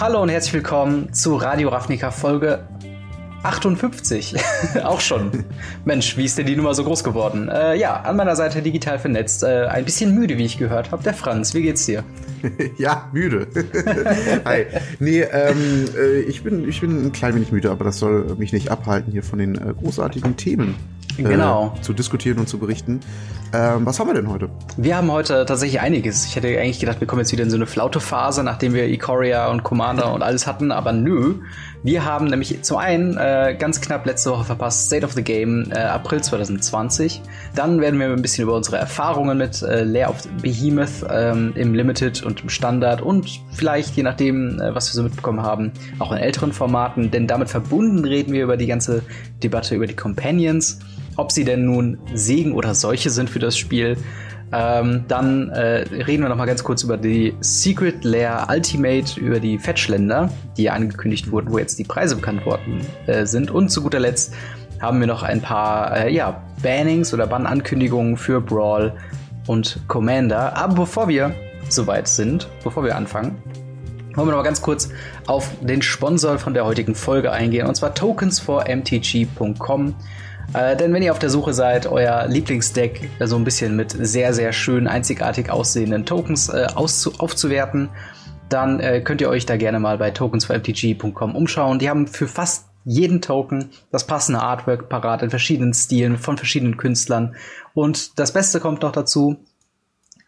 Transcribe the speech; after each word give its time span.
Hallo 0.00 0.22
und 0.22 0.30
herzlich 0.30 0.54
willkommen 0.54 1.12
zu 1.12 1.36
Radio 1.36 1.68
Ravnica 1.68 2.10
Folge 2.10 2.66
58. 3.42 4.34
Auch 4.82 4.98
schon. 4.98 5.44
Mensch, 5.84 6.16
wie 6.16 6.24
ist 6.24 6.38
denn 6.38 6.46
die 6.46 6.56
Nummer 6.56 6.72
so 6.72 6.84
groß 6.84 7.04
geworden? 7.04 7.50
Äh, 7.50 7.76
ja, 7.76 8.00
an 8.00 8.16
meiner 8.16 8.34
Seite 8.34 8.62
digital 8.62 8.98
vernetzt. 8.98 9.42
Äh, 9.42 9.66
ein 9.66 9.84
bisschen 9.84 10.14
müde, 10.14 10.38
wie 10.38 10.46
ich 10.46 10.56
gehört 10.56 10.90
habe. 10.90 11.02
Der 11.02 11.12
Franz, 11.12 11.52
wie 11.52 11.60
geht's 11.60 11.84
dir? 11.84 12.02
ja, 12.78 13.10
müde. 13.12 13.46
Hi. 14.46 14.64
Nee, 15.00 15.20
ähm, 15.20 15.84
äh, 15.94 16.20
ich, 16.20 16.42
bin, 16.42 16.66
ich 16.66 16.80
bin 16.80 17.04
ein 17.04 17.12
klein 17.12 17.34
wenig 17.34 17.52
müde, 17.52 17.70
aber 17.70 17.84
das 17.84 17.98
soll 17.98 18.36
mich 18.38 18.54
nicht 18.54 18.70
abhalten 18.70 19.12
hier 19.12 19.22
von 19.22 19.38
den 19.38 19.56
äh, 19.56 19.74
großartigen 19.74 20.38
Themen 20.38 20.76
äh, 21.24 21.28
genau. 21.28 21.74
zu 21.82 21.92
diskutieren 21.92 22.38
und 22.38 22.48
zu 22.48 22.58
berichten. 22.58 23.00
Ähm, 23.52 23.84
was 23.84 23.98
haben 23.98 24.08
wir 24.08 24.14
denn 24.14 24.28
heute? 24.28 24.48
Wir 24.76 24.96
haben 24.96 25.10
heute 25.10 25.44
tatsächlich 25.46 25.80
einiges. 25.80 26.26
Ich 26.26 26.36
hätte 26.36 26.48
eigentlich 26.48 26.78
gedacht, 26.78 27.00
wir 27.00 27.06
kommen 27.06 27.20
jetzt 27.20 27.32
wieder 27.32 27.42
in 27.42 27.50
so 27.50 27.56
eine 27.56 27.66
Flaute-Phase, 27.66 28.44
nachdem 28.44 28.74
wir 28.74 28.88
Ikoria 28.88 29.48
und 29.50 29.62
Commander 29.62 30.12
und 30.12 30.22
alles 30.22 30.46
hatten, 30.46 30.70
aber 30.72 30.92
nö. 30.92 31.34
Wir 31.82 32.04
haben 32.04 32.26
nämlich 32.26 32.62
zum 32.62 32.76
einen 32.76 33.16
äh, 33.16 33.56
ganz 33.58 33.80
knapp 33.80 34.04
letzte 34.04 34.30
Woche 34.30 34.44
verpasst 34.44 34.88
State 34.88 35.04
of 35.04 35.12
the 35.12 35.22
Game 35.22 35.72
äh, 35.72 35.78
April 35.78 36.22
2020. 36.22 37.22
Dann 37.54 37.80
werden 37.80 37.98
wir 37.98 38.08
ein 38.08 38.20
bisschen 38.20 38.44
über 38.44 38.54
unsere 38.54 38.76
Erfahrungen 38.76 39.38
mit 39.38 39.62
äh, 39.62 39.82
Lair 39.84 40.10
of 40.10 40.28
Behemoth 40.42 41.06
ähm, 41.10 41.52
im 41.56 41.72
Limited 41.72 42.22
und 42.22 42.42
im 42.42 42.50
Standard 42.50 43.00
und 43.00 43.40
vielleicht, 43.52 43.96
je 43.96 44.02
nachdem, 44.02 44.60
äh, 44.60 44.74
was 44.74 44.90
wir 44.90 44.94
so 44.94 45.02
mitbekommen 45.02 45.42
haben, 45.42 45.72
auch 45.98 46.12
in 46.12 46.18
älteren 46.18 46.52
Formaten. 46.52 47.10
Denn 47.10 47.26
damit 47.26 47.48
verbunden 47.48 48.04
reden 48.04 48.34
wir 48.34 48.44
über 48.44 48.58
die 48.58 48.66
ganze 48.66 49.02
Debatte 49.42 49.74
über 49.74 49.86
die 49.86 49.96
Companions 49.96 50.80
ob 51.16 51.32
sie 51.32 51.44
denn 51.44 51.66
nun 51.66 51.98
Segen 52.14 52.52
oder 52.52 52.74
Seuche 52.74 53.10
sind 53.10 53.28
für 53.28 53.40
das 53.40 53.58
Spiel. 53.58 53.96
Ähm, 54.52 55.04
dann 55.06 55.50
äh, 55.50 55.84
reden 56.04 56.22
wir 56.22 56.28
noch 56.28 56.36
mal 56.36 56.46
ganz 56.46 56.64
kurz 56.64 56.82
über 56.82 56.96
die 56.96 57.34
Secret 57.40 58.02
Lair 58.02 58.48
Ultimate, 58.50 59.20
über 59.20 59.38
die 59.38 59.58
Fetchländer, 59.58 60.30
die 60.56 60.70
angekündigt 60.70 61.30
wurden, 61.30 61.52
wo 61.52 61.58
jetzt 61.58 61.78
die 61.78 61.84
Preise 61.84 62.16
bekannt 62.16 62.44
worden 62.44 62.80
äh, 63.06 63.26
sind. 63.26 63.50
Und 63.50 63.70
zu 63.70 63.82
guter 63.82 64.00
Letzt 64.00 64.34
haben 64.80 64.98
wir 64.98 65.06
noch 65.06 65.22
ein 65.22 65.40
paar 65.40 65.96
äh, 65.96 66.12
ja, 66.12 66.42
Bannings 66.62 67.14
oder 67.14 67.26
Bannankündigungen 67.26 68.16
für 68.16 68.40
Brawl 68.40 68.92
und 69.46 69.78
Commander. 69.86 70.56
Aber 70.56 70.74
bevor 70.74 71.08
wir 71.08 71.32
soweit 71.68 72.08
sind, 72.08 72.48
bevor 72.64 72.84
wir 72.84 72.96
anfangen, 72.96 73.40
wollen 74.16 74.26
wir 74.26 74.32
noch 74.32 74.38
mal 74.38 74.42
ganz 74.42 74.62
kurz 74.62 74.88
auf 75.26 75.48
den 75.60 75.82
Sponsor 75.82 76.38
von 76.38 76.54
der 76.54 76.64
heutigen 76.64 76.96
Folge 76.96 77.30
eingehen, 77.30 77.68
und 77.68 77.76
zwar 77.76 77.94
tokens4mtg.com. 77.94 79.94
Äh, 80.52 80.76
denn 80.76 80.92
wenn 80.92 81.02
ihr 81.02 81.12
auf 81.12 81.18
der 81.18 81.30
Suche 81.30 81.52
seid, 81.52 81.86
euer 81.86 82.26
Lieblingsdeck 82.26 83.08
so 83.20 83.36
ein 83.36 83.44
bisschen 83.44 83.76
mit 83.76 83.92
sehr, 83.92 84.34
sehr 84.34 84.52
schön 84.52 84.88
einzigartig 84.88 85.50
aussehenden 85.50 86.04
Tokens 86.06 86.48
äh, 86.48 86.66
aufzuwerten, 86.74 87.88
dann 88.48 88.80
äh, 88.80 89.00
könnt 89.00 89.20
ihr 89.20 89.28
euch 89.28 89.46
da 89.46 89.56
gerne 89.56 89.78
mal 89.78 89.98
bei 89.98 90.10
tokens4mtg.com 90.10 91.36
umschauen. 91.36 91.78
Die 91.78 91.88
haben 91.88 92.08
für 92.08 92.26
fast 92.26 92.66
jeden 92.84 93.20
Token 93.20 93.70
das 93.92 94.06
passende 94.06 94.40
Artwork 94.40 94.88
parat 94.88 95.22
in 95.22 95.30
verschiedenen 95.30 95.74
Stilen 95.74 96.18
von 96.18 96.36
verschiedenen 96.36 96.76
Künstlern. 96.76 97.36
Und 97.74 98.18
das 98.18 98.32
Beste 98.32 98.58
kommt 98.58 98.82
noch 98.82 98.92
dazu, 98.92 99.36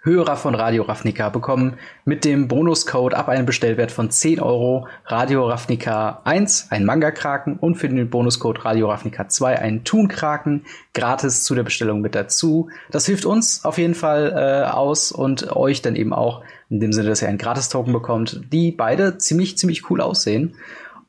Hörer 0.05 0.37
von 0.37 0.57
Radio 0.57 0.83
Ravnica 0.83 1.29
bekommen 1.29 1.79
mit 2.05 2.25
dem 2.25 2.49
Bonuscode 2.49 3.15
ab 3.15 3.29
einem 3.29 3.47
Bestellwert 3.47 3.93
von 3.93 4.11
10 4.11 4.41
Euro 4.41 4.89
Radio 5.07 5.47
Ravnica 5.49 6.23
1 6.25 6.73
ein 6.73 6.85
Manga-Kraken 6.85 7.57
und 7.57 7.77
für 7.77 7.89
den 7.89 8.11
Bonuscode 8.11 8.65
Radio 8.65 8.91
Ravnica 8.91 9.29
2 9.29 9.61
einen 9.61 9.85
Thun-Kraken 9.85 10.65
gratis 10.93 11.45
zu 11.45 11.55
der 11.55 11.63
Bestellung 11.63 12.01
mit 12.01 12.17
dazu. 12.17 12.69
Das 12.91 13.07
hilft 13.07 13.25
uns 13.25 13.65
auf 13.65 13.79
jeden 13.79 13.95
Fall 13.95 14.33
äh, 14.35 14.69
aus 14.69 15.13
und 15.13 15.55
euch 15.55 15.83
dann 15.83 15.95
eben 15.95 16.13
auch 16.13 16.43
in 16.69 16.81
dem 16.81 16.93
Sinne, 16.93 17.11
dass 17.11 17.23
ihr 17.23 17.29
einen 17.29 17.39
Gratis-Token 17.39 17.93
bekommt, 17.93 18.41
die 18.53 18.73
beide 18.73 19.19
ziemlich, 19.19 19.57
ziemlich 19.57 19.89
cool 19.89 20.01
aussehen. 20.01 20.57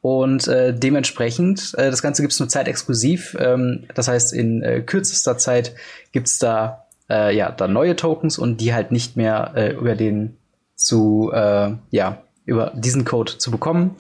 Und 0.02 0.48
äh, 0.48 0.72
dementsprechend, 0.78 1.74
äh, 1.80 1.90
das 1.90 2.04
Ganze 2.04 2.22
gibt's 2.22 2.40
nur 2.40 2.50
zeitexklusiv. 2.50 3.36
Ähm, 3.40 3.86
das 3.96 4.08
heißt, 4.08 4.34
in 4.34 4.62
äh, 4.62 4.82
kürzester 4.82 5.40
Zeit 5.40 5.74
gibt's 6.12 6.38
da 6.38 6.83
äh, 7.14 7.36
ja, 7.36 7.52
dann 7.52 7.74
neue 7.74 7.96
Tokens 7.96 8.38
und 8.38 8.60
die 8.60 8.74
halt 8.74 8.92
nicht 8.92 9.16
mehr 9.16 9.54
äh, 9.56 9.74
über 9.74 9.96
den 9.96 10.38
zu, 10.76 11.32
äh, 11.34 11.72
ja, 11.92 12.24
über 12.46 12.74
diesen 12.76 13.06
Code 13.06 13.38
zu 13.38 13.52
bekommen. 13.52 13.96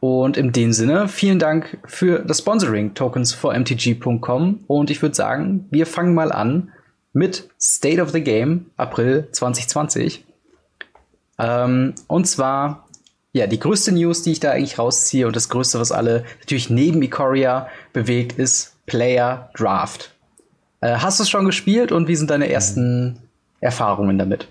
Und 0.00 0.36
in 0.36 0.52
dem 0.52 0.72
Sinne, 0.72 1.08
vielen 1.08 1.38
Dank 1.38 1.78
für 1.84 2.20
das 2.20 2.38
Sponsoring 2.38 2.94
Tokens 2.94 3.32
for 3.32 3.54
MTG.com. 3.54 4.60
Und 4.66 4.90
ich 4.90 5.02
würde 5.02 5.14
sagen, 5.14 5.66
wir 5.70 5.86
fangen 5.86 6.14
mal 6.14 6.32
an 6.32 6.72
mit 7.12 7.48
State 7.60 8.00
of 8.00 8.10
the 8.10 8.22
Game 8.22 8.66
April 8.76 9.28
2020. 9.32 10.24
Ähm, 11.38 11.94
und 12.08 12.26
zwar, 12.26 12.88
ja, 13.32 13.46
die 13.46 13.60
größte 13.60 13.92
News, 13.92 14.22
die 14.22 14.32
ich 14.32 14.40
da 14.40 14.52
eigentlich 14.52 14.78
rausziehe 14.78 15.26
und 15.26 15.36
das 15.36 15.48
größte, 15.48 15.80
was 15.80 15.92
alle 15.92 16.24
natürlich 16.40 16.70
neben 16.70 17.02
Ikoria 17.02 17.68
bewegt, 17.92 18.38
ist 18.38 18.76
Player 18.86 19.50
Draft. 19.54 20.15
Äh, 20.80 20.96
hast 20.96 21.18
du 21.18 21.22
es 21.22 21.30
schon 21.30 21.46
gespielt 21.46 21.92
und 21.92 22.08
wie 22.08 22.16
sind 22.16 22.30
deine 22.30 22.50
ersten 22.50 23.18
Erfahrungen 23.60 24.18
damit? 24.18 24.48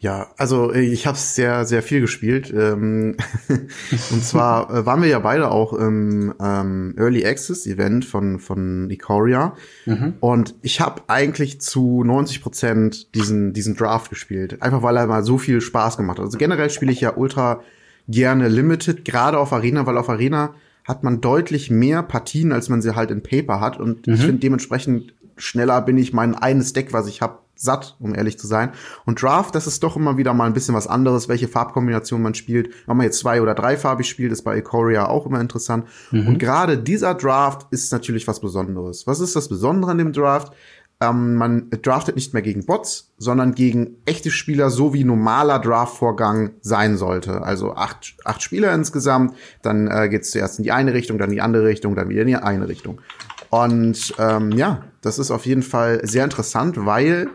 Ja, 0.00 0.28
also 0.36 0.72
äh, 0.72 0.80
ich 0.80 1.06
habe 1.06 1.16
sehr, 1.16 1.64
sehr 1.64 1.82
viel 1.82 2.00
gespielt. 2.00 2.52
Ähm, 2.56 3.16
und 4.10 4.24
zwar 4.24 4.70
äh, 4.70 4.86
waren 4.86 5.02
wir 5.02 5.08
ja 5.08 5.18
beide 5.18 5.50
auch 5.50 5.72
im 5.72 6.34
ähm, 6.40 6.94
Early 6.96 7.26
Access 7.26 7.66
Event 7.66 8.04
von 8.04 8.38
von 8.38 8.90
Ikoria. 8.90 9.54
Mhm. 9.86 10.14
Und 10.20 10.54
ich 10.62 10.80
habe 10.80 11.02
eigentlich 11.08 11.60
zu 11.60 12.04
90 12.04 12.42
Prozent 12.42 13.14
diesen 13.14 13.52
diesen 13.52 13.76
Draft 13.76 14.10
gespielt, 14.10 14.62
einfach 14.62 14.82
weil 14.82 14.96
er 14.96 15.06
mal 15.06 15.24
so 15.24 15.38
viel 15.38 15.60
Spaß 15.60 15.96
gemacht 15.96 16.18
hat. 16.18 16.26
Also 16.26 16.38
generell 16.38 16.70
spiele 16.70 16.92
ich 16.92 17.00
ja 17.00 17.16
ultra 17.16 17.60
gerne 18.08 18.48
Limited, 18.48 19.04
gerade 19.04 19.38
auf 19.38 19.52
Arena, 19.52 19.86
weil 19.86 19.98
auf 19.98 20.08
Arena 20.08 20.54
hat 20.84 21.04
man 21.04 21.20
deutlich 21.20 21.70
mehr 21.70 22.02
Partien, 22.02 22.50
als 22.50 22.70
man 22.70 22.80
sie 22.80 22.96
halt 22.96 23.10
in 23.10 23.22
Paper 23.22 23.60
hat. 23.60 23.78
Und 23.78 24.06
mhm. 24.06 24.14
ich 24.14 24.20
finde 24.20 24.38
dementsprechend 24.38 25.12
schneller 25.38 25.80
bin 25.82 25.98
ich 25.98 26.12
mein 26.12 26.34
eines 26.34 26.72
Deck, 26.72 26.92
was 26.92 27.06
ich 27.06 27.22
habe, 27.22 27.38
satt, 27.58 27.96
um 27.98 28.14
ehrlich 28.14 28.38
zu 28.38 28.46
sein. 28.46 28.70
Und 29.04 29.20
Draft, 29.20 29.54
das 29.54 29.66
ist 29.66 29.82
doch 29.82 29.96
immer 29.96 30.16
wieder 30.16 30.32
mal 30.32 30.46
ein 30.46 30.52
bisschen 30.52 30.74
was 30.74 30.86
anderes, 30.86 31.28
welche 31.28 31.48
Farbkombination 31.48 32.22
man 32.22 32.34
spielt. 32.34 32.70
Ob 32.86 32.96
man 32.96 33.04
jetzt 33.04 33.18
zwei- 33.18 33.42
oder 33.42 33.54
dreifarbig 33.54 34.08
spielt, 34.08 34.32
ist 34.32 34.42
bei 34.42 34.56
Ikoria 34.56 35.08
auch 35.08 35.26
immer 35.26 35.40
interessant. 35.40 35.86
Mhm. 36.10 36.28
Und 36.28 36.38
gerade 36.38 36.78
dieser 36.78 37.14
Draft 37.14 37.66
ist 37.70 37.92
natürlich 37.92 38.28
was 38.28 38.40
Besonderes. 38.40 39.06
Was 39.06 39.20
ist 39.20 39.34
das 39.34 39.48
Besondere 39.48 39.90
an 39.90 39.98
dem 39.98 40.12
Draft? 40.12 40.52
Ähm, 41.00 41.36
man 41.36 41.70
draftet 41.70 42.16
nicht 42.16 42.34
mehr 42.34 42.42
gegen 42.42 42.66
Bots, 42.66 43.12
sondern 43.18 43.54
gegen 43.54 43.98
echte 44.04 44.32
Spieler, 44.32 44.68
so 44.68 44.94
wie 44.94 45.04
normaler 45.04 45.60
Draft-Vorgang 45.60 46.50
sein 46.60 46.96
sollte. 46.96 47.42
Also 47.42 47.74
acht, 47.74 48.16
acht 48.24 48.42
Spieler 48.42 48.72
insgesamt, 48.72 49.34
dann 49.62 49.86
äh, 49.86 50.08
geht 50.08 50.22
es 50.22 50.32
zuerst 50.32 50.58
in 50.58 50.64
die 50.64 50.72
eine 50.72 50.94
Richtung, 50.94 51.18
dann 51.18 51.30
in 51.30 51.36
die 51.36 51.40
andere 51.40 51.66
Richtung, 51.66 51.94
dann 51.94 52.08
wieder 52.08 52.22
in 52.22 52.28
die 52.28 52.36
eine 52.36 52.66
Richtung. 52.66 53.00
Und 53.50 54.14
ähm, 54.18 54.52
ja, 54.52 54.84
das 55.00 55.18
ist 55.18 55.30
auf 55.30 55.46
jeden 55.46 55.62
Fall 55.62 56.00
sehr 56.06 56.24
interessant, 56.24 56.84
weil 56.84 57.28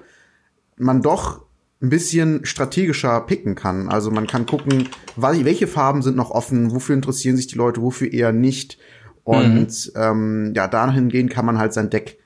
man 0.78 1.02
doch 1.02 1.44
ein 1.82 1.90
bisschen 1.90 2.46
strategischer 2.46 3.20
picken 3.22 3.56
kann. 3.56 3.90
Also 3.90 4.10
man 4.10 4.28
kann 4.28 4.46
gucken, 4.46 4.90
welche 5.16 5.68
Farben 5.68 6.02
sind 6.02 6.16
noch 6.16 6.32
offen, 6.32 6.72
wofür 6.72 6.96
interessieren 6.96 7.36
sich 7.36 7.48
die 7.48 7.58
Leute, 7.58 7.82
wofür 7.82 8.12
eher 8.12 8.32
nicht. 8.32 8.78
Und 9.24 9.68
mhm. 9.68 9.92
ähm, 9.96 10.54
ja, 10.56 10.68
dahingehend 10.68 11.30
kann 11.30 11.46
man 11.46 11.58
halt 11.58 11.74
sein 11.74 11.90
Deck 11.90 12.20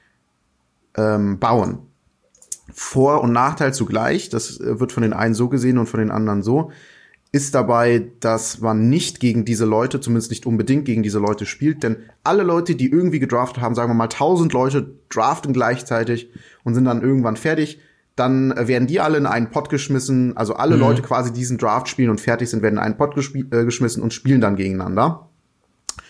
ähm, 0.95 1.39
bauen. 1.39 1.79
Vor- 2.73 3.21
und 3.21 3.31
Nachteil 3.31 3.73
zugleich, 3.73 4.29
das 4.29 4.59
äh, 4.59 4.79
wird 4.79 4.91
von 4.91 5.03
den 5.03 5.13
einen 5.13 5.33
so 5.33 5.49
gesehen 5.49 5.77
und 5.77 5.87
von 5.87 5.99
den 5.99 6.11
anderen 6.11 6.43
so 6.43 6.71
ist 7.37 7.53
dabei, 7.53 8.07
dass 8.19 8.59
man 8.61 8.89
nicht 8.89 9.19
gegen 9.19 9.45
diese 9.45 9.65
Leute, 9.65 10.01
zumindest 10.01 10.31
nicht 10.31 10.47
unbedingt 10.47 10.85
gegen 10.85 11.03
diese 11.03 11.19
Leute 11.19 11.45
spielt, 11.45 11.83
denn 11.83 11.97
alle 12.23 12.41
Leute, 12.41 12.75
die 12.75 12.91
irgendwie 12.91 13.19
gedraftet 13.19 13.61
haben, 13.61 13.75
sagen 13.75 13.91
wir 13.91 13.93
mal 13.93 14.05
1000 14.05 14.51
Leute 14.53 14.95
draften 15.09 15.53
gleichzeitig 15.53 16.29
und 16.63 16.73
sind 16.73 16.85
dann 16.85 17.03
irgendwann 17.03 17.37
fertig, 17.37 17.79
dann 18.15 18.55
werden 18.67 18.87
die 18.87 18.99
alle 18.99 19.19
in 19.19 19.27
einen 19.27 19.51
Pot 19.51 19.69
geschmissen, 19.69 20.35
also 20.35 20.55
alle 20.55 20.75
mhm. 20.75 20.81
Leute 20.81 21.01
quasi 21.03 21.31
diesen 21.31 21.59
Draft 21.59 21.87
spielen 21.87 22.09
und 22.09 22.19
fertig 22.19 22.49
sind, 22.49 22.63
werden 22.63 22.77
in 22.77 22.81
einen 22.81 22.97
Pot 22.97 23.15
äh, 23.15 23.63
geschmissen 23.63 24.01
und 24.01 24.11
spielen 24.11 24.41
dann 24.41 24.55
gegeneinander. 24.55 25.29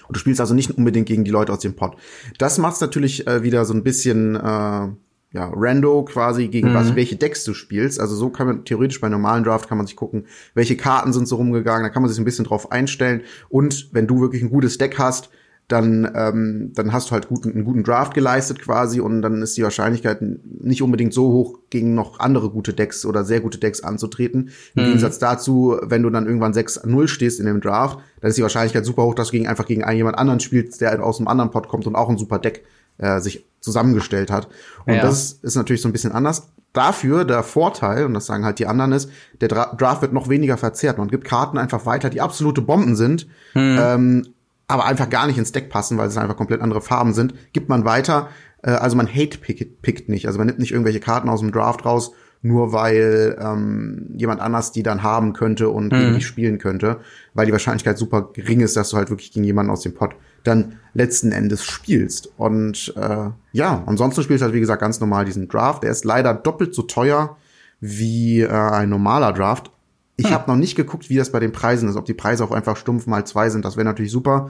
Und 0.08 0.16
du 0.16 0.20
spielst 0.22 0.40
also 0.40 0.54
nicht 0.54 0.72
unbedingt 0.72 1.08
gegen 1.08 1.26
die 1.26 1.32
Leute 1.32 1.52
aus 1.52 1.60
dem 1.60 1.76
Pot. 1.76 1.98
Das 2.38 2.58
macht 2.58 2.80
natürlich 2.80 3.28
äh, 3.28 3.44
wieder 3.44 3.66
so 3.66 3.74
ein 3.74 3.84
bisschen 3.84 4.36
äh, 4.38 4.88
ja, 5.34 5.52
Rando 5.54 6.04
quasi 6.06 6.48
gegen 6.48 6.70
mhm. 6.70 6.74
was, 6.74 6.96
welche 6.96 7.16
Decks 7.16 7.44
du 7.44 7.54
spielst. 7.54 8.00
Also 8.00 8.16
so 8.16 8.30
kann 8.30 8.48
man 8.48 8.66
theoretisch 8.66 9.02
bei 9.02 9.10
normalen 9.10 9.44
Draft 9.44 9.68
kann 9.68 9.78
man 9.78 9.88
sich 9.88 9.96
gucken, 9.96 10.26
welche 10.54 10.78
Karten 10.78 11.14
sind 11.14 11.28
so 11.28 11.36
rumgegangen, 11.36 11.84
da 11.84 11.90
kann 11.90 12.02
man 12.02 12.10
sich 12.10 12.20
ein 12.20 12.26
bisschen 12.26 12.46
drauf 12.46 12.72
einstellen. 12.72 13.22
Und 13.50 13.90
wenn 13.92 14.08
du 14.08 14.22
wirklich 14.22 14.42
ein 14.42 14.50
gutes 14.50 14.78
Deck 14.78 14.98
hast, 14.98 15.30
dann, 15.68 16.10
ähm, 16.16 16.72
dann 16.76 16.94
hast 16.94 17.10
du 17.10 17.12
halt 17.12 17.28
guten, 17.28 17.52
einen 17.52 17.66
guten 17.66 17.84
Draft 17.84 18.14
geleistet 18.14 18.62
quasi 18.62 19.02
und 19.02 19.22
dann 19.22 19.42
ist 19.42 19.58
die 19.58 19.64
Wahrscheinlichkeit 19.64 20.20
nicht 20.22 20.82
unbedingt 20.82 21.14
so 21.14 21.30
hoch, 21.34 21.60
gegen 21.70 21.94
noch 21.94 22.22
andere 22.22 22.50
gute 22.50 22.74
Decks 22.74 23.06
oder 23.06 23.26
sehr 23.26 23.42
gute 23.42 23.58
Decks 23.58 23.82
anzutreten. 23.82 24.52
Im 24.76 24.84
mhm. 24.84 24.88
Gegensatz 24.88 25.20
dazu, 25.20 25.78
wenn 25.84 26.04
du 26.04 26.10
dann 26.10 26.26
irgendwann 26.26 26.54
6-0 26.54 27.08
stehst 27.10 27.42
in 27.42 27.48
dem 27.48 27.60
Draft, 27.60 28.00
dann 28.22 28.30
ist 28.30 28.38
die 28.38 28.44
Wahrscheinlichkeit 28.44 28.86
super 28.86 29.04
hoch, 29.04 29.14
dass 29.14 29.28
du 29.28 29.34
gegen, 29.34 29.48
einfach 29.48 29.66
gegen 29.66 29.84
einen 29.84 29.98
jemand 29.98 30.18
anderen 30.18 30.40
spielst, 30.40 30.80
der 30.80 30.92
halt 30.92 31.02
aus 31.02 31.20
einem 31.20 31.28
anderen 31.28 31.52
Pot 31.52 31.68
kommt 31.68 31.86
und 31.86 31.96
auch 31.96 32.08
ein 32.08 32.18
super 32.18 32.40
Deck 32.40 32.64
äh, 32.98 33.20
sich 33.20 33.46
zusammengestellt 33.60 34.32
hat. 34.32 34.48
Und 34.86 34.96
ja. 34.96 35.02
das 35.02 35.34
ist 35.34 35.56
natürlich 35.56 35.82
so 35.82 35.90
ein 35.90 35.94
bisschen 35.94 36.12
anders. 36.12 36.50
Dafür 36.74 37.26
der 37.26 37.44
Vorteil, 37.44 38.06
und 38.06 38.14
das 38.14 38.26
sagen 38.26 38.46
halt 38.46 38.60
die 38.60 38.68
anderen, 38.68 38.92
ist, 38.92 39.10
der 39.42 39.48
Dra 39.48 39.76
Draft 39.76 40.02
wird 40.02 40.14
noch 40.14 40.30
weniger 40.30 40.58
verzerrt. 40.58 40.98
Man 40.98 41.08
gibt 41.08 41.26
Karten 41.26 41.58
einfach 41.58 41.86
weiter, 41.86 42.10
die 42.10 42.22
absolute 42.22 42.62
Bomben 42.62 42.96
sind, 42.96 43.28
hm. 43.54 43.78
ähm, 43.80 44.28
aber 44.68 44.86
einfach 44.86 45.10
gar 45.10 45.28
nicht 45.28 45.38
ins 45.38 45.52
Deck 45.52 45.70
passen, 45.70 45.98
weil 45.98 46.08
es 46.08 46.18
einfach 46.18 46.36
komplett 46.36 46.62
andere 46.62 46.82
Farben 46.82 47.14
sind. 47.14 47.34
Gibt 47.54 47.70
man 47.70 47.86
weiter, 47.86 48.30
äh, 48.62 48.72
also 48.72 48.96
man 48.96 49.08
hate-pickt 49.08 50.10
nicht. 50.10 50.28
Also 50.28 50.38
man 50.38 50.48
nimmt 50.48 50.60
nicht 50.60 50.72
irgendwelche 50.72 51.00
Karten 51.00 51.30
aus 51.30 51.40
dem 51.40 51.52
Draft 51.52 51.86
raus, 51.86 52.12
nur 52.42 52.74
weil 52.74 53.38
ähm, 53.42 54.14
jemand 54.16 54.42
anders 54.42 54.72
die 54.72 54.84
dann 54.84 55.04
haben 55.04 55.34
könnte 55.34 55.70
und 55.70 55.92
mhm. 55.92 55.98
gegen 55.98 56.16
die 56.16 56.22
spielen 56.22 56.58
könnte, 56.60 57.00
weil 57.34 57.46
die 57.46 57.52
Wahrscheinlichkeit 57.52 57.98
super 57.98 58.30
gering 58.34 58.60
ist, 58.60 58.78
dass 58.78 58.90
du 58.90 58.98
halt 58.98 59.10
wirklich 59.10 59.32
gegen 59.32 59.46
jemanden 59.46 59.72
aus 59.72 59.82
dem 59.82 59.94
Pot 59.94 60.16
dann 60.48 60.74
letzten 60.94 61.32
Endes 61.32 61.64
spielst. 61.64 62.32
Und 62.38 62.94
äh, 62.98 63.30
ja, 63.52 63.84
ansonsten 63.86 64.24
spielst 64.24 64.42
du 64.42 64.46
halt, 64.46 64.56
wie 64.56 64.60
gesagt, 64.60 64.82
ganz 64.82 65.00
normal 65.00 65.26
diesen 65.26 65.48
Draft. 65.48 65.84
Der 65.84 65.92
ist 65.92 66.06
leider 66.06 66.34
doppelt 66.34 66.74
so 66.74 66.84
teuer 66.84 67.38
wie 67.80 68.42
äh, 68.42 68.50
ein 68.50 68.90
normaler 68.90 69.34
Draft. 69.34 69.72
Ich 70.16 70.28
hm. 70.28 70.34
habe 70.34 70.52
noch 70.52 70.58
nicht 70.58 70.76
geguckt, 70.76 71.10
wie 71.10 71.18
das 71.18 71.32
bei 71.32 71.40
den 71.40 71.52
Preisen 71.52 71.88
ist, 71.88 71.96
ob 71.96 72.06
die 72.06 72.14
Preise 72.14 72.44
auch 72.44 72.52
einfach 72.52 72.78
stumpf 72.78 73.06
mal 73.06 73.26
zwei 73.26 73.50
sind. 73.50 73.64
Das 73.66 73.78
wäre 73.78 73.86
natürlich 73.86 74.12
super. 74.12 74.50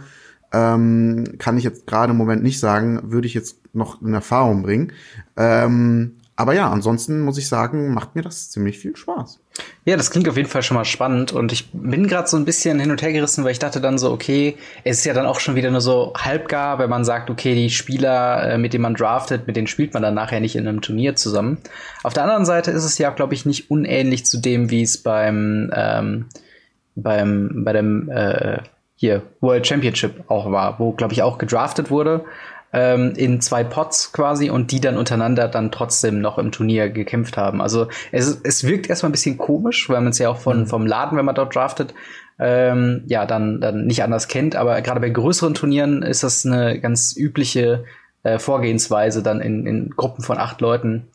Ähm, 0.54 1.36
kann 1.40 1.58
ich 1.58 1.66
jetzt 1.66 1.88
gerade 1.88 2.12
im 2.12 2.18
Moment 2.18 2.42
nicht 2.42 2.60
sagen, 2.60 3.12
würde 3.12 3.28
ich 3.28 3.34
jetzt 3.34 3.58
noch 3.74 4.02
in 4.02 4.14
Erfahrung 4.14 4.64
bringen. 4.64 4.94
Ähm, 5.36 6.17
aber 6.40 6.54
ja, 6.54 6.70
ansonsten 6.70 7.22
muss 7.22 7.40
ich 7.40 7.48
sagen, 7.48 7.96
macht 7.96 8.16
mir 8.16 8.22
das 8.22 8.52
ziemlich 8.52 8.78
viel 8.78 8.96
Spaß. 8.96 9.40
Ja, 9.86 9.98
das 9.98 10.12
klingt 10.12 10.30
auf 10.30 10.38
jeden 10.38 10.48
Fall 10.48 10.62
schon 10.62 10.76
mal 10.76 10.86
spannend 10.86 11.32
und 11.34 11.52
ich 11.52 11.72
bin 11.74 12.08
gerade 12.08 12.28
so 12.28 12.38
ein 12.38 12.46
bisschen 12.46 12.80
hin 12.80 12.92
und 12.92 13.02
her 13.02 13.12
gerissen, 13.12 13.44
weil 13.44 13.54
ich 13.54 13.60
dachte 13.60 13.82
dann 13.82 13.98
so, 13.98 14.12
okay, 14.12 14.56
es 14.84 15.00
ist 15.00 15.06
ja 15.06 15.16
dann 15.16 15.26
auch 15.26 15.40
schon 15.40 15.56
wieder 15.56 15.72
nur 15.72 15.82
so 15.82 16.14
halbgar, 16.16 16.78
wenn 16.78 16.92
man 16.92 17.04
sagt, 17.04 17.32
okay, 17.32 17.56
die 17.56 17.72
Spieler, 17.72 18.52
äh, 18.52 18.58
mit 18.60 18.74
denen 18.74 18.84
man 18.84 18.94
draftet, 18.94 19.48
mit 19.48 19.56
denen 19.56 19.66
spielt 19.66 19.96
man 19.96 20.04
dann 20.04 20.14
nachher 20.14 20.40
nicht 20.40 20.56
in 20.56 20.68
einem 20.68 20.82
Turnier 20.82 21.16
zusammen. 21.16 21.58
Auf 22.04 22.14
der 22.14 22.22
anderen 22.22 22.46
Seite 22.46 22.70
ist 22.70 22.84
es 22.84 23.00
ja, 23.00 23.10
glaube 23.10 23.34
ich, 23.34 23.48
nicht 23.48 23.72
unähnlich 23.72 24.24
zu 24.28 24.38
dem, 24.38 24.70
wie 24.70 24.84
es 24.84 25.02
beim 25.02 25.72
ähm, 25.76 26.26
beim 26.96 27.64
bei 27.66 27.74
dem 27.74 28.12
äh, 28.12 28.60
hier 28.96 29.24
World 29.42 29.66
Championship 29.66 30.30
auch 30.30 30.52
war, 30.52 30.78
wo 30.78 30.92
glaube 30.92 31.14
ich 31.14 31.24
auch 31.24 31.40
gedraftet 31.40 31.90
wurde 31.90 32.26
ähm, 32.74 33.14
in 33.16 33.42
zwei 33.42 33.64
Pots 33.64 34.12
quasi 34.12 34.50
und 34.50 34.72
die 34.72 34.82
dann 34.82 34.98
untereinander 34.98 35.48
dann 35.48 35.72
trotzdem 35.72 36.20
noch 36.20 36.38
im 36.38 36.52
Turnier 36.52 36.90
gekämpft 36.90 37.38
haben. 37.38 37.62
Also 37.62 37.88
es, 38.12 38.42
es 38.44 38.66
wirkt 38.66 38.90
erstmal 38.90 39.10
ein 39.10 39.14
bisschen 39.14 39.38
komisch, 39.38 39.90
weil 39.90 40.02
man 40.02 40.10
es 40.10 40.20
ja 40.20 40.30
auch 40.30 40.38
von, 40.38 40.62
mhm. 40.62 40.68
vom 40.68 40.86
Laden, 40.86 41.18
wenn 41.18 41.26
man 41.26 41.36
dort 41.36 41.56
draftet, 41.56 41.94
ähm, 42.40 43.04
ja, 43.08 43.26
dann, 43.26 43.62
dann 43.62 43.86
nicht 43.86 44.04
anders 44.04 44.28
kennt. 44.28 44.56
Aber 44.56 44.82
gerade 44.82 45.00
bei 45.00 45.10
größeren 45.10 45.54
Turnieren 45.54 46.04
ist 46.04 46.24
das 46.24 46.46
eine 46.46 46.80
ganz 46.80 47.16
übliche 47.16 47.86
äh, 48.24 48.40
Vorgehensweise, 48.40 49.24
dann 49.24 49.42
in, 49.42 49.66
in 49.66 49.90
Gruppen 49.92 50.24
von 50.24 50.38
acht 50.38 50.62
Leuten 50.62 51.08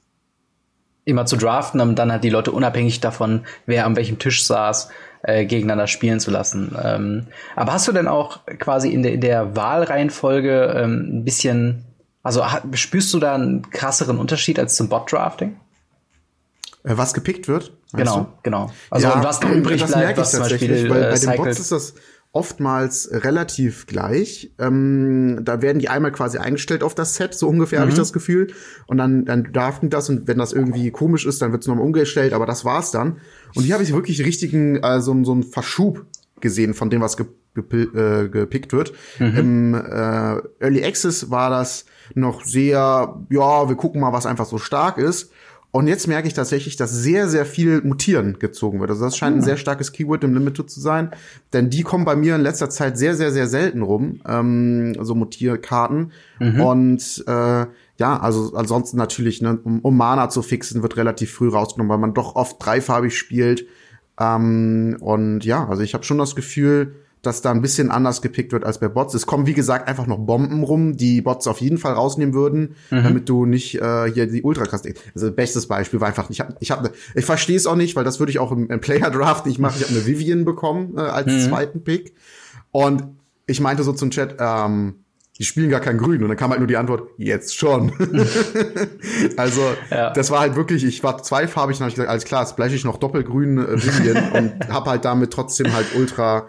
immer 1.05 1.27
zu 1.27 1.37
draften 1.37 1.81
und 1.81 1.97
dann 1.97 2.13
halt 2.13 2.25
die 2.25 2.31
Leute 2.31 2.53
unabhängig 2.53 3.01
davon, 3.01 3.45
wer 3.67 3.87
an 3.87 3.97
welchem 3.97 4.19
Tisch 4.19 4.47
saß, 4.47 4.89
äh, 5.23 5.45
gegeneinander 5.45 5.87
spielen 5.87 6.21
zu 6.21 6.31
lassen. 6.31 6.77
Ähm, 6.83 7.27
aber 7.57 7.73
hast 7.73 7.89
du 7.89 7.93
denn 7.93 8.09
auch 8.09 8.41
quasi 8.59 8.91
in 8.91 9.03
der, 9.03 9.13
in 9.13 9.21
der 9.21 9.57
Wahlreihenfolge 9.57 10.75
ähm, 10.77 11.19
ein 11.19 11.25
bisschen, 11.25 11.85
also 12.23 12.43
spürst 12.73 13.13
du 13.15 13.19
da 13.19 13.35
einen 13.35 13.71
krasseren 13.71 14.19
Unterschied 14.19 14.59
als 14.59 14.77
zum 14.77 14.89
Bot-Drafting? 14.89 15.57
Äh, 16.85 16.97
was 16.97 17.15
gepickt 17.15 17.49
wird? 17.49 17.73
Genau, 17.93 18.21
du? 18.21 18.27
genau. 18.43 18.71
Also 18.91 19.09
ja, 19.09 19.23
was 19.23 19.43
übrig 19.43 19.85
bleibt, 19.85 20.19
was 20.19 20.31
zum 20.31 20.41
Beispiel 20.41 20.89
weil 20.91 21.03
bei 21.03 21.09
äh, 21.09 21.19
den 21.19 21.37
Bots 21.37 21.61
ist 21.61 21.73
das 21.73 21.95
oftmals 22.33 23.11
relativ 23.13 23.87
gleich. 23.87 24.53
Ähm, 24.59 25.41
da 25.43 25.61
werden 25.61 25.79
die 25.79 25.91
einmal 25.91 26.13
quasi 26.13 26.39
eingestellt 26.39 26.83
auf 26.83 26.95
das 26.95 27.15
Set, 27.15 27.35
so 27.35 27.47
ungefähr 27.49 27.79
mhm. 27.79 27.83
habe 27.83 27.91
ich 27.91 27.99
das 27.99 28.13
Gefühl. 28.15 28.49
Und 28.87 28.97
dann, 28.97 29.27
dann 29.27 29.53
darf 29.53 29.81
das 29.83 30.09
und 30.09 30.27
wenn 30.27 30.39
das 30.39 30.55
irgendwie 30.55 30.91
komisch 30.91 31.27
ist, 31.27 31.43
dann 31.43 31.53
wird 31.53 31.63
es 31.63 31.69
nochmal 31.69 31.85
umgestellt, 31.85 32.33
aber 32.33 32.47
das 32.47 32.65
war's 32.65 32.91
dann. 32.91 33.19
Und 33.55 33.65
hier 33.65 33.75
habe 33.75 33.85
ich 33.85 33.93
wirklich 33.93 34.25
richtigen, 34.25 34.77
äh, 34.77 35.01
so, 35.01 35.25
so 35.25 35.33
einen 35.33 35.43
Verschub 35.43 36.07
gesehen 36.41 36.73
von 36.73 36.89
dem, 36.89 37.03
was 37.03 37.17
ge 37.17 37.27
äh, 37.55 38.29
gepickt 38.31 38.73
wird. 38.73 38.95
Mhm. 39.19 39.37
Im 39.37 39.75
äh, 39.75 40.41
Early 40.61 40.83
Access 40.85 41.31
war 41.31 41.51
das 41.51 41.85
noch 42.15 42.45
sehr, 42.45 43.21
ja, 43.29 43.69
wir 43.69 43.77
gucken 43.77 44.01
mal, 44.01 44.15
was 44.15 44.25
einfach 44.25 44.47
so 44.47 44.57
stark 44.57 44.97
ist. 44.97 45.31
Und 45.75 45.87
jetzt 45.87 46.07
merke 46.07 46.29
ich 46.29 46.35
tatsächlich, 46.35 46.77
dass 46.77 46.93
sehr, 46.93 47.29
sehr 47.29 47.47
viel 47.47 47.81
Mutieren 47.81 48.39
gezogen 48.39 48.79
wird. 48.81 48.91
Also 48.91 49.07
das 49.07 49.17
scheint 49.17 49.37
ein 49.37 49.43
ah. 49.43 49.45
sehr 49.45 49.57
starkes 49.57 49.93
Keyword 49.93 50.23
im 50.23 50.35
Limited 50.35 50.69
zu 50.69 50.81
sein. 50.81 51.11
Denn 51.55 51.71
die 51.71 51.83
kommen 51.83 52.05
bei 52.05 52.15
mir 52.15 52.37
in 52.37 52.43
letzter 52.43 52.69
Zeit 52.69 52.99
sehr, 52.99 53.15
sehr, 53.15 53.33
sehr 53.33 53.47
selten 53.47 53.81
rum. 53.81 54.21
Ähm, 54.29 54.95
so 55.01 55.15
Mutierkarten. 55.15 56.13
Mhm. 56.39 56.61
Und 56.61 57.25
äh, 57.27 57.67
ja, 57.97 58.21
also 58.21 58.53
ansonsten 58.55 58.99
natürlich, 58.99 59.41
ne, 59.41 59.59
um, 59.65 59.81
um 59.81 59.97
Mana 59.97 60.29
zu 60.29 60.43
fixen, 60.43 60.83
wird 60.83 60.99
relativ 60.99 61.33
früh 61.33 61.49
rausgenommen, 61.49 61.91
weil 61.91 61.99
man 61.99 62.13
doch 62.13 62.37
oft 62.37 62.57
dreifarbig 62.63 63.17
spielt. 63.17 63.67
Ähm, 64.21 64.99
und 65.01 65.43
ja, 65.47 65.67
also 65.67 65.83
ich 65.83 65.95
habe 65.95 66.05
schon 66.05 66.19
das 66.19 66.37
Gefühl, 66.37 66.97
dass 67.23 67.41
da 67.41 67.53
ein 67.53 67.63
bisschen 67.63 67.91
anders 67.93 68.21
gepickt 68.21 68.53
wird 68.53 68.65
als 68.65 68.81
bei 68.81 68.89
Bots. 68.89 69.15
Es 69.15 69.27
kommen, 69.27 69.47
wie 69.47 69.55
gesagt, 69.55 69.89
einfach 69.89 70.07
noch 70.07 70.19
Bomben 70.19 70.65
rum, 70.65 70.97
die 70.97 71.23
Bots 71.23 71.47
auf 71.47 71.61
jeden 71.61 71.79
Fall 71.79 71.93
rausnehmen 71.93 72.35
würden, 72.35 72.75
mhm. 72.91 73.05
damit 73.05 73.29
du 73.29 73.47
nicht 73.47 73.81
äh, 73.81 74.11
hier 74.13 74.27
die 74.27 74.43
ultra 74.43 74.65
krass. 74.65 74.83
Also 75.15 75.31
bestes 75.31 75.69
Beispiel 75.69 76.01
war 76.01 76.09
einfach, 76.09 76.31
ich 76.31 76.41
habe, 76.41 76.57
ich 76.59 76.73
habe, 76.73 76.91
ich 77.15 77.25
verstehe 77.25 77.57
es 77.57 77.67
auch 77.67 77.77
nicht, 77.77 77.95
weil 77.95 78.05
das 78.05 78.19
würde 78.19 78.31
ich 78.31 78.41
auch 78.41 78.51
im, 78.51 78.69
im 78.69 78.81
Player 78.81 79.11
Draft 79.11 79.47
nicht 79.47 79.61
machen. 79.61 79.77
Ich 79.79 79.85
habe 79.85 79.95
eine 79.95 80.07
Vivian 80.07 80.45
bekommen 80.45 80.95
äh, 80.97 81.01
als 81.01 81.29
mhm. 81.29 81.41
zweiten 81.49 81.85
Pick 81.85 82.15
und 82.73 83.05
ich 83.47 83.61
meinte 83.61 83.85
so 83.85 83.93
zum 83.93 84.11
Chat, 84.11 84.37
ähm, 84.41 84.97
die 85.39 85.45
spielen 85.45 85.71
gar 85.71 85.81
kein 85.81 85.99
Grün. 85.99 86.23
Und 86.23 86.29
dann 86.29 86.37
kam 86.37 86.51
halt 86.51 86.61
nur 86.61 86.67
die 86.67 86.77
Antwort, 86.77 87.09
jetzt 87.17 87.57
schon. 87.57 87.93
also, 89.37 89.63
ja. 89.91 90.11
das 90.11 90.31
war 90.31 90.41
halt 90.41 90.57
wirklich, 90.57 90.85
ich 90.85 91.03
war 91.03 91.23
zweifarbig 91.23 91.77
und 91.77 91.81
habe 91.81 91.89
ich 91.89 91.95
gesagt, 91.95 92.11
alles 92.11 92.25
klar, 92.25 92.47
splash 92.47 92.73
ich 92.73 92.85
noch 92.85 92.97
doppelgrün 92.97 93.59
äh, 93.59 93.83
Vivian 93.83 94.33
und 94.33 94.69
habe 94.69 94.91
halt 94.91 95.05
damit 95.05 95.33
trotzdem 95.33 95.73
halt 95.73 95.87
ultra 95.97 96.49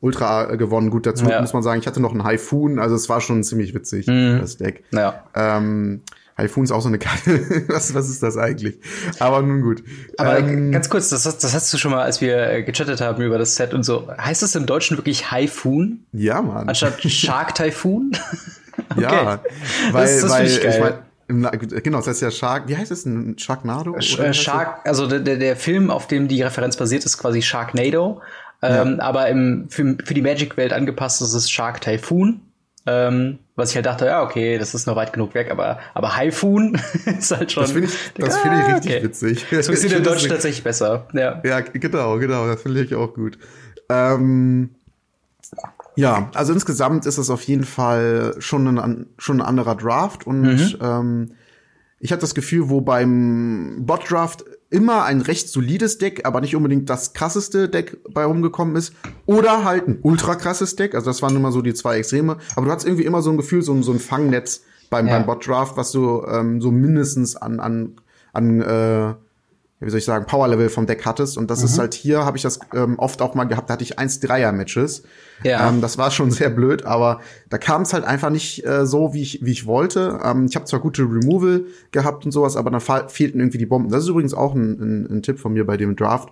Ultra 0.00 0.54
gewonnen. 0.56 0.90
Gut, 0.90 1.06
dazu 1.06 1.26
ja. 1.26 1.40
muss 1.40 1.52
man 1.52 1.62
sagen, 1.62 1.80
ich 1.80 1.86
hatte 1.86 2.00
noch 2.00 2.12
einen 2.12 2.24
Haifun, 2.24 2.78
also 2.78 2.94
es 2.94 3.08
war 3.08 3.20
schon 3.20 3.42
ziemlich 3.42 3.74
witzig, 3.74 4.06
mhm. 4.06 4.38
das 4.40 4.56
Deck. 4.56 4.84
Ja. 4.92 5.24
Ähm, 5.34 6.00
Haifun 6.38 6.64
ist 6.64 6.72
auch 6.72 6.80
so 6.80 6.88
eine 6.88 6.98
Karte. 6.98 7.64
was, 7.68 7.94
was 7.94 8.08
ist 8.08 8.22
das 8.22 8.36
eigentlich? 8.36 8.78
Aber 9.18 9.42
nun 9.42 9.60
gut. 9.60 9.82
Aber 10.16 10.38
ähm, 10.38 10.72
ganz 10.72 10.88
kurz, 10.88 11.10
das, 11.10 11.22
das 11.24 11.54
hast 11.54 11.72
du 11.72 11.78
schon 11.78 11.90
mal, 11.90 12.02
als 12.02 12.20
wir 12.20 12.50
äh, 12.50 12.62
gechattet 12.62 13.00
haben 13.00 13.22
über 13.22 13.38
das 13.38 13.56
Set 13.56 13.74
und 13.74 13.82
so. 13.82 14.08
Heißt 14.18 14.42
das 14.42 14.54
im 14.54 14.66
Deutschen 14.66 14.96
wirklich 14.96 15.30
Haifun? 15.30 16.04
Ja, 16.12 16.40
Mann. 16.40 16.68
Anstatt 16.68 17.02
Shark 17.10 17.54
Typhoon? 17.54 18.12
okay. 18.90 19.02
Ja, 19.02 19.40
weil, 19.92 20.06
das, 20.06 20.22
das 20.22 20.30
weil 20.30 20.46
ich, 20.46 20.64
ich 20.64 20.80
mein, 20.80 20.94
Genau, 21.30 21.98
das 21.98 22.08
heißt 22.08 22.22
ja 22.22 22.30
Shark, 22.32 22.64
wie 22.66 22.76
heißt 22.76 22.90
es 22.90 23.04
denn? 23.04 23.38
Sharknado? 23.38 23.94
Äh, 23.94 24.32
Shark, 24.32 24.80
also 24.84 25.06
der, 25.06 25.36
der 25.36 25.54
Film, 25.54 25.88
auf 25.90 26.08
dem 26.08 26.26
die 26.26 26.42
Referenz 26.42 26.76
basiert, 26.76 27.04
ist 27.04 27.18
quasi 27.18 27.40
Sharknado. 27.40 28.20
Ähm, 28.62 28.96
ja. 28.98 29.04
Aber 29.04 29.28
im, 29.28 29.68
für, 29.70 29.96
für 30.04 30.14
die 30.14 30.22
Magic-Welt 30.22 30.72
angepasst 30.72 31.22
ist 31.22 31.34
es 31.34 31.50
Shark 31.50 31.80
Typhoon. 31.80 32.42
Ähm, 32.86 33.38
was 33.56 33.70
ich 33.70 33.76
halt 33.76 33.86
dachte, 33.86 34.06
ja, 34.06 34.22
okay, 34.22 34.58
das 34.58 34.74
ist 34.74 34.86
noch 34.86 34.96
weit 34.96 35.12
genug 35.12 35.34
weg, 35.34 35.50
aber, 35.50 35.78
aber 35.92 36.16
Haifun 36.16 36.80
ist 37.04 37.30
halt 37.30 37.52
schon. 37.52 37.62
Das 37.62 37.72
finde 37.72 37.88
ich, 37.88 38.12
das 38.14 38.38
find 38.38 38.54
ich 38.54 38.74
richtig 38.74 38.92
okay. 38.92 39.04
witzig. 39.04 39.46
Das 39.50 39.66
funktioniert 39.66 39.98
im 39.98 40.04
Deutsch 40.04 40.26
tatsächlich 40.26 40.64
besser. 40.64 41.06
Ja. 41.12 41.40
ja, 41.44 41.60
genau, 41.60 42.18
genau, 42.18 42.46
das 42.46 42.62
finde 42.62 42.82
ich 42.82 42.94
auch 42.94 43.12
gut. 43.12 43.38
Ähm, 43.90 44.70
ja, 45.94 46.30
also 46.34 46.54
insgesamt 46.54 47.04
ist 47.04 47.18
es 47.18 47.28
auf 47.28 47.42
jeden 47.42 47.64
Fall 47.64 48.34
schon 48.38 48.78
ein, 48.78 49.06
schon 49.18 49.40
ein 49.40 49.46
anderer 49.46 49.74
Draft 49.74 50.26
und 50.26 50.42
mhm. 50.42 50.76
ähm, 50.80 51.32
ich 51.98 52.12
habe 52.12 52.20
das 52.20 52.34
Gefühl, 52.34 52.70
wo 52.70 52.80
beim 52.80 53.84
Bot 53.84 54.10
Draft 54.10 54.44
immer 54.70 55.04
ein 55.04 55.20
recht 55.20 55.48
solides 55.48 55.98
Deck, 55.98 56.24
aber 56.24 56.40
nicht 56.40 56.54
unbedingt 56.54 56.88
das 56.88 57.12
krasseste 57.12 57.68
Deck 57.68 57.98
bei 58.14 58.24
rumgekommen 58.24 58.76
ist. 58.76 58.94
Oder 59.26 59.64
halt 59.64 59.88
ein 59.88 59.98
ultra 60.02 60.36
krasses 60.36 60.76
Deck. 60.76 60.94
Also 60.94 61.10
das 61.10 61.22
waren 61.22 61.34
immer 61.34 61.50
so 61.52 61.60
die 61.60 61.74
zwei 61.74 61.98
Extreme. 61.98 62.38
Aber 62.54 62.66
du 62.66 62.72
hattest 62.72 62.86
irgendwie 62.86 63.04
immer 63.04 63.20
so 63.20 63.30
ein 63.30 63.36
Gefühl, 63.36 63.62
so, 63.62 63.80
so 63.82 63.92
ein 63.92 63.98
Fangnetz 63.98 64.62
beim, 64.88 65.08
ja. 65.08 65.18
beim 65.18 65.26
Bot-Draft, 65.26 65.76
was 65.76 65.90
du 65.90 66.24
ähm, 66.24 66.60
so 66.60 66.70
mindestens 66.70 67.36
an, 67.36 67.58
an, 67.58 67.96
an 68.32 68.60
äh, 68.60 69.14
wie 69.80 69.88
soll 69.90 69.98
ich 69.98 70.04
sagen, 70.04 70.26
Power-Level 70.26 70.68
vom 70.68 70.86
Deck 70.86 71.06
hattest. 71.06 71.38
Und 71.38 71.50
das 71.50 71.60
mhm. 71.60 71.64
ist 71.64 71.78
halt 71.78 71.94
hier, 71.94 72.24
habe 72.24 72.36
ich 72.36 72.42
das 72.42 72.60
ähm, 72.74 72.98
oft 72.98 73.22
auch 73.22 73.34
mal 73.34 73.44
gehabt, 73.44 73.70
da 73.70 73.74
hatte 73.74 73.82
ich 73.82 73.98
eins 73.98 74.20
Dreier-Matches. 74.20 75.04
Ja. 75.42 75.68
Ähm, 75.68 75.80
das 75.80 75.96
war 75.96 76.10
schon 76.10 76.30
sehr 76.30 76.50
blöd, 76.50 76.84
aber 76.84 77.20
da 77.48 77.56
kam 77.56 77.82
es 77.82 77.94
halt 77.94 78.04
einfach 78.04 78.30
nicht 78.30 78.66
äh, 78.66 78.84
so, 78.84 79.14
wie 79.14 79.22
ich, 79.22 79.40
wie 79.42 79.52
ich 79.52 79.66
wollte. 79.66 80.20
Ähm, 80.22 80.46
ich 80.48 80.54
habe 80.54 80.66
zwar 80.66 80.80
gute 80.80 81.02
Removal 81.02 81.64
gehabt 81.92 82.26
und 82.26 82.30
sowas, 82.30 82.56
aber 82.56 82.70
dann 82.70 82.80
fehlten 83.08 83.40
irgendwie 83.40 83.58
die 83.58 83.66
Bomben. 83.66 83.88
Das 83.88 84.02
ist 84.02 84.08
übrigens 84.10 84.34
auch 84.34 84.54
ein, 84.54 84.78
ein, 84.80 85.16
ein 85.16 85.22
Tipp 85.22 85.38
von 85.38 85.54
mir 85.54 85.64
bei 85.64 85.78
dem 85.78 85.96
Draft. 85.96 86.28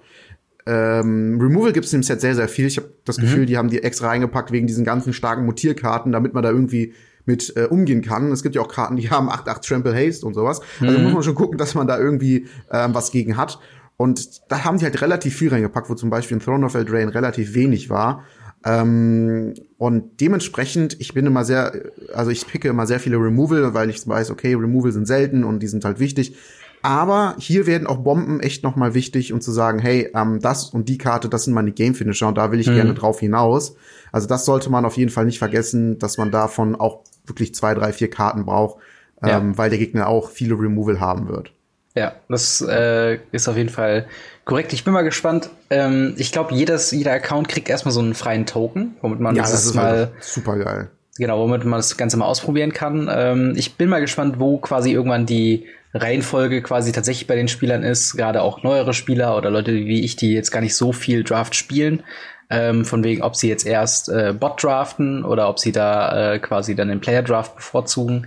Ähm, 0.67 1.39
Removal 1.41 1.73
gibt 1.73 1.87
es 1.87 1.95
im 1.95 2.03
Set 2.03 2.21
sehr, 2.21 2.35
sehr 2.35 2.49
viel. 2.49 2.67
Ich 2.67 2.77
habe 2.77 2.91
das 3.07 3.17
mhm. 3.17 3.23
Gefühl, 3.23 3.47
die 3.47 3.57
haben 3.57 3.71
die 3.71 3.83
extra 3.83 4.09
reingepackt 4.09 4.53
wegen 4.53 4.67
diesen 4.67 4.85
ganzen 4.85 5.15
starken 5.15 5.47
Mutierkarten, 5.47 6.13
damit 6.13 6.35
man 6.35 6.43
da 6.43 6.51
irgendwie 6.51 6.93
mit 7.29 7.57
äh, 7.57 7.65
umgehen 7.65 8.03
kann. 8.03 8.33
Es 8.33 8.43
gibt 8.43 8.57
ja 8.57 8.63
auch 8.63 8.69
Karten, 8.69 8.97
die 8.97 9.11
haben 9.11 9.31
8-8 9.31 9.67
Trample 9.67 9.95
Haste 9.95 10.27
und 10.27 10.35
sowas. 10.35 10.61
Also 10.81 10.99
mhm. 10.99 11.05
muss 11.05 11.13
man 11.13 11.23
schon 11.23 11.37
gucken, 11.37 11.59
dass 11.59 11.77
man 11.77 11.87
da 11.87 11.97
irgendwie 11.99 12.49
ähm, 12.73 12.95
was 12.95 13.13
gegen 13.13 13.37
hat. 13.37 13.61
Und 13.97 14.51
da 14.51 14.65
haben 14.65 14.79
die 14.79 14.85
halt 14.85 15.01
relativ 15.03 15.37
viel 15.37 15.51
reingepackt, 15.51 15.91
wo 15.91 15.95
zum 15.95 16.11
Beispiel 16.11 16.37
in 16.37 16.43
Throne 16.43 16.65
of 16.67 16.75
Eldraine 16.75 17.15
relativ 17.15 17.55
wenig 17.55 17.91
war. 17.91 18.25
Ähm, 18.65 19.55
und 19.77 20.21
dementsprechend, 20.21 21.01
ich 21.01 21.15
bin 21.15 21.27
immer 21.27 21.45
sehr, 21.45 21.73
also 22.15 22.31
ich 22.31 22.47
picke 22.47 22.69
immer 22.69 22.87
sehr 22.87 23.01
viele 23.01 23.17
Removal, 23.17 23.75
weil 23.75 23.91
ich 23.91 24.07
weiß, 24.07 24.31
okay, 24.31 24.55
Removal 24.55 24.93
sind 24.93 25.07
selten 25.07 25.45
und 25.45 25.61
die 25.61 25.69
sind 25.69 25.85
halt 25.85 26.01
wichtig. 26.01 26.37
Aber 26.83 27.35
hier 27.39 27.67
werden 27.67 27.89
auch 27.89 27.99
Bomben 27.99 28.41
echt 28.41 28.63
noch 28.63 28.77
mal 28.77 28.95
wichtig, 28.95 29.33
um 29.33 29.41
zu 29.41 29.51
sagen, 29.51 29.79
hey, 29.79 30.11
ähm, 30.15 30.39
das 30.41 30.71
und 30.71 30.89
die 30.89 30.99
Karte, 30.99 31.29
das 31.29 31.45
sind 31.45 31.55
meine 31.55 31.73
Game 31.73 31.95
Finisher 31.95 32.29
und 32.29 32.39
da 32.39 32.53
will 32.53 32.61
ich 32.61 32.69
mhm. 32.69 32.77
gerne 32.77 32.95
drauf 32.95 33.21
hinaus. 33.21 33.75
Also 34.13 34.29
das 34.29 34.45
sollte 34.45 34.71
man 34.71 34.85
auf 34.85 34.97
jeden 34.97 35.11
Fall 35.11 35.25
nicht 35.25 35.39
vergessen, 35.39 35.99
dass 35.99 36.19
man 36.19 36.31
davon 36.31 36.77
auch 36.77 37.03
wirklich 37.29 37.55
zwei, 37.55 37.75
drei, 37.75 37.93
vier 37.93 38.11
Karten 38.11 38.45
braucht, 38.45 38.79
ähm, 39.23 39.29
ja. 39.29 39.59
weil 39.59 39.71
der 39.71 39.79
Gegner 39.79 40.09
auch 40.09 40.31
viele 40.31 40.55
Removal 40.55 41.01
haben 41.01 41.29
wird. 41.29 41.53
Ja, 41.95 42.15
das 42.29 42.61
äh, 42.61 43.19
ist 43.33 43.49
auf 43.49 43.57
jeden 43.57 43.71
Fall 43.71 44.07
korrekt. 44.45 44.73
Ich 44.73 44.85
bin 44.85 44.93
mal 44.93 45.03
gespannt. 45.03 45.51
Ähm, 45.69 46.15
ich 46.17 46.31
glaube, 46.31 46.55
jedes 46.55 46.93
jeder 46.93 47.13
Account 47.13 47.49
kriegt 47.49 47.69
erstmal 47.69 47.93
so 47.93 48.01
einen 48.01 48.15
freien 48.15 48.47
Token, 48.47 48.97
womit 49.01 49.21
man 49.21 49.35
ja, 49.35 49.43
das, 49.43 49.53
das 49.53 49.75
mal 49.75 49.85
halt 49.85 50.11
super 50.21 50.57
geil. 50.57 50.91
Genau, 51.17 51.41
womit 51.41 51.65
man 51.65 51.79
das 51.79 51.97
Ganze 51.97 52.17
mal 52.17 52.27
ausprobieren 52.27 52.73
kann. 52.73 53.11
Ähm, 53.11 53.55
ich 53.57 53.75
bin 53.75 53.89
mal 53.89 54.01
gespannt, 54.01 54.39
wo 54.39 54.59
quasi 54.59 54.93
irgendwann 54.93 55.27
die 55.27 55.67
Reihenfolge 55.93 56.63
quasi 56.63 56.93
tatsächlich 56.93 57.27
bei 57.27 57.35
den 57.35 57.49
Spielern 57.49 57.83
ist. 57.83 58.17
Gerade 58.17 58.43
auch 58.43 58.63
neuere 58.63 58.95
Spieler 58.95 59.37
oder 59.37 59.51
Leute 59.51 59.75
wie 59.75 60.05
ich, 60.05 60.15
die 60.15 60.33
jetzt 60.33 60.53
gar 60.53 60.61
nicht 60.61 60.77
so 60.77 60.93
viel 60.93 61.25
Draft 61.25 61.57
spielen. 61.57 62.05
Ähm, 62.51 62.85
von 62.85 63.05
wegen, 63.05 63.23
ob 63.23 63.37
sie 63.37 63.49
jetzt 63.49 63.67
erst 63.67 64.09
äh, 64.09 64.33
Bot 64.39 64.63
draften 64.63 65.25
oder 65.25 65.49
ob 65.51 65.59
sie 65.59 65.73
da 65.73 66.33
äh, 66.33 66.39
quasi 66.39 66.75
dann 66.75 66.89
den 66.89 67.01
Player 67.01 67.23
Draft 67.23 67.57
bevorzugen. 67.57 68.27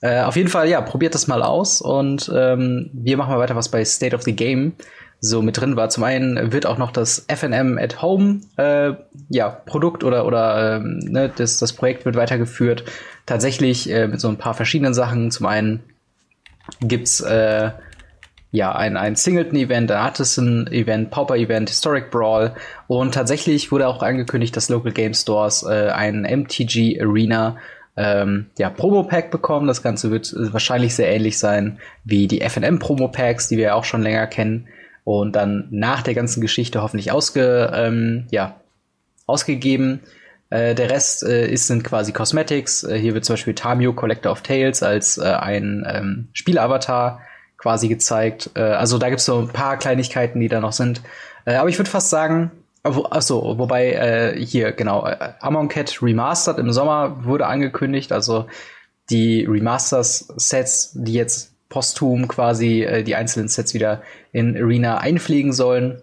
Äh, 0.00 0.22
auf 0.22 0.36
jeden 0.36 0.48
Fall, 0.48 0.68
ja, 0.68 0.80
probiert 0.80 1.14
das 1.14 1.28
mal 1.28 1.42
aus 1.42 1.80
und 1.80 2.30
ähm, 2.34 2.90
wir 2.92 3.16
machen 3.16 3.30
mal 3.30 3.38
weiter, 3.38 3.56
was 3.56 3.70
bei 3.70 3.84
State 3.84 4.14
of 4.14 4.22
the 4.22 4.34
Game 4.34 4.72
so 5.20 5.40
mit 5.40 5.58
drin 5.58 5.76
war. 5.76 5.88
Zum 5.88 6.04
einen 6.04 6.52
wird 6.52 6.66
auch 6.66 6.76
noch 6.76 6.90
das 6.90 7.26
FNM 7.28 7.78
at 7.78 8.02
Home 8.02 8.40
äh, 8.56 8.92
ja, 9.30 9.48
Produkt 9.48 10.04
oder, 10.04 10.26
oder 10.26 10.76
ähm, 10.76 10.98
ne, 10.98 11.32
das, 11.34 11.56
das 11.56 11.72
Projekt 11.72 12.04
wird 12.04 12.16
weitergeführt. 12.16 12.84
Tatsächlich 13.24 13.90
äh, 13.90 14.06
mit 14.06 14.20
so 14.20 14.28
ein 14.28 14.36
paar 14.36 14.54
verschiedenen 14.54 14.92
Sachen. 14.92 15.30
Zum 15.30 15.46
einen 15.46 15.82
gibt's 16.80 17.20
äh, 17.20 17.70
ja 18.54 18.72
ein, 18.72 18.96
ein 18.96 19.16
Singleton-Event, 19.16 19.90
ein 19.90 19.98
Artisan-Event, 19.98 21.10
Pauper-Event, 21.10 21.68
Historic 21.68 22.12
Brawl 22.12 22.54
und 22.86 23.12
tatsächlich 23.12 23.72
wurde 23.72 23.88
auch 23.88 24.00
angekündigt, 24.00 24.56
dass 24.56 24.68
Local 24.68 24.92
Game 24.92 25.12
Stores 25.12 25.64
äh, 25.64 25.90
ein 25.90 26.22
MTG 26.22 27.00
Arena 27.00 27.56
ähm, 27.96 28.46
ja, 28.56 28.70
Promo-Pack 28.70 29.32
bekommen. 29.32 29.66
Das 29.66 29.82
Ganze 29.82 30.12
wird 30.12 30.32
äh, 30.32 30.52
wahrscheinlich 30.52 30.94
sehr 30.94 31.08
ähnlich 31.08 31.36
sein 31.36 31.80
wie 32.04 32.28
die 32.28 32.48
FNM 32.48 32.78
Promo-Packs, 32.78 33.48
die 33.48 33.56
wir 33.56 33.64
ja 33.64 33.74
auch 33.74 33.82
schon 33.82 34.02
länger 34.02 34.28
kennen 34.28 34.68
und 35.02 35.34
dann 35.34 35.66
nach 35.72 36.02
der 36.02 36.14
ganzen 36.14 36.40
Geschichte 36.40 36.80
hoffentlich 36.80 37.10
ausge, 37.10 37.72
ähm, 37.74 38.26
ja, 38.30 38.60
ausgegeben. 39.26 39.98
Äh, 40.50 40.76
der 40.76 40.90
Rest 40.90 41.24
äh, 41.24 41.48
ist, 41.48 41.66
sind 41.66 41.82
quasi 41.82 42.12
Cosmetics. 42.12 42.84
Äh, 42.84 43.00
hier 43.00 43.14
wird 43.14 43.24
zum 43.24 43.34
Beispiel 43.34 43.54
Tamio 43.54 43.94
Collector 43.94 44.30
of 44.30 44.42
Tales 44.42 44.84
als 44.84 45.18
äh, 45.18 45.24
ein 45.24 45.84
ähm, 45.88 46.28
Spielavatar 46.32 47.20
quasi 47.64 47.88
gezeigt. 47.88 48.50
Äh, 48.56 48.60
also 48.60 48.98
da 48.98 49.08
gibt's 49.08 49.24
so 49.24 49.38
ein 49.38 49.48
paar 49.48 49.78
Kleinigkeiten, 49.78 50.38
die 50.38 50.48
da 50.48 50.60
noch 50.60 50.72
sind. 50.72 51.00
Äh, 51.46 51.54
aber 51.54 51.70
ich 51.70 51.78
würde 51.78 51.90
fast 51.90 52.10
sagen, 52.10 52.50
achso, 52.82 53.56
wobei 53.56 53.92
äh, 53.92 54.38
hier 54.38 54.72
genau 54.72 55.06
äh, 55.06 55.32
Amon 55.40 55.68
Cat 55.68 56.02
Remastered 56.02 56.58
im 56.58 56.72
Sommer 56.72 57.24
wurde 57.24 57.46
angekündigt. 57.46 58.12
Also 58.12 58.44
die 59.08 59.46
Remasters-Sets, 59.46 60.92
die 60.94 61.14
jetzt 61.14 61.54
posthum 61.70 62.28
quasi 62.28 62.82
äh, 62.82 63.02
die 63.02 63.14
einzelnen 63.14 63.48
Sets 63.48 63.72
wieder 63.72 64.02
in 64.32 64.54
Arena 64.58 64.98
einfliegen 64.98 65.54
sollen. 65.54 66.02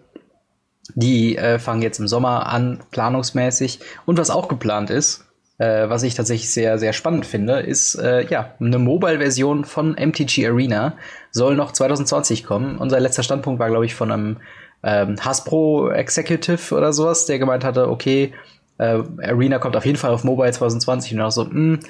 Die 0.96 1.36
äh, 1.36 1.60
fangen 1.60 1.82
jetzt 1.82 2.00
im 2.00 2.08
Sommer 2.08 2.46
an, 2.48 2.80
planungsmäßig. 2.90 3.78
Und 4.04 4.18
was 4.18 4.30
auch 4.30 4.48
geplant 4.48 4.90
ist, 4.90 5.21
äh, 5.58 5.88
was 5.88 6.02
ich 6.02 6.14
tatsächlich 6.14 6.50
sehr, 6.50 6.78
sehr 6.78 6.92
spannend 6.92 7.26
finde, 7.26 7.60
ist 7.60 7.94
äh, 7.96 8.26
ja 8.26 8.54
eine 8.60 8.78
Mobile-Version 8.78 9.64
von 9.64 9.92
MTG 9.92 10.46
Arena 10.46 10.96
soll 11.30 11.56
noch 11.56 11.72
2020 11.72 12.44
kommen. 12.44 12.78
Unser 12.78 13.00
letzter 13.00 13.22
Standpunkt 13.22 13.60
war, 13.60 13.68
glaube 13.68 13.86
ich, 13.86 13.94
von 13.94 14.10
einem 14.10 14.36
ähm, 14.82 15.16
Hasbro 15.20 15.90
Executive 15.90 16.74
oder 16.74 16.92
sowas, 16.92 17.26
der 17.26 17.38
gemeint 17.38 17.64
hatte, 17.64 17.88
okay, 17.88 18.32
äh, 18.78 19.02
Arena 19.22 19.58
kommt 19.58 19.76
auf 19.76 19.86
jeden 19.86 19.98
Fall 19.98 20.10
auf 20.10 20.24
Mobile 20.24 20.50
2020 20.50 21.14
und 21.14 21.20
auch 21.20 21.30
so, 21.30 21.44
mh, 21.44 21.50
hm, 21.50 21.80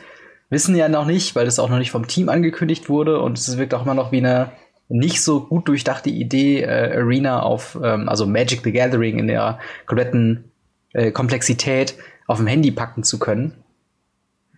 wissen 0.51 0.77
ja 0.77 0.89
noch 0.89 1.07
nicht, 1.07 1.35
weil 1.35 1.47
das 1.47 1.59
auch 1.59 1.71
noch 1.71 1.79
nicht 1.79 1.91
vom 1.91 2.07
Team 2.07 2.29
angekündigt 2.29 2.91
wurde 2.91 3.21
und 3.21 3.39
es 3.39 3.57
wirkt 3.57 3.73
auch 3.73 3.85
immer 3.85 3.95
noch 3.95 4.13
wie 4.13 4.19
eine 4.19 4.53
nicht 4.91 5.23
so 5.23 5.41
gut 5.41 5.69
durchdachte 5.69 6.11
Idee, 6.11 6.61
äh, 6.61 6.99
Arena 6.99 7.41
auf, 7.41 7.79
ähm, 7.83 8.09
also 8.09 8.27
Magic 8.27 8.61
the 8.63 8.73
Gathering 8.73 9.19
in 9.19 9.27
der 9.27 9.59
kompletten 9.87 10.53
äh, 10.93 11.11
Komplexität 11.11 11.95
auf 12.27 12.39
dem 12.39 12.47
Handy 12.47 12.71
packen 12.71 13.03
zu 13.03 13.19
können. 13.19 13.55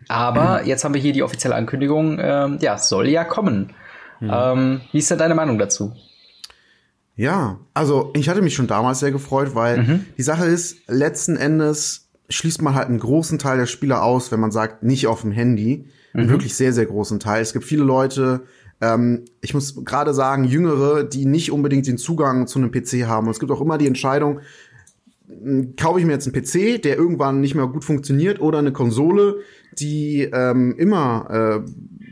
Aber 0.09 0.61
mhm. 0.61 0.67
jetzt 0.67 0.85
haben 0.85 0.95
wir 0.95 1.01
hier 1.01 1.13
die 1.13 1.23
offizielle 1.23 1.55
Ankündigung, 1.55 2.19
ähm, 2.21 2.59
ja, 2.61 2.79
soll 2.79 3.09
ja 3.09 3.25
kommen. 3.25 3.73
Mhm. 4.21 4.31
Ähm, 4.33 4.81
wie 4.93 4.99
ist 4.99 5.11
denn 5.11 5.19
deine 5.19 5.35
Meinung 5.35 5.59
dazu? 5.59 5.93
Ja, 7.17 7.59
also 7.75 8.13
ich 8.15 8.29
hatte 8.29 8.43
mich 8.43 8.55
schon 8.55 8.67
damals 8.67 8.99
sehr 8.99 9.13
gefreut, 9.13 9.55
weil 9.55 9.83
mhm. 9.83 10.07
die 10.19 10.23
Sache 10.23 10.47
ist, 10.47 10.89
letzten 10.89 11.37
Endes 11.37 12.09
schließt 12.29 12.63
man 12.63 12.75
halt 12.75 12.89
einen 12.89 12.99
großen 12.99 13.39
Teil 13.39 13.59
der 13.59 13.67
Spieler 13.67 14.03
aus, 14.03 14.33
wenn 14.33 14.41
man 14.41 14.51
sagt, 14.51 14.83
nicht 14.83 15.07
auf 15.07 15.21
dem 15.21 15.31
Handy. 15.31 15.89
Einen 16.13 16.27
mhm. 16.27 16.31
wirklich 16.31 16.55
sehr, 16.55 16.73
sehr 16.73 16.87
großen 16.87 17.21
Teil. 17.21 17.43
Es 17.43 17.53
gibt 17.53 17.65
viele 17.65 17.85
Leute, 17.85 18.43
ähm, 18.81 19.25
ich 19.41 19.55
muss 19.55 19.85
gerade 19.85 20.15
sagen, 20.15 20.45
Jüngere, 20.45 21.05
die 21.05 21.27
nicht 21.27 21.53
unbedingt 21.53 21.87
den 21.87 21.99
Zugang 21.99 22.47
zu 22.47 22.59
einem 22.59 22.71
PC 22.71 23.07
haben. 23.07 23.27
Und 23.27 23.33
es 23.33 23.41
gibt 23.41 23.53
auch 23.53 23.61
immer 23.61 23.79
die 23.79 23.87
Entscheidung, 23.87 24.41
kaufe 25.77 26.01
ich 26.01 26.07
mir 26.07 26.13
jetzt 26.13 26.27
einen 26.27 26.35
PC, 26.35 26.83
der 26.83 26.97
irgendwann 26.97 27.41
nicht 27.41 27.55
mehr 27.55 27.67
gut 27.67 27.85
funktioniert, 27.85 28.41
oder 28.41 28.59
eine 28.59 28.73
Konsole, 28.73 29.37
die 29.79 30.29
ähm, 30.33 30.75
immer, 30.77 31.63
äh, 31.65 31.71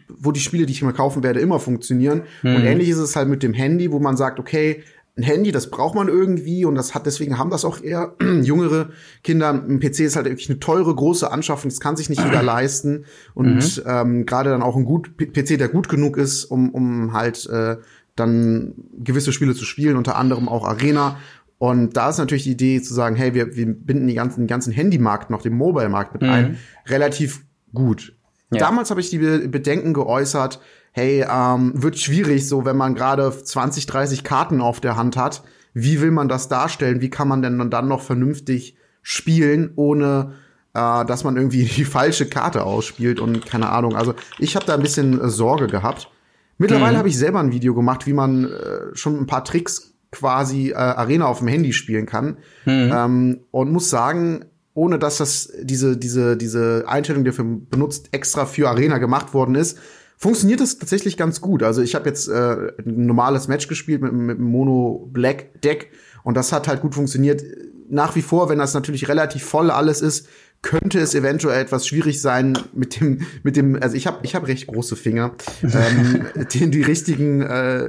wo 0.08 0.32
die 0.32 0.40
Spiele, 0.40 0.66
die 0.66 0.72
ich 0.72 0.82
mal 0.82 0.92
kaufen 0.92 1.22
werde, 1.22 1.40
immer 1.40 1.58
funktionieren. 1.58 2.22
Mhm. 2.42 2.56
Und 2.56 2.64
ähnlich 2.64 2.88
ist 2.88 2.98
es 2.98 3.16
halt 3.16 3.28
mit 3.28 3.42
dem 3.42 3.54
Handy, 3.54 3.92
wo 3.92 3.98
man 3.98 4.16
sagt, 4.16 4.38
okay, 4.38 4.82
ein 5.16 5.24
Handy, 5.24 5.52
das 5.52 5.68
braucht 5.68 5.94
man 5.94 6.08
irgendwie 6.08 6.64
und 6.64 6.74
das 6.74 6.94
hat 6.94 7.04
deswegen 7.04 7.36
haben 7.36 7.50
das 7.50 7.66
auch 7.66 7.82
eher 7.82 8.14
jüngere 8.42 8.90
Kinder. 9.22 9.50
Ein 9.50 9.78
PC 9.78 10.00
ist 10.00 10.16
halt 10.16 10.26
wirklich 10.26 10.48
eine 10.48 10.58
teure 10.58 10.94
große 10.94 11.30
Anschaffung, 11.30 11.70
das 11.70 11.80
kann 11.80 11.96
sich 11.96 12.08
nicht 12.08 12.24
jeder 12.24 12.42
leisten 12.42 13.04
und 13.34 13.76
mhm. 13.76 13.82
ähm, 13.86 14.26
gerade 14.26 14.50
dann 14.50 14.62
auch 14.62 14.76
ein 14.76 14.86
gut 14.86 15.18
PC, 15.18 15.58
der 15.58 15.68
gut 15.68 15.90
genug 15.90 16.16
ist, 16.16 16.46
um 16.46 16.70
um 16.70 17.12
halt 17.12 17.46
äh, 17.50 17.76
dann 18.16 18.74
gewisse 18.98 19.32
Spiele 19.32 19.54
zu 19.54 19.64
spielen, 19.64 19.96
unter 19.96 20.16
anderem 20.16 20.48
auch 20.48 20.66
Arena. 20.66 21.18
Und 21.62 21.96
da 21.96 22.10
ist 22.10 22.18
natürlich 22.18 22.42
die 22.42 22.50
Idee 22.50 22.82
zu 22.82 22.92
sagen, 22.92 23.14
hey, 23.14 23.34
wir, 23.34 23.54
wir 23.54 23.66
binden 23.66 24.08
die 24.08 24.14
ganzen, 24.14 24.40
den 24.40 24.46
ganzen 24.48 24.72
Handymarkt 24.72 25.30
noch, 25.30 25.42
den 25.42 25.54
Mobile-Markt 25.54 26.12
mit 26.12 26.22
mhm. 26.22 26.28
ein, 26.28 26.58
relativ 26.88 27.44
gut. 27.72 28.16
Ja. 28.50 28.58
Damals 28.58 28.90
habe 28.90 29.00
ich 29.00 29.10
die 29.10 29.18
Bedenken 29.18 29.94
geäußert, 29.94 30.58
hey, 30.90 31.24
ähm, 31.24 31.80
wird 31.80 32.00
schwierig, 32.00 32.48
so 32.48 32.64
wenn 32.64 32.76
man 32.76 32.96
gerade 32.96 33.30
20, 33.30 33.86
30 33.86 34.24
Karten 34.24 34.60
auf 34.60 34.80
der 34.80 34.96
Hand 34.96 35.16
hat. 35.16 35.44
Wie 35.72 36.00
will 36.00 36.10
man 36.10 36.28
das 36.28 36.48
darstellen? 36.48 37.00
Wie 37.00 37.10
kann 37.10 37.28
man 37.28 37.42
denn 37.42 37.70
dann 37.70 37.86
noch 37.86 38.02
vernünftig 38.02 38.76
spielen, 39.00 39.70
ohne 39.76 40.32
äh, 40.74 41.04
dass 41.04 41.22
man 41.22 41.36
irgendwie 41.36 41.62
die 41.76 41.84
falsche 41.84 42.26
Karte 42.26 42.64
ausspielt 42.64 43.20
und 43.20 43.46
keine 43.46 43.68
Ahnung. 43.68 43.94
Also 43.94 44.14
ich 44.40 44.56
habe 44.56 44.66
da 44.66 44.74
ein 44.74 44.82
bisschen 44.82 45.20
äh, 45.20 45.28
Sorge 45.28 45.68
gehabt. 45.68 46.10
Mittlerweile 46.58 46.94
mhm. 46.94 46.98
habe 46.98 47.08
ich 47.08 47.16
selber 47.16 47.38
ein 47.38 47.52
Video 47.52 47.72
gemacht, 47.72 48.08
wie 48.08 48.14
man 48.14 48.46
äh, 48.46 48.50
schon 48.94 49.16
ein 49.16 49.26
paar 49.26 49.44
Tricks 49.44 49.91
quasi 50.12 50.70
äh, 50.70 50.74
Arena 50.74 51.26
auf 51.26 51.38
dem 51.38 51.48
Handy 51.48 51.72
spielen 51.72 52.06
kann. 52.06 52.36
Mhm. 52.64 52.92
Ähm, 52.94 53.40
und 53.50 53.72
muss 53.72 53.90
sagen, 53.90 54.44
ohne 54.74 54.98
dass 54.98 55.18
das 55.18 55.52
diese 55.60 55.96
diese 55.96 56.36
diese 56.36 56.84
Einstellung, 56.86 57.24
die 57.24 57.30
dafür 57.30 57.44
benutzt, 57.44 58.08
extra 58.12 58.46
für 58.46 58.68
Arena 58.68 58.98
gemacht 58.98 59.34
worden 59.34 59.54
ist, 59.54 59.78
funktioniert 60.16 60.60
das 60.60 60.78
tatsächlich 60.78 61.16
ganz 61.16 61.40
gut. 61.40 61.62
Also 61.62 61.82
ich 61.82 61.94
habe 61.94 62.08
jetzt 62.08 62.28
äh, 62.28 62.72
ein 62.86 63.06
normales 63.06 63.48
Match 63.48 63.66
gespielt 63.66 64.02
mit, 64.02 64.12
mit 64.12 64.38
einem 64.38 64.46
Mono 64.46 65.08
Black 65.12 65.60
Deck 65.62 65.90
und 66.22 66.36
das 66.36 66.52
hat 66.52 66.68
halt 66.68 66.80
gut 66.80 66.94
funktioniert. 66.94 67.42
Nach 67.88 68.14
wie 68.14 68.22
vor, 68.22 68.48
wenn 68.48 68.58
das 68.58 68.72
natürlich 68.72 69.08
relativ 69.08 69.44
voll 69.44 69.70
alles 69.70 70.00
ist, 70.00 70.28
könnte 70.62 71.00
es 71.00 71.14
eventuell 71.14 71.60
etwas 71.60 71.86
schwierig 71.86 72.22
sein 72.22 72.56
mit 72.72 73.00
dem 73.00 73.26
mit 73.42 73.56
dem 73.56 73.82
also 73.82 73.96
ich 73.96 74.06
habe 74.06 74.18
ich 74.22 74.34
habe 74.34 74.46
recht 74.46 74.68
große 74.68 74.96
Finger, 74.96 75.32
ähm, 75.62 76.26
den 76.54 76.70
die 76.70 76.82
richtigen 76.82 77.42
äh, 77.42 77.88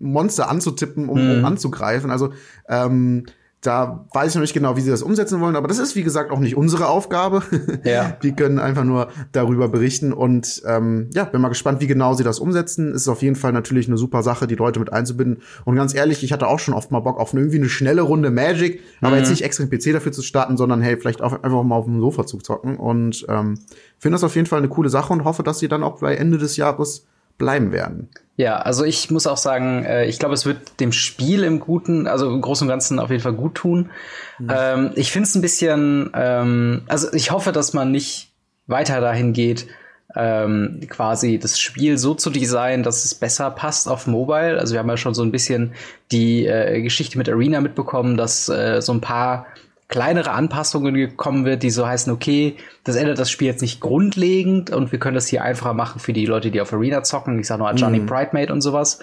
Monster 0.00 0.48
anzutippen, 0.48 1.08
um, 1.08 1.18
um 1.18 1.38
mhm. 1.38 1.44
anzugreifen. 1.44 2.10
Also 2.10 2.30
ähm, 2.68 3.24
da 3.66 4.06
weiß 4.12 4.30
ich 4.30 4.34
noch 4.36 4.42
nicht 4.42 4.54
genau, 4.54 4.76
wie 4.76 4.80
sie 4.80 4.90
das 4.90 5.02
umsetzen 5.02 5.40
wollen, 5.40 5.56
aber 5.56 5.66
das 5.66 5.78
ist, 5.78 5.96
wie 5.96 6.04
gesagt, 6.04 6.30
auch 6.30 6.38
nicht 6.38 6.56
unsere 6.56 6.88
Aufgabe. 6.88 7.42
Ja. 7.84 8.16
Wir 8.20 8.32
können 8.32 8.58
einfach 8.58 8.84
nur 8.84 9.08
darüber 9.32 9.68
berichten 9.68 10.12
und 10.12 10.62
ähm, 10.66 11.08
ja, 11.14 11.24
bin 11.24 11.40
mal 11.40 11.48
gespannt, 11.48 11.80
wie 11.80 11.86
genau 11.86 12.14
sie 12.14 12.24
das 12.24 12.40
umsetzen. 12.40 12.92
Ist 12.92 13.06
auf 13.06 13.22
jeden 13.22 13.36
Fall 13.36 13.52
natürlich 13.52 13.86
eine 13.86 13.96
super 13.96 14.22
Sache, 14.22 14.46
die 14.46 14.56
Leute 14.56 14.80
mit 14.80 14.92
einzubinden. 14.92 15.42
Und 15.64 15.76
ganz 15.76 15.94
ehrlich, 15.94 16.24
ich 16.24 16.32
hatte 16.32 16.48
auch 16.48 16.58
schon 16.58 16.74
oft 16.74 16.90
mal 16.90 17.00
Bock 17.00 17.18
auf 17.18 17.32
eine, 17.32 17.42
irgendwie 17.42 17.58
eine 17.58 17.68
schnelle 17.68 18.02
Runde 18.02 18.30
Magic, 18.30 18.80
mhm. 19.00 19.06
aber 19.06 19.18
jetzt 19.18 19.30
nicht 19.30 19.42
extra 19.42 19.64
den 19.64 19.70
PC 19.70 19.92
dafür 19.92 20.12
zu 20.12 20.22
starten, 20.22 20.56
sondern 20.56 20.80
hey, 20.80 20.96
vielleicht 20.96 21.22
auch 21.22 21.32
einfach 21.42 21.62
mal 21.62 21.76
auf 21.76 21.84
dem 21.84 22.00
Sofa 22.00 22.26
zu 22.26 22.38
zocken. 22.38 22.76
Und 22.76 23.24
ähm, 23.28 23.58
finde 23.98 24.14
das 24.14 24.24
auf 24.24 24.34
jeden 24.34 24.46
Fall 24.46 24.58
eine 24.58 24.68
coole 24.68 24.88
Sache 24.88 25.12
und 25.12 25.24
hoffe, 25.24 25.42
dass 25.42 25.58
sie 25.58 25.68
dann 25.68 25.82
auch 25.82 26.00
bei 26.00 26.16
Ende 26.16 26.38
des 26.38 26.56
Jahres 26.56 27.06
bleiben 27.38 27.72
werden. 27.72 28.08
Ja, 28.36 28.58
also 28.58 28.84
ich 28.84 29.10
muss 29.10 29.26
auch 29.26 29.38
sagen, 29.38 29.84
äh, 29.84 30.04
ich 30.06 30.18
glaube, 30.18 30.34
es 30.34 30.44
wird 30.44 30.78
dem 30.80 30.92
Spiel 30.92 31.42
im 31.42 31.58
Guten, 31.58 32.06
also 32.06 32.28
im 32.28 32.42
Großen 32.42 32.66
und 32.66 32.68
Ganzen 32.68 32.98
auf 32.98 33.10
jeden 33.10 33.22
Fall 33.22 33.32
gut 33.32 33.54
tun. 33.54 33.90
Mhm. 34.38 34.50
Ähm, 34.50 34.90
ich 34.94 35.10
finde 35.10 35.28
es 35.28 35.34
ein 35.34 35.40
bisschen, 35.40 36.10
ähm, 36.14 36.82
also 36.86 37.10
ich 37.14 37.30
hoffe, 37.30 37.52
dass 37.52 37.72
man 37.72 37.90
nicht 37.90 38.32
weiter 38.66 39.00
dahin 39.00 39.32
geht, 39.32 39.68
ähm, 40.14 40.80
quasi 40.88 41.38
das 41.38 41.58
Spiel 41.58 41.96
so 41.96 42.14
zu 42.14 42.30
designen, 42.30 42.82
dass 42.82 43.04
es 43.04 43.14
besser 43.14 43.50
passt 43.50 43.88
auf 43.88 44.06
Mobile. 44.06 44.58
Also 44.58 44.74
wir 44.74 44.80
haben 44.80 44.88
ja 44.88 44.96
schon 44.98 45.14
so 45.14 45.22
ein 45.22 45.32
bisschen 45.32 45.72
die 46.12 46.46
äh, 46.46 46.82
Geschichte 46.82 47.16
mit 47.16 47.28
Arena 47.28 47.60
mitbekommen, 47.60 48.18
dass 48.18 48.48
äh, 48.48 48.82
so 48.82 48.92
ein 48.92 49.00
paar 49.00 49.46
kleinere 49.88 50.32
Anpassungen 50.32 50.94
gekommen 50.94 51.44
wird, 51.44 51.62
die 51.62 51.70
so 51.70 51.86
heißen, 51.86 52.12
okay, 52.12 52.56
das 52.84 52.96
ändert 52.96 53.18
das 53.18 53.30
Spiel 53.30 53.46
jetzt 53.46 53.62
nicht 53.62 53.80
grundlegend 53.80 54.70
und 54.70 54.90
wir 54.90 54.98
können 54.98 55.14
das 55.14 55.28
hier 55.28 55.42
einfacher 55.42 55.74
machen 55.74 56.00
für 56.00 56.12
die 56.12 56.26
Leute, 56.26 56.50
die 56.50 56.60
auf 56.60 56.72
Arena 56.72 57.02
zocken. 57.02 57.38
Ich 57.38 57.46
sag 57.46 57.58
nur 57.58 57.72
Johnny 57.74 58.00
mhm. 58.00 58.06
Bridemate 58.06 58.52
und 58.52 58.60
sowas. 58.62 58.98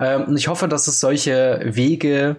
Ähm, 0.00 0.24
und 0.24 0.36
ich 0.36 0.48
hoffe, 0.48 0.66
dass 0.66 0.88
es 0.88 0.98
solche 1.00 1.60
Wege 1.64 2.36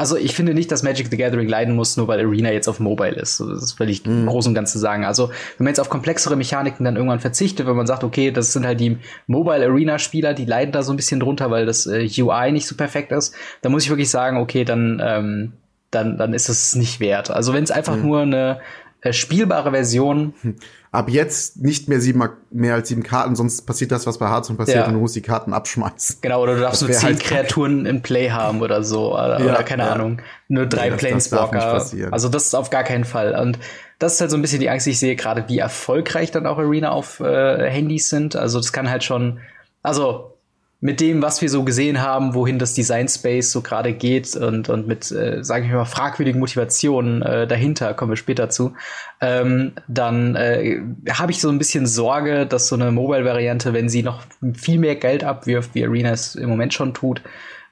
also 0.00 0.16
ich 0.16 0.34
finde 0.34 0.54
nicht, 0.54 0.72
dass 0.72 0.82
Magic 0.82 1.08
the 1.10 1.16
Gathering 1.18 1.46
leiden 1.46 1.74
muss, 1.74 1.98
nur 1.98 2.08
weil 2.08 2.20
Arena 2.20 2.50
jetzt 2.50 2.68
auf 2.68 2.80
Mobile 2.80 3.16
ist. 3.16 3.38
Das 3.38 3.78
will 3.78 3.90
ich 3.90 4.06
mhm. 4.06 4.20
im 4.20 4.26
Großen 4.28 4.48
und 4.50 4.54
Ganzen 4.54 4.78
sagen. 4.78 5.04
Also 5.04 5.28
wenn 5.28 5.64
man 5.64 5.68
jetzt 5.68 5.78
auf 5.78 5.90
komplexere 5.90 6.36
Mechaniken 6.36 6.84
dann 6.84 6.96
irgendwann 6.96 7.20
verzichtet, 7.20 7.66
wenn 7.66 7.76
man 7.76 7.86
sagt, 7.86 8.02
okay, 8.02 8.30
das 8.30 8.54
sind 8.54 8.64
halt 8.64 8.80
die 8.80 8.96
Mobile 9.26 9.66
Arena 9.66 9.98
Spieler, 9.98 10.32
die 10.32 10.46
leiden 10.46 10.72
da 10.72 10.82
so 10.82 10.92
ein 10.92 10.96
bisschen 10.96 11.20
drunter, 11.20 11.50
weil 11.50 11.66
das 11.66 11.86
äh, 11.86 12.08
UI 12.18 12.50
nicht 12.52 12.66
so 12.66 12.76
perfekt 12.76 13.12
ist, 13.12 13.34
dann 13.60 13.72
muss 13.72 13.84
ich 13.84 13.90
wirklich 13.90 14.08
sagen, 14.08 14.38
okay, 14.38 14.64
dann 14.64 15.02
ähm, 15.04 15.52
dann 15.90 16.18
dann 16.18 16.34
ist 16.34 16.48
es 16.48 16.74
nicht 16.74 17.00
wert. 17.00 17.30
Also 17.30 17.52
wenn 17.52 17.64
es 17.64 17.70
einfach 17.70 17.96
mhm. 17.96 18.02
nur 18.02 18.20
eine 18.20 18.60
äh, 19.00 19.12
spielbare 19.12 19.70
Version 19.70 20.34
hm 20.42 20.56
ab 20.92 21.08
jetzt 21.08 21.58
nicht 21.58 21.88
mehr 21.88 22.00
sieben, 22.00 22.28
mehr 22.50 22.74
als 22.74 22.88
sieben 22.88 23.02
Karten, 23.02 23.36
sonst 23.36 23.62
passiert 23.62 23.92
das, 23.92 24.06
was 24.06 24.18
bei 24.18 24.28
Hearthstone 24.28 24.56
passiert 24.56 24.78
ja. 24.78 24.86
und 24.86 24.94
du 24.94 24.98
musst 24.98 25.14
die 25.14 25.22
Karten 25.22 25.52
abschmeißen. 25.52 26.18
Genau, 26.20 26.42
oder 26.42 26.56
du 26.56 26.60
darfst 26.60 26.82
nur 26.82 26.90
zehn 26.90 27.10
halt 27.10 27.20
Kreaturen 27.20 27.86
in 27.86 28.02
Play 28.02 28.30
haben 28.30 28.60
oder 28.60 28.82
so, 28.82 29.14
oder, 29.14 29.38
ja, 29.40 29.46
oder 29.46 29.62
keine 29.62 29.84
ja. 29.84 29.92
Ahnung, 29.92 30.20
nur 30.48 30.66
drei 30.66 30.88
ja, 30.88 30.96
Planeswalker. 30.96 31.86
also 32.10 32.28
das 32.28 32.46
ist 32.46 32.54
auf 32.54 32.70
gar 32.70 32.82
keinen 32.82 33.04
Fall. 33.04 33.36
Und 33.40 33.58
das 34.00 34.14
ist 34.14 34.20
halt 34.20 34.30
so 34.30 34.36
ein 34.36 34.42
bisschen 34.42 34.60
die 34.60 34.70
Angst, 34.70 34.86
ich 34.86 34.98
sehe 34.98 35.14
gerade, 35.14 35.44
wie 35.48 35.58
erfolgreich 35.58 36.32
dann 36.32 36.46
auch 36.46 36.58
Arena 36.58 36.90
auf 36.90 37.20
äh, 37.20 37.70
Handys 37.70 38.08
sind. 38.08 38.34
Also 38.34 38.58
das 38.58 38.72
kann 38.72 38.90
halt 38.90 39.04
schon, 39.04 39.38
also 39.82 40.38
mit 40.82 41.00
dem, 41.00 41.20
was 41.20 41.42
wir 41.42 41.50
so 41.50 41.62
gesehen 41.62 42.00
haben, 42.00 42.34
wohin 42.34 42.58
das 42.58 42.72
Design 42.72 43.06
Space 43.06 43.52
so 43.52 43.60
gerade 43.60 43.92
geht 43.92 44.34
und, 44.34 44.70
und 44.70 44.86
mit, 44.86 45.10
äh, 45.12 45.44
sage 45.44 45.66
ich 45.66 45.72
mal, 45.72 45.84
fragwürdigen 45.84 46.40
Motivationen 46.40 47.20
äh, 47.20 47.46
dahinter, 47.46 47.92
kommen 47.92 48.12
wir 48.12 48.16
später 48.16 48.48
zu, 48.48 48.72
ähm, 49.20 49.72
dann 49.88 50.36
äh, 50.36 50.80
habe 51.10 51.32
ich 51.32 51.40
so 51.40 51.50
ein 51.50 51.58
bisschen 51.58 51.86
Sorge, 51.86 52.46
dass 52.46 52.68
so 52.68 52.76
eine 52.76 52.92
Mobile-Variante, 52.92 53.74
wenn 53.74 53.90
sie 53.90 54.02
noch 54.02 54.22
viel 54.54 54.78
mehr 54.78 54.96
Geld 54.96 55.22
abwirft, 55.22 55.74
wie 55.74 55.84
Arena 55.84 56.10
es 56.12 56.34
im 56.34 56.48
Moment 56.48 56.72
schon 56.72 56.94
tut, 56.94 57.20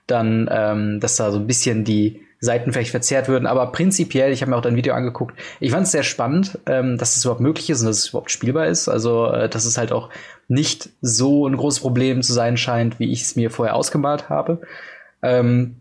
dann, 0.07 0.49
ähm, 0.53 1.01
dass 1.01 1.17
da 1.17 1.31
so 1.31 1.39
ein 1.39 1.47
bisschen 1.47 1.85
die 1.85 2.28
Seiten 2.41 2.73
vielleicht 2.73 2.91
verzerrt 2.91 3.29
würden. 3.29 3.47
Aber 3.47 3.73
prinzipiell, 3.73 4.33
ich 4.33 4.43
habe 4.43 4.51
mir 4.51 4.57
auch 4.57 4.63
dein 4.63 4.77
Video 4.77 4.95
angeguckt, 4.95 5.39
ich 5.61 5.73
fand 5.73 5.87
es 5.87 5.93
sehr 5.93 6.03
spannend, 6.03 6.59
ähm, 6.67 6.99
dass 6.99 7.17
es 7.17 7.25
überhaupt 7.25 7.41
möglich 7.41 7.69
ist 7.71 7.81
und 7.81 7.87
dass 7.87 7.99
es 7.99 8.09
überhaupt 8.09 8.31
spielbar 8.31 8.67
ist. 8.67 8.89
Also, 8.89 9.27
äh, 9.27 9.49
dass 9.49 9.65
es 9.65 9.79
halt 9.79 9.93
auch 9.93 10.11
nicht 10.47 10.91
so 11.01 11.47
ein 11.47 11.57
großes 11.57 11.81
Problem 11.81 12.23
zu 12.23 12.33
sein 12.33 12.57
scheint, 12.57 12.99
wie 13.01 13.13
ich 13.13 13.23
es 13.23 13.37
mir 13.37 13.51
vorher 13.51 13.75
ausgemalt 13.75 14.29
habe. 14.29 14.61
Ähm, 15.23 15.77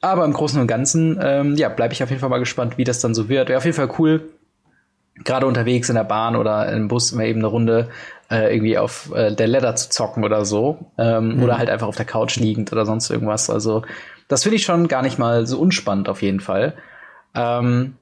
aber 0.00 0.24
im 0.24 0.32
Großen 0.32 0.60
und 0.60 0.66
Ganzen, 0.66 1.18
ähm, 1.22 1.54
ja, 1.54 1.68
bleibe 1.68 1.94
ich 1.94 2.02
auf 2.02 2.10
jeden 2.10 2.20
Fall 2.20 2.28
mal 2.28 2.38
gespannt, 2.38 2.76
wie 2.76 2.84
das 2.84 3.00
dann 3.00 3.14
so 3.14 3.28
wird. 3.28 3.48
Wäre 3.48 3.58
auf 3.58 3.64
jeden 3.64 3.76
Fall 3.76 3.90
cool, 3.98 4.30
gerade 5.24 5.46
unterwegs 5.46 5.88
in 5.88 5.94
der 5.94 6.04
Bahn 6.04 6.34
oder 6.34 6.72
im 6.72 6.88
Bus 6.88 7.12
mal 7.12 7.26
eben 7.26 7.38
eine 7.38 7.46
Runde 7.46 7.88
äh, 8.30 8.52
irgendwie 8.52 8.78
auf 8.78 9.12
äh, 9.14 9.32
der 9.34 9.46
Ladder 9.46 9.76
zu 9.76 9.90
zocken 9.90 10.24
oder 10.24 10.44
so. 10.44 10.78
Ähm, 10.98 11.36
mhm. 11.36 11.42
Oder 11.44 11.58
halt 11.58 11.70
einfach 11.70 11.86
auf 11.86 11.96
der 11.96 12.06
Couch 12.06 12.36
liegend 12.36 12.72
oder 12.72 12.84
sonst 12.84 13.10
irgendwas. 13.10 13.48
Also 13.48 13.82
das 14.28 14.42
finde 14.42 14.56
ich 14.56 14.64
schon 14.64 14.88
gar 14.88 15.02
nicht 15.02 15.18
mal 15.18 15.46
so 15.46 15.58
unspannend 15.58 16.08
auf 16.08 16.22
jeden 16.22 16.40
Fall. 16.40 16.74
Ähm, 17.34 17.94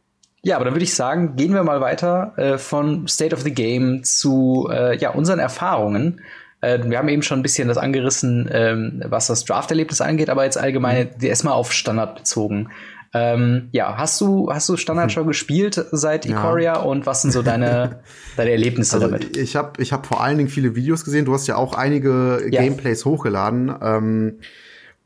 ja, 0.43 0.57
aber 0.57 0.65
dann 0.65 0.75
würde 0.75 0.85
ich 0.85 0.95
sagen, 0.95 1.37
gehen 1.37 1.53
wir 1.53 1.63
mal 1.63 1.81
weiter 1.81 2.33
äh, 2.37 2.59
von 2.59 3.07
State 3.07 3.35
of 3.35 3.43
the 3.43 3.53
Game 3.53 4.05
zu 4.05 4.69
äh, 4.73 4.97
ja, 4.97 5.11
unseren 5.11 5.39
Erfahrungen. 5.39 6.21
Äh, 6.63 6.79
wir 6.85 6.99
haben 6.99 7.09
eben 7.09 7.23
schon 7.23 7.41
ein 7.41 7.43
bisschen 7.43 7.69
das 7.69 7.77
angerissen, 7.77 8.49
ähm, 8.51 9.03
was 9.07 9.27
das 9.27 9.45
Draft-Erlebnis 9.45 10.01
angeht, 10.01 10.31
aber 10.31 10.45
jetzt 10.45 10.57
allgemein 10.57 11.11
mhm. 11.19 11.27
erstmal 11.27 11.55
auf 11.55 11.73
Standard 11.73 12.17
bezogen. 12.17 12.71
Ähm, 13.13 13.69
ja, 13.73 13.97
hast 13.97 14.21
du, 14.21 14.51
hast 14.53 14.69
du 14.69 14.77
Standard 14.77 15.11
schon 15.11 15.27
gespielt 15.29 15.85
seit 15.91 16.27
Ikoria 16.27 16.75
ja. 16.75 16.81
und 16.81 17.07
was 17.07 17.23
sind 17.23 17.33
so 17.33 17.43
deine, 17.43 18.01
deine 18.37 18.51
Erlebnisse 18.51 18.97
also 18.97 19.09
damit? 19.09 19.37
Ich 19.37 19.57
habe 19.57 19.83
ich 19.83 19.93
hab 19.93 20.07
vor 20.07 20.23
allen 20.23 20.39
Dingen 20.39 20.49
viele 20.49 20.75
Videos 20.75 21.05
gesehen. 21.05 21.25
Du 21.25 21.35
hast 21.35 21.47
ja 21.49 21.57
auch 21.57 21.75
einige 21.75 22.47
ja. 22.51 22.63
Gameplays 22.63 23.05
hochgeladen. 23.05 23.75
Ähm, 23.83 24.39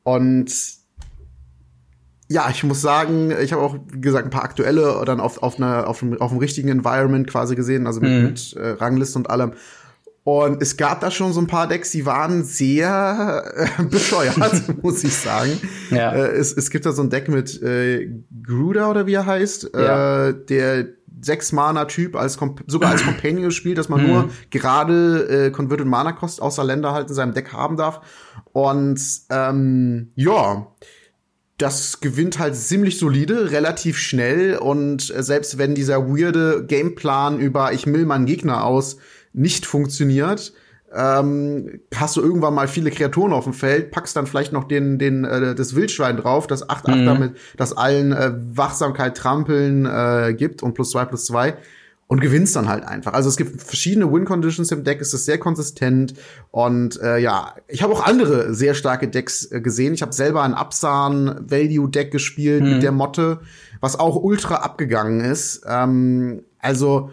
und 0.03 0.53
ja, 2.29 2.49
ich 2.51 2.65
muss 2.65 2.81
sagen, 2.81 3.33
ich 3.43 3.53
habe 3.53 3.63
auch, 3.63 3.77
wie 3.93 4.01
gesagt, 4.01 4.27
ein 4.27 4.31
paar 4.31 4.45
aktuelle 4.45 5.03
dann 5.05 5.21
auf, 5.21 5.43
auf, 5.43 5.59
einer, 5.59 5.87
auf, 5.87 6.03
einem, 6.03 6.21
auf 6.21 6.31
einem 6.31 6.41
richtigen 6.41 6.69
Environment 6.69 7.27
quasi 7.29 7.55
gesehen, 7.55 7.87
also 7.87 8.01
mit, 8.01 8.11
mhm. 8.11 8.23
mit 8.25 8.53
äh, 8.55 8.71
Rangliste 8.71 9.19
und 9.19 9.31
allem. 9.31 9.53
Und 10.25 10.63
es 10.63 10.79
gab 10.79 11.01
da 11.01 11.11
schon 11.11 11.35
so 11.35 11.41
ein 11.41 11.47
paar 11.47 11.69
Decks, 11.69 11.91
die 11.91 12.07
waren 12.07 12.45
sehr 12.45 13.45
äh, 13.79 13.83
bescheuert, 13.91 14.63
muss 14.83 15.05
ich 15.05 15.15
sagen. 15.15 15.61
Ja. 15.91 16.13
Äh, 16.13 16.31
es, 16.31 16.53
es 16.55 16.71
gibt 16.71 16.87
da 16.87 16.93
so 16.93 17.03
ein 17.03 17.11
Deck 17.11 17.29
mit 17.29 17.63
äh, 17.63 18.11
Gruder 18.43 18.91
oder 18.91 19.07
wie 19.07 19.15
er 19.15 19.27
heißt, 19.27 19.71
ja. 19.75 20.29
äh, 20.29 20.35
der 20.47 20.87
sechs 21.21 21.53
Mana 21.53 21.85
Typ 21.85 22.17
als 22.17 22.39
sogar 22.67 22.91
als 22.91 23.03
Companion 23.05 23.51
spielt, 23.51 23.77
dass 23.77 23.91
man 23.91 24.03
mhm. 24.03 24.09
nur 24.09 24.31
gerade 24.51 25.47
äh, 25.47 25.51
Converted 25.51 25.87
Mana 25.87 26.13
Kost 26.13 26.41
außer 26.41 26.65
Länder 26.65 26.93
halt 26.93 27.09
in 27.09 27.15
seinem 27.15 27.35
Deck 27.35 27.53
haben 27.53 27.77
darf. 27.77 28.01
Und 28.53 29.01
ähm, 29.31 30.11
ja, 30.15 30.69
das 31.59 32.01
gewinnt 32.01 32.39
halt 32.39 32.57
ziemlich 32.57 32.99
solide, 32.99 33.51
relativ 33.53 33.99
schnell 33.99 34.57
und 34.57 35.15
äh, 35.15 35.23
selbst 35.23 35.59
wenn 35.59 35.75
dieser 35.75 36.09
weirde 36.09 36.65
Gameplan 36.67 37.39
über 37.39 37.73
ich 37.73 37.87
mill 37.87 38.07
meinen 38.07 38.27
Gegner 38.27 38.65
aus 38.65 38.97
nicht 39.33 39.67
funktioniert, 39.67 40.53
ähm, 40.93 41.81
hast 41.95 42.17
du 42.17 42.23
irgendwann 42.23 42.55
mal 42.55 42.69
viele 42.69 42.91
Kreaturen 42.91 43.33
auf 43.33 43.45
dem 43.45 43.53
Feld, 43.53 43.91
packst 43.91 44.17
dann 44.17 44.27
vielleicht 44.27 44.53
noch 44.53 44.65
den, 44.65 44.99
den, 44.99 45.25
äh, 45.25 45.55
das 45.55 45.75
Wildschwein 45.75 46.17
drauf, 46.17 46.47
das 46.47 46.69
8-8 46.69 46.97
mhm. 46.97 47.07
damit, 47.07 47.37
das 47.57 47.77
allen 47.77 48.13
äh, 48.13 48.33
Wachsamkeit 48.35 49.17
trampeln 49.17 49.87
äh, 49.87 50.35
gibt 50.35 50.63
und 50.63 50.75
plus 50.75 50.91
zwei 50.91 51.05
plus 51.05 51.27
zwei 51.27 51.57
und 52.07 52.21
gewinnst 52.21 52.55
dann 52.55 52.69
halt 52.69 52.85
einfach. 52.85 53.13
Also 53.15 53.29
es 53.29 53.37
gibt 53.37 53.63
verschiedene 53.63 54.13
Win-Conditions 54.13 54.71
im 54.73 54.85
Deck, 54.85 55.01
es 55.01 55.15
ist 55.15 55.25
sehr 55.25 55.39
konsistent 55.39 56.15
und 56.51 57.01
äh, 57.01 57.19
ja, 57.19 57.55
ich 57.67 57.83
habe 57.83 57.93
auch 57.93 58.05
andere 58.05 58.55
sehr 58.55 58.75
starke 58.75 59.09
Decks 59.09 59.51
äh, 59.51 59.61
gesehen. 59.61 59.95
Ich 59.95 60.03
habe 60.03 60.13
selber 60.13 60.43
ein 60.43 60.55
Absan 60.55 61.51
Value 61.51 61.89
Deck 61.89 62.11
gespielt 62.11 62.63
mhm. 62.63 62.71
mit 62.75 62.83
der 62.83 62.93
Motte, 62.93 63.41
was 63.81 63.99
auch 63.99 64.17
ultra 64.17 64.57
abgegangen 64.57 65.21
ist. 65.21 65.63
Ähm, 65.67 66.43
also 66.59 67.11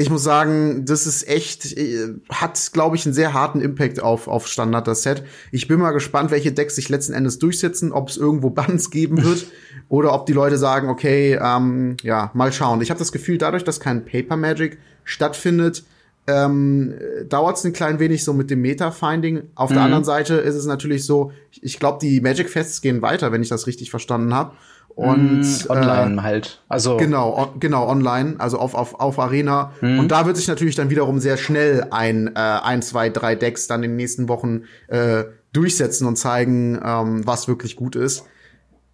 ich 0.00 0.08
muss 0.08 0.22
sagen, 0.22 0.86
das 0.86 1.06
ist 1.06 1.28
echt, 1.28 1.76
äh, 1.76 2.14
hat, 2.30 2.70
glaube 2.72 2.96
ich, 2.96 3.04
einen 3.04 3.12
sehr 3.12 3.34
harten 3.34 3.60
Impact 3.60 4.02
auf, 4.02 4.28
auf 4.28 4.46
Standard, 4.46 4.88
das 4.88 5.02
Set. 5.02 5.22
Ich 5.52 5.68
bin 5.68 5.78
mal 5.78 5.90
gespannt, 5.90 6.30
welche 6.30 6.52
Decks 6.52 6.76
sich 6.76 6.88
letzten 6.88 7.12
Endes 7.12 7.38
durchsetzen, 7.38 7.92
ob 7.92 8.08
es 8.08 8.16
irgendwo 8.16 8.48
Bans 8.48 8.90
geben 8.90 9.22
wird 9.22 9.44
oder 9.90 10.14
ob 10.14 10.24
die 10.24 10.32
Leute 10.32 10.56
sagen, 10.56 10.88
okay, 10.88 11.38
ähm, 11.38 11.98
ja, 12.02 12.30
mal 12.32 12.50
schauen. 12.50 12.80
Ich 12.80 12.88
habe 12.88 12.98
das 12.98 13.12
Gefühl, 13.12 13.36
dadurch, 13.36 13.62
dass 13.62 13.78
kein 13.78 14.06
Paper 14.06 14.38
Magic 14.38 14.78
stattfindet, 15.04 15.84
ähm, 16.26 16.94
dauert 17.28 17.58
es 17.58 17.64
ein 17.64 17.74
klein 17.74 17.98
wenig 17.98 18.24
so 18.24 18.32
mit 18.32 18.50
dem 18.50 18.62
Meta-Finding. 18.62 19.42
Auf 19.54 19.68
mhm. 19.68 19.74
der 19.74 19.82
anderen 19.82 20.04
Seite 20.04 20.36
ist 20.36 20.54
es 20.54 20.64
natürlich 20.64 21.04
so, 21.04 21.32
ich 21.60 21.78
glaube, 21.78 21.98
die 22.00 22.22
Magic-Fests 22.22 22.80
gehen 22.80 23.02
weiter, 23.02 23.32
wenn 23.32 23.42
ich 23.42 23.50
das 23.50 23.66
richtig 23.66 23.90
verstanden 23.90 24.32
habe. 24.32 24.52
Und 24.94 25.40
mm, 25.40 25.70
online 25.70 26.20
äh, 26.20 26.22
halt. 26.22 26.62
Also 26.68 26.96
genau, 26.96 27.34
on, 27.36 27.60
genau 27.60 27.88
online, 27.88 28.34
also 28.38 28.58
auf 28.58 28.74
auf 28.74 28.98
auf 29.00 29.18
Arena. 29.18 29.72
Mm. 29.80 29.98
Und 29.98 30.08
da 30.08 30.26
wird 30.26 30.36
sich 30.36 30.48
natürlich 30.48 30.74
dann 30.74 30.90
wiederum 30.90 31.20
sehr 31.20 31.36
schnell 31.36 31.86
ein 31.90 32.28
äh, 32.28 32.38
ein 32.38 32.82
zwei 32.82 33.08
drei 33.08 33.34
Decks 33.34 33.66
dann 33.66 33.82
in 33.82 33.92
den 33.92 33.96
nächsten 33.96 34.28
Wochen 34.28 34.64
äh, 34.88 35.24
durchsetzen 35.52 36.06
und 36.06 36.16
zeigen, 36.16 36.80
ähm, 36.84 37.26
was 37.26 37.48
wirklich 37.48 37.76
gut 37.76 37.96
ist. 37.96 38.24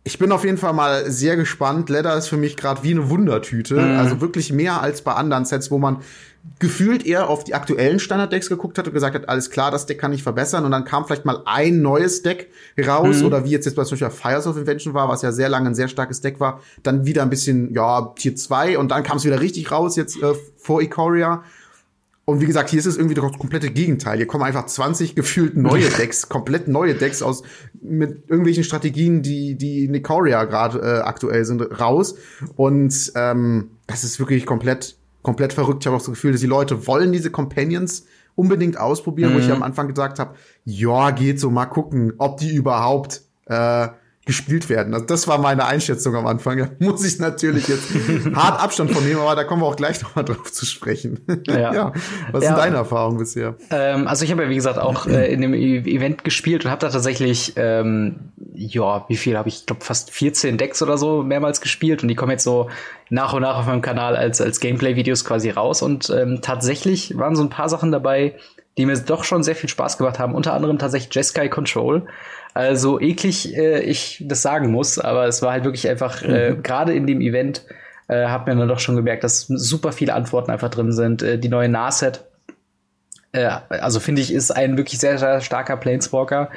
Ich 0.04 0.18
bin 0.18 0.30
auf 0.30 0.44
jeden 0.44 0.58
Fall 0.58 0.72
mal 0.72 1.10
sehr 1.10 1.36
gespannt. 1.36 1.90
Leather 1.90 2.16
ist 2.16 2.28
für 2.28 2.36
mich 2.36 2.56
gerade 2.56 2.84
wie 2.84 2.92
eine 2.92 3.10
Wundertüte, 3.10 3.74
mm. 3.74 3.98
also 3.98 4.20
wirklich 4.20 4.52
mehr 4.52 4.80
als 4.80 5.02
bei 5.02 5.12
anderen 5.12 5.44
Sets, 5.44 5.70
wo 5.70 5.78
man 5.78 5.98
gefühlt 6.58 7.04
eher 7.04 7.28
auf 7.28 7.44
die 7.44 7.54
aktuellen 7.54 7.98
Standard-Decks 7.98 8.48
geguckt 8.48 8.78
hat 8.78 8.86
und 8.86 8.94
gesagt 8.94 9.14
hat, 9.14 9.28
alles 9.28 9.50
klar, 9.50 9.70
das 9.70 9.86
Deck 9.86 9.98
kann 9.98 10.12
ich 10.12 10.22
verbessern. 10.22 10.64
Und 10.64 10.70
dann 10.70 10.84
kam 10.84 11.04
vielleicht 11.04 11.24
mal 11.24 11.42
ein 11.44 11.82
neues 11.82 12.22
Deck 12.22 12.50
raus 12.86 13.20
mhm. 13.20 13.26
oder 13.26 13.44
wie 13.44 13.50
jetzt 13.50 13.66
jetzt 13.66 13.74
bei 13.74 13.84
zum 13.84 13.98
Beispiel 13.98 14.10
Fires 14.10 14.46
of 14.46 14.56
Invention 14.56 14.94
war, 14.94 15.08
was 15.08 15.22
ja 15.22 15.32
sehr 15.32 15.48
lange 15.48 15.68
ein 15.68 15.74
sehr 15.74 15.88
starkes 15.88 16.20
Deck 16.20 16.40
war, 16.40 16.60
dann 16.82 17.04
wieder 17.04 17.22
ein 17.22 17.30
bisschen, 17.30 17.72
ja, 17.74 18.12
Tier 18.16 18.34
2 18.34 18.78
und 18.78 18.90
dann 18.90 19.02
kam 19.02 19.18
es 19.18 19.24
wieder 19.24 19.40
richtig 19.40 19.70
raus 19.70 19.96
jetzt 19.96 20.22
äh, 20.22 20.34
vor 20.56 20.80
Ikoria. 20.80 21.42
Und 22.24 22.40
wie 22.40 22.46
gesagt, 22.46 22.70
hier 22.70 22.80
ist 22.80 22.86
es 22.86 22.96
irgendwie 22.96 23.14
das 23.14 23.38
komplette 23.38 23.70
Gegenteil. 23.70 24.16
Hier 24.16 24.26
kommen 24.26 24.42
einfach 24.42 24.66
20 24.66 25.14
gefühlt 25.14 25.56
neue 25.56 25.88
Decks, 25.98 26.28
komplett 26.28 26.66
neue 26.66 26.94
Decks 26.94 27.22
aus 27.22 27.44
mit 27.80 28.28
irgendwelchen 28.28 28.64
Strategien, 28.64 29.22
die 29.22 29.54
die 29.54 29.84
in 29.84 29.94
Ikoria 29.94 30.44
gerade 30.44 30.80
äh, 30.80 31.02
aktuell 31.02 31.44
sind, 31.44 31.60
raus. 31.80 32.16
Und 32.56 33.12
ähm, 33.14 33.70
das 33.86 34.02
ist 34.02 34.18
wirklich 34.18 34.44
komplett 34.44 34.96
komplett 35.26 35.52
verrückt. 35.52 35.82
Ich 35.82 35.86
habe 35.88 35.96
auch 35.96 36.00
das 36.00 36.08
Gefühl, 36.08 36.30
dass 36.30 36.40
die 36.40 36.46
Leute 36.46 36.86
wollen 36.86 37.10
diese 37.10 37.32
Companions 37.32 38.06
unbedingt 38.36 38.78
ausprobieren, 38.78 39.32
mhm. 39.32 39.34
wo 39.34 39.38
ich 39.40 39.48
mhm. 39.48 39.54
am 39.54 39.62
Anfang 39.64 39.88
gesagt 39.88 40.20
habe, 40.20 40.36
ja, 40.64 41.10
geht 41.10 41.40
so, 41.40 41.50
mal 41.50 41.66
gucken, 41.66 42.12
ob 42.18 42.36
die 42.36 42.54
überhaupt 42.54 43.22
äh, 43.46 43.88
gespielt 44.26 44.68
werden. 44.68 44.92
Also 44.92 45.06
das 45.06 45.28
war 45.28 45.38
meine 45.38 45.64
Einschätzung 45.66 46.14
am 46.16 46.26
Anfang. 46.26 46.56
Da 46.66 46.68
muss 46.80 47.04
ich 47.04 47.18
natürlich 47.18 47.68
jetzt 47.68 47.90
hart 48.34 48.60
Abstand 48.60 48.90
von 48.90 49.04
nehmen, 49.04 49.20
aber 49.20 49.36
da 49.36 49.44
kommen 49.44 49.62
wir 49.62 49.66
auch 49.66 49.76
gleich 49.76 50.02
noch 50.02 50.16
mal 50.16 50.24
drauf 50.24 50.52
zu 50.52 50.66
sprechen. 50.66 51.20
Ja. 51.46 51.72
ja. 51.74 51.92
Was 52.32 52.42
ja. 52.42 52.50
sind 52.50 52.58
deine 52.58 52.76
Erfahrungen 52.76 53.18
bisher? 53.18 53.54
Ähm, 53.70 54.08
also 54.08 54.24
ich 54.24 54.32
habe 54.32 54.42
ja 54.42 54.48
wie 54.48 54.54
gesagt 54.56 54.78
auch 54.78 55.06
äh, 55.06 55.32
in 55.32 55.40
dem 55.40 55.54
e 55.54 55.78
Event 55.78 56.24
gespielt 56.24 56.64
und 56.64 56.70
habe 56.70 56.80
da 56.80 56.88
tatsächlich 56.88 57.52
ähm, 57.56 58.32
ja, 58.54 59.04
wie 59.08 59.16
viel 59.16 59.36
habe 59.36 59.48
ich? 59.48 59.60
Ich 59.60 59.66
glaube 59.66 59.84
fast 59.84 60.10
14 60.10 60.58
Decks 60.58 60.82
oder 60.82 60.98
so 60.98 61.22
mehrmals 61.22 61.60
gespielt 61.60 62.02
und 62.02 62.08
die 62.08 62.14
kommen 62.14 62.32
jetzt 62.32 62.44
so 62.44 62.68
nach 63.10 63.32
und 63.32 63.42
nach 63.42 63.58
auf 63.58 63.66
meinem 63.66 63.82
Kanal 63.82 64.16
als 64.16 64.40
als 64.40 64.60
Gameplay-Videos 64.60 65.24
quasi 65.24 65.50
raus 65.50 65.82
und 65.82 66.10
ähm, 66.10 66.40
tatsächlich 66.42 67.16
waren 67.16 67.36
so 67.36 67.42
ein 67.42 67.50
paar 67.50 67.68
Sachen 67.68 67.92
dabei, 67.92 68.34
die 68.76 68.86
mir 68.86 68.96
doch 68.98 69.24
schon 69.24 69.42
sehr 69.42 69.56
viel 69.56 69.68
Spaß 69.68 69.98
gemacht 69.98 70.18
haben. 70.18 70.34
Unter 70.34 70.52
anderem 70.52 70.78
tatsächlich 70.78 71.14
Jeskai 71.14 71.48
Control. 71.48 72.06
Also 72.54 73.00
eklig 73.00 73.56
äh, 73.56 73.80
ich 73.80 74.22
das 74.26 74.42
sagen 74.42 74.70
muss, 74.70 74.98
aber 74.98 75.26
es 75.26 75.42
war 75.42 75.52
halt 75.52 75.64
wirklich 75.64 75.88
einfach, 75.88 76.22
äh, 76.22 76.52
mhm. 76.52 76.58
äh, 76.58 76.62
gerade 76.62 76.94
in 76.94 77.06
dem 77.06 77.20
Event, 77.20 77.62
äh, 78.08 78.26
hat 78.26 78.46
man 78.46 78.58
dann 78.58 78.68
doch 78.68 78.80
schon 78.80 78.96
gemerkt, 78.96 79.24
dass 79.24 79.46
super 79.46 79.92
viele 79.92 80.14
Antworten 80.14 80.50
einfach 80.50 80.70
drin 80.70 80.92
sind. 80.92 81.22
Äh, 81.22 81.38
die 81.38 81.48
neue 81.48 81.68
Narset, 81.68 82.24
äh, 83.32 83.50
also 83.68 84.00
finde 84.00 84.22
ich, 84.22 84.32
ist 84.32 84.50
ein 84.50 84.76
wirklich 84.76 84.98
sehr, 84.98 85.18
sehr 85.18 85.40
starker 85.40 85.76
Planeswalker. 85.76 86.50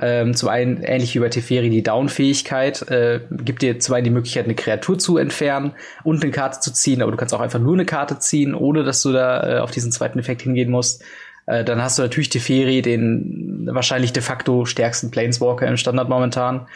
Ähm, 0.00 0.34
zum 0.34 0.48
einen, 0.48 0.82
ähnlich 0.82 1.14
wie 1.14 1.18
bei 1.18 1.28
Teferi, 1.28 1.70
die 1.70 1.82
Down-Fähigkeit 1.82 2.88
äh, 2.88 3.20
gibt 3.30 3.62
dir 3.62 3.80
zum 3.80 3.96
einen 3.96 4.04
die 4.04 4.10
Möglichkeit, 4.10 4.44
eine 4.44 4.54
Kreatur 4.54 4.98
zu 4.98 5.16
entfernen 5.18 5.72
und 6.04 6.22
eine 6.22 6.30
Karte 6.30 6.60
zu 6.60 6.72
ziehen, 6.72 7.02
aber 7.02 7.10
du 7.10 7.16
kannst 7.16 7.34
auch 7.34 7.40
einfach 7.40 7.58
nur 7.58 7.74
eine 7.74 7.84
Karte 7.84 8.18
ziehen, 8.20 8.54
ohne 8.54 8.84
dass 8.84 9.02
du 9.02 9.12
da 9.12 9.56
äh, 9.56 9.58
auf 9.58 9.72
diesen 9.72 9.90
zweiten 9.90 10.18
Effekt 10.20 10.42
hingehen 10.42 10.70
musst. 10.70 11.02
Äh, 11.48 11.64
dann 11.64 11.82
hast 11.82 11.98
du 11.98 12.02
natürlich 12.02 12.28
Teferi, 12.28 12.82
den 12.82 13.68
wahrscheinlich 13.72 14.12
de 14.12 14.22
facto 14.22 14.66
stärksten 14.66 15.10
Planeswalker 15.10 15.66
im 15.66 15.78
Standard 15.78 16.08
momentan 16.08 16.66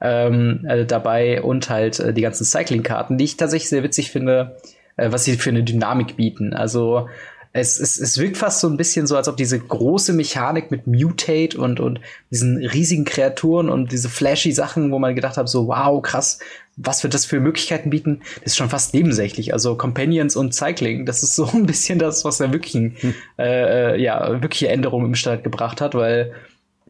ähm, 0.00 0.66
äh, 0.68 0.84
dabei 0.84 1.42
und 1.42 1.70
halt 1.70 1.98
äh, 1.98 2.12
die 2.12 2.20
ganzen 2.20 2.44
Cycling-Karten, 2.44 3.16
die 3.16 3.24
ich 3.24 3.36
tatsächlich 3.36 3.70
sehr 3.70 3.82
witzig 3.82 4.10
finde, 4.10 4.56
äh, 4.96 5.10
was 5.10 5.24
sie 5.24 5.36
für 5.36 5.50
eine 5.50 5.62
Dynamik 5.62 6.16
bieten. 6.16 6.52
Also 6.52 7.08
es, 7.54 7.80
es, 7.80 7.98
es 7.98 8.18
wirkt 8.18 8.36
fast 8.36 8.60
so 8.60 8.68
ein 8.68 8.76
bisschen 8.76 9.06
so, 9.06 9.16
als 9.16 9.28
ob 9.28 9.38
diese 9.38 9.58
große 9.58 10.12
Mechanik 10.12 10.70
mit 10.70 10.86
Mutate 10.86 11.58
und, 11.58 11.80
und 11.80 12.00
diesen 12.30 12.58
riesigen 12.58 13.06
Kreaturen 13.06 13.70
und 13.70 13.92
diese 13.92 14.10
flashy 14.10 14.52
Sachen, 14.52 14.92
wo 14.92 14.98
man 14.98 15.14
gedacht 15.14 15.38
hat, 15.38 15.48
so 15.48 15.68
wow, 15.68 16.02
krass, 16.02 16.38
was 16.78 17.02
wird 17.02 17.12
das 17.12 17.26
für 17.26 17.40
Möglichkeiten 17.40 17.90
bieten, 17.90 18.20
das 18.42 18.52
ist 18.52 18.56
schon 18.56 18.70
fast 18.70 18.94
nebensächlich. 18.94 19.52
Also 19.52 19.76
Companions 19.76 20.36
und 20.36 20.54
Cycling, 20.54 21.04
das 21.06 21.22
ist 21.22 21.34
so 21.34 21.46
ein 21.52 21.66
bisschen 21.66 21.98
das, 21.98 22.24
was 22.24 22.40
er 22.40 22.52
wirklich, 22.52 22.74
hm. 22.74 23.14
äh, 23.38 23.94
äh, 23.94 24.00
ja, 24.00 24.40
wirkliche 24.40 24.68
Änderungen 24.68 25.06
im 25.06 25.14
Start 25.14 25.44
gebracht 25.44 25.80
hat, 25.80 25.94
weil 25.94 26.32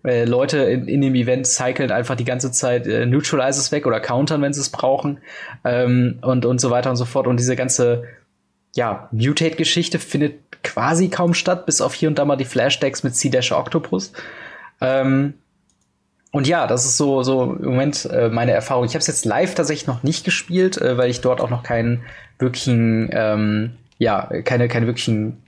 äh, 0.04 0.24
Leute 0.24 0.58
in, 0.58 0.86
in 0.86 1.00
dem 1.00 1.14
Event 1.14 1.46
cyclen 1.46 1.90
einfach 1.90 2.16
die 2.16 2.24
ganze 2.24 2.52
Zeit 2.52 2.86
äh, 2.86 3.06
Neutralizes 3.06 3.72
weg 3.72 3.86
oder 3.86 3.98
countern, 3.98 4.42
wenn 4.42 4.52
sie 4.52 4.60
es 4.60 4.68
brauchen 4.68 5.18
ähm, 5.64 6.18
und, 6.22 6.44
und 6.44 6.60
so 6.60 6.70
weiter 6.70 6.90
und 6.90 6.96
so 6.96 7.04
fort. 7.04 7.26
Und 7.26 7.40
diese 7.40 7.56
ganze 7.56 8.04
ja, 8.74 9.08
Mutate-Geschichte 9.12 9.98
findet 9.98 10.62
quasi 10.62 11.08
kaum 11.08 11.34
statt, 11.34 11.66
bis 11.66 11.80
auf 11.80 11.94
hier 11.94 12.08
und 12.08 12.18
da 12.18 12.24
mal 12.24 12.36
die 12.36 12.44
Flash-Decks 12.44 13.02
mit 13.02 13.16
C-Dash 13.16 13.52
Octopus. 13.52 14.12
Ähm, 14.80 15.34
und 16.30 16.46
ja, 16.46 16.66
das 16.66 16.84
ist 16.84 16.96
so, 16.96 17.22
so 17.22 17.44
im 17.44 17.64
Moment 17.64 18.04
äh, 18.06 18.28
meine 18.28 18.52
Erfahrung. 18.52 18.84
Ich 18.84 18.92
habe 18.92 19.00
es 19.00 19.06
jetzt 19.06 19.24
live 19.24 19.54
tatsächlich 19.54 19.86
noch 19.86 20.02
nicht 20.02 20.24
gespielt, 20.24 20.76
äh, 20.78 20.98
weil 20.98 21.10
ich 21.10 21.20
dort 21.20 21.40
auch 21.40 21.50
noch 21.50 21.62
keinen 21.62 22.02
wirklichen, 22.38 23.08
ähm, 23.12 23.76
ja, 23.98 24.28
keine, 24.44 24.68
keine 24.68 24.86
wirklichen, 24.86 25.42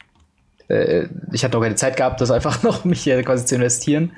äh, 0.68 1.06
ich 1.32 1.44
hatte 1.44 1.56
noch 1.56 1.62
keine 1.62 1.74
Zeit 1.74 1.96
gehabt, 1.96 2.20
das 2.20 2.30
einfach 2.30 2.62
noch 2.62 2.84
mich 2.84 3.02
hier 3.02 3.22
quasi 3.22 3.44
zu 3.44 3.56
investieren. 3.56 4.12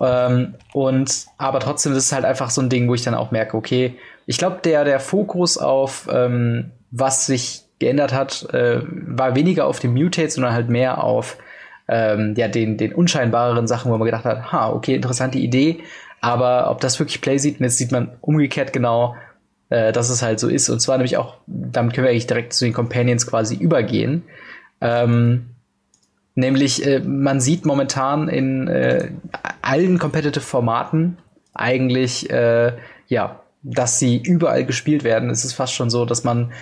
Ähm, 0.00 0.54
und 0.72 1.26
aber 1.38 1.58
trotzdem 1.60 1.92
ist 1.92 2.04
es 2.04 2.12
halt 2.12 2.24
einfach 2.24 2.50
so 2.50 2.60
ein 2.60 2.68
Ding, 2.68 2.88
wo 2.88 2.94
ich 2.94 3.02
dann 3.02 3.14
auch 3.14 3.30
merke, 3.30 3.56
okay, 3.56 3.96
ich 4.26 4.36
glaube, 4.36 4.60
der, 4.62 4.84
der 4.84 5.00
Fokus 5.00 5.56
auf 5.56 6.06
ähm, 6.12 6.70
was 6.90 7.26
sich 7.26 7.62
geändert 7.78 8.12
hat, 8.12 8.52
äh, 8.52 8.80
war 8.82 9.34
weniger 9.34 9.66
auf 9.66 9.78
dem 9.78 9.94
Mutate, 9.94 10.30
sondern 10.30 10.52
halt 10.52 10.68
mehr 10.68 11.02
auf 11.02 11.36
ähm, 11.88 12.34
ja, 12.36 12.48
den, 12.48 12.76
den 12.76 12.94
unscheinbareren 12.94 13.66
Sachen, 13.66 13.90
wo 13.90 13.96
man 13.96 14.06
gedacht 14.06 14.24
hat, 14.24 14.52
ha, 14.52 14.70
okay, 14.70 14.94
interessante 14.94 15.38
Idee, 15.38 15.78
aber 16.20 16.70
ob 16.70 16.80
das 16.80 16.98
wirklich 16.98 17.20
Play 17.20 17.38
sieht, 17.38 17.58
und 17.58 17.64
jetzt 17.64 17.78
sieht 17.78 17.92
man 17.92 18.10
umgekehrt 18.20 18.72
genau, 18.72 19.16
äh, 19.70 19.92
dass 19.92 20.10
es 20.10 20.22
halt 20.22 20.40
so 20.40 20.48
ist. 20.48 20.68
Und 20.68 20.80
zwar 20.80 20.98
nämlich 20.98 21.16
auch, 21.16 21.36
damit 21.46 21.94
können 21.94 22.06
wir 22.06 22.10
eigentlich 22.10 22.26
direkt 22.26 22.52
zu 22.52 22.64
den 22.64 22.74
Companions 22.74 23.26
quasi 23.26 23.56
übergehen. 23.56 24.22
Ähm, 24.80 25.46
nämlich, 26.34 26.86
äh, 26.86 27.00
man 27.00 27.40
sieht 27.40 27.64
momentan 27.64 28.28
in 28.28 28.68
äh, 28.68 29.10
allen 29.62 29.98
Competitive-Formaten 29.98 31.18
eigentlich, 31.54 32.30
äh, 32.30 32.72
ja, 33.08 33.40
dass 33.62 33.98
sie 33.98 34.16
überall 34.16 34.64
gespielt 34.64 35.04
werden. 35.04 35.30
Es 35.30 35.44
ist 35.44 35.54
fast 35.54 35.74
schon 35.74 35.90
so, 35.90 36.04
dass 36.04 36.24
man 36.24 36.52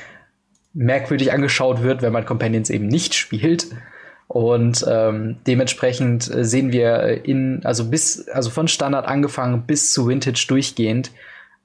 merkwürdig 0.72 1.32
angeschaut 1.32 1.82
wird, 1.82 2.02
wenn 2.02 2.12
man 2.12 2.26
Companions 2.26 2.70
eben 2.70 2.86
nicht 2.86 3.14
spielt. 3.14 3.68
Und 4.28 4.84
ähm, 4.88 5.36
dementsprechend 5.46 6.28
äh, 6.32 6.44
sehen 6.44 6.72
wir 6.72 7.24
in, 7.24 7.60
also 7.64 7.88
bis, 7.88 8.28
also 8.28 8.50
von 8.50 8.68
Standard 8.68 9.06
angefangen 9.06 9.62
bis 9.62 9.92
zu 9.92 10.08
Vintage 10.08 10.46
durchgehend, 10.48 11.12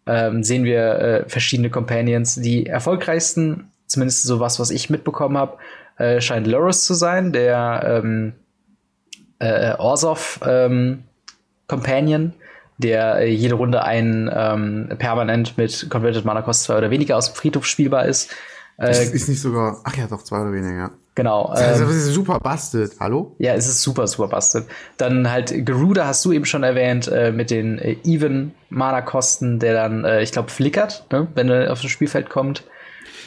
ähm, 0.06 0.43
sehen 0.43 0.63
wir 0.63 1.00
äh, 1.00 1.30
verschiedene 1.30 1.69
Companions. 1.69 2.36
Die 2.36 2.67
erfolgreichsten, 2.67 3.71
zumindest 3.88 4.24
so 4.24 4.39
was, 4.39 4.60
was 4.60 4.69
ich 4.69 4.89
mitbekommen 4.89 5.38
habe, 5.38 5.58
äh, 5.97 6.21
scheint 6.21 6.47
Loris 6.47 6.84
zu 6.84 6.93
sein, 6.93 7.32
der 7.34 8.02
ähm, 8.04 8.34
äh, 9.39 9.76
Orsov 9.78 10.39
ähm, 10.45 11.04
Companion, 11.67 12.34
der 12.78 13.19
äh, 13.19 13.32
jede 13.32 13.56
Runde 13.56 13.84
ein 13.84 14.30
ähm, 14.34 14.89
permanent 14.97 15.58
mit 15.58 15.89
Converted 15.89 16.26
Mana 16.26 16.41
Cost 16.41 16.63
2 16.63 16.78
oder 16.78 16.91
weniger 16.91 17.17
aus 17.17 17.32
dem 17.32 17.36
Friedhof 17.36 17.65
spielbar 17.65 18.06
ist. 18.06 18.32
Äh, 18.78 18.91
ist, 18.91 19.13
ist 19.13 19.30
nicht 19.30 19.41
sogar, 19.41 19.82
ach 19.84 19.95
ja, 19.95 20.08
doch 20.08 20.24
zwei 20.24 20.41
oder 20.41 20.54
weniger. 20.54 20.91
Genau. 21.15 21.54
Das 21.62 21.80
ähm, 21.80 21.89
ist 21.89 22.13
super 22.13 22.39
busted. 22.39 22.91
Hallo? 23.00 23.36
Ja, 23.38 23.54
es 23.54 23.67
ist 23.67 23.82
super, 23.82 24.08
super 24.08 24.28
busted. 24.28 24.65
Dann 24.97 25.30
halt 25.30 25.65
Geruda 25.65 26.08
hast 26.08 26.24
du 26.26 26.32
eben 26.32 26.45
schon 26.45 26.63
erwähnt, 26.63 27.08
äh, 27.08 27.32
mit 27.32 27.52
den 27.52 27.80
äh, 27.80 27.97
Even 28.04 28.54
Mana-Kosten, 28.69 29.60
der 29.60 29.74
dann, 29.74 30.06
äh, 30.06 30.21
ich 30.21 30.32
glaube, 30.32 30.50
flickert, 30.50 31.06
ne? 31.12 31.28
wenn 31.36 31.50
er 31.50 31.71
auf 31.71 31.82
das 31.82 31.91
Spielfeld 31.91 32.30
kommt. 32.30 32.63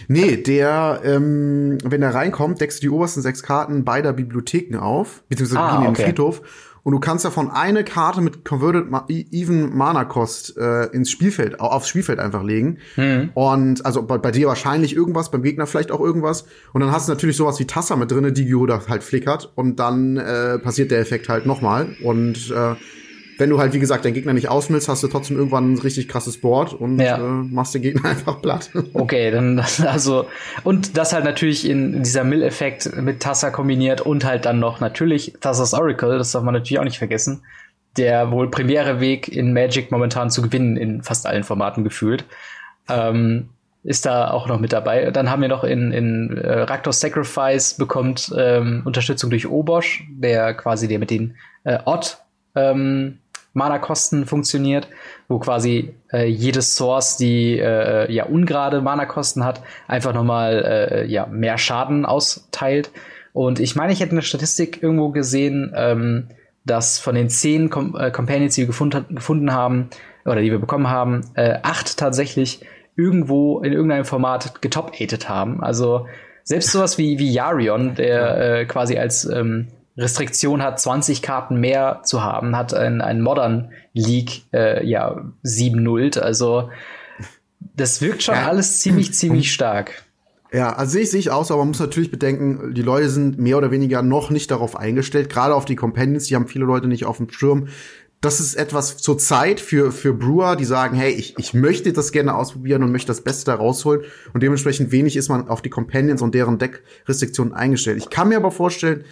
Nee, 0.09 0.37
der, 0.37 1.01
ähm, 1.05 1.79
wenn 1.85 2.03
er 2.03 2.14
reinkommt, 2.14 2.61
deckst 2.61 2.79
du 2.79 2.81
die 2.83 2.90
obersten 2.90 3.23
sechs 3.23 3.42
Karten 3.42 3.85
beider 3.85 4.12
Bibliotheken 4.12 4.79
auf, 4.79 5.23
beziehungsweise 5.29 5.61
ah, 5.61 5.77
gehen 5.77 5.88
in 5.88 5.94
den 5.94 6.05
Friedhof 6.05 6.42
und 6.85 6.92
du 6.92 7.01
kannst 7.01 7.25
davon 7.25 7.51
eine 7.51 7.83
Karte 7.83 8.20
mit 8.20 8.44
Converted 8.44 8.90
Ma 8.90 9.07
e-, 9.09 9.25
Even 9.33 9.75
Mana 9.75 10.05
Cost 10.05 10.57
äh, 10.59 10.85
ins 10.88 11.11
Spielfeld, 11.11 11.59
aufs 11.59 11.88
Spielfeld 11.88 12.18
einfach 12.18 12.42
legen. 12.42 12.79
Mhm. 12.97 13.31
Und 13.33 13.85
also 13.87 14.03
bei, 14.03 14.18
bei, 14.18 14.31
dir 14.31 14.49
wahrscheinlich 14.49 14.94
irgendwas, 14.94 15.31
beim 15.31 15.42
Gegner 15.42 15.66
vielleicht 15.66 15.90
auch 15.90 16.01
irgendwas. 16.01 16.44
Und 16.75 16.83
dann 16.83 16.92
hast 16.92 17.09
du 17.09 17.12
natürlich 17.12 17.38
sowas 17.38 17.59
wie 17.59 17.66
Tassa 17.66 17.97
mit 17.97 18.11
drinne, 18.11 18.33
die 18.33 18.44
Gyoda 18.44 18.83
halt 18.87 19.03
flickert. 19.03 19.51
Und 19.55 19.81
dann 19.81 20.18
äh, 20.18 20.59
passiert 20.59 20.90
der 20.90 21.01
Effekt 21.01 21.31
halt 21.31 21.47
nochmal. 21.47 21.97
Und 22.05 22.51
äh, 22.51 22.75
wenn 23.38 23.51
du 23.51 23.59
halt, 23.59 23.73
wie 23.73 23.79
gesagt, 23.79 24.05
deinen 24.05 24.14
Gegner 24.14 24.33
nicht 24.33 24.49
ausmilzt, 24.49 24.88
hast 24.88 25.03
du 25.03 25.09
trotzdem 25.09 25.37
irgendwann 25.37 25.75
ein 25.75 25.79
richtig 25.79 26.09
krasses 26.09 26.38
Board 26.38 26.73
und 26.73 27.01
ja. 27.01 27.16
äh, 27.16 27.20
machst 27.20 27.75
den 27.75 27.83
Gegner 27.83 28.05
einfach 28.11 28.40
platt. 28.40 28.70
Okay, 28.92 29.31
dann 29.31 29.61
also 29.87 30.27
und 30.62 30.97
das 30.97 31.12
halt 31.12 31.25
natürlich 31.25 31.68
in 31.68 32.03
dieser 32.03 32.25
Mill-Effekt 32.25 32.97
mit 32.97 33.20
Tassa 33.20 33.51
kombiniert 33.51 34.01
und 34.01 34.25
halt 34.25 34.44
dann 34.44 34.59
noch 34.59 34.81
natürlich 34.81 35.35
Tassas 35.40 35.75
Oracle, 35.75 36.18
das 36.18 36.33
darf 36.33 36.42
man 36.42 36.55
natürlich 36.55 36.79
auch 36.79 36.85
nicht 36.85 36.99
vergessen. 36.99 37.42
Der 37.97 38.33
wohl 38.33 38.51
primäre 38.51 38.99
Weg 39.01 39.29
in 39.29 39.53
Magic 39.53 39.92
momentan 39.92 40.29
zu 40.29 40.42
gewinnen 40.42 40.77
in 40.77 41.03
fast 41.03 41.27
allen 41.27 41.44
Formaten 41.44 41.85
gefühlt. 41.85 42.25
Ähm, 42.88 43.51
ist 43.85 44.07
da 44.07 44.31
auch 44.31 44.49
noch 44.49 44.59
mit 44.59 44.73
dabei. 44.73 45.11
Dann 45.11 45.31
haben 45.31 45.42
wir 45.42 45.49
noch 45.49 45.62
in, 45.62 45.92
in 45.92 46.38
äh, 46.38 46.61
Raktos 46.62 47.01
Sacrifice 47.01 47.75
bekommt 47.75 48.35
ähm, 48.37 48.83
Unterstützung 48.85 49.31
durch 49.31 49.47
Obosch, 49.47 50.05
der 50.11 50.55
quasi 50.55 50.88
der 50.88 50.99
mit 50.99 51.11
den 51.11 51.37
äh, 51.64 51.79
Odd 51.85 52.16
ähm, 52.55 53.18
Mana-Kosten 53.55 54.27
funktioniert, 54.27 54.88
wo 55.29 55.38
quasi 55.38 55.95
äh, 56.12 56.27
jedes 56.27 56.77
Source, 56.77 57.17
die 57.17 57.59
äh, 57.59 58.12
ja 58.12 58.27
ungerade 58.27 58.83
Mana-Kosten 58.83 59.45
hat, 59.45 59.62
einfach 59.88 60.12
nochmal 60.12 60.64
äh, 60.64 61.07
ja, 61.07 61.27
mehr 61.27 61.57
Schaden 61.57 62.05
austeilt. 62.05 62.90
Und 63.33 63.59
ich 63.59 63.75
meine, 63.75 63.93
ich 63.93 64.01
hätte 64.01 64.12
eine 64.12 64.23
Statistik 64.23 64.83
irgendwo 64.83 65.11
gesehen, 65.11 65.73
ähm, 65.75 66.29
dass 66.67 66.99
von 66.99 67.14
den 67.14 67.29
zehn 67.29 67.71
Com 67.71 67.97
äh, 67.97 68.11
Companions, 68.11 68.55
die 68.55 68.62
wir 68.62 68.67
gefunden, 68.67 69.14
gefunden 69.14 69.53
haben, 69.53 69.88
oder 70.25 70.40
die 70.40 70.51
wir 70.51 70.59
bekommen 70.59 70.88
haben, 70.88 71.23
äh, 71.35 71.59
acht 71.62 71.99
tatsächlich 71.99 72.61
irgendwo 72.97 73.61
in 73.61 73.73
irgendeinem 73.73 74.05
Format 74.05 74.62
getop-ated 74.62 75.29
haben. 75.29 75.62
Also 75.62 76.07
selbst 76.45 76.73
sowas 76.73 76.99
wie, 76.99 77.19
wie 77.19 77.33
Yarion, 77.33 77.95
der 77.95 78.61
äh, 78.61 78.64
quasi 78.67 78.99
als 78.99 79.25
ähm, 79.25 79.69
Restriktion 79.96 80.62
hat, 80.62 80.80
20 80.80 81.22
Karten 81.22 81.57
mehr 81.57 82.00
zu 82.04 82.22
haben, 82.22 82.57
hat 82.57 82.74
ein, 82.74 83.00
ein 83.00 83.20
Modern 83.20 83.72
League 83.92 84.42
äh, 84.52 84.85
ja 84.87 85.24
7-0. 85.44 86.18
Also 86.18 86.70
das 87.76 88.00
wirkt 88.00 88.22
schon 88.22 88.35
ja. 88.35 88.48
alles 88.48 88.80
ziemlich, 88.80 89.14
ziemlich 89.14 89.52
stark. 89.52 90.04
Ja, 90.52 90.72
also 90.72 90.92
sehe 90.92 91.02
ich, 91.02 91.11
sehe 91.11 91.18
ich 91.18 91.30
aus, 91.33 91.50
aber 91.50 91.61
man 91.61 91.68
muss 91.68 91.80
natürlich 91.80 92.12
bedenken, 92.12 92.74
die 92.74 92.83
Leute 92.83 93.09
sind 93.09 93.40
mehr 93.40 93.59
oder 93.59 93.72
weniger 93.72 94.02
noch 94.02 94.30
nicht 94.30 94.52
darauf 94.52 94.76
eingestellt, 94.76 95.28
gerade 95.28 95.52
auf 95.54 95.64
die 95.64 95.74
Companions, 95.74 96.26
die 96.26 96.37
haben 96.37 96.46
viele 96.46 96.64
Leute 96.64 96.87
nicht 96.87 97.07
auf 97.07 97.16
dem 97.16 97.28
Schirm. 97.28 97.68
Das 98.24 98.40
ist 98.40 98.54
etwas 98.54 98.96
zur 98.96 99.18
Zeit 99.18 99.60
für, 99.60 99.92
für 99.92 100.14
Brewer, 100.14 100.56
die 100.56 100.64
sagen, 100.64 100.96
hey, 100.96 101.12
ich, 101.12 101.38
ich 101.38 101.52
möchte 101.52 101.92
das 101.92 102.10
gerne 102.10 102.34
ausprobieren 102.34 102.82
und 102.82 102.90
möchte 102.90 103.08
das 103.08 103.20
Beste 103.20 103.44
da 103.44 103.54
rausholen. 103.54 104.00
Und 104.32 104.42
dementsprechend 104.42 104.92
wenig 104.92 105.16
ist 105.16 105.28
man 105.28 105.46
auf 105.48 105.60
die 105.60 105.68
Companions 105.68 106.22
und 106.22 106.34
deren 106.34 106.56
Deckrestriktionen 106.56 107.52
eingestellt. 107.52 107.98
Ich 107.98 108.08
kann 108.08 108.30
mir 108.30 108.38
aber 108.38 108.50
vorstellen, 108.50 109.04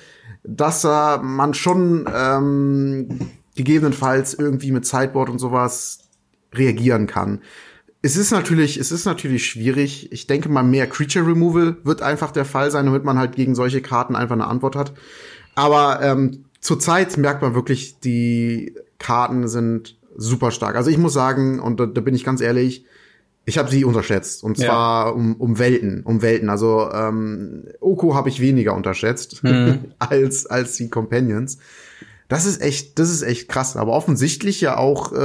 dass 0.45 0.85
äh, 0.85 1.19
man 1.19 1.53
schon 1.53 2.09
ähm, 2.11 3.31
gegebenenfalls 3.55 4.33
irgendwie 4.33 4.73
mit 4.73 4.87
Sideboard 4.87 5.29
und 5.29 5.39
sowas 5.39 6.09
reagieren 6.55 7.07
kann. 7.07 7.43
Es 8.01 8.17
ist 8.17 8.31
natürlich, 8.31 8.79
es 8.79 8.93
ist 8.93 9.05
natürlich 9.05 9.45
schwierig. 9.45 10.11
Ich 10.11 10.27
denke 10.27 10.49
mal, 10.49 10.63
mehr 10.63 10.87
Creature 10.87 11.27
Removal 11.27 11.77
wird 11.85 12.01
einfach 12.01 12.31
der 12.31 12.47
Fall 12.47 12.71
sein, 12.71 12.87
damit 12.87 13.05
man 13.05 13.19
halt 13.19 13.37
gegen 13.37 13.55
solche 13.55 13.83
Karten 13.83 14.17
einfach 14.17 14.37
eine 14.37 14.47
Antwort 14.47 14.75
hat. 14.75 14.95
Aber 15.55 16.01
ähm, 16.01 16.47
zurzeit 16.61 17.19
merkt 17.19 17.43
man 17.43 17.55
wirklich, 17.55 18.01
die 18.01 18.75
Karten 19.03 19.49
sind 19.49 19.99
super 20.17 20.51
stark. 20.51 20.77
Also 20.77 20.91
ich 20.91 20.99
muss 20.99 21.13
sagen, 21.13 21.61
und 21.61 21.81
da, 21.81 21.87
da 21.87 22.01
bin 22.01 22.15
ich 22.15 22.25
ganz 22.25 22.41
ehrlich, 22.41 22.87
ich 23.45 23.59
habe 23.59 23.71
sie 23.71 23.85
unterschätzt. 23.85 24.45
Und 24.45 24.57
zwar 24.57 25.07
ja. 25.07 25.13
um, 25.13 25.35
um 25.35 25.59
Welten, 25.59 26.03
um 26.05 26.23
Welten. 26.23 26.49
Also 26.49 26.91
ähm, 26.93 27.65
Oko 27.81 28.15
habe 28.15 28.29
ich 28.29 28.41
weniger 28.41 28.75
unterschätzt 28.75 29.43
mhm. 29.43 29.93
als, 29.99 30.47
als 30.47 30.77
die 30.77 30.89
Companions. 30.89 31.59
Das 32.33 32.47
ist 32.47 32.63
echt, 32.63 32.99
das 32.99 33.11
ist 33.11 33.21
echt 33.21 33.51
krass. 33.51 33.77
Aber 33.77 33.93
offensichtlich 33.93 34.63
ja 34.63 34.79
auch 34.79 35.13
äh, 35.13 35.17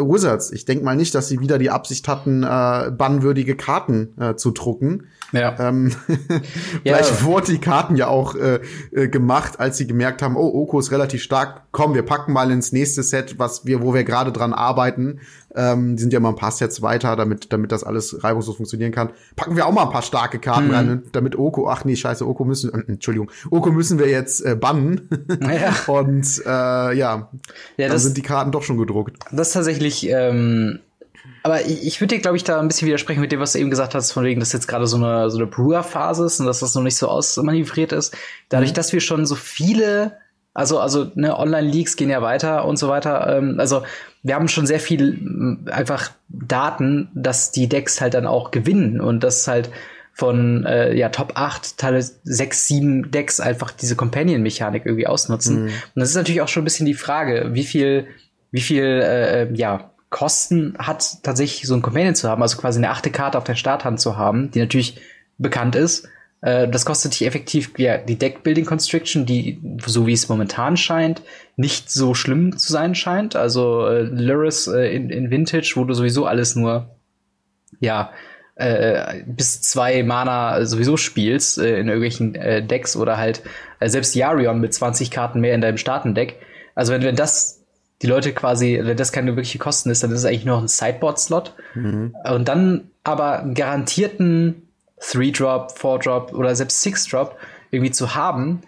Wizards. 0.00 0.50
Ich 0.50 0.64
denk 0.64 0.82
mal 0.82 0.96
nicht, 0.96 1.14
dass 1.14 1.28
sie 1.28 1.38
wieder 1.38 1.58
die 1.58 1.70
Absicht 1.70 2.08
hatten, 2.08 2.42
äh, 2.42 2.90
bannwürdige 2.90 3.54
Karten 3.54 4.20
äh, 4.20 4.34
zu 4.34 4.50
drucken. 4.50 5.06
Ja. 5.30 5.54
Ähm, 5.60 5.92
vielleicht 6.82 7.20
ja. 7.20 7.22
wurden 7.22 7.52
die 7.52 7.60
Karten 7.60 7.94
ja 7.94 8.08
auch 8.08 8.34
äh, 8.34 8.58
äh, 8.90 9.06
gemacht, 9.06 9.60
als 9.60 9.76
sie 9.76 9.86
gemerkt 9.86 10.22
haben, 10.22 10.34
oh, 10.34 10.62
Oko 10.62 10.80
ist 10.80 10.90
relativ 10.90 11.22
stark. 11.22 11.68
Komm, 11.70 11.94
wir 11.94 12.02
packen 12.02 12.32
mal 12.32 12.50
ins 12.50 12.72
nächste 12.72 13.04
Set, 13.04 13.38
was 13.38 13.64
wir, 13.64 13.80
wo 13.80 13.94
wir 13.94 14.02
gerade 14.02 14.32
dran 14.32 14.52
arbeiten. 14.52 15.20
Ähm, 15.54 15.96
die 15.96 16.02
sind 16.02 16.12
ja 16.12 16.20
mal 16.20 16.30
ein 16.30 16.36
paar 16.36 16.52
Sets 16.52 16.80
weiter, 16.80 17.16
damit, 17.16 17.52
damit 17.52 17.72
das 17.72 17.82
alles 17.82 18.22
reibungslos 18.22 18.56
funktionieren 18.56 18.92
kann. 18.92 19.10
Packen 19.34 19.56
wir 19.56 19.66
auch 19.66 19.72
mal 19.72 19.82
ein 19.82 19.90
paar 19.90 20.02
starke 20.02 20.38
Karten 20.38 20.68
hm. 20.68 20.74
rein, 20.74 21.02
damit 21.12 21.36
Oko, 21.36 21.68
ach 21.68 21.84
nee, 21.84 21.96
scheiße, 21.96 22.26
Oko 22.26 22.44
müssen, 22.44 22.72
äh, 22.72 22.84
Entschuldigung, 22.86 23.30
Oko 23.50 23.70
müssen 23.72 23.98
wir 23.98 24.08
jetzt 24.08 24.44
äh, 24.44 24.54
bannen. 24.54 25.08
Ja. 25.40 25.74
Und 25.92 26.42
äh, 26.44 26.48
ja, 26.48 26.94
ja 26.94 27.28
dann 27.76 27.90
das, 27.90 28.02
sind 28.02 28.16
die 28.16 28.22
Karten 28.22 28.52
doch 28.52 28.62
schon 28.62 28.78
gedruckt. 28.78 29.16
Das 29.32 29.48
ist 29.48 29.54
tatsächlich, 29.54 30.08
ähm, 30.08 30.80
aber 31.42 31.64
ich, 31.66 31.86
ich 31.86 32.00
würde 32.00 32.14
dir, 32.14 32.20
glaube 32.20 32.36
ich, 32.36 32.44
da 32.44 32.60
ein 32.60 32.68
bisschen 32.68 32.86
widersprechen 32.86 33.20
mit 33.20 33.32
dem, 33.32 33.40
was 33.40 33.52
du 33.52 33.58
eben 33.58 33.70
gesagt 33.70 33.94
hast, 33.94 34.12
von 34.12 34.24
wegen, 34.24 34.40
dass 34.40 34.52
jetzt 34.52 34.68
gerade 34.68 34.86
so 34.86 34.96
eine, 34.96 35.30
so 35.30 35.38
eine 35.38 35.46
Brewer-Phase 35.46 36.26
ist 36.26 36.40
und 36.40 36.46
dass 36.46 36.60
das 36.60 36.74
noch 36.74 36.82
nicht 36.82 36.96
so 36.96 37.08
ausmanövriert 37.08 37.92
ist. 37.92 38.16
Dadurch, 38.48 38.70
mhm. 38.70 38.74
dass 38.74 38.92
wir 38.92 39.00
schon 39.00 39.26
so 39.26 39.34
viele 39.34 40.18
also, 40.52 40.80
also 40.80 41.10
ne, 41.14 41.38
Online-Leaks 41.38 41.96
gehen 41.96 42.10
ja 42.10 42.22
weiter 42.22 42.64
und 42.64 42.76
so 42.76 42.88
weiter. 42.88 43.36
Ähm, 43.36 43.56
also 43.58 43.82
wir 44.22 44.34
haben 44.34 44.48
schon 44.48 44.66
sehr 44.66 44.80
viel 44.80 45.58
einfach 45.70 46.10
Daten, 46.28 47.08
dass 47.14 47.52
die 47.52 47.68
Decks 47.68 48.00
halt 48.00 48.14
dann 48.14 48.26
auch 48.26 48.50
gewinnen 48.50 49.00
und 49.00 49.22
dass 49.22 49.46
halt 49.46 49.70
von 50.12 50.66
äh, 50.66 50.94
ja, 50.94 51.08
Top 51.08 51.32
8, 51.36 51.78
teilweise 51.78 52.14
6, 52.24 52.66
7 52.66 53.10
Decks 53.10 53.40
einfach 53.40 53.70
diese 53.70 53.96
Companion-Mechanik 53.96 54.84
irgendwie 54.84 55.06
ausnutzen. 55.06 55.62
Mhm. 55.62 55.68
Und 55.68 55.72
das 55.94 56.10
ist 56.10 56.16
natürlich 56.16 56.42
auch 56.42 56.48
schon 56.48 56.62
ein 56.62 56.64
bisschen 56.64 56.86
die 56.86 56.94
Frage, 56.94 57.50
wie 57.52 57.64
viel, 57.64 58.06
wie 58.50 58.60
viel 58.60 58.84
äh, 58.84 59.42
äh, 59.42 59.54
ja, 59.54 59.92
Kosten 60.10 60.74
hat 60.78 61.22
tatsächlich 61.22 61.66
so 61.66 61.74
ein 61.74 61.82
Companion 61.82 62.16
zu 62.16 62.28
haben, 62.28 62.42
also 62.42 62.58
quasi 62.58 62.78
eine 62.78 62.90
achte 62.90 63.10
Karte 63.10 63.38
auf 63.38 63.44
der 63.44 63.54
Starthand 63.54 64.00
zu 64.00 64.16
haben, 64.18 64.50
die 64.50 64.58
natürlich 64.58 65.00
bekannt 65.38 65.76
ist 65.76 66.08
das 66.42 66.86
kostet 66.86 67.12
dich 67.12 67.26
effektiv 67.26 67.72
ja, 67.76 67.98
die 67.98 68.18
Deckbuilding 68.18 68.64
Constriction, 68.64 69.26
die, 69.26 69.60
so 69.84 70.06
wie 70.06 70.14
es 70.14 70.30
momentan 70.30 70.78
scheint, 70.78 71.20
nicht 71.56 71.90
so 71.90 72.14
schlimm 72.14 72.56
zu 72.56 72.72
sein 72.72 72.94
scheint. 72.94 73.36
Also 73.36 73.86
äh, 73.86 74.02
Luris 74.02 74.66
äh, 74.66 74.94
in, 74.94 75.10
in 75.10 75.30
Vintage, 75.30 75.74
wo 75.76 75.84
du 75.84 75.92
sowieso 75.92 76.24
alles 76.24 76.56
nur, 76.56 76.96
ja, 77.78 78.10
äh, 78.54 79.22
bis 79.26 79.62
zwei 79.62 80.02
Mana 80.02 80.64
sowieso 80.64 80.96
spielst 80.96 81.58
äh, 81.58 81.78
in 81.78 81.88
irgendwelchen 81.88 82.34
äh, 82.34 82.62
Decks 82.62 82.96
oder 82.96 83.18
halt 83.18 83.42
äh, 83.78 83.88
selbst 83.88 84.14
Yarion 84.14 84.60
mit 84.60 84.72
20 84.72 85.10
Karten 85.10 85.40
mehr 85.40 85.54
in 85.54 85.60
deinem 85.60 85.78
Startendeck. 85.78 86.36
Also 86.74 86.92
wenn, 86.92 87.02
wenn 87.02 87.16
das 87.16 87.64
die 88.02 88.06
Leute 88.06 88.32
quasi, 88.32 88.80
wenn 88.82 88.96
das 88.96 89.12
keine 89.12 89.36
wirkliche 89.36 89.58
Kosten 89.58 89.90
ist, 89.90 90.02
dann 90.02 90.10
ist 90.10 90.20
es 90.20 90.24
eigentlich 90.24 90.46
nur 90.46 90.56
noch 90.56 90.62
ein 90.62 90.68
Sideboard-Slot. 90.68 91.54
Mhm. 91.74 92.14
Und 92.24 92.48
dann 92.48 92.90
aber 93.04 93.50
garantierten 93.54 94.69
Three-Drop, 95.00 95.72
Four-Drop 95.76 96.32
oder 96.34 96.54
selbst 96.54 96.82
Six-Drop 96.82 97.36
irgendwie 97.70 97.90
zu 97.90 98.14
haben, 98.14 98.62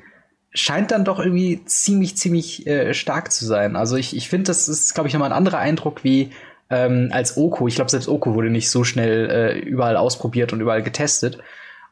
scheint 0.55 0.91
dann 0.91 1.05
doch 1.05 1.19
irgendwie 1.19 1.65
ziemlich, 1.65 2.17
ziemlich 2.17 2.67
äh, 2.67 2.95
stark 2.95 3.33
zu 3.33 3.45
sein. 3.47 3.77
Also 3.77 3.97
ich, 3.97 4.17
ich 4.17 4.29
finde, 4.29 4.45
das 4.45 4.69
ist, 4.69 4.95
glaube 4.95 5.09
ich, 5.09 5.15
nochmal 5.15 5.31
ein 5.31 5.37
anderer 5.37 5.59
Eindruck 5.59 6.05
wie 6.05 6.31
ähm, 6.71 7.09
als 7.13 7.37
Oko. 7.37 7.69
Ich 7.69 7.77
glaube, 7.77 7.91
selbst 7.91 8.09
Oko 8.09 8.35
wurde 8.35 8.51
nicht 8.51 8.71
so 8.71 8.85
schnell 8.85 9.31
äh, 9.31 9.59
überall 9.59 9.97
ausprobiert 9.97 10.53
und 10.53 10.61
überall 10.61 10.83
getestet. 10.83 11.39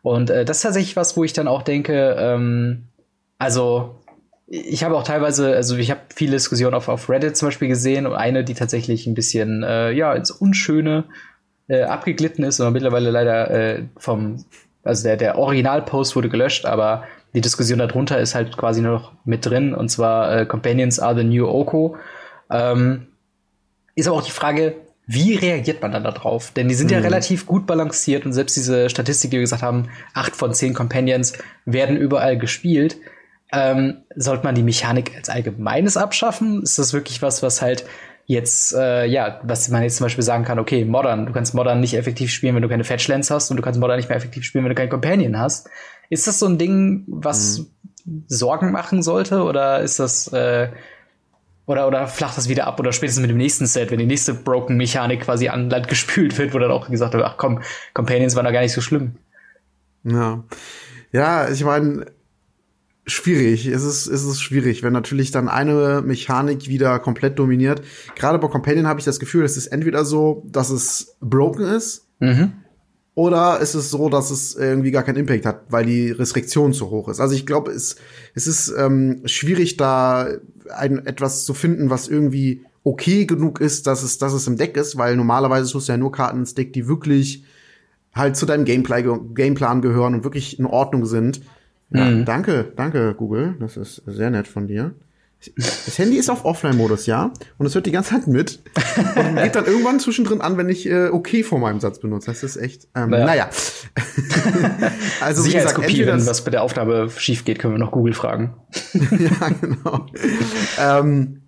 Und 0.03 0.31
äh, 0.31 0.45
das 0.45 0.59
ist 0.59 0.63
tatsächlich 0.63 0.97
was, 0.97 1.17
wo 1.17 1.25
ich 1.25 1.33
dann 1.33 1.49
auch 1.49 1.63
denke, 1.63 2.17
ähm, 2.19 2.85
also 3.39 3.97
ich 4.47 4.83
habe 4.83 4.97
auch 4.97 5.05
teilweise, 5.05 5.55
also 5.55 5.77
ich 5.77 5.91
habe 5.91 6.01
viele 6.15 6.33
Diskussionen 6.33 6.75
auf, 6.75 6.89
auf 6.89 7.09
Reddit 7.09 7.37
zum 7.37 7.49
Beispiel 7.49 7.69
gesehen 7.69 8.07
und 8.07 8.15
eine, 8.15 8.43
die 8.43 8.55
tatsächlich 8.55 9.07
ein 9.07 9.15
bisschen, 9.15 9.63
äh, 9.63 9.93
ja, 9.93 10.13
ins 10.13 10.31
Unschöne 10.31 11.05
äh, 11.71 11.85
abgeglitten 11.85 12.45
ist 12.45 12.59
und 12.59 12.73
mittlerweile 12.73 13.11
leider 13.11 13.51
äh, 13.51 13.83
vom, 13.97 14.45
also 14.83 15.05
der, 15.05 15.17
der 15.17 15.39
Originalpost 15.39 16.17
wurde 16.17 16.29
gelöscht, 16.29 16.67
aber 16.67 17.05
die 17.33 17.41
Diskussion 17.41 17.79
darunter 17.79 18.19
ist 18.19 18.35
halt 18.35 18.57
quasi 18.57 18.83
noch 18.83 19.13
mit 19.25 19.47
drin 19.47 19.73
und 19.73 19.89
zwar 19.89 20.37
äh, 20.37 20.47
Companions 20.47 20.99
are 20.99 21.17
the 21.17 21.23
new 21.23 21.47
Oko. 21.47 21.97
Ähm, 22.51 23.07
ist 23.95 24.09
aber 24.09 24.17
auch 24.17 24.25
die 24.25 24.33
Frage, 24.33 24.75
wie 25.07 25.37
reagiert 25.37 25.81
man 25.81 25.93
dann 25.93 26.03
darauf? 26.03 26.51
Denn 26.51 26.67
die 26.67 26.75
sind 26.75 26.89
mhm. 26.89 26.95
ja 26.95 26.99
relativ 27.01 27.47
gut 27.47 27.67
balanciert 27.67 28.27
und 28.27 28.33
selbst 28.33 28.57
diese 28.57 28.91
Statistik, 28.91 29.31
die 29.31 29.37
wir 29.37 29.43
gesagt 29.43 29.63
haben, 29.63 29.89
acht 30.13 30.35
von 30.35 30.53
zehn 30.53 30.75
Companions 30.75 31.35
werden 31.67 31.97
überall 31.97 32.37
gespielt. 32.37 32.97
Ähm, 33.53 33.99
sollte 34.17 34.45
man 34.45 34.57
die 34.57 34.63
Mechanik 34.63 35.13
als 35.17 35.29
allgemeines 35.29 35.97
abschaffen? 35.97 36.63
Ist 36.63 36.79
das 36.81 36.93
wirklich 36.93 37.23
was, 37.23 37.43
was 37.45 37.63
halt 37.63 37.85
jetzt, 38.31 38.73
äh, 38.75 39.07
ja, 39.07 39.41
was 39.43 39.69
man 39.71 39.83
jetzt 39.83 39.97
zum 39.97 40.05
Beispiel 40.05 40.23
sagen 40.23 40.45
kann, 40.45 40.61
okay, 40.61 40.85
Modern, 40.85 41.27
du 41.27 41.33
kannst 41.33 41.53
Modern 41.53 41.81
nicht 41.81 41.95
effektiv 41.95 42.31
spielen, 42.31 42.55
wenn 42.55 42.63
du 42.63 42.69
keine 42.69 42.85
Fetchlands 42.85 43.29
hast 43.29 43.51
und 43.51 43.57
du 43.57 43.63
kannst 43.63 43.81
Modern 43.81 43.97
nicht 43.97 44.09
mehr 44.09 44.17
effektiv 44.17 44.45
spielen, 44.45 44.63
wenn 44.65 44.69
du 44.69 44.77
keinen 44.77 44.89
Companion 44.89 45.37
hast. 45.37 45.69
Ist 46.11 46.29
das 46.29 46.39
so 46.39 46.47
ein 46.47 46.57
Ding, 46.57 47.05
was 47.09 47.67
mhm. 48.05 48.25
Sorgen 48.29 48.71
machen 48.71 49.03
sollte 49.03 49.43
oder 49.43 49.81
ist 49.81 49.99
das 49.99 50.33
äh, 50.33 50.69
oder, 51.67 51.89
oder 51.89 52.07
flacht 52.07 52.37
das 52.37 52.49
wieder 52.49 52.69
ab 52.69 52.79
oder 52.79 52.93
spätestens 52.93 53.23
mit 53.23 53.31
dem 53.31 53.37
nächsten 53.37 53.67
Set, 53.67 53.91
wenn 53.91 53.99
die 53.99 54.07
nächste 54.07 54.33
Broken-Mechanik 54.35 55.23
quasi 55.23 55.49
an 55.49 55.69
Land 55.69 55.89
gespült 55.89 56.39
wird, 56.39 56.55
wo 56.55 56.61
dann 56.61 56.71
auch 56.71 56.89
gesagt 56.89 57.15
wird, 57.15 57.25
ach 57.25 57.37
komm, 57.37 57.63
Companions 57.95 58.37
waren 58.37 58.45
da 58.45 58.53
gar 58.53 58.61
nicht 58.61 58.73
so 58.73 58.81
schlimm. 58.81 59.17
Ja. 60.05 60.45
Ja, 61.11 61.49
ich 61.49 61.65
meine, 61.65 62.07
schwierig. 63.11 63.67
Es 63.67 63.85
ist, 63.85 64.07
es 64.07 64.25
ist 64.25 64.41
schwierig, 64.41 64.83
wenn 64.83 64.93
natürlich 64.93 65.31
dann 65.31 65.49
eine 65.49 66.03
Mechanik 66.05 66.69
wieder 66.69 66.99
komplett 66.99 67.39
dominiert. 67.39 67.83
Gerade 68.15 68.39
bei 68.39 68.49
Companion 68.49 68.87
habe 68.87 69.01
ich 69.01 69.05
das 69.05 69.21
Gefühl, 69.21 69.45
es 69.45 69.57
ist 69.57 69.69
entweder 69.69 70.05
so, 70.05 70.43
dass 70.47 70.71
es 70.71 71.17
broken 71.21 71.65
ist, 71.65 72.07
mhm. 72.19 72.53
oder 73.15 73.59
es 73.61 73.75
ist 73.75 73.91
so, 73.91 74.09
dass 74.09 74.31
es 74.31 74.55
irgendwie 74.55 74.91
gar 74.91 75.03
keinen 75.03 75.19
Impact 75.19 75.47
hat, 75.47 75.63
weil 75.69 75.87
die 75.87 76.11
Restriktion 76.11 76.73
zu 76.73 76.91
hoch 76.91 77.09
ist. 77.09 77.21
Also 77.21 77.35
ich 77.35 77.47
glaube, 77.47 77.71
es, 77.71 77.97
es 78.35 78.47
ist 78.47 78.73
ähm, 78.77 79.23
schwierig, 79.25 79.77
da 79.77 80.29
ein, 80.75 81.05
etwas 81.07 81.45
zu 81.45 81.55
finden, 81.55 81.91
was 81.91 82.09
irgendwie 82.09 82.65
okay 82.85 83.27
genug 83.27 83.61
ist, 83.61 83.87
dass 83.87 84.03
es, 84.03 84.19
dass 84.19 84.33
es 84.33 84.47
im 84.47 84.57
Deck 84.57 84.77
ist, 84.77 84.97
weil 84.97 85.17
normalerweise 85.17 85.71
tust 85.71 85.89
du 85.89 85.93
ja 85.93 85.99
nur 85.99 86.13
Karten 86.13 86.41
ins 86.41 86.55
Deck, 86.55 86.73
die 86.73 86.89
wirklich 86.89 87.45
halt 88.13 88.37
zu 88.37 88.47
deinem 88.47 88.65
Gameplay, 88.65 89.05
Gameplan 89.35 89.83
gehören 89.83 90.15
und 90.15 90.25
wirklich 90.25 90.59
in 90.59 90.67
Ordnung 90.67 91.07
sind. 91.07 91.43
Ja, 91.93 92.05
mhm. 92.05 92.25
danke, 92.25 92.73
danke, 92.77 93.15
Google. 93.15 93.57
Das 93.59 93.77
ist 93.77 94.03
sehr 94.07 94.31
nett 94.31 94.47
von 94.47 94.67
dir. 94.67 94.95
Das 95.57 95.99
Handy 95.99 96.19
ist 96.19 96.29
auf 96.29 96.45
Offline-Modus, 96.45 97.07
ja. 97.07 97.33
Und 97.57 97.65
es 97.65 97.75
hört 97.75 97.87
die 97.87 97.93
ganze 97.93 98.11
Zeit 98.11 98.27
mit. 98.27 98.61
Und 99.17 99.37
geht 99.37 99.57
dann 99.57 99.65
irgendwann 99.65 99.99
zwischendrin 99.99 100.43
an, 100.43 100.59
wenn 100.59 100.69
ich 100.69 100.87
äh, 100.87 101.09
okay 101.09 101.43
vor 101.43 101.59
meinem 101.59 101.81
Satz 101.81 101.99
benutze. 101.99 102.27
Das 102.27 102.43
ist 102.43 102.57
echt, 102.57 102.89
ähm, 102.95 103.09
naja. 103.09 103.25
naja. 103.25 103.51
also, 105.23 105.43
Sicherheitskopie, 105.43 106.05
wenn 106.07 106.27
was 106.27 106.45
bei 106.45 106.51
der 106.51 106.63
Aufnahme 106.63 107.09
schief 107.17 107.47
geht, 107.47 107.59
können 107.59 107.73
wir 107.73 107.79
noch 107.79 107.91
Google 107.91 108.13
fragen. 108.13 108.55
ja, 108.93 109.49
genau. 109.49 110.07
ähm, 110.79 111.41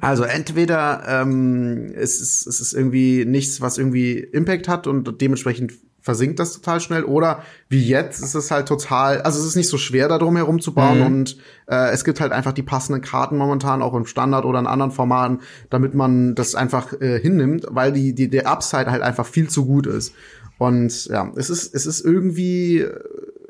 also 0.00 0.24
entweder 0.24 1.04
ähm, 1.06 1.92
es, 1.94 2.20
ist, 2.20 2.46
es 2.46 2.60
ist 2.60 2.72
irgendwie 2.72 3.24
nichts, 3.24 3.60
was 3.60 3.78
irgendwie 3.78 4.18
Impact 4.18 4.68
hat 4.68 4.88
und 4.88 5.20
dementsprechend 5.20 5.72
versinkt 6.08 6.38
das 6.38 6.54
total 6.54 6.80
schnell. 6.80 7.04
Oder 7.04 7.42
wie 7.68 7.86
jetzt 7.86 8.22
ist 8.22 8.34
es 8.34 8.50
halt 8.50 8.66
total, 8.66 9.20
also 9.20 9.38
es 9.38 9.44
ist 9.44 9.56
nicht 9.56 9.68
so 9.68 9.76
schwer, 9.76 10.08
da 10.08 10.16
drum 10.16 10.36
herum 10.36 10.58
zu 10.58 10.72
bauen 10.72 11.00
mhm. 11.00 11.06
und 11.06 11.36
äh, 11.66 11.90
es 11.90 12.02
gibt 12.02 12.18
halt 12.22 12.32
einfach 12.32 12.52
die 12.52 12.62
passenden 12.62 13.02
Karten 13.02 13.36
momentan, 13.36 13.82
auch 13.82 13.92
im 13.92 14.06
Standard 14.06 14.46
oder 14.46 14.58
in 14.58 14.66
anderen 14.66 14.90
Formaten, 14.90 15.40
damit 15.68 15.92
man 15.92 16.34
das 16.34 16.54
einfach 16.54 16.98
äh, 16.98 17.20
hinnimmt, 17.20 17.66
weil 17.68 17.92
die, 17.92 18.14
die, 18.14 18.30
der 18.30 18.48
Upside 18.48 18.90
halt 18.90 19.02
einfach 19.02 19.26
viel 19.26 19.50
zu 19.50 19.66
gut 19.66 19.86
ist. 19.86 20.14
Und 20.56 21.04
ja, 21.08 21.30
es 21.36 21.50
ist, 21.50 21.74
es 21.74 21.84
ist 21.84 22.00
irgendwie 22.00 22.78
äh, 22.78 22.98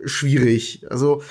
schwierig. 0.05 0.85
Also, 0.91 1.23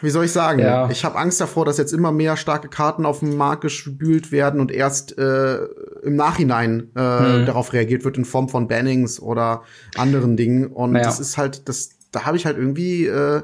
wie 0.00 0.10
soll 0.10 0.24
ich 0.24 0.32
sagen? 0.32 0.60
Ja. 0.60 0.88
Ich 0.90 1.04
habe 1.04 1.18
Angst 1.18 1.40
davor, 1.40 1.66
dass 1.66 1.76
jetzt 1.76 1.92
immer 1.92 2.12
mehr 2.12 2.36
starke 2.36 2.68
Karten 2.68 3.04
auf 3.04 3.20
den 3.20 3.36
Markt 3.36 3.60
gespült 3.60 4.32
werden 4.32 4.58
und 4.58 4.72
erst 4.72 5.18
äh, 5.18 5.56
im 6.02 6.16
Nachhinein 6.16 6.90
äh, 6.94 7.00
hm. 7.00 7.46
darauf 7.46 7.74
reagiert 7.74 8.04
wird 8.04 8.16
in 8.16 8.24
Form 8.24 8.48
von 8.48 8.68
Bannings 8.68 9.20
oder 9.20 9.62
anderen 9.96 10.36
Dingen. 10.36 10.66
Und 10.68 10.96
ja. 10.96 11.02
das 11.02 11.20
ist 11.20 11.36
halt, 11.36 11.68
das, 11.68 11.90
da 12.10 12.24
habe 12.24 12.38
ich 12.38 12.46
halt 12.46 12.56
irgendwie, 12.56 13.06
äh, 13.06 13.42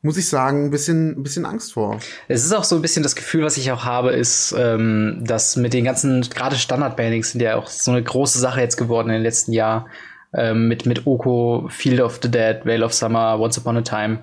muss 0.00 0.16
ich 0.16 0.26
sagen, 0.26 0.66
ein 0.66 0.70
bisschen, 0.70 1.18
ein 1.18 1.22
bisschen 1.22 1.44
Angst 1.44 1.74
vor. 1.74 2.00
Es 2.28 2.42
ist 2.42 2.54
auch 2.54 2.64
so 2.64 2.76
ein 2.76 2.82
bisschen 2.82 3.02
das 3.02 3.14
Gefühl, 3.14 3.44
was 3.44 3.58
ich 3.58 3.70
auch 3.72 3.84
habe, 3.84 4.12
ist, 4.12 4.54
ähm, 4.56 5.22
dass 5.22 5.56
mit 5.56 5.74
den 5.74 5.84
ganzen, 5.84 6.22
gerade 6.22 6.56
Standard-Bannings 6.56 7.32
sind 7.32 7.42
ja 7.42 7.56
auch 7.56 7.66
so 7.66 7.90
eine 7.90 8.02
große 8.02 8.38
Sache 8.38 8.62
jetzt 8.62 8.76
geworden 8.76 9.08
in 9.08 9.14
den 9.14 9.22
letzten 9.22 9.52
Jahren. 9.52 9.86
Ähm, 10.32 10.68
mit, 10.68 10.86
mit 10.86 11.06
Oko, 11.06 11.68
Field 11.70 12.00
of 12.00 12.20
the 12.22 12.30
Dead, 12.30 12.64
Veil 12.64 12.82
of 12.82 12.92
Summer, 12.92 13.38
Once 13.38 13.58
Upon 13.58 13.76
a 13.76 13.82
Time 13.82 14.18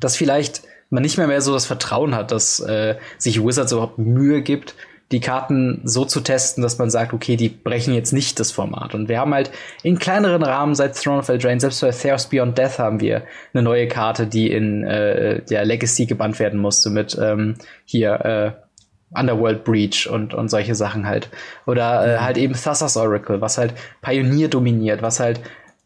dass 0.00 0.16
vielleicht 0.16 0.62
man 0.90 1.02
nicht 1.02 1.18
mehr 1.18 1.28
mehr 1.28 1.40
so 1.40 1.52
das 1.52 1.66
Vertrauen 1.66 2.14
hat, 2.14 2.32
dass 2.32 2.60
äh, 2.60 2.96
sich 3.16 3.44
Wizards 3.44 3.72
überhaupt 3.72 3.98
Mühe 3.98 4.42
gibt, 4.42 4.74
die 5.12 5.20
Karten 5.20 5.80
so 5.84 6.04
zu 6.04 6.20
testen, 6.20 6.62
dass 6.62 6.78
man 6.78 6.90
sagt, 6.90 7.12
okay, 7.12 7.36
die 7.36 7.48
brechen 7.48 7.94
jetzt 7.94 8.12
nicht 8.12 8.38
das 8.38 8.52
Format. 8.52 8.94
Und 8.94 9.08
wir 9.08 9.18
haben 9.18 9.34
halt 9.34 9.50
in 9.82 9.98
kleineren 9.98 10.42
Rahmen 10.42 10.74
seit 10.74 10.96
Throne 10.96 11.18
of 11.18 11.28
Eldraine, 11.28 11.60
selbst 11.60 11.80
bei 11.80 11.90
Theos 11.90 12.26
Beyond 12.26 12.56
Death 12.56 12.78
haben 12.78 13.00
wir 13.00 13.22
eine 13.52 13.62
neue 13.62 13.88
Karte, 13.88 14.26
die 14.26 14.50
in 14.50 14.84
äh, 14.84 15.42
der 15.42 15.64
Legacy 15.64 16.06
gebannt 16.06 16.38
werden 16.38 16.60
musste 16.60 16.90
mit 16.90 17.18
ähm, 17.20 17.56
hier 17.84 18.12
äh, 18.24 19.18
Underworld 19.18 19.64
Breach 19.64 20.08
und, 20.08 20.32
und 20.32 20.48
solche 20.48 20.76
Sachen 20.76 21.06
halt. 21.06 21.28
Oder 21.66 22.06
äh, 22.06 22.18
halt 22.20 22.38
eben 22.38 22.54
Thassa's 22.54 22.96
Oracle, 22.96 23.40
was 23.40 23.58
halt 23.58 23.74
Pioneer 24.02 24.46
dominiert, 24.46 25.02
was 25.02 25.18
halt 25.18 25.40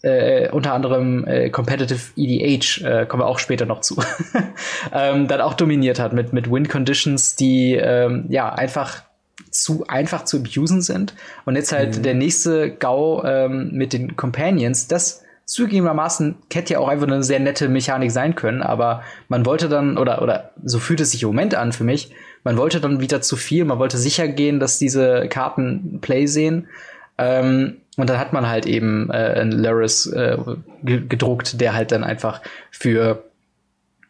äh, 0.05 0.51
unter 0.51 0.75
anderem 0.75 1.27
äh, 1.27 1.49
Competitive 1.49 2.13
EDH, 2.17 2.85
äh, 2.85 3.07
kommen 3.07 3.23
wir 3.23 3.27
auch 3.27 3.39
später 3.39 3.65
noch 3.65 3.81
zu, 3.81 3.97
ähm, 4.93 5.29
dann 5.29 5.41
auch 5.41 5.55
dominiert 5.55 5.99
hat 5.99 6.13
mit, 6.13 6.33
mit 6.33 6.51
Win 6.51 6.69
Conditions, 6.69 7.37
die 7.37 7.75
ähm, 7.75 8.27
ja 8.29 8.53
einfach 8.53 9.03
zu 9.51 9.85
einfach 9.89 10.25
zu 10.25 10.39
abusen 10.39 10.83
sind. 10.83 11.15
Und 11.47 11.57
jetzt 11.57 11.73
halt 11.73 11.99
mhm. 11.99 12.03
der 12.03 12.15
nächste 12.15 12.71
GAU 12.71 13.23
ähm, 13.25 13.71
mit 13.73 13.93
den 13.93 14.15
Companions, 14.17 14.89
das 14.89 15.23
zugegebenermaßen 15.47 16.37
hätte 16.53 16.75
ja 16.75 16.79
auch 16.81 16.89
einfach 16.89 17.07
eine 17.07 17.23
sehr 17.23 17.41
nette 17.41 17.69
Mechanik 17.69 18.11
sein 18.11 18.35
können, 18.35 18.63
aber 18.63 19.03
man 19.29 19.45
wollte 19.47 19.69
dann, 19.69 19.99
oder, 19.99 20.23
oder 20.23 20.53
so 20.65 20.79
fühlt 20.79 21.01
es 21.01 21.11
sich 21.11 21.23
im 21.23 21.29
Moment 21.29 21.55
an 21.55 21.73
für 21.73 21.85
mich, 21.85 22.13
man 22.45 22.57
wollte 22.57 22.81
dann 22.81 23.01
wieder 23.01 23.21
zu 23.21 23.37
viel, 23.37 23.65
man 23.65 23.79
wollte 23.79 23.99
sicher 23.99 24.29
gehen, 24.29 24.61
dass 24.61 24.79
diese 24.79 25.29
Karten 25.29 25.99
Play 26.01 26.27
sehen. 26.27 26.69
Ähm, 27.17 27.79
und 27.97 28.11
dann 28.11 28.19
hat 28.19 28.33
man 28.33 28.49
halt 28.49 28.67
eben 28.67 29.11
äh, 29.11 29.13
einen 29.13 29.53
Laris 29.53 30.07
äh, 30.07 30.37
gedruckt, 30.83 31.61
der 31.61 31.75
halt 31.75 31.93
dann 31.93 32.05
einfach 32.05 32.41
für 32.71 33.25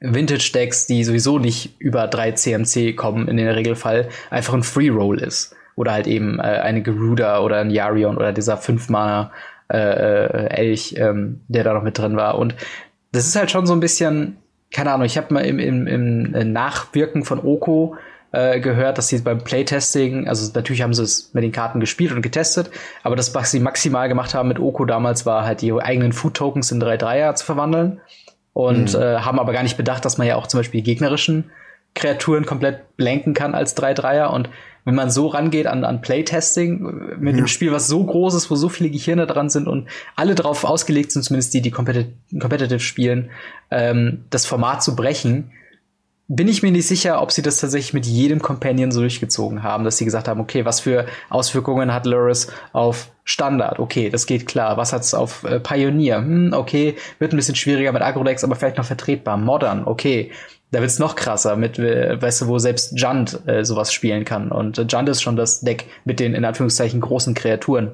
Vintage-Decks, 0.00 0.86
die 0.86 1.04
sowieso 1.04 1.38
nicht 1.38 1.80
über 1.80 2.06
drei 2.06 2.32
CMC 2.32 2.96
kommen, 2.96 3.28
in 3.28 3.36
der 3.36 3.56
Regelfall 3.56 4.08
einfach 4.30 4.54
ein 4.54 4.62
Free-Roll 4.62 5.20
ist. 5.20 5.54
Oder 5.76 5.92
halt 5.92 6.06
eben 6.06 6.38
äh, 6.38 6.42
eine 6.42 6.82
Geruda 6.82 7.40
oder 7.40 7.58
ein 7.58 7.70
Yarion 7.70 8.16
oder 8.16 8.32
dieser 8.32 8.56
fünf-Mana 8.56 9.32
äh, 9.72 9.76
äh, 9.76 10.46
Elch, 10.50 10.94
ähm, 10.98 11.40
der 11.48 11.64
da 11.64 11.74
noch 11.74 11.82
mit 11.82 11.98
drin 11.98 12.16
war. 12.16 12.38
Und 12.38 12.54
das 13.12 13.26
ist 13.26 13.36
halt 13.36 13.50
schon 13.50 13.66
so 13.66 13.72
ein 13.72 13.80
bisschen, 13.80 14.36
keine 14.72 14.92
Ahnung, 14.92 15.06
ich 15.06 15.16
habe 15.16 15.32
mal 15.32 15.44
im, 15.44 15.58
im, 15.58 15.86
im 15.86 16.52
Nachwirken 16.52 17.24
von 17.24 17.40
Oko 17.40 17.96
äh, 18.34 18.58
gehört, 18.58 18.98
dass 18.98 19.08
sie 19.08 19.18
beim 19.18 19.44
Playtesting, 19.44 20.28
also 20.28 20.50
natürlich 20.54 20.82
haben 20.82 20.92
sie 20.92 21.04
es 21.04 21.32
mit 21.34 21.44
den 21.44 21.52
Karten 21.52 21.78
gespielt 21.78 22.12
und 22.12 22.20
getestet, 22.20 22.70
aber 23.04 23.14
das, 23.14 23.34
was 23.34 23.52
sie 23.52 23.60
maximal 23.60 24.08
gemacht 24.08 24.34
haben 24.34 24.48
mit 24.48 24.58
Oko 24.58 24.84
damals, 24.84 25.24
war 25.24 25.44
halt 25.44 25.62
die 25.62 25.72
eigenen 25.72 26.12
Food 26.12 26.34
Tokens 26.34 26.72
in 26.72 26.82
3-3er 26.82 27.34
zu 27.36 27.44
verwandeln 27.44 28.00
und 28.52 28.94
mhm. 28.94 29.00
äh, 29.00 29.18
haben 29.18 29.38
aber 29.38 29.52
gar 29.52 29.62
nicht 29.62 29.76
bedacht, 29.76 30.04
dass 30.04 30.18
man 30.18 30.26
ja 30.26 30.34
auch 30.34 30.48
zum 30.48 30.58
Beispiel 30.58 30.82
gegnerischen 30.82 31.50
Kreaturen 31.94 32.44
komplett 32.44 32.96
blanken 32.96 33.34
kann 33.34 33.54
als 33.54 33.76
3-3er 33.76 34.26
und 34.26 34.50
wenn 34.84 34.96
man 34.96 35.10
so 35.10 35.28
rangeht 35.28 35.66
an, 35.66 35.84
an 35.84 36.00
Playtesting 36.00 36.84
äh, 36.84 37.16
mit 37.16 37.34
ja. 37.34 37.38
einem 37.38 37.46
Spiel, 37.46 37.70
was 37.70 37.86
so 37.86 38.04
groß 38.04 38.34
ist, 38.34 38.50
wo 38.50 38.56
so 38.56 38.68
viele 38.68 38.90
Gehirne 38.90 39.28
dran 39.28 39.48
sind 39.48 39.68
und 39.68 39.88
alle 40.16 40.34
darauf 40.34 40.64
ausgelegt 40.64 41.12
sind, 41.12 41.22
zumindest 41.22 41.54
die, 41.54 41.62
die 41.62 41.70
competitive, 41.70 42.12
competitive 42.40 42.80
spielen, 42.80 43.30
ähm, 43.70 44.24
das 44.30 44.44
Format 44.44 44.82
zu 44.82 44.96
brechen, 44.96 45.52
bin 46.26 46.48
ich 46.48 46.62
mir 46.62 46.70
nicht 46.70 46.88
sicher, 46.88 47.20
ob 47.20 47.32
sie 47.32 47.42
das 47.42 47.58
tatsächlich 47.58 47.92
mit 47.92 48.06
jedem 48.06 48.40
Companion 48.40 48.90
so 48.90 49.00
durchgezogen 49.00 49.62
haben, 49.62 49.84
dass 49.84 49.98
sie 49.98 50.06
gesagt 50.06 50.26
haben, 50.26 50.40
okay, 50.40 50.64
was 50.64 50.80
für 50.80 51.06
Auswirkungen 51.28 51.92
hat 51.92 52.06
Luris 52.06 52.50
auf 52.72 53.10
Standard? 53.24 53.78
Okay, 53.78 54.08
das 54.08 54.26
geht 54.26 54.46
klar. 54.46 54.76
Was 54.78 54.92
hat's 54.92 55.12
auf 55.12 55.44
äh, 55.44 55.60
Pioneer? 55.60 56.18
Hm, 56.18 56.52
okay, 56.54 56.96
wird 57.18 57.32
ein 57.32 57.36
bisschen 57.36 57.56
schwieriger 57.56 57.92
mit 57.92 58.02
Agrodex, 58.02 58.42
aber 58.42 58.56
vielleicht 58.56 58.78
noch 58.78 58.86
vertretbar. 58.86 59.36
Modern, 59.36 59.86
okay. 59.86 60.30
Da 60.70 60.80
wird's 60.80 60.98
noch 60.98 61.14
krasser 61.14 61.56
mit, 61.56 61.78
äh, 61.78 62.20
weißt 62.20 62.42
du, 62.42 62.46
wo 62.48 62.58
selbst 62.58 62.98
Junt 62.98 63.46
äh, 63.46 63.64
sowas 63.64 63.92
spielen 63.92 64.24
kann. 64.24 64.50
Und 64.50 64.78
äh, 64.78 64.86
Junt 64.88 65.08
ist 65.10 65.22
schon 65.22 65.36
das 65.36 65.60
Deck 65.60 65.86
mit 66.04 66.20
den 66.20 66.34
in 66.34 66.44
Anführungszeichen 66.44 67.00
großen 67.00 67.34
Kreaturen 67.34 67.92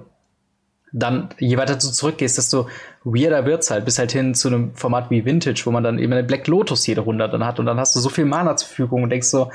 dann, 0.92 1.28
je 1.38 1.56
weiter 1.56 1.74
du 1.74 1.88
zurückgehst, 1.88 2.38
desto 2.38 2.68
weirder 3.04 3.46
wird's 3.46 3.70
halt, 3.70 3.84
bis 3.84 3.98
halt 3.98 4.12
hin 4.12 4.34
zu 4.34 4.48
einem 4.48 4.74
Format 4.74 5.10
wie 5.10 5.24
Vintage, 5.24 5.62
wo 5.64 5.70
man 5.70 5.84
dann 5.84 5.98
eben 5.98 6.12
eine 6.12 6.24
Black 6.24 6.46
Lotus 6.46 6.86
jede 6.86 7.02
Runde 7.02 7.28
dann 7.28 7.44
hat 7.44 7.58
und 7.58 7.66
dann 7.66 7.78
hast 7.78 7.94
du 7.94 8.00
so 8.00 8.08
viel 8.08 8.24
Mana 8.24 8.56
zur 8.56 8.68
Verfügung 8.68 9.02
und 9.02 9.10
denkst 9.10 9.28
so, 9.28 9.50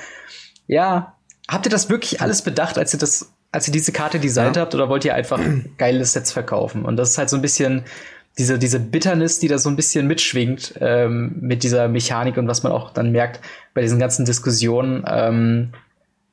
ja, 0.67 1.15
habt 1.47 1.65
ihr 1.65 1.69
das 1.69 1.89
wirklich 1.89 2.21
alles 2.21 2.41
bedacht, 2.41 2.77
als 2.77 2.93
ihr 2.93 2.99
das, 2.99 3.33
als 3.51 3.67
ihr 3.67 3.73
diese 3.73 3.91
Karte 3.91 4.19
designt 4.19 4.55
ja. 4.55 4.61
habt 4.61 4.75
oder 4.75 4.89
wollt 4.89 5.05
ihr 5.05 5.15
einfach 5.15 5.39
geile 5.77 6.05
Sets 6.05 6.31
verkaufen? 6.31 6.85
Und 6.85 6.97
das 6.97 7.11
ist 7.11 7.17
halt 7.17 7.29
so 7.29 7.35
ein 7.35 7.41
bisschen 7.41 7.83
diese, 8.37 8.59
diese 8.59 8.79
Bitternis, 8.79 9.39
die 9.39 9.47
da 9.47 9.57
so 9.57 9.69
ein 9.69 9.75
bisschen 9.75 10.07
mitschwingt 10.07 10.75
ähm, 10.81 11.37
mit 11.39 11.63
dieser 11.63 11.87
Mechanik 11.87 12.37
und 12.37 12.47
was 12.47 12.63
man 12.63 12.71
auch 12.71 12.91
dann 12.91 13.11
merkt 13.11 13.39
bei 13.73 13.81
diesen 13.81 13.99
ganzen 13.99 14.25
Diskussionen. 14.25 15.05
Ähm, 15.07 15.71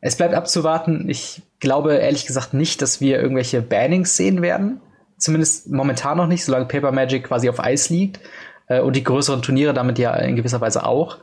es 0.01 0.17
bleibt 0.17 0.35
abzuwarten. 0.35 1.09
Ich 1.09 1.43
glaube 1.61 1.95
ehrlich 1.95 2.27
gesagt 2.27 2.55
nicht, 2.55 2.83
dass 2.83 3.01
wir 3.01 3.21
irgendwelche 3.21 3.63
Bannings 3.63 4.17
sehen 4.17 4.43
werden. 4.43 4.81
Zumindest 5.23 5.71
momentan 5.71 6.17
noch 6.17 6.27
nicht, 6.27 6.45
solange 6.45 6.65
Paper 6.65 6.91
Magic 6.91 7.23
quasi 7.23 7.49
auf 7.49 7.63
Eis 7.63 7.91
liegt. 7.91 8.19
Äh, 8.67 8.81
und 8.81 8.97
die 8.97 9.05
größeren 9.05 9.41
Turniere 9.41 9.73
damit 9.73 10.01
ja 10.01 10.17
in 10.17 10.35
gewisser 10.35 10.61
Weise 10.61 10.85
auch. 10.85 11.19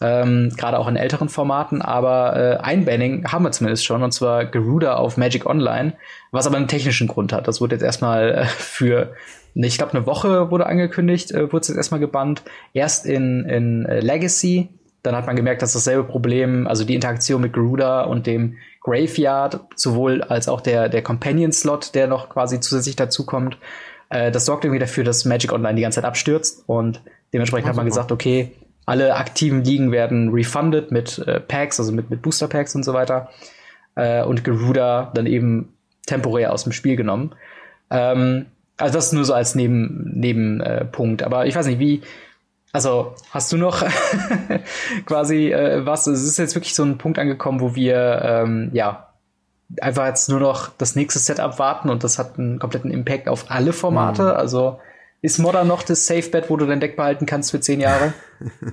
Ähm, 0.00 0.52
Gerade 0.56 0.80
auch 0.80 0.88
in 0.88 0.96
älteren 0.96 1.28
Formaten. 1.28 1.80
Aber 1.80 2.36
äh, 2.36 2.56
ein 2.56 2.84
Banning 2.84 3.30
haben 3.30 3.44
wir 3.44 3.52
zumindest 3.52 3.84
schon, 3.84 4.02
und 4.02 4.10
zwar 4.10 4.46
Garuda 4.46 4.96
auf 4.96 5.16
Magic 5.16 5.46
Online, 5.46 5.92
was 6.32 6.48
aber 6.48 6.56
einen 6.56 6.66
technischen 6.66 7.06
Grund 7.06 7.32
hat. 7.32 7.46
Das 7.46 7.60
wurde 7.60 7.76
jetzt 7.76 7.84
erstmal 7.84 8.30
äh, 8.32 8.44
für, 8.46 9.14
ich 9.54 9.78
glaube, 9.78 9.94
eine 9.94 10.06
Woche 10.06 10.50
wurde 10.50 10.66
angekündigt, 10.66 11.30
äh, 11.30 11.52
wurde 11.52 11.60
es 11.60 11.68
jetzt 11.68 11.76
erstmal 11.76 12.00
gebannt. 12.00 12.42
Erst 12.74 13.06
in, 13.06 13.44
in 13.48 13.86
äh, 13.86 14.00
Legacy, 14.00 14.70
dann 15.04 15.14
hat 15.14 15.26
man 15.26 15.36
gemerkt, 15.36 15.62
dass 15.62 15.72
dasselbe 15.72 16.02
Problem, 16.02 16.66
also 16.66 16.84
die 16.84 16.96
Interaktion 16.96 17.40
mit 17.40 17.52
Garuda 17.52 18.02
und 18.02 18.26
dem 18.26 18.56
Graveyard, 18.86 19.60
sowohl 19.74 20.22
als 20.22 20.48
auch 20.48 20.60
der, 20.60 20.88
der 20.88 21.02
Companion-Slot, 21.02 21.94
der 21.96 22.06
noch 22.06 22.28
quasi 22.28 22.60
zusätzlich 22.60 22.94
dazukommt, 22.94 23.58
äh, 24.10 24.30
das 24.30 24.46
sorgt 24.46 24.64
irgendwie 24.64 24.78
dafür, 24.78 25.02
dass 25.02 25.24
Magic 25.24 25.52
Online 25.52 25.74
die 25.74 25.82
ganze 25.82 25.96
Zeit 25.96 26.04
abstürzt. 26.04 26.62
Und 26.66 27.02
dementsprechend 27.32 27.66
oh, 27.66 27.70
hat 27.70 27.76
man 27.76 27.86
gesagt, 27.86 28.12
okay, 28.12 28.52
alle 28.86 29.16
aktiven 29.16 29.64
Ligen 29.64 29.90
werden 29.90 30.30
refunded 30.30 30.92
mit 30.92 31.18
äh, 31.18 31.40
Packs, 31.40 31.80
also 31.80 31.90
mit, 31.90 32.10
mit 32.10 32.22
Booster 32.22 32.46
Packs 32.46 32.76
und 32.76 32.84
so 32.84 32.94
weiter. 32.94 33.28
Äh, 33.96 34.22
und 34.22 34.44
Garuda 34.44 35.10
dann 35.12 35.26
eben 35.26 35.72
temporär 36.06 36.52
aus 36.52 36.62
dem 36.62 36.72
Spiel 36.72 36.94
genommen. 36.94 37.34
Ähm, 37.90 38.46
also 38.76 38.94
das 38.94 39.12
nur 39.12 39.24
so 39.24 39.34
als 39.34 39.56
Neben, 39.56 40.12
Nebenpunkt. 40.14 41.24
Aber 41.24 41.46
ich 41.46 41.56
weiß 41.56 41.66
nicht, 41.66 41.80
wie, 41.80 42.02
also 42.76 43.14
hast 43.30 43.50
du 43.52 43.56
noch 43.56 43.82
quasi 45.06 45.50
äh, 45.50 45.86
was? 45.86 46.06
Es 46.06 46.22
ist 46.22 46.36
jetzt 46.36 46.54
wirklich 46.54 46.74
so 46.74 46.82
ein 46.82 46.98
Punkt 46.98 47.18
angekommen, 47.18 47.62
wo 47.62 47.74
wir 47.74 48.20
ähm, 48.22 48.68
ja 48.74 49.14
einfach 49.80 50.06
jetzt 50.06 50.28
nur 50.28 50.40
noch 50.40 50.68
das 50.76 50.94
nächste 50.94 51.18
Setup 51.18 51.58
warten 51.58 51.88
und 51.88 52.04
das 52.04 52.18
hat 52.18 52.38
einen 52.38 52.58
kompletten 52.58 52.90
Impact 52.90 53.28
auf 53.28 53.50
alle 53.50 53.72
Formate. 53.72 54.24
Mhm. 54.24 54.28
Also 54.28 54.78
ist 55.22 55.38
Modern 55.38 55.66
noch 55.66 55.82
das 55.82 56.06
Safe 56.06 56.28
Bet, 56.28 56.50
wo 56.50 56.58
du 56.58 56.66
dein 56.66 56.78
Deck 56.78 56.96
behalten 56.96 57.24
kannst 57.24 57.50
für 57.50 57.60
zehn 57.60 57.80
Jahre? 57.80 58.12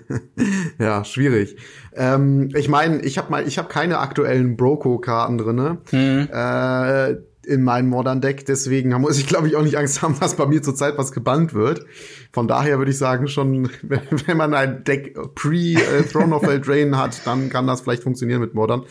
ja, 0.80 1.06
schwierig. 1.06 1.56
Ähm, 1.96 2.50
ich 2.56 2.68
meine, 2.68 3.00
ich 3.04 3.18
habe 3.18 3.32
mal, 3.32 3.48
ich 3.48 3.58
habe 3.58 3.70
keine 3.70 4.00
aktuellen 4.00 4.58
Broco-Karten 4.58 5.38
drinne. 5.38 5.78
Mhm. 5.92 6.28
Äh, 6.30 7.16
in 7.46 7.64
meinem 7.64 7.90
Modern 7.90 8.22
Deck, 8.22 8.46
deswegen 8.46 8.90
muss 9.02 9.18
ich 9.18 9.28
glaube 9.28 9.48
ich 9.48 9.56
auch 9.56 9.64
nicht 9.64 9.78
Angst 9.78 10.02
haben, 10.02 10.16
dass 10.20 10.36
bei 10.36 10.46
mir 10.46 10.62
zurzeit 10.62 10.98
was 10.98 11.12
gebannt 11.12 11.54
wird. 11.54 11.86
Von 12.32 12.48
daher 12.48 12.78
würde 12.78 12.92
ich 12.92 12.98
sagen, 12.98 13.28
schon 13.28 13.70
wenn 13.82 14.38
man 14.38 14.54
ein 14.54 14.84
Deck 14.84 15.18
pre 15.36 15.76
äh, 15.76 16.16
of 16.32 16.44
Eldraine 16.44 16.98
hat, 16.98 17.26
dann 17.26 17.50
kann 17.50 17.68
das 17.68 17.82
vielleicht 17.82 18.04
funktionieren 18.04 18.42
mit 18.42 18.54
Modern. 18.54 18.84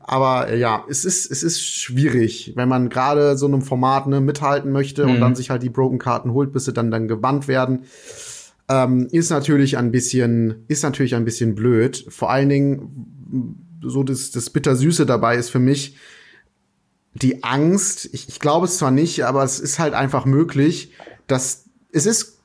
Aber 0.00 0.48
äh, 0.48 0.58
ja, 0.58 0.84
es 0.88 1.04
ist 1.04 1.30
es 1.30 1.42
ist 1.42 1.62
schwierig, 1.62 2.52
wenn 2.56 2.68
man 2.68 2.88
gerade 2.88 3.36
so 3.36 3.46
einem 3.46 3.62
Format 3.62 4.06
ne, 4.06 4.20
mithalten 4.20 4.72
möchte 4.72 5.06
mhm. 5.06 5.14
und 5.14 5.20
dann 5.20 5.34
sich 5.34 5.50
halt 5.50 5.62
die 5.62 5.70
Broken 5.70 5.98
Karten 5.98 6.32
holt, 6.32 6.52
bis 6.52 6.64
sie 6.64 6.72
dann 6.72 6.90
dann 6.90 7.08
gebannt 7.08 7.48
werden. 7.48 7.84
Ähm, 8.68 9.08
ist 9.10 9.30
natürlich 9.30 9.78
ein 9.78 9.90
bisschen 9.90 10.64
ist 10.68 10.82
natürlich 10.82 11.14
ein 11.14 11.24
bisschen 11.24 11.54
blöd. 11.54 12.06
Vor 12.08 12.30
allen 12.30 12.48
Dingen 12.48 13.66
so 13.82 14.02
das 14.02 14.30
das 14.30 14.50
bittersüße 14.50 15.06
dabei 15.06 15.36
ist 15.36 15.50
für 15.50 15.58
mich 15.58 15.96
die 17.14 17.42
Angst, 17.42 18.08
ich, 18.12 18.28
ich 18.28 18.40
glaube 18.40 18.66
es 18.66 18.78
zwar 18.78 18.90
nicht, 18.90 19.24
aber 19.24 19.42
es 19.42 19.58
ist 19.58 19.78
halt 19.78 19.94
einfach 19.94 20.24
möglich, 20.24 20.92
dass 21.26 21.64
es 21.92 22.06
ist 22.06 22.38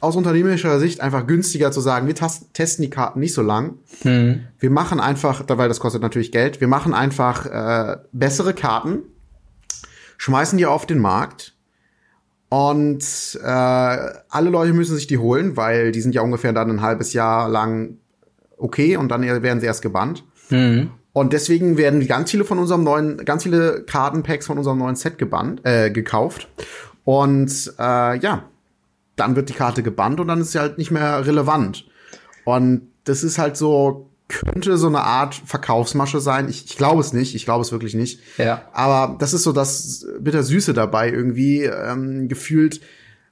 aus 0.00 0.14
unternehmerischer 0.14 0.78
Sicht 0.78 1.00
einfach 1.00 1.26
günstiger 1.26 1.72
zu 1.72 1.80
sagen, 1.80 2.06
wir 2.06 2.14
testen 2.14 2.82
die 2.82 2.90
Karten 2.90 3.18
nicht 3.18 3.34
so 3.34 3.42
lang. 3.42 3.78
Hm. 4.02 4.44
Wir 4.58 4.70
machen 4.70 5.00
einfach, 5.00 5.44
weil 5.48 5.68
das 5.68 5.80
kostet 5.80 6.02
natürlich 6.02 6.30
Geld, 6.30 6.60
wir 6.60 6.68
machen 6.68 6.94
einfach 6.94 7.46
äh, 7.46 7.96
bessere 8.12 8.54
Karten, 8.54 9.00
schmeißen 10.18 10.56
die 10.58 10.66
auf 10.66 10.86
den 10.86 10.98
Markt 10.98 11.54
und 12.48 13.02
äh, 13.42 13.46
alle 13.46 14.50
Leute 14.50 14.72
müssen 14.72 14.94
sich 14.94 15.06
die 15.06 15.18
holen, 15.18 15.56
weil 15.56 15.90
die 15.92 16.00
sind 16.00 16.14
ja 16.14 16.22
ungefähr 16.22 16.52
dann 16.52 16.70
ein 16.70 16.80
halbes 16.80 17.12
Jahr 17.12 17.48
lang 17.48 17.98
okay 18.56 18.96
und 18.96 19.08
dann 19.08 19.22
werden 19.22 19.60
sie 19.60 19.66
erst 19.66 19.82
gebannt. 19.82 20.24
Hm. 20.48 20.90
Und 21.18 21.32
deswegen 21.32 21.76
werden 21.76 22.06
ganz 22.06 22.30
viele 22.30 22.44
von 22.44 22.60
unserem 22.60 22.84
neuen, 22.84 23.24
ganz 23.24 23.42
viele 23.42 23.82
Kartenpacks 23.82 24.46
von 24.46 24.56
unserem 24.56 24.78
neuen 24.78 24.94
Set 24.94 25.18
gebannt, 25.18 25.60
äh, 25.64 25.90
gekauft. 25.90 26.46
Und 27.02 27.74
äh, 27.76 28.18
ja, 28.20 28.44
dann 29.16 29.34
wird 29.34 29.48
die 29.48 29.54
Karte 29.54 29.82
gebannt 29.82 30.20
und 30.20 30.28
dann 30.28 30.40
ist 30.40 30.52
sie 30.52 30.60
halt 30.60 30.78
nicht 30.78 30.92
mehr 30.92 31.26
relevant. 31.26 31.86
Und 32.44 32.82
das 33.02 33.24
ist 33.24 33.36
halt 33.36 33.56
so, 33.56 34.10
könnte 34.28 34.78
so 34.78 34.86
eine 34.86 35.00
Art 35.00 35.34
Verkaufsmasche 35.34 36.20
sein. 36.20 36.48
Ich, 36.48 36.66
ich 36.66 36.76
glaube 36.76 37.00
es 37.00 37.12
nicht, 37.12 37.34
ich 37.34 37.44
glaube 37.44 37.62
es 37.62 37.72
wirklich 37.72 37.94
nicht. 37.94 38.20
Ja. 38.36 38.62
Aber 38.72 39.16
das 39.18 39.32
ist 39.34 39.42
so 39.42 39.50
das 39.50 40.06
Bittersüße 40.20 40.72
dabei 40.72 41.10
irgendwie, 41.10 41.64
ähm, 41.64 42.28
gefühlt 42.28 42.80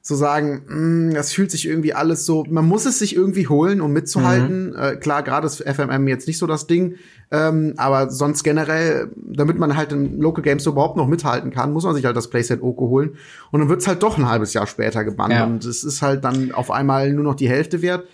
zu 0.07 0.15
sagen, 0.15 0.63
mh, 0.69 0.77
mm, 0.77 1.15
das 1.15 1.33
fühlt 1.33 1.51
sich 1.51 1.67
irgendwie 1.67 1.93
alles 1.93 2.25
so, 2.25 2.45
man 2.49 2.65
muss 2.65 2.87
es 2.87 3.01
sich 3.01 3.17
irgendwie 3.17 3.49
holen, 3.49 3.81
um 3.81 3.93
mitzuhalten. 3.93 4.71
Mhm. 4.71 4.77
Äh, 4.77 4.97
klar, 4.99 5.25
gerade 5.25 5.49
ist 5.49 5.61
FMM 5.61 6.07
jetzt 6.07 6.29
nicht 6.29 6.39
so 6.39 6.47
das 6.47 6.69
Ding, 6.69 6.95
ähm, 7.33 7.75
aber 7.77 8.09
sonst 8.09 8.45
generell, 8.45 9.11
damit 9.17 9.59
man 9.59 9.77
halt 9.77 9.91
im 9.91 10.21
Local 10.21 10.45
Games 10.45 10.63
so 10.63 10.71
überhaupt 10.71 10.97
noch 10.97 11.09
mithalten 11.09 11.51
kann, 11.51 11.73
muss 11.73 11.83
man 11.83 11.97
sich 11.97 12.05
halt 12.05 12.17
das 12.17 12.31
Playset 12.31 12.63
Oko 12.63 12.87
holen. 12.89 13.17
Und 13.51 13.59
dann 13.59 13.69
wird's 13.69 13.89
halt 13.89 14.05
doch 14.05 14.17
ein 14.17 14.29
halbes 14.29 14.55
Jahr 14.55 14.69
später 14.69 15.03
gebannt. 15.03 15.35
Ja. 15.35 15.45
Und 15.45 15.65
es 15.65 15.83
ist 15.83 16.03
halt 16.03 16.23
dann 16.23 16.53
auf 16.53 16.71
einmal 16.71 17.13
nur 17.13 17.25
noch 17.25 17.35
die 17.35 17.49
Hälfte 17.49 17.83
wert 17.83 18.05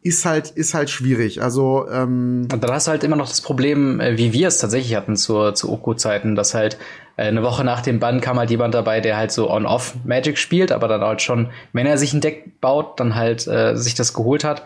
ist 0.00 0.24
halt 0.24 0.50
ist 0.50 0.74
halt 0.74 0.90
schwierig. 0.90 1.42
Also 1.42 1.88
ähm 1.90 2.46
und 2.52 2.62
dann 2.62 2.70
hast 2.70 2.86
du 2.86 2.92
halt 2.92 3.02
immer 3.02 3.16
noch 3.16 3.28
das 3.28 3.40
Problem, 3.40 3.98
äh, 4.00 4.16
wie 4.16 4.32
wir 4.32 4.46
es 4.46 4.58
tatsächlich 4.58 4.94
hatten 4.94 5.16
zur 5.16 5.54
zu 5.56 5.72
Oko-Zeiten, 5.72 6.36
dass 6.36 6.54
halt 6.54 6.78
eine 7.22 7.42
Woche 7.42 7.64
nach 7.64 7.80
dem 7.80 7.98
Bann 7.98 8.20
kam 8.20 8.38
halt 8.38 8.50
jemand 8.50 8.74
dabei, 8.74 9.00
der 9.00 9.16
halt 9.16 9.32
so 9.32 9.50
on-off 9.50 9.94
Magic 10.04 10.38
spielt, 10.38 10.72
aber 10.72 10.88
dann 10.88 11.00
halt 11.00 11.20
schon, 11.20 11.50
wenn 11.72 11.86
er 11.86 11.98
sich 11.98 12.12
ein 12.12 12.20
Deck 12.20 12.60
baut, 12.60 13.00
dann 13.00 13.14
halt 13.14 13.46
äh, 13.46 13.76
sich 13.76 13.94
das 13.94 14.14
geholt 14.14 14.44
hat. 14.44 14.62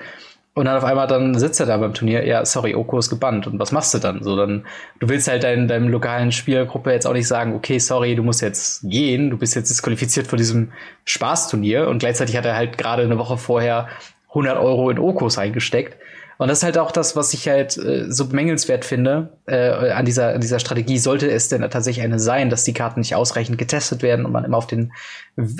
Und 0.55 0.66
dann 0.66 0.76
auf 0.76 0.84
einmal 0.84 1.07
dann 1.07 1.38
sitzt 1.38 1.61
er 1.61 1.66
da 1.66 1.78
beim 1.78 1.94
Turnier, 1.94 2.26
ja, 2.26 2.44
sorry, 2.44 2.74
Oko 2.74 2.98
ist 2.98 3.09
gebannt. 3.09 3.46
Und 3.46 3.59
was 3.59 3.72
machst 3.72 3.94
du 3.94 3.98
dann? 3.98 4.22
So, 4.22 4.36
dann, 4.36 4.66
du 5.00 5.09
willst 5.09 5.28
halt 5.28 5.44
dein, 5.44 5.66
deinem 5.66 5.88
lokalen 5.88 6.30
Spielgruppe 6.30 6.92
jetzt 6.92 7.07
auch 7.07 7.14
nicht 7.14 7.26
sagen, 7.26 7.55
okay, 7.55 7.78
sorry, 7.78 8.14
du 8.14 8.22
musst 8.22 8.42
jetzt 8.42 8.82
gehen, 8.82 9.30
du 9.30 9.38
bist 9.38 9.55
jetzt 9.55 9.70
disqualifiziert 9.70 10.26
vor 10.26 10.36
diesem 10.36 10.72
Spaßturnier. 11.07 11.88
Und 11.88 12.00
gleichzeitig 12.00 12.36
hat 12.36 12.44
er 12.44 12.55
halt 12.55 12.76
gerade 12.76 13.03
eine 13.03 13.16
Woche 13.16 13.38
vorher 13.38 13.88
100 14.28 14.59
Euro 14.59 14.90
in 14.90 14.98
Okos 14.98 15.38
eingesteckt. 15.38 15.96
Und 16.39 16.49
das 16.49 16.59
ist 16.59 16.64
halt 16.64 16.78
auch 16.78 16.91
das, 16.91 17.16
was 17.16 17.35
ich 17.35 17.49
halt 17.49 17.76
äh, 17.76 18.11
so 18.11 18.26
bemängelnswert 18.26 18.85
finde 18.85 19.39
äh, 19.47 19.91
an, 19.91 20.05
dieser, 20.05 20.35
an 20.35 20.41
dieser 20.41 20.59
Strategie. 20.59 20.99
Sollte 20.99 21.30
es 21.30 21.49
denn 21.49 21.62
tatsächlich 21.62 22.05
eine 22.05 22.18
sein, 22.18 22.51
dass 22.51 22.64
die 22.64 22.74
Karten 22.74 23.01
nicht 23.01 23.14
ausreichend 23.14 23.59
getestet 23.59 24.03
werden 24.03 24.24
und 24.24 24.33
man 24.33 24.45
immer 24.45 24.57
auf, 24.57 24.66
den, 24.66 24.93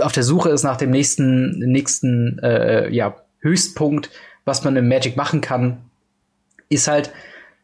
auf 0.01 0.13
der 0.13 0.23
Suche 0.23 0.51
ist 0.51 0.63
nach 0.63 0.77
dem 0.77 0.91
nächsten, 0.91 1.59
nächsten 1.59 2.39
äh, 2.41 2.89
ja, 2.91 3.17
Höchstpunkt, 3.41 4.11
was 4.45 4.65
man 4.65 4.77
im 4.77 4.89
Magic 4.89 5.17
machen 5.17 5.41
kann, 5.41 5.79
ist 6.69 6.89
halt, 6.89 7.13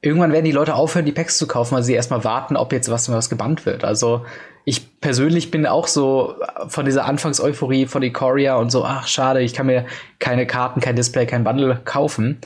irgendwann 0.01 0.33
werden 0.33 0.45
die 0.45 0.53
Leute 0.53 0.75
aufhören, 0.75 1.05
die 1.05 1.13
Packs 1.13 1.39
zu 1.39 1.47
kaufen, 1.47 1.75
weil 1.75 1.83
sie 1.83 1.95
erstmal 1.95 2.25
warten, 2.25 2.57
ob 2.57 2.73
jetzt 2.73 2.91
was, 2.91 3.11
was 3.11 3.31
gebannt 3.31 3.67
wird. 3.67 3.85
Also 3.85 4.25
ich 4.65 5.01
persönlich 5.01 5.51
bin 5.51 5.67
auch 5.67 5.87
so 5.87 6.35
von 6.69 6.85
dieser 6.85 7.07
Anfangseuphorie 7.07 7.87
von 7.87 8.03
Ikoria 8.03 8.57
und 8.57 8.71
so, 8.71 8.85
ach 8.85 9.09
schade, 9.09 9.41
ich 9.41 9.55
kann 9.55 9.67
mir 9.67 9.87
keine 10.19 10.47
Karten, 10.47 10.81
kein 10.81 10.95
Display, 10.95 11.27
kein 11.27 11.43
Bundle 11.43 11.81
kaufen. 11.85 12.39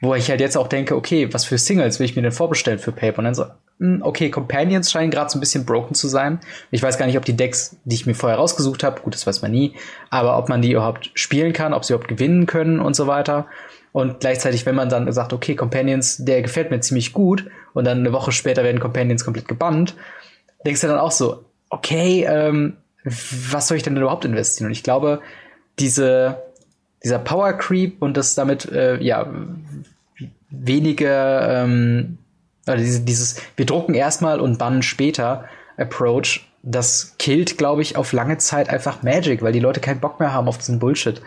Wo 0.00 0.14
ich 0.14 0.28
halt 0.28 0.40
jetzt 0.40 0.58
auch 0.58 0.68
denke, 0.68 0.94
okay, 0.94 1.32
was 1.32 1.46
für 1.46 1.56
Singles 1.56 1.98
will 1.98 2.04
ich 2.04 2.16
mir 2.16 2.22
denn 2.22 2.32
vorbestellen 2.32 2.78
für 2.78 2.92
Paper? 2.92 3.18
Und 3.18 3.24
dann 3.24 3.34
so, 3.34 3.46
hm, 3.78 4.02
okay, 4.02 4.30
Companions 4.30 4.90
scheinen 4.90 5.10
gerade 5.10 5.30
so 5.30 5.38
ein 5.38 5.40
bisschen 5.40 5.64
broken 5.64 5.94
zu 5.94 6.08
sein. 6.08 6.38
Ich 6.70 6.82
weiß 6.82 6.98
gar 6.98 7.06
nicht, 7.06 7.16
ob 7.16 7.24
die 7.24 7.36
Decks, 7.36 7.76
die 7.84 7.94
ich 7.94 8.06
mir 8.06 8.14
vorher 8.14 8.38
rausgesucht 8.38 8.84
habe, 8.84 9.00
gut, 9.00 9.14
das 9.14 9.26
weiß 9.26 9.40
man 9.40 9.52
nie, 9.52 9.74
aber 10.10 10.36
ob 10.36 10.48
man 10.50 10.60
die 10.60 10.72
überhaupt 10.72 11.10
spielen 11.14 11.54
kann, 11.54 11.72
ob 11.72 11.84
sie 11.84 11.94
überhaupt 11.94 12.08
gewinnen 12.08 12.46
können 12.46 12.80
und 12.80 12.94
so 12.94 13.06
weiter. 13.06 13.46
Und 13.92 14.20
gleichzeitig, 14.20 14.66
wenn 14.66 14.74
man 14.74 14.90
dann 14.90 15.10
sagt, 15.12 15.32
okay, 15.32 15.54
Companions, 15.54 16.18
der 16.18 16.42
gefällt 16.42 16.70
mir 16.70 16.80
ziemlich 16.80 17.14
gut, 17.14 17.46
und 17.76 17.84
dann 17.84 17.98
eine 17.98 18.12
Woche 18.14 18.32
später 18.32 18.64
werden 18.64 18.80
Companions 18.80 19.22
komplett 19.22 19.48
gebannt, 19.48 19.94
denkst 20.64 20.80
du 20.80 20.86
dann 20.86 20.98
auch 20.98 21.10
so, 21.10 21.44
okay, 21.68 22.26
ähm, 22.26 22.78
was 23.04 23.68
soll 23.68 23.76
ich 23.76 23.82
denn 23.82 23.96
überhaupt 23.98 24.24
investieren? 24.24 24.68
Und 24.68 24.72
ich 24.72 24.82
glaube, 24.82 25.20
diese, 25.78 26.42
dieser 27.04 27.18
Power 27.18 27.52
Creep 27.52 28.02
und 28.02 28.16
das 28.16 28.34
damit, 28.34 28.70
äh, 28.70 29.00
ja, 29.02 29.26
wenige, 30.50 31.08
ähm, 31.08 32.18
also 32.66 32.82
diese, 32.82 33.00
dieses, 33.00 33.40
wir 33.56 33.66
drucken 33.66 33.94
erstmal 33.94 34.40
und 34.40 34.58
bannen 34.58 34.82
später 34.82 35.44
Approach, 35.76 36.48
das 36.62 37.14
killt, 37.18 37.58
glaube 37.58 37.82
ich, 37.82 37.96
auf 37.96 38.12
lange 38.12 38.38
Zeit 38.38 38.68
einfach 38.68 39.02
Magic, 39.02 39.42
weil 39.42 39.52
die 39.52 39.60
Leute 39.60 39.80
keinen 39.80 40.00
Bock 40.00 40.18
mehr 40.18 40.32
haben 40.32 40.48
auf 40.48 40.58
diesen 40.58 40.78
Bullshit. 40.78 41.22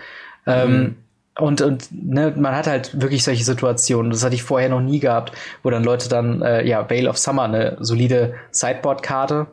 Ähm, 0.45 0.69
mhm. 0.69 0.75
Ähm, 0.75 0.95
und, 1.39 1.61
und 1.61 1.87
ne, 1.91 2.33
man 2.35 2.53
hat 2.53 2.67
halt 2.67 2.99
wirklich 2.99 3.23
solche 3.23 3.45
Situationen, 3.45 4.11
das 4.11 4.25
hatte 4.25 4.35
ich 4.35 4.43
vorher 4.43 4.67
noch 4.67 4.81
nie 4.81 4.99
gehabt, 4.99 5.31
wo 5.63 5.69
dann 5.69 5.85
Leute 5.85 6.09
dann, 6.09 6.41
äh, 6.41 6.67
ja, 6.67 6.89
Veil 6.89 7.07
of 7.07 7.17
Summer, 7.17 7.43
eine 7.43 7.77
solide 7.79 8.33
Sideboard-Karte, 8.51 9.47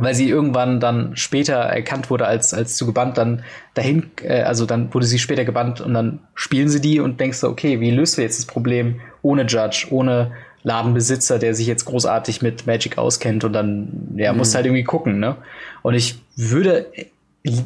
weil 0.00 0.14
sie 0.14 0.28
irgendwann 0.28 0.80
dann 0.80 1.16
später 1.16 1.54
erkannt 1.54 2.10
wurde 2.10 2.26
als, 2.26 2.54
als 2.54 2.76
zu 2.76 2.86
gebannt, 2.86 3.18
dann 3.18 3.42
dahin, 3.74 4.10
äh, 4.22 4.42
also 4.42 4.66
dann 4.66 4.92
wurde 4.92 5.06
sie 5.06 5.18
später 5.18 5.44
gebannt 5.44 5.80
und 5.80 5.94
dann 5.94 6.20
spielen 6.34 6.68
sie 6.68 6.80
die 6.80 7.00
und 7.00 7.20
denkst 7.20 7.40
du, 7.40 7.48
okay, 7.48 7.80
wie 7.80 7.90
löst 7.90 8.18
du 8.18 8.22
jetzt 8.22 8.38
das 8.38 8.46
Problem 8.46 9.00
ohne 9.22 9.42
Judge, 9.46 9.86
ohne 9.90 10.32
Ladenbesitzer, 10.62 11.38
der 11.38 11.54
sich 11.54 11.66
jetzt 11.66 11.84
großartig 11.84 12.42
mit 12.42 12.66
Magic 12.66 12.98
auskennt 12.98 13.44
und 13.44 13.52
dann, 13.52 14.14
ja, 14.16 14.32
mhm. 14.32 14.38
musst 14.38 14.54
halt 14.54 14.66
irgendwie 14.66 14.84
gucken, 14.84 15.18
ne? 15.18 15.36
Und 15.82 15.94
ich 15.94 16.20
würde 16.36 16.86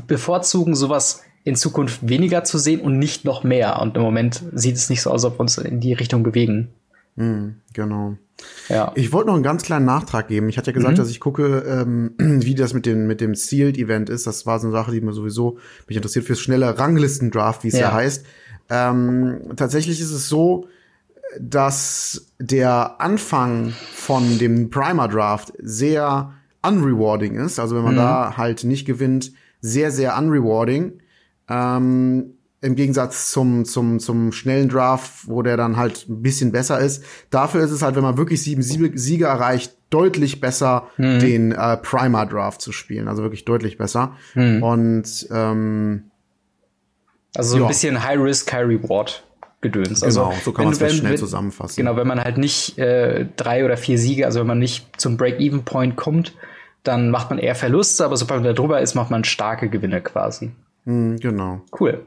bevorzugen, 0.06 0.74
sowas 0.76 1.24
in 1.42 1.56
Zukunft 1.56 2.08
weniger 2.08 2.44
zu 2.44 2.58
sehen 2.58 2.80
und 2.80 2.98
nicht 2.98 3.24
noch 3.24 3.44
mehr. 3.44 3.80
Und 3.80 3.96
im 3.96 4.02
Moment 4.02 4.42
sieht 4.52 4.76
es 4.76 4.88
nicht 4.88 5.02
so 5.02 5.10
aus, 5.10 5.24
ob 5.24 5.34
wir 5.34 5.40
uns 5.40 5.58
in 5.58 5.80
die 5.80 5.92
Richtung 5.92 6.22
bewegen. 6.22 6.68
Mhm, 7.16 7.56
genau. 7.72 8.16
Ja. 8.68 8.92
Ich 8.94 9.12
wollte 9.12 9.28
noch 9.28 9.34
einen 9.34 9.42
ganz 9.42 9.62
kleinen 9.62 9.84
Nachtrag 9.84 10.28
geben. 10.28 10.48
Ich 10.48 10.58
hatte 10.58 10.70
ja 10.70 10.74
gesagt, 10.74 10.94
mhm. 10.94 10.98
dass 10.98 11.10
ich 11.10 11.20
gucke, 11.20 11.64
ähm, 11.66 12.14
wie 12.18 12.54
das 12.54 12.74
mit 12.74 12.86
dem, 12.86 13.06
mit 13.06 13.20
dem 13.20 13.34
Sealed-Event 13.34 14.10
ist. 14.10 14.26
Das 14.26 14.46
war 14.46 14.58
so 14.58 14.66
eine 14.66 14.72
Sache, 14.72 14.92
die 14.92 15.00
mir 15.00 15.12
sowieso 15.12 15.58
mich 15.86 15.96
interessiert 15.96 16.24
fürs 16.24 16.40
schnelle 16.40 16.78
Ranglisten-Draft, 16.78 17.64
wie 17.64 17.68
es 17.68 17.74
ja. 17.74 17.80
ja 17.80 17.92
heißt. 17.92 18.24
Ähm, 18.70 19.52
tatsächlich 19.56 20.00
ist 20.00 20.10
es 20.10 20.28
so, 20.28 20.68
dass 21.38 22.26
der 22.38 23.00
Anfang 23.00 23.72
von 23.92 24.38
dem 24.38 24.70
Primer-Draft 24.70 25.52
sehr 25.58 26.32
unrewarding 26.62 27.36
ist. 27.36 27.58
Also 27.58 27.76
wenn 27.76 27.84
man 27.84 27.94
mhm. 27.94 27.98
da 27.98 28.36
halt 28.36 28.64
nicht 28.64 28.86
gewinnt, 28.86 29.32
sehr, 29.60 29.90
sehr 29.90 30.16
unrewarding. 30.16 31.00
Ähm, 31.48 32.34
Im 32.64 32.76
Gegensatz 32.76 33.30
zum, 33.30 33.64
zum, 33.64 34.00
zum 34.00 34.32
schnellen 34.32 34.68
Draft, 34.68 35.28
wo 35.28 35.42
der 35.42 35.56
dann 35.56 35.76
halt 35.76 36.08
ein 36.08 36.22
bisschen 36.22 36.50
besser 36.50 36.80
ist. 36.80 37.04
Dafür 37.30 37.62
ist 37.62 37.70
es 37.70 37.82
halt, 37.82 37.94
wenn 37.94 38.02
man 38.02 38.16
wirklich 38.16 38.42
sieben 38.42 38.62
Siege 38.62 39.26
erreicht, 39.26 39.76
deutlich 39.90 40.40
besser, 40.40 40.88
mhm. 40.96 41.18
den 41.20 41.52
äh, 41.52 41.76
Primer 41.76 42.26
Draft 42.26 42.60
zu 42.60 42.72
spielen. 42.72 43.06
Also 43.06 43.22
wirklich 43.22 43.44
deutlich 43.44 43.76
besser. 43.76 44.16
Mhm. 44.34 44.62
Und 44.62 45.28
ähm, 45.30 46.10
also 47.36 47.50
so 47.50 47.56
ein 47.56 47.62
ja. 47.62 47.68
bisschen 47.68 48.02
High 48.02 48.18
Risk, 48.18 48.52
High 48.52 48.66
Reward. 48.66 49.24
Gedöns. 49.60 50.02
Also, 50.02 50.24
genau, 50.24 50.34
so 50.44 50.52
kann 50.52 50.66
man 50.66 50.74
es 50.74 50.78
schnell 50.94 51.12
wenn, 51.12 51.18
zusammenfassen. 51.18 51.76
Genau, 51.76 51.96
wenn 51.96 52.06
man 52.06 52.22
halt 52.22 52.36
nicht 52.36 52.78
äh, 52.78 53.26
drei 53.34 53.64
oder 53.64 53.78
vier 53.78 53.98
Siege, 53.98 54.26
also 54.26 54.40
wenn 54.40 54.46
man 54.46 54.58
nicht 54.58 55.00
zum 55.00 55.16
Break-Even-Point 55.16 55.96
kommt, 55.96 56.34
dann 56.82 57.10
macht 57.10 57.30
man 57.30 57.38
eher 57.38 57.54
Verluste, 57.54 58.04
aber 58.04 58.18
sobald 58.18 58.42
man 58.42 58.48
da 58.48 58.52
drüber 58.52 58.82
ist, 58.82 58.94
macht 58.94 59.10
man 59.10 59.24
starke 59.24 59.70
Gewinne 59.70 60.02
quasi. 60.02 60.52
Mm, 60.84 61.16
genau. 61.16 61.62
Cool. 61.80 62.06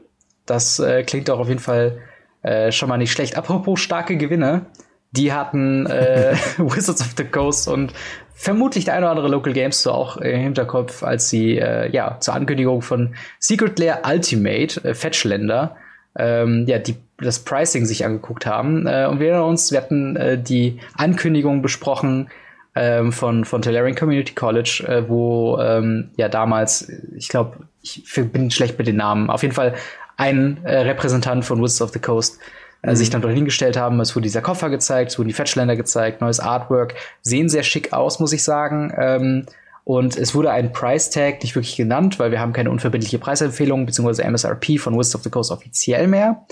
Das 0.50 0.78
äh, 0.78 1.02
klingt 1.02 1.28
doch 1.28 1.38
auf 1.38 1.48
jeden 1.48 1.60
Fall 1.60 1.98
äh, 2.42 2.72
schon 2.72 2.88
mal 2.88 2.98
nicht 2.98 3.12
schlecht. 3.12 3.36
Apropos 3.36 3.80
starke 3.80 4.16
Gewinne, 4.16 4.66
die 5.10 5.32
hatten 5.32 5.86
äh, 5.86 6.34
Wizards 6.58 7.00
of 7.00 7.14
the 7.16 7.24
Coast 7.24 7.68
und 7.68 7.92
vermutlich 8.34 8.84
der 8.84 8.94
eine 8.94 9.06
oder 9.06 9.10
andere 9.10 9.28
Local 9.28 9.52
Games 9.52 9.82
so 9.82 9.92
auch 9.92 10.16
im 10.18 10.40
Hinterkopf, 10.40 11.02
als 11.02 11.28
sie 11.28 11.58
äh, 11.58 11.90
ja 11.90 12.18
zur 12.20 12.34
Ankündigung 12.34 12.82
von 12.82 13.14
Secret 13.38 13.78
Lair 13.78 14.02
Ultimate 14.06 14.82
äh, 14.84 14.94
Fetchländer 14.94 15.76
ähm, 16.16 16.64
ja 16.66 16.78
die 16.78 16.96
das 17.20 17.40
Pricing 17.40 17.84
sich 17.84 18.04
angeguckt 18.04 18.46
haben 18.46 18.86
äh, 18.86 19.06
und 19.10 19.18
wir 19.18 19.30
erinnern 19.30 19.48
uns, 19.48 19.72
wir 19.72 19.78
hatten 19.78 20.14
äh, 20.14 20.40
die 20.40 20.78
Ankündigung 20.96 21.62
besprochen 21.62 22.30
ähm, 22.76 23.10
von 23.10 23.44
von 23.44 23.60
Tellerian 23.60 23.96
Community 23.96 24.34
College, 24.34 25.04
wo 25.08 25.58
ähm, 25.60 26.10
ja 26.16 26.28
damals, 26.28 26.88
ich 27.16 27.28
glaube 27.28 27.58
ich 27.82 28.04
bin 28.14 28.50
schlecht 28.52 28.78
mit 28.78 28.86
den 28.86 28.96
Namen. 28.96 29.30
Auf 29.30 29.42
jeden 29.42 29.54
Fall 29.54 29.74
ein 30.18 30.62
äh, 30.64 30.80
Repräsentant 30.80 31.46
von 31.46 31.62
Wizards 31.62 31.80
of 31.80 31.90
the 31.92 31.98
Coast 31.98 32.38
äh, 32.82 32.90
mhm. 32.90 32.96
sich 32.96 33.08
dann 33.08 33.22
dort 33.22 33.32
hingestellt 33.32 33.78
haben. 33.78 33.98
Es 34.00 34.14
wurde 34.14 34.24
dieser 34.24 34.42
Koffer 34.42 34.68
gezeigt, 34.68 35.12
es 35.12 35.18
wurden 35.18 35.28
die 35.28 35.34
Fetchländer 35.34 35.76
gezeigt, 35.76 36.20
neues 36.20 36.40
Artwork. 36.40 36.94
Sehen 37.22 37.48
sehr 37.48 37.62
schick 37.62 37.94
aus, 37.94 38.20
muss 38.20 38.34
ich 38.34 38.44
sagen. 38.44 38.92
Ähm, 38.98 39.46
Und 39.84 40.18
es 40.18 40.34
wurde 40.34 40.50
ein 40.50 40.72
Price 40.72 41.08
Tag 41.08 41.42
nicht 41.42 41.54
wirklich 41.54 41.76
genannt, 41.76 42.18
weil 42.18 42.30
wir 42.30 42.40
haben 42.40 42.52
keine 42.52 42.70
unverbindliche 42.70 43.18
Preisempfehlung 43.18 43.86
bzw. 43.86 44.22
MSRP 44.22 44.78
von 44.78 44.92
Wizards 44.98 45.14
of 45.14 45.22
the 45.22 45.30
Coast 45.30 45.50
offiziell 45.50 46.08
mehr. 46.08 46.44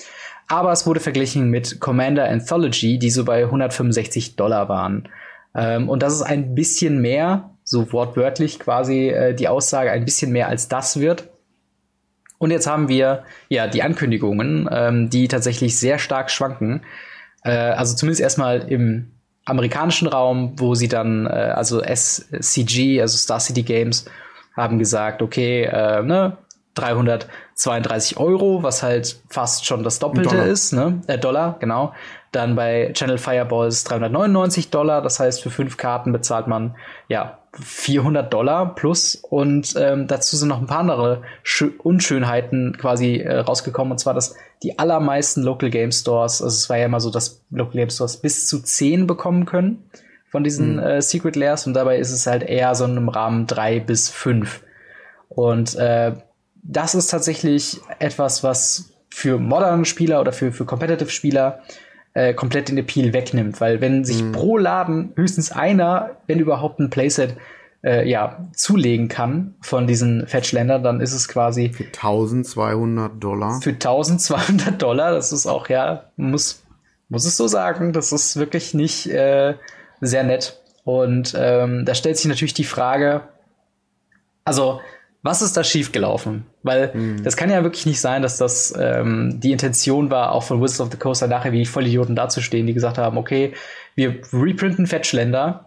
Aber 0.49 0.73
es 0.73 0.87
wurde 0.87 1.01
verglichen 1.01 1.51
mit 1.51 1.79
Commander 1.81 2.29
Anthology, 2.31 2.99
die 2.99 3.11
so 3.11 3.27
bei 3.27 3.45
165 3.45 4.37
Dollar 4.37 4.71
waren. 4.71 5.09
Ähm, 5.55 5.91
und 5.91 6.03
das 6.03 6.15
ist 6.15 6.23
ein 6.23 6.55
bisschen 6.55 7.03
mehr, 7.03 7.51
so 7.63 7.93
wortwörtlich 7.93 8.59
quasi 8.59 9.09
äh, 9.09 9.35
die 9.35 9.49
Aussage, 9.49 9.91
ein 9.91 10.05
bisschen 10.05 10.33
mehr 10.33 10.49
als 10.49 10.69
das 10.69 11.01
wird. 11.01 11.29
Und 12.39 12.51
jetzt 12.51 12.67
haben 12.67 12.89
wir 12.89 13.25
ja 13.49 13.67
die 13.67 13.83
Ankündigungen, 13.83 14.69
ähm, 14.71 15.11
die 15.11 15.29
tatsächlich 15.29 15.79
sehr 15.79 15.99
stark 15.99 16.31
schwanken. 16.31 16.83
Äh, 17.45 17.51
also 17.51 17.97
zumindest 17.97 18.21
erstmal 18.21 18.71
im 18.71 19.13
amerikanischen 19.45 20.09
Raum, 20.09 20.53
wo 20.57 20.75
sie 20.75 20.89
dann, 20.89 21.27
äh, 21.27 21.31
also 21.31 21.81
SCG, 21.83 23.01
also 23.01 23.17
Star 23.17 23.41
City 23.41 23.63
Games, 23.63 24.05
haben 24.57 24.79
gesagt, 24.79 25.23
okay, 25.23 25.65
äh, 25.65 26.03
ne, 26.03 26.37
332 26.75 28.19
Euro, 28.19 28.63
was 28.63 28.83
halt 28.83 29.21
fast 29.29 29.65
schon 29.65 29.83
das 29.83 29.99
Doppelte 29.99 30.31
Dollar. 30.31 30.47
ist, 30.47 30.73
ne? 30.73 31.01
Äh, 31.07 31.19
Dollar, 31.19 31.57
genau. 31.59 31.95
Dann 32.33 32.55
bei 32.55 32.91
Channel 32.93 33.19
Fireballs 33.19 33.85
399 33.85 34.71
Dollar, 34.71 35.01
das 35.01 35.19
heißt 35.21 35.43
für 35.43 35.51
fünf 35.51 35.79
Karten 35.79 36.13
bezahlt 36.13 36.49
man 36.49 36.75
ja 37.09 37.39
400 37.63 38.33
Dollar 38.33 38.75
plus 38.75 39.17
und 39.17 39.75
ähm, 39.79 40.07
dazu 40.07 40.37
sind 40.37 40.49
noch 40.49 40.61
ein 40.61 40.67
paar 40.67 40.81
andere 40.81 41.23
Schö 41.43 41.71
Unschönheiten 41.79 42.77
quasi 42.79 43.17
äh, 43.17 43.39
rausgekommen 43.39 43.93
und 43.93 43.99
zwar, 43.99 44.15
dass 44.15 44.35
die 44.63 44.79
allermeisten 44.79 45.43
Local 45.43 45.71
Game 45.71 45.93
Stores, 45.93 46.43
also 46.43 46.55
es 46.55 46.69
war 46.69 46.77
ja 46.79 46.87
immer 46.87 47.01
so, 47.01 47.11
dass 47.11 47.43
Local 47.51 47.73
Game 47.73 47.91
Stores 47.91 48.19
bis 48.19 48.47
zu 48.47 48.61
10 48.61 49.07
bekommen 49.07 49.47
können 49.47 49.91
von 50.29 50.45
diesen 50.45 50.75
mhm. 50.75 50.83
äh, 50.83 51.03
Secret 51.03 51.37
Layers 51.37 51.67
und 51.67 51.75
dabei 51.75 51.99
ist 51.99 52.13
es 52.13 52.27
halt 52.27 52.43
eher 52.43 52.75
so 52.75 52.85
in 52.85 52.93
einem 52.93 53.09
Rahmen 53.09 53.47
drei 53.47 53.81
bis 53.81 54.11
fünf 54.11 54.63
und 55.29 55.75
äh, 55.77 56.13
das 56.63 56.95
ist 56.95 57.09
tatsächlich 57.09 57.81
etwas, 58.01 58.43
was 58.43 58.91
für 59.09 59.39
moderne 59.39 59.85
Spieler 59.85 60.21
oder 60.21 60.33
für, 60.33 60.53
für 60.53 60.65
Competitive 60.65 61.11
Spieler 61.11 61.61
äh, 61.69 61.86
komplett 62.35 62.69
den 62.69 62.79
Appeal 62.79 63.13
wegnimmt, 63.13 63.61
weil 63.61 63.81
wenn 63.81 64.05
sich 64.05 64.23
mhm. 64.23 64.33
pro 64.33 64.59
Laden 64.59 65.13
höchstens 65.17 65.53
einer, 65.53 66.17
wenn 66.27 66.39
überhaupt 66.39 66.79
ein 66.81 66.91
Playset 66.91 67.37
äh, 67.85 68.09
ja, 68.09 68.47
zulegen 68.55 69.09
kann 69.09 69.55
von 69.61 69.87
diesen 69.87 70.27
Fetchländern, 70.27 70.83
dann 70.83 71.01
ist 71.01 71.13
es 71.13 71.29
quasi 71.29 71.71
für 71.71 71.85
1200 71.85 73.23
Dollar. 73.23 73.61
Für 73.61 73.71
1200 73.71 74.81
Dollar, 74.81 75.13
das 75.13 75.33
ist 75.33 75.47
auch 75.47 75.69
ja, 75.69 76.05
muss 76.17 76.63
muss 77.09 77.25
es 77.25 77.37
so 77.37 77.47
sagen, 77.47 77.93
das 77.93 78.13
ist 78.13 78.37
wirklich 78.37 78.75
nicht 78.75 79.07
äh, 79.07 79.55
sehr 80.01 80.25
nett. 80.25 80.61
Und 80.85 81.35
ähm, 81.37 81.85
da 81.85 81.95
stellt 81.95 82.17
sich 82.17 82.27
natürlich 82.27 82.55
die 82.55 82.65
Frage, 82.65 83.23
also 84.45 84.81
was 85.27 85.43
ist 85.43 85.57
da 85.57 85.65
schiefgelaufen? 85.65 86.47
Weil 86.63 86.93
mhm. 86.95 87.23
das 87.23 87.37
kann 87.37 87.51
ja 87.51 87.63
wirklich 87.63 87.85
nicht 87.85 88.01
sein, 88.01 88.23
dass 88.23 88.39
das 88.39 88.73
ähm, 88.79 89.39
die 89.41 89.53
Intention 89.53 90.11
war, 90.11 90.33
auch 90.33 90.45
von 90.45 90.63
Wizards 90.63 90.81
of 90.81 90.91
the 90.91 90.97
Coast 90.97 91.27
nachher 91.27 91.53
wie 91.53 91.67
Vollidioten 91.67 92.17
dazustehen, 92.17 92.67
die 92.67 92.75
gesagt 92.75 92.97
haben, 92.97 93.19
okay, 93.19 93.53
wir 93.95 94.21
reprinten 94.33 94.87
Fetchländer 94.87 95.67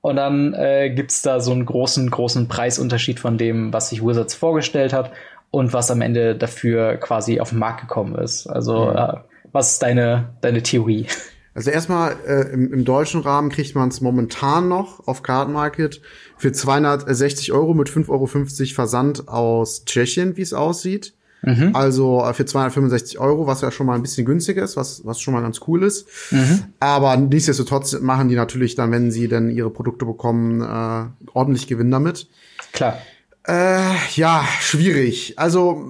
und 0.00 0.16
dann 0.16 0.54
äh, 0.54 0.90
gibt's 0.90 1.22
da 1.22 1.40
so 1.40 1.52
einen 1.52 1.66
großen, 1.66 2.10
großen 2.10 2.48
Preisunterschied 2.48 3.20
von 3.20 3.38
dem, 3.38 3.72
was 3.72 3.90
sich 3.90 4.04
Wizards 4.04 4.34
vorgestellt 4.34 4.92
hat 4.92 5.12
und 5.50 5.72
was 5.72 5.90
am 5.90 6.00
Ende 6.00 6.34
dafür 6.34 6.96
quasi 6.96 7.40
auf 7.40 7.50
den 7.50 7.58
Markt 7.58 7.82
gekommen 7.82 8.16
ist. 8.16 8.46
Also, 8.46 8.86
mhm. 8.86 8.96
äh, 8.96 9.12
was 9.52 9.72
ist 9.72 9.82
deine, 9.82 10.34
deine 10.40 10.62
Theorie? 10.62 11.06
Also 11.54 11.70
erstmal 11.70 12.16
äh, 12.26 12.52
im, 12.52 12.72
im 12.72 12.84
deutschen 12.84 13.20
Rahmen 13.20 13.48
kriegt 13.48 13.74
man 13.74 13.88
es 13.88 14.00
momentan 14.00 14.68
noch 14.68 15.06
auf 15.06 15.22
Card 15.22 15.50
Market 15.50 16.02
für 16.36 16.52
260 16.52 17.52
Euro 17.52 17.74
mit 17.74 17.88
5,50 17.88 18.08
Euro 18.10 18.26
Versand 18.74 19.28
aus 19.28 19.84
Tschechien, 19.84 20.36
wie 20.36 20.42
es 20.42 20.52
aussieht. 20.52 21.14
Mhm. 21.42 21.70
Also 21.74 22.24
äh, 22.24 22.34
für 22.34 22.44
265 22.44 23.18
Euro, 23.20 23.46
was 23.46 23.60
ja 23.60 23.70
schon 23.70 23.86
mal 23.86 23.94
ein 23.94 24.02
bisschen 24.02 24.24
günstiger 24.24 24.64
ist, 24.64 24.76
was, 24.76 25.04
was 25.04 25.20
schon 25.20 25.34
mal 25.34 25.42
ganz 25.42 25.60
cool 25.68 25.82
ist. 25.84 26.06
Mhm. 26.32 26.64
Aber 26.80 27.16
nichtsdestotrotz 27.16 28.00
machen 28.00 28.28
die 28.28 28.34
natürlich 28.34 28.74
dann, 28.74 28.90
wenn 28.90 29.10
sie 29.10 29.28
dann 29.28 29.50
ihre 29.50 29.70
Produkte 29.70 30.06
bekommen, 30.06 30.60
äh, 30.60 31.28
ordentlich 31.32 31.66
Gewinn 31.66 31.90
damit. 31.90 32.28
Klar. 32.72 32.98
Äh, 33.46 33.94
ja, 34.14 34.44
schwierig. 34.60 35.34
Also, 35.38 35.84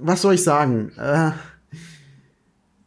was 0.00 0.22
soll 0.22 0.34
ich 0.34 0.42
sagen? 0.42 0.92
Äh, 0.98 1.30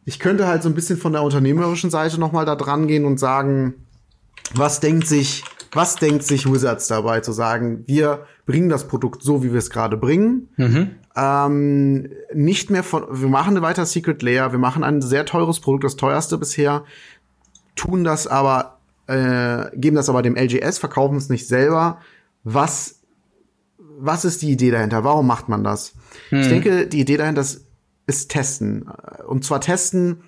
ich 0.04 0.18
könnte 0.18 0.46
halt 0.46 0.62
so 0.62 0.68
ein 0.68 0.74
bisschen 0.74 0.96
von 0.96 1.12
der 1.12 1.22
unternehmerischen 1.22 1.90
Seite 1.90 2.18
noch 2.18 2.32
mal 2.32 2.44
da 2.44 2.56
dran 2.56 2.86
gehen 2.86 3.04
und 3.04 3.18
sagen, 3.18 3.74
was 4.54 4.80
denkt 4.80 5.06
sich, 5.06 5.44
was 5.72 5.96
denkt 5.96 6.24
sich 6.24 6.50
Wizards 6.50 6.88
dabei 6.88 7.20
zu 7.20 7.32
sagen, 7.32 7.84
wir 7.86 8.26
bringen 8.44 8.68
das 8.68 8.88
Produkt 8.88 9.22
so, 9.22 9.42
wie 9.42 9.52
wir 9.52 9.58
es 9.58 9.70
gerade 9.70 9.96
bringen. 9.96 10.48
Mhm. 10.56 10.90
Ähm, 11.14 12.08
nicht 12.34 12.70
mehr 12.70 12.82
von, 12.82 13.04
wir 13.10 13.28
machen 13.28 13.60
weiter 13.62 13.86
Secret 13.86 14.22
Layer, 14.22 14.52
wir 14.52 14.58
machen 14.58 14.82
ein 14.82 15.00
sehr 15.00 15.24
teures 15.24 15.60
Produkt, 15.60 15.84
das 15.84 15.96
teuerste 15.96 16.36
bisher, 16.38 16.84
tun 17.76 18.02
das 18.02 18.26
aber, 18.26 18.78
äh, 19.06 19.76
geben 19.76 19.96
das 19.96 20.08
aber 20.08 20.22
dem 20.22 20.36
LGS, 20.36 20.78
verkaufen 20.78 21.16
es 21.16 21.28
nicht 21.28 21.46
selber. 21.46 21.98
Was, 22.44 23.00
was 23.78 24.24
ist 24.24 24.42
die 24.42 24.50
Idee 24.50 24.70
dahinter? 24.72 25.04
Warum 25.04 25.26
macht 25.26 25.48
man 25.48 25.62
das? 25.62 25.94
Mhm. 26.30 26.40
Ich 26.40 26.48
denke, 26.48 26.86
die 26.86 27.00
Idee 27.00 27.18
dahinter 27.18 27.42
ist, 27.42 27.66
ist 28.06 28.30
testen. 28.30 28.90
Und 29.26 29.44
zwar 29.44 29.60
testen, 29.60 30.22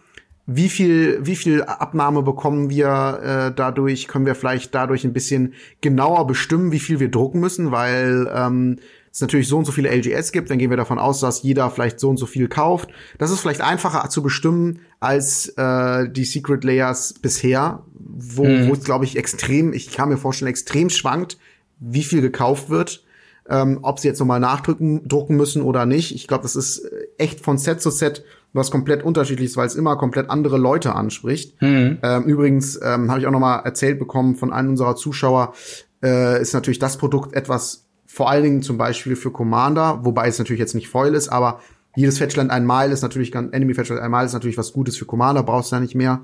wie 0.46 0.68
viel, 0.68 1.20
wie 1.24 1.36
viel 1.36 1.62
Abnahme 1.62 2.22
bekommen 2.22 2.68
wir 2.68 3.20
äh, 3.22 3.54
dadurch, 3.54 4.08
können 4.08 4.26
wir 4.26 4.34
vielleicht 4.34 4.74
dadurch 4.74 5.04
ein 5.04 5.14
bisschen 5.14 5.54
genauer 5.80 6.26
bestimmen, 6.26 6.70
wie 6.70 6.80
viel 6.80 7.00
wir 7.00 7.10
drucken 7.10 7.40
müssen, 7.40 7.70
weil 7.70 8.30
ähm, 8.34 8.78
es 9.10 9.20
natürlich 9.20 9.48
so 9.48 9.56
und 9.56 9.64
so 9.64 9.72
viele 9.72 9.94
LGS 9.94 10.32
gibt, 10.32 10.50
dann 10.50 10.58
gehen 10.58 10.70
wir 10.70 10.76
davon 10.76 10.98
aus, 10.98 11.20
dass 11.20 11.42
jeder 11.42 11.70
vielleicht 11.70 11.98
so 11.98 12.10
und 12.10 12.18
so 12.18 12.26
viel 12.26 12.48
kauft. 12.48 12.90
Das 13.16 13.30
ist 13.30 13.40
vielleicht 13.40 13.62
einfacher 13.62 14.08
zu 14.10 14.22
bestimmen 14.22 14.80
als 15.00 15.48
äh, 15.56 16.10
die 16.10 16.24
Secret 16.24 16.64
Layers 16.64 17.14
bisher, 17.14 17.82
wo, 17.94 18.44
mhm. 18.44 18.68
wo 18.68 18.72
es, 18.74 18.84
glaube 18.84 19.04
ich, 19.04 19.16
extrem, 19.16 19.72
ich 19.72 19.92
kann 19.92 20.08
mir 20.08 20.18
vorstellen, 20.18 20.50
extrem 20.50 20.90
schwankt, 20.90 21.38
wie 21.78 22.02
viel 22.02 22.20
gekauft 22.20 22.68
wird 22.68 23.03
ähm, 23.48 23.78
ob 23.82 23.98
sie 23.98 24.08
jetzt 24.08 24.20
nochmal 24.20 24.40
nachdrücken 24.40 25.06
drucken 25.06 25.36
müssen 25.36 25.62
oder 25.62 25.86
nicht. 25.86 26.14
Ich 26.14 26.26
glaube, 26.26 26.42
das 26.42 26.56
ist 26.56 26.88
echt 27.18 27.40
von 27.40 27.58
Set 27.58 27.80
zu 27.80 27.90
Set 27.90 28.24
was 28.54 28.70
komplett 28.70 29.02
unterschiedliches, 29.02 29.56
weil 29.56 29.66
es 29.66 29.74
immer 29.74 29.96
komplett 29.96 30.30
andere 30.30 30.58
Leute 30.58 30.94
anspricht. 30.94 31.60
Mhm. 31.60 31.98
Ähm, 32.02 32.22
übrigens 32.24 32.80
ähm, 32.80 33.10
habe 33.10 33.20
ich 33.20 33.26
auch 33.26 33.32
nochmal 33.32 33.62
erzählt 33.64 33.98
bekommen 33.98 34.36
von 34.36 34.52
einem 34.52 34.70
unserer 34.70 34.94
Zuschauer, 34.94 35.54
äh, 36.02 36.40
ist 36.40 36.54
natürlich 36.54 36.78
das 36.78 36.96
Produkt 36.96 37.34
etwas 37.34 37.84
vor 38.06 38.30
allen 38.30 38.44
Dingen 38.44 38.62
zum 38.62 38.78
Beispiel 38.78 39.16
für 39.16 39.32
Commander, 39.32 40.04
wobei 40.04 40.28
es 40.28 40.38
natürlich 40.38 40.60
jetzt 40.60 40.76
nicht 40.76 40.88
Foil 40.88 41.14
ist, 41.14 41.28
aber 41.28 41.60
jedes 41.96 42.18
Fetchland 42.18 42.52
einmal 42.52 42.92
ist 42.92 43.02
natürlich 43.02 43.32
ganz, 43.32 43.52
Enemy 43.52 43.74
Fetchland 43.74 44.00
einmal 44.00 44.24
ist 44.24 44.34
natürlich 44.34 44.56
was 44.56 44.72
Gutes 44.72 44.96
für 44.96 45.04
Commander, 45.04 45.42
brauchst 45.42 45.72
du 45.72 45.76
ja 45.76 45.80
nicht 45.80 45.96
mehr. 45.96 46.20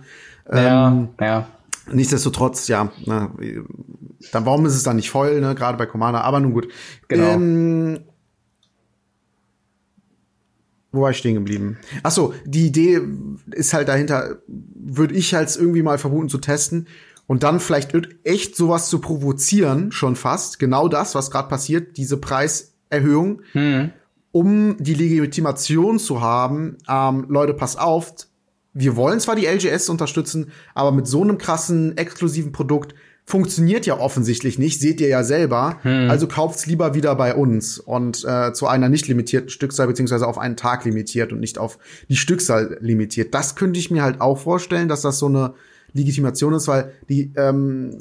Ja, 0.53 0.89
ähm, 0.89 1.09
ja. 1.21 1.49
Nichtsdestotrotz, 1.93 2.69
ja, 2.69 2.93
na, 3.07 3.31
dann 4.33 4.47
warum 4.47 4.67
ist 4.67 4.75
es 4.75 4.83
dann 4.83 4.97
nicht 4.97 5.11
voll, 5.11 5.41
ne, 5.41 5.55
gerade 5.55 5.79
bei 5.79 5.87
Commander, 5.87 6.25
aber 6.25 6.41
nun 6.41 6.53
gut. 6.53 6.69
Genau. 7.09 7.33
Ähm, 7.33 8.01
wo 10.93 11.03
war 11.03 11.11
ich 11.11 11.19
stehen 11.19 11.35
geblieben? 11.35 11.79
Ach 12.03 12.11
so, 12.11 12.35
die 12.45 12.67
Idee 12.67 13.01
ist 13.53 13.75
halt 13.75 13.89
dahinter, 13.89 14.39
würde 14.49 15.15
ich 15.15 15.35
halt 15.35 15.55
irgendwie 15.57 15.83
mal 15.83 15.99
vermuten 15.99 16.29
zu 16.29 16.39
testen 16.39 16.89
und 17.27 17.45
dann 17.45 17.61
vielleicht 17.61 17.93
echt 18.25 18.57
sowas 18.57 18.89
zu 18.89 19.01
provozieren, 19.01 19.93
schon 19.93 20.17
fast, 20.17 20.59
genau 20.59 20.89
das, 20.89 21.15
was 21.15 21.31
gerade 21.31 21.49
passiert, 21.49 21.97
diese 21.97 22.17
Preiserhöhung, 22.17 23.43
hm. 23.53 23.93
um 24.33 24.77
die 24.79 24.95
Legitimation 24.95 26.01
zu 26.01 26.21
haben, 26.21 26.79
ähm, 26.89 27.27
Leute, 27.29 27.55
pass 27.55 27.77
auf, 27.77 28.13
wir 28.73 28.97
wollen 28.97 29.21
zwar 29.21 29.37
die 29.37 29.47
LGS 29.47 29.89
unterstützen, 29.89 30.51
aber 30.75 30.91
mit 30.91 31.07
so 31.07 31.23
einem 31.23 31.39
krassen, 31.39 31.97
exklusiven 31.97 32.51
Produkt 32.51 32.95
funktioniert 33.31 33.87
ja 33.87 33.99
offensichtlich 33.99 34.59
nicht, 34.59 34.81
seht 34.81 35.01
ihr 35.01 35.09
ja 35.09 35.23
selber. 35.23 35.79
Hm. 35.83 36.11
Also 36.11 36.27
kauft's 36.27 36.67
lieber 36.67 36.95
wieder 36.95 37.15
bei 37.15 37.35
uns 37.35 37.79
und 37.79 38.25
äh, 38.25 38.53
zu 38.53 38.67
einer 38.67 38.89
nicht 38.89 39.09
limitierten 39.09 39.49
Stückzahl 39.49 39.87
beziehungsweise 39.87 40.27
auf 40.27 40.37
einen 40.37 40.57
Tag 40.57 40.85
limitiert 40.85 41.33
und 41.33 41.41
nicht 41.41 41.59
auf 41.59 41.79
die 42.09 42.17
Stückzahl 42.17 42.79
limitiert. 42.81 43.33
Das 43.33 43.55
könnte 43.55 43.79
ich 43.79 43.91
mir 43.91 44.03
halt 44.03 44.21
auch 44.21 44.39
vorstellen, 44.39 44.89
dass 44.89 45.03
das 45.03 45.19
so 45.19 45.27
eine 45.27 45.55
Legitimation 45.93 46.55
ist, 46.55 46.69
weil 46.69 46.93
die 47.09 47.33
ähm, 47.37 47.97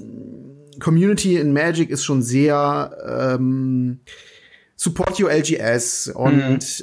Community 0.79 1.37
in 1.37 1.53
Magic 1.53 1.89
ist 1.89 2.03
schon 2.03 2.21
sehr 2.21 2.91
ähm, 3.37 3.99
Support 4.75 5.19
Your 5.19 5.31
LGS 5.31 6.07
und 6.07 6.33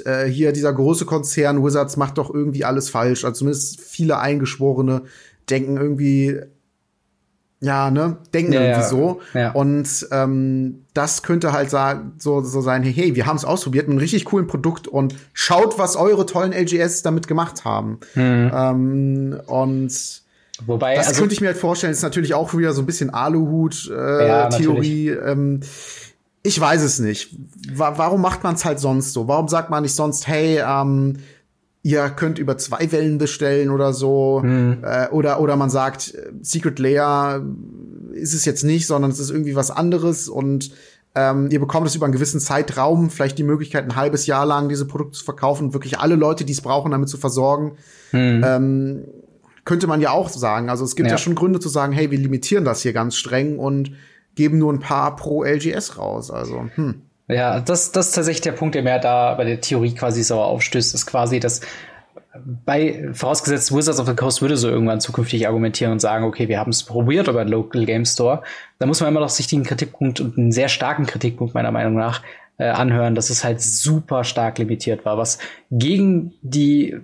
mhm. 0.05 0.11
äh, 0.11 0.25
hier 0.25 0.51
dieser 0.51 0.71
große 0.71 1.05
Konzern 1.05 1.63
Wizards 1.63 1.97
macht 1.97 2.17
doch 2.17 2.33
irgendwie 2.33 2.63
alles 2.63 2.89
falsch. 2.89 3.25
Also 3.25 3.39
zumindest 3.39 3.81
viele 3.81 4.19
Eingeschworene 4.19 5.03
denken 5.49 5.77
irgendwie, 5.77 6.39
ja, 7.59 7.89
ne, 7.89 8.17
denken 8.33 8.53
ja, 8.53 8.61
irgendwie 8.61 8.81
ja. 8.81 8.87
so. 8.87 9.21
Ja. 9.33 9.51
Und 9.51 10.07
ähm, 10.11 10.83
das 10.93 11.23
könnte 11.23 11.53
halt 11.53 11.71
so, 11.71 12.41
so 12.41 12.61
sein, 12.61 12.83
hey, 12.83 12.93
hey, 12.93 13.15
wir 13.15 13.25
haben 13.25 13.37
es 13.37 13.45
ausprobiert 13.45 13.87
mit 13.87 13.93
einem 13.93 13.99
richtig 13.99 14.25
coolen 14.25 14.47
Produkt 14.47 14.87
und 14.87 15.15
schaut, 15.33 15.79
was 15.79 15.95
eure 15.95 16.25
tollen 16.25 16.53
LGS 16.53 17.01
damit 17.01 17.27
gemacht 17.27 17.65
haben. 17.65 17.99
Mhm. 18.15 18.51
Ähm, 18.53 19.41
und 19.47 20.21
Wobei, 20.65 20.95
das 20.95 21.07
also, 21.07 21.21
könnte 21.21 21.33
ich 21.33 21.41
mir 21.41 21.47
halt 21.47 21.57
vorstellen, 21.57 21.93
ist 21.93 22.01
natürlich 22.01 22.33
auch 22.33 22.53
wieder 22.55 22.73
so 22.73 22.81
ein 22.81 22.85
bisschen 22.85 23.11
Aluhut-Theorie. 23.11 25.09
Äh, 25.09 25.31
ähm, 25.31 25.61
ich 26.43 26.59
weiß 26.59 26.81
es 26.81 26.99
nicht. 26.99 27.35
warum 27.73 28.21
macht 28.21 28.43
man 28.43 28.55
es 28.55 28.65
halt 28.65 28.79
sonst 28.79 29.13
so? 29.13 29.27
Warum 29.27 29.47
sagt 29.47 29.69
man 29.69 29.83
nicht 29.83 29.95
sonst, 29.95 30.27
hey, 30.27 30.59
ähm, 30.65 31.17
ihr 31.83 32.09
könnt 32.09 32.39
über 32.39 32.57
zwei 32.57 32.91
Wellen 32.91 33.17
bestellen 33.17 33.69
oder 33.69 33.93
so. 33.93 34.41
Hm. 34.43 34.83
Äh, 34.83 35.07
oder, 35.09 35.39
oder 35.39 35.55
man 35.55 35.69
sagt, 35.69 36.13
Secret 36.41 36.79
Layer 36.79 37.45
ist 38.13 38.33
es 38.33 38.45
jetzt 38.45 38.63
nicht, 38.63 38.87
sondern 38.87 39.11
es 39.11 39.19
ist 39.19 39.29
irgendwie 39.29 39.55
was 39.55 39.71
anderes 39.71 40.27
und 40.27 40.71
ähm, 41.15 41.49
ihr 41.49 41.59
bekommt 41.59 41.87
es 41.87 41.95
über 41.95 42.05
einen 42.05 42.13
gewissen 42.13 42.39
Zeitraum, 42.39 43.09
vielleicht 43.09 43.39
die 43.39 43.43
Möglichkeit, 43.43 43.85
ein 43.85 43.95
halbes 43.95 44.27
Jahr 44.27 44.45
lang 44.45 44.69
diese 44.69 44.85
Produkte 44.85 45.17
zu 45.17 45.25
verkaufen, 45.25 45.73
wirklich 45.73 45.97
alle 45.97 46.15
Leute, 46.15 46.45
die 46.45 46.53
es 46.53 46.61
brauchen, 46.61 46.91
damit 46.91 47.09
zu 47.09 47.17
versorgen. 47.17 47.77
Hm. 48.11 48.43
Ähm, 48.45 49.03
könnte 49.65 49.87
man 49.87 49.99
ja 49.99 50.11
auch 50.11 50.29
sagen. 50.29 50.69
Also 50.69 50.85
es 50.85 50.95
gibt 50.95 51.07
ja. 51.07 51.15
ja 51.15 51.17
schon 51.17 51.35
Gründe 51.35 51.59
zu 51.59 51.69
sagen, 51.69 51.91
hey, 51.91 52.11
wir 52.11 52.19
limitieren 52.19 52.65
das 52.65 52.81
hier 52.81 52.93
ganz 52.93 53.15
streng 53.15 53.59
und 53.59 53.91
geben 54.35 54.59
nur 54.59 54.71
ein 54.71 54.79
paar 54.79 55.15
pro 55.15 55.43
LGS 55.43 55.97
raus. 55.97 56.31
Also, 56.31 56.67
hm. 56.75 57.01
Ja, 57.27 57.59
das, 57.59 57.91
das 57.91 58.07
ist 58.07 58.13
tatsächlich 58.13 58.41
der 58.41 58.53
Punkt, 58.53 58.75
der 58.75 58.83
mir 58.83 58.99
da 58.99 59.33
bei 59.33 59.43
der 59.43 59.59
Theorie 59.59 59.93
quasi 59.93 60.23
sauer 60.23 60.45
aufstößt, 60.45 60.95
ist 60.95 61.05
quasi, 61.05 61.39
dass 61.39 61.61
bei, 62.65 63.09
vorausgesetzt, 63.13 63.75
Wizards 63.75 63.99
of 63.99 64.07
the 64.07 64.15
Coast 64.15 64.41
würde 64.41 64.57
so 64.57 64.69
irgendwann 64.69 65.01
zukünftig 65.01 65.47
argumentieren 65.47 65.91
und 65.91 65.99
sagen, 65.99 66.23
okay, 66.23 66.47
wir 66.47 66.59
haben 66.59 66.69
es 66.69 66.83
probiert 66.83 67.27
über 67.27 67.41
einen 67.41 67.49
Local 67.49 67.85
Game 67.85 68.05
Store, 68.05 68.43
da 68.79 68.85
muss 68.85 69.01
man 69.01 69.09
immer 69.09 69.19
noch 69.19 69.29
sich 69.29 69.47
den 69.47 69.63
Kritikpunkt 69.63 70.19
und 70.21 70.37
einen 70.37 70.51
sehr 70.51 70.69
starken 70.69 71.05
Kritikpunkt 71.05 71.53
meiner 71.53 71.71
Meinung 71.71 71.95
nach 71.95 72.21
äh, 72.57 72.65
anhören, 72.65 73.15
dass 73.15 73.29
es 73.29 73.43
halt 73.43 73.61
super 73.61 74.23
stark 74.23 74.57
limitiert 74.57 75.05
war, 75.05 75.17
was 75.17 75.39
gegen 75.71 76.33
die 76.41 76.95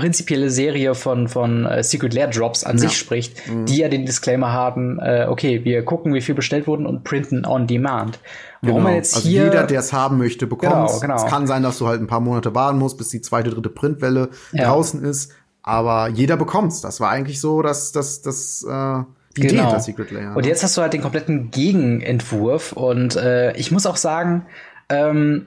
prinzipielle 0.00 0.50
Serie 0.50 0.94
von, 0.94 1.28
von 1.28 1.66
äh, 1.66 1.82
Secret 1.82 2.14
Lair 2.14 2.28
Drops 2.28 2.64
an 2.64 2.76
ja. 2.76 2.80
sich 2.80 2.96
spricht, 2.96 3.46
mhm. 3.48 3.66
die 3.66 3.76
ja 3.76 3.88
den 3.88 4.06
Disclaimer 4.06 4.52
haben, 4.52 4.98
äh, 4.98 5.26
okay, 5.28 5.62
wir 5.64 5.84
gucken, 5.84 6.14
wie 6.14 6.22
viel 6.22 6.34
bestellt 6.34 6.66
wurden 6.66 6.86
und 6.86 7.04
printen 7.04 7.44
on 7.44 7.66
demand. 7.66 8.18
Warum 8.62 8.76
genau. 8.76 8.88
man 8.88 8.96
jetzt 8.96 9.14
also 9.14 9.28
hier 9.28 9.44
jeder, 9.44 9.64
der 9.64 9.80
es 9.80 9.92
haben 9.92 10.16
möchte, 10.16 10.46
bekommt 10.46 10.72
genau, 10.72 11.00
genau. 11.00 11.16
Es 11.16 11.26
kann 11.26 11.46
sein, 11.46 11.62
dass 11.62 11.78
du 11.78 11.86
halt 11.86 12.00
ein 12.00 12.06
paar 12.06 12.20
Monate 12.20 12.54
warten 12.54 12.78
musst, 12.78 12.96
bis 12.96 13.08
die 13.08 13.20
zweite, 13.20 13.50
dritte 13.50 13.68
Printwelle 13.68 14.30
ja. 14.52 14.68
draußen 14.68 15.04
ist. 15.04 15.32
Aber 15.62 16.08
jeder 16.08 16.38
bekommt's. 16.38 16.80
Das 16.80 17.00
war 17.00 17.10
eigentlich 17.10 17.40
so, 17.40 17.60
dass 17.60 17.92
das 17.92 18.22
das 18.22 18.64
äh, 18.64 19.02
die 19.36 19.42
genau. 19.42 19.64
Idee 19.64 19.70
der 19.72 19.80
Secret 19.80 20.10
Layer. 20.10 20.36
Und 20.36 20.46
jetzt 20.46 20.62
hast 20.62 20.76
du 20.76 20.82
halt 20.82 20.94
den 20.94 21.02
kompletten 21.02 21.50
Gegenentwurf. 21.50 22.72
Und 22.72 23.16
äh, 23.16 23.52
ich 23.56 23.70
muss 23.70 23.84
auch 23.84 23.96
sagen, 23.96 24.46
ähm, 24.88 25.46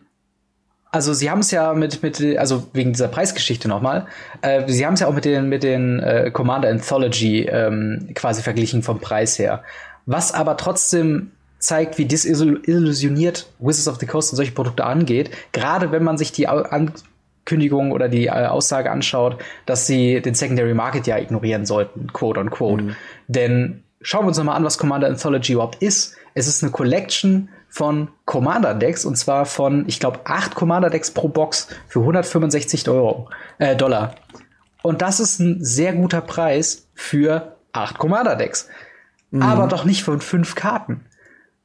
also 0.93 1.13
sie 1.13 1.31
haben 1.31 1.39
es 1.39 1.49
ja 1.49 1.73
mit 1.73 2.03
mit 2.03 2.21
also 2.37 2.67
wegen 2.71 2.93
dieser 2.93 3.07
Preisgeschichte 3.07 3.67
nochmal. 3.67 4.05
Äh, 4.41 4.63
sie 4.67 4.85
haben 4.85 4.93
es 4.93 4.99
ja 4.99 5.07
auch 5.07 5.13
mit 5.13 5.25
den 5.25 5.49
mit 5.49 5.63
den 5.63 5.99
äh, 5.99 6.29
Commander 6.31 6.69
Anthology 6.69 7.41
ähm, 7.41 8.09
quasi 8.13 8.43
verglichen 8.43 8.83
vom 8.83 8.99
Preis 8.99 9.39
her. 9.39 9.63
Was 10.05 10.33
aber 10.33 10.55
trotzdem 10.55 11.31
zeigt, 11.57 11.97
wie 11.97 12.05
disillusioniert 12.05 13.47
Wizards 13.57 13.87
of 13.87 13.97
the 13.99 14.05
Coast 14.05 14.33
und 14.33 14.35
solche 14.35 14.51
Produkte 14.51 14.83
angeht. 14.83 15.31
Gerade 15.51 15.91
wenn 15.91 16.03
man 16.03 16.17
sich 16.17 16.31
die 16.31 16.47
Ankündigung 16.47 17.91
oder 17.91 18.07
die 18.07 18.27
äh, 18.27 18.45
Aussage 18.45 18.91
anschaut, 18.91 19.37
dass 19.65 19.87
sie 19.87 20.21
den 20.21 20.35
Secondary 20.35 20.75
Market 20.75 21.07
ja 21.07 21.17
ignorieren 21.17 21.65
sollten, 21.65 22.13
quote 22.13 22.39
unquote. 22.39 22.83
Mhm. 22.83 22.95
Denn 23.27 23.83
schauen 24.01 24.25
wir 24.25 24.27
uns 24.27 24.37
nochmal 24.37 24.57
an, 24.57 24.63
was 24.65 24.77
Commander 24.77 25.07
Anthology 25.07 25.53
überhaupt 25.53 25.81
ist. 25.81 26.17
Es 26.35 26.47
ist 26.47 26.61
eine 26.61 26.71
Collection 26.71 27.49
von 27.73 28.09
Commander 28.25 28.75
Decks 28.75 29.03
und 29.03 29.17
zwar 29.17 29.47
von, 29.47 29.85
ich 29.87 29.99
glaube, 29.99 30.19
acht 30.25 30.53
Commander 30.53 30.91
Decks 30.91 31.09
pro 31.09 31.27
Box 31.27 31.69
für 31.87 32.01
165 32.01 32.87
Euro, 32.87 33.31
äh, 33.57 33.75
Dollar. 33.75 34.13
Und 34.83 35.01
das 35.01 35.19
ist 35.19 35.39
ein 35.39 35.65
sehr 35.65 35.93
guter 35.93 36.21
Preis 36.21 36.85
für 36.93 37.55
acht 37.71 37.97
Commander 37.97 38.35
Decks. 38.35 38.67
Mhm. 39.31 39.41
Aber 39.41 39.65
doch 39.65 39.85
nicht 39.85 40.03
von 40.03 40.21
fünf 40.21 40.53
Karten. 40.53 41.03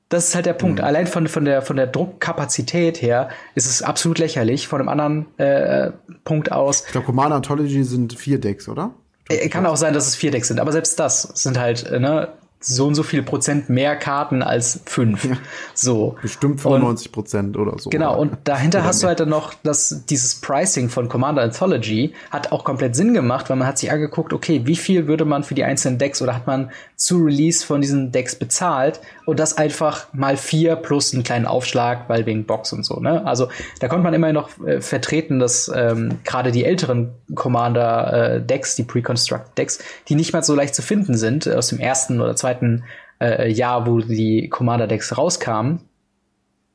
Das 0.08 0.28
ist 0.28 0.34
halt 0.34 0.46
der 0.46 0.54
Punkt. 0.54 0.78
Mhm. 0.78 0.86
Allein 0.86 1.06
von, 1.06 1.28
von, 1.28 1.44
der, 1.44 1.60
von 1.60 1.76
der 1.76 1.86
Druckkapazität 1.86 3.02
her 3.02 3.28
ist 3.54 3.66
es 3.66 3.82
absolut 3.82 4.18
lächerlich. 4.18 4.66
Von 4.66 4.80
einem 4.80 4.88
anderen 4.88 5.38
äh, 5.38 5.90
Punkt 6.24 6.52
aus. 6.52 6.84
Ich 6.86 6.92
glaube, 6.92 7.04
Commander 7.04 7.36
Anthology 7.36 7.84
sind 7.84 8.18
vier 8.18 8.40
Decks, 8.40 8.66
oder? 8.66 8.94
Äh, 9.28 9.46
kann 9.50 9.66
auch 9.66 9.76
sein, 9.76 9.92
dass 9.92 10.06
es 10.06 10.16
vier 10.16 10.30
Decks 10.30 10.48
sind, 10.48 10.58
aber 10.58 10.72
selbst 10.72 10.98
das 10.98 11.24
sind 11.34 11.58
halt, 11.58 11.86
äh, 11.86 12.00
ne, 12.00 12.32
so 12.60 12.88
und 12.88 12.94
so 12.94 13.02
viel 13.02 13.22
Prozent 13.22 13.68
mehr 13.68 13.96
Karten 13.96 14.42
als 14.42 14.80
fünf. 14.86 15.28
So. 15.74 16.16
Bestimmt 16.20 16.60
95 16.60 17.12
Prozent 17.12 17.56
oder 17.56 17.78
so. 17.78 17.90
Genau, 17.90 18.18
und 18.18 18.36
dahinter 18.44 18.82
hast 18.82 18.96
mehr. 18.96 19.02
du 19.02 19.08
halt 19.08 19.20
dann 19.20 19.28
noch, 19.28 19.54
dass 19.62 20.04
dieses 20.06 20.40
Pricing 20.40 20.88
von 20.88 21.08
Commander 21.08 21.42
Anthology 21.42 22.14
hat 22.30 22.50
auch 22.50 22.64
komplett 22.64 22.96
Sinn 22.96 23.14
gemacht, 23.14 23.48
weil 23.48 23.56
man 23.56 23.68
hat 23.68 23.78
sich 23.78 23.92
angeguckt, 23.92 24.32
okay, 24.32 24.62
wie 24.64 24.74
viel 24.74 25.06
würde 25.06 25.24
man 25.24 25.44
für 25.44 25.54
die 25.54 25.62
einzelnen 25.62 25.98
Decks 25.98 26.20
oder 26.20 26.34
hat 26.34 26.48
man 26.48 26.70
zu 26.96 27.18
Release 27.18 27.64
von 27.64 27.80
diesen 27.80 28.10
Decks 28.10 28.34
bezahlt 28.34 29.00
und 29.24 29.38
das 29.38 29.56
einfach 29.56 30.12
mal 30.12 30.36
vier 30.36 30.74
plus 30.74 31.14
einen 31.14 31.22
kleinen 31.22 31.46
Aufschlag, 31.46 32.08
weil 32.08 32.26
wegen 32.26 32.44
Box 32.44 32.72
und 32.72 32.84
so, 32.84 32.98
ne? 32.98 33.24
Also 33.24 33.48
da 33.78 33.86
konnte 33.86 34.02
man 34.02 34.14
immerhin 34.14 34.34
noch 34.34 34.50
äh, 34.66 34.80
vertreten, 34.80 35.38
dass 35.38 35.70
ähm, 35.72 36.18
gerade 36.24 36.50
die 36.50 36.64
älteren 36.64 37.12
Commander-Decks, 37.34 38.72
äh, 38.72 38.76
die 38.76 38.82
Pre-Construct 38.82 39.56
Decks, 39.56 39.78
die 40.08 40.16
nicht 40.16 40.32
mehr 40.32 40.42
so 40.42 40.56
leicht 40.56 40.74
zu 40.74 40.82
finden 40.82 41.16
sind, 41.16 41.46
aus 41.46 41.68
dem 41.68 41.78
ersten 41.78 42.20
oder 42.20 42.34
zweiten 42.34 42.47
zweiten 42.48 42.84
äh, 43.20 43.50
Jahr, 43.50 43.86
wo 43.86 44.00
die 44.00 44.48
Commander-Decks 44.48 45.16
rauskamen, 45.16 45.80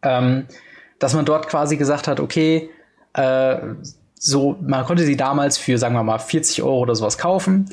ähm, 0.03 0.45
dass 0.99 1.13
man 1.13 1.25
dort 1.25 1.47
quasi 1.47 1.77
gesagt 1.77 2.07
hat, 2.07 2.19
okay, 2.19 2.69
äh, 3.13 3.57
so, 4.15 4.55
man 4.61 4.85
konnte 4.85 5.03
sie 5.03 5.17
damals 5.17 5.57
für, 5.57 5.77
sagen 5.77 5.95
wir 5.95 6.03
mal, 6.03 6.19
40 6.19 6.63
Euro 6.63 6.79
oder 6.79 6.95
sowas 6.95 7.17
kaufen. 7.17 7.69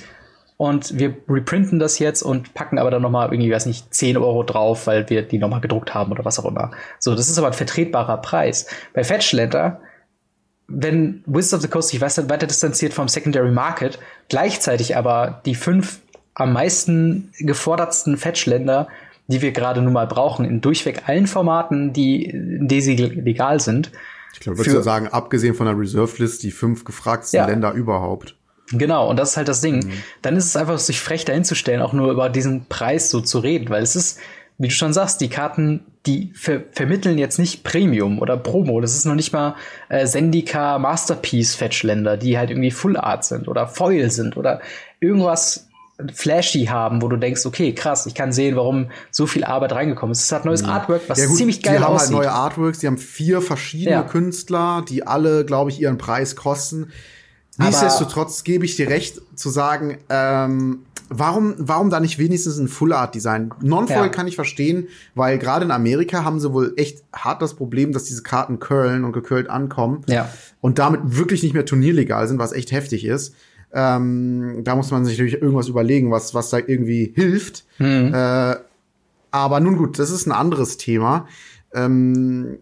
Und 0.56 0.98
wir 0.98 1.14
reprinten 1.28 1.78
das 1.78 1.98
jetzt 1.98 2.22
und 2.22 2.52
packen 2.52 2.78
aber 2.78 2.90
dann 2.90 3.00
noch 3.00 3.10
mal 3.10 3.32
irgendwie, 3.32 3.50
weiß 3.50 3.64
nicht, 3.66 3.94
10 3.94 4.18
Euro 4.18 4.42
drauf, 4.42 4.86
weil 4.86 5.08
wir 5.08 5.22
die 5.22 5.38
noch 5.38 5.48
mal 5.48 5.60
gedruckt 5.60 5.94
haben 5.94 6.12
oder 6.12 6.24
was 6.24 6.38
auch 6.38 6.44
immer. 6.44 6.72
So, 6.98 7.14
das 7.14 7.30
ist 7.30 7.38
aber 7.38 7.46
ein 7.46 7.52
vertretbarer 7.54 8.18
Preis. 8.18 8.66
Bei 8.92 9.02
Fetchletter, 9.02 9.80
wenn 10.66 11.22
Wizards 11.24 11.54
of 11.54 11.62
the 11.62 11.68
Coast 11.68 11.88
sich 11.88 12.00
weiter 12.02 12.46
distanziert 12.46 12.92
vom 12.92 13.08
Secondary 13.08 13.50
Market, 13.50 13.98
gleichzeitig 14.28 14.96
aber 14.96 15.40
die 15.46 15.54
fünf 15.54 16.00
am 16.40 16.52
meisten 16.52 17.30
gefordertsten 17.38 18.16
Fetchländer, 18.16 18.88
die 19.28 19.42
wir 19.42 19.52
gerade 19.52 19.82
nun 19.82 19.92
mal 19.92 20.06
brauchen, 20.06 20.44
in 20.44 20.60
durchweg 20.60 21.08
allen 21.08 21.26
Formaten, 21.26 21.92
die 21.92 22.24
in 22.24 22.66
Daisy 22.66 22.94
legal 22.94 23.60
sind. 23.60 23.92
Ich 24.32 24.40
glaube, 24.40 24.58
würdest 24.58 24.76
du 24.76 24.82
sagen, 24.82 25.08
abgesehen 25.08 25.54
von 25.54 25.66
der 25.66 25.78
Reserve 25.78 26.14
List, 26.18 26.42
die 26.42 26.50
fünf 26.50 26.84
gefragtesten 26.84 27.38
ja. 27.38 27.46
Länder 27.46 27.72
überhaupt. 27.72 28.36
Genau, 28.72 29.10
und 29.10 29.18
das 29.18 29.30
ist 29.30 29.36
halt 29.36 29.48
das 29.48 29.60
Ding. 29.60 29.84
Mhm. 29.84 29.92
Dann 30.22 30.36
ist 30.36 30.46
es 30.46 30.56
einfach, 30.56 30.78
sich 30.78 31.00
frech 31.00 31.24
dahinzustellen, 31.24 31.82
auch 31.82 31.92
nur 31.92 32.10
über 32.10 32.28
diesen 32.28 32.66
Preis 32.66 33.10
so 33.10 33.20
zu 33.20 33.40
reden, 33.40 33.68
weil 33.68 33.82
es 33.82 33.96
ist, 33.96 34.18
wie 34.58 34.68
du 34.68 34.74
schon 34.74 34.92
sagst, 34.92 35.20
die 35.20 35.28
Karten, 35.28 35.80
die 36.06 36.32
ver 36.34 36.62
vermitteln 36.72 37.18
jetzt 37.18 37.38
nicht 37.38 37.64
Premium 37.64 38.20
oder 38.20 38.36
Promo. 38.36 38.80
Das 38.80 38.94
ist 38.94 39.06
noch 39.06 39.14
nicht 39.14 39.32
mal 39.32 39.56
äh, 39.88 40.06
Sendika 40.06 40.78
Masterpiece 40.78 41.54
Fetchländer, 41.54 42.16
die 42.16 42.38
halt 42.38 42.50
irgendwie 42.50 42.70
Full 42.70 42.96
Art 42.96 43.24
sind 43.24 43.48
oder 43.48 43.66
Foil 43.66 44.10
sind 44.10 44.36
oder 44.36 44.60
irgendwas 45.00 45.69
flashy 46.12 46.66
haben, 46.66 47.02
wo 47.02 47.08
du 47.08 47.16
denkst, 47.16 47.46
okay, 47.46 47.74
krass, 47.74 48.06
ich 48.06 48.14
kann 48.14 48.32
sehen, 48.32 48.56
warum 48.56 48.90
so 49.10 49.26
viel 49.26 49.44
Arbeit 49.44 49.72
reingekommen 49.72 50.12
ist. 50.12 50.24
Es 50.24 50.32
hat 50.32 50.44
neues 50.44 50.64
Artwork, 50.64 51.02
was 51.08 51.18
ja, 51.18 51.26
gut, 51.26 51.36
ziemlich 51.36 51.62
geil 51.62 51.82
aussieht. 51.82 52.10
Die 52.10 52.14
haben 52.14 52.22
halt 52.22 52.26
neue 52.26 52.32
Artworks, 52.32 52.78
die 52.78 52.86
haben 52.86 52.98
vier 52.98 53.40
verschiedene 53.40 53.96
ja. 53.96 54.02
Künstler, 54.02 54.84
die 54.88 55.06
alle, 55.06 55.44
glaube 55.44 55.70
ich, 55.70 55.80
ihren 55.80 55.98
Preis 55.98 56.36
kosten. 56.36 56.88
Nichtsdestotrotz 57.58 58.44
gebe 58.44 58.64
ich 58.64 58.76
dir 58.76 58.88
recht 58.88 59.20
zu 59.34 59.50
sagen, 59.50 59.98
ähm, 60.08 60.80
warum, 61.10 61.54
warum 61.58 61.90
da 61.90 62.00
nicht 62.00 62.18
wenigstens 62.18 62.56
ein 62.58 62.68
Full 62.68 62.92
Art 62.92 63.14
Design? 63.14 63.52
Non-Foil 63.60 63.96
ja. 63.96 64.08
kann 64.08 64.26
ich 64.26 64.36
verstehen, 64.36 64.88
weil 65.14 65.38
gerade 65.38 65.64
in 65.64 65.70
Amerika 65.70 66.24
haben 66.24 66.40
sie 66.40 66.52
wohl 66.52 66.72
echt 66.76 67.02
hart 67.12 67.42
das 67.42 67.54
Problem, 67.54 67.92
dass 67.92 68.04
diese 68.04 68.22
Karten 68.22 68.60
curlen 68.60 69.04
und 69.04 69.12
gekürlt 69.12 69.50
ankommen. 69.50 70.02
Ja. 70.06 70.30
Und 70.60 70.78
damit 70.78 71.00
wirklich 71.04 71.42
nicht 71.42 71.52
mehr 71.52 71.66
turnierlegal 71.66 72.26
sind, 72.28 72.38
was 72.38 72.52
echt 72.52 72.72
heftig 72.72 73.04
ist. 73.04 73.34
Ähm, 73.72 74.62
da 74.64 74.74
muss 74.74 74.90
man 74.90 75.04
sich 75.04 75.16
natürlich 75.16 75.40
irgendwas 75.40 75.68
überlegen, 75.68 76.10
was, 76.10 76.34
was 76.34 76.50
da 76.50 76.58
irgendwie 76.58 77.12
hilft. 77.14 77.64
Mhm. 77.78 78.12
Äh, 78.12 78.56
aber 79.30 79.60
nun 79.60 79.76
gut, 79.76 79.98
das 79.98 80.10
ist 80.10 80.26
ein 80.26 80.32
anderes 80.32 80.76
Thema. 80.76 81.26
Ähm, 81.72 82.58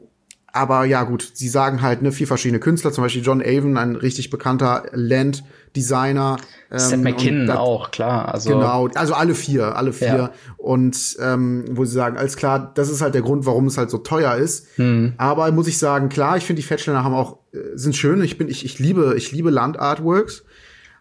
aber 0.52 0.84
ja, 0.84 1.04
gut, 1.04 1.30
sie 1.34 1.48
sagen 1.48 1.82
halt, 1.82 2.02
ne, 2.02 2.10
vier 2.10 2.26
verschiedene 2.26 2.58
Künstler, 2.58 2.90
zum 2.90 3.04
Beispiel 3.04 3.22
John 3.22 3.42
Avon, 3.42 3.76
ein 3.76 3.96
richtig 3.96 4.30
bekannter 4.30 4.86
Land-Designer. 4.92 6.38
Ähm, 6.70 6.78
Seth 6.78 7.00
McKinnon 7.00 7.50
auch, 7.50 7.90
klar. 7.90 8.34
Also 8.34 8.50
genau, 8.50 8.88
also 8.94 9.14
alle 9.14 9.34
vier, 9.34 9.76
alle 9.76 9.92
vier. 9.92 10.06
Ja. 10.06 10.32
Und 10.56 11.16
ähm, 11.20 11.64
wo 11.70 11.84
sie 11.84 11.92
sagen, 11.92 12.16
alles 12.16 12.36
klar, 12.36 12.72
das 12.74 12.88
ist 12.90 13.02
halt 13.02 13.14
der 13.14 13.22
Grund, 13.22 13.46
warum 13.46 13.66
es 13.66 13.78
halt 13.78 13.90
so 13.90 13.98
teuer 13.98 14.36
ist. 14.36 14.66
Hm. 14.76 15.12
Aber 15.16 15.50
muss 15.52 15.68
ich 15.68 15.78
sagen, 15.78 16.08
klar, 16.08 16.36
ich 16.36 16.44
finde 16.44 16.60
die 16.60 16.66
Fetchländer 16.66 17.04
haben 17.04 17.14
auch, 17.14 17.38
äh, 17.52 17.58
sind 17.74 17.94
schön. 17.94 18.22
Ich 18.22 18.38
bin, 18.38 18.48
ich, 18.48 18.64
ich 18.64 18.78
liebe, 18.78 19.14
ich 19.16 19.32
liebe 19.32 19.50
Land-Artworks. 19.50 20.44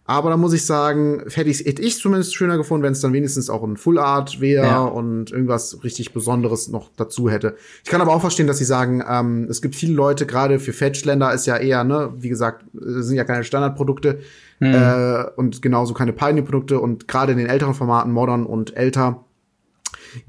Aber 0.10 0.30
da 0.30 0.38
muss 0.38 0.53
ich 0.53 0.66
sagen, 0.66 1.22
hätte 1.34 1.49
ich 1.49 1.66
hätte 1.66 1.82
ich 1.82 1.99
zumindest 1.99 2.34
schöner 2.34 2.55
gefunden, 2.55 2.82
wenn 2.84 2.93
es 2.93 3.01
dann 3.01 3.12
wenigstens 3.12 3.49
auch 3.49 3.62
ein 3.62 3.76
Full 3.76 3.99
Art 3.99 4.39
wäre 4.39 4.66
ja. 4.66 4.86
und 4.86 5.32
irgendwas 5.32 5.84
richtig 5.84 6.14
Besonderes 6.14 6.70
noch 6.70 6.89
dazu 6.95 7.30
hätte. 7.30 7.58
Ich 7.84 7.89
kann 7.91 7.99
aber 7.99 8.16
auch 8.16 8.22
verstehen, 8.22 8.47
dass 8.47 8.58
sie 8.58 8.66
sagen, 8.66 9.03
ähm, 9.08 9.47
es 9.49 9.62
gibt 9.62 9.76
viele 9.76 9.93
Leute, 9.93 10.26
gerade 10.26 10.60
für 10.60 10.72
Fetchländer 10.72 11.34
ist 11.34 11.45
ja 11.45 11.58
eher, 11.58 11.84
ne, 11.84 12.14
wie 12.18 12.30
gesagt, 12.30 12.64
sind 12.74 13.18
ja 13.18 13.26
keine 13.26 13.43
Standardprodukte 13.43 14.20
mhm. 14.62 14.74
äh, 14.74 15.26
und 15.36 15.62
genauso 15.62 15.93
keine 15.93 16.14
Pioneer-Produkte 16.14 16.80
und 16.80 17.10
gerade 17.10 17.34
in 17.34 17.38
den 17.38 17.47
älteren 17.47 17.74
Formaten, 17.74 18.14
Modern 18.14 18.45
und 18.45 18.78
älter, 18.78 19.26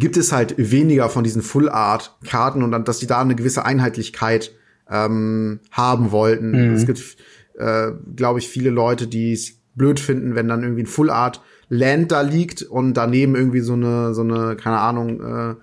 gibt 0.01 0.17
es 0.17 0.33
halt 0.33 0.55
weniger 0.59 1.09
von 1.09 1.23
diesen 1.23 1.41
Full 1.41 1.69
Art 1.69 2.17
Karten 2.27 2.65
und 2.65 2.73
dann, 2.73 2.85
dass 2.85 2.99
die 2.99 3.07
da 3.07 3.21
eine 3.21 3.37
gewisse 3.37 3.65
Einheitlichkeit 3.65 4.53
ähm, 4.91 5.61
haben 5.71 6.11
wollten. 6.11 6.51
Mhm. 6.51 6.75
Es 6.75 6.85
gibt, 6.85 7.17
äh, 7.57 7.93
glaube 8.17 8.41
ich, 8.41 8.49
viele 8.49 8.71
Leute, 8.71 9.07
die 9.07 9.33
es 9.33 9.58
blöd 9.79 10.01
finden, 10.01 10.35
wenn 10.35 10.49
dann 10.49 10.63
irgendwie 10.63 10.83
ein 10.83 10.87
Full 10.87 11.11
Art 11.11 11.41
Land 11.71 12.13
da 12.13 12.23
liegt 12.23 12.63
und 12.63 12.95
daneben 12.95 13.35
irgendwie 13.35 13.61
so 13.61 13.75
eine, 13.75 14.15
so 14.15 14.23
eine, 14.23 14.57
keine 14.57 14.79
Ahnung, 14.79 15.57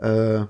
äh, 0.00 0.06
äh, 0.06 0.46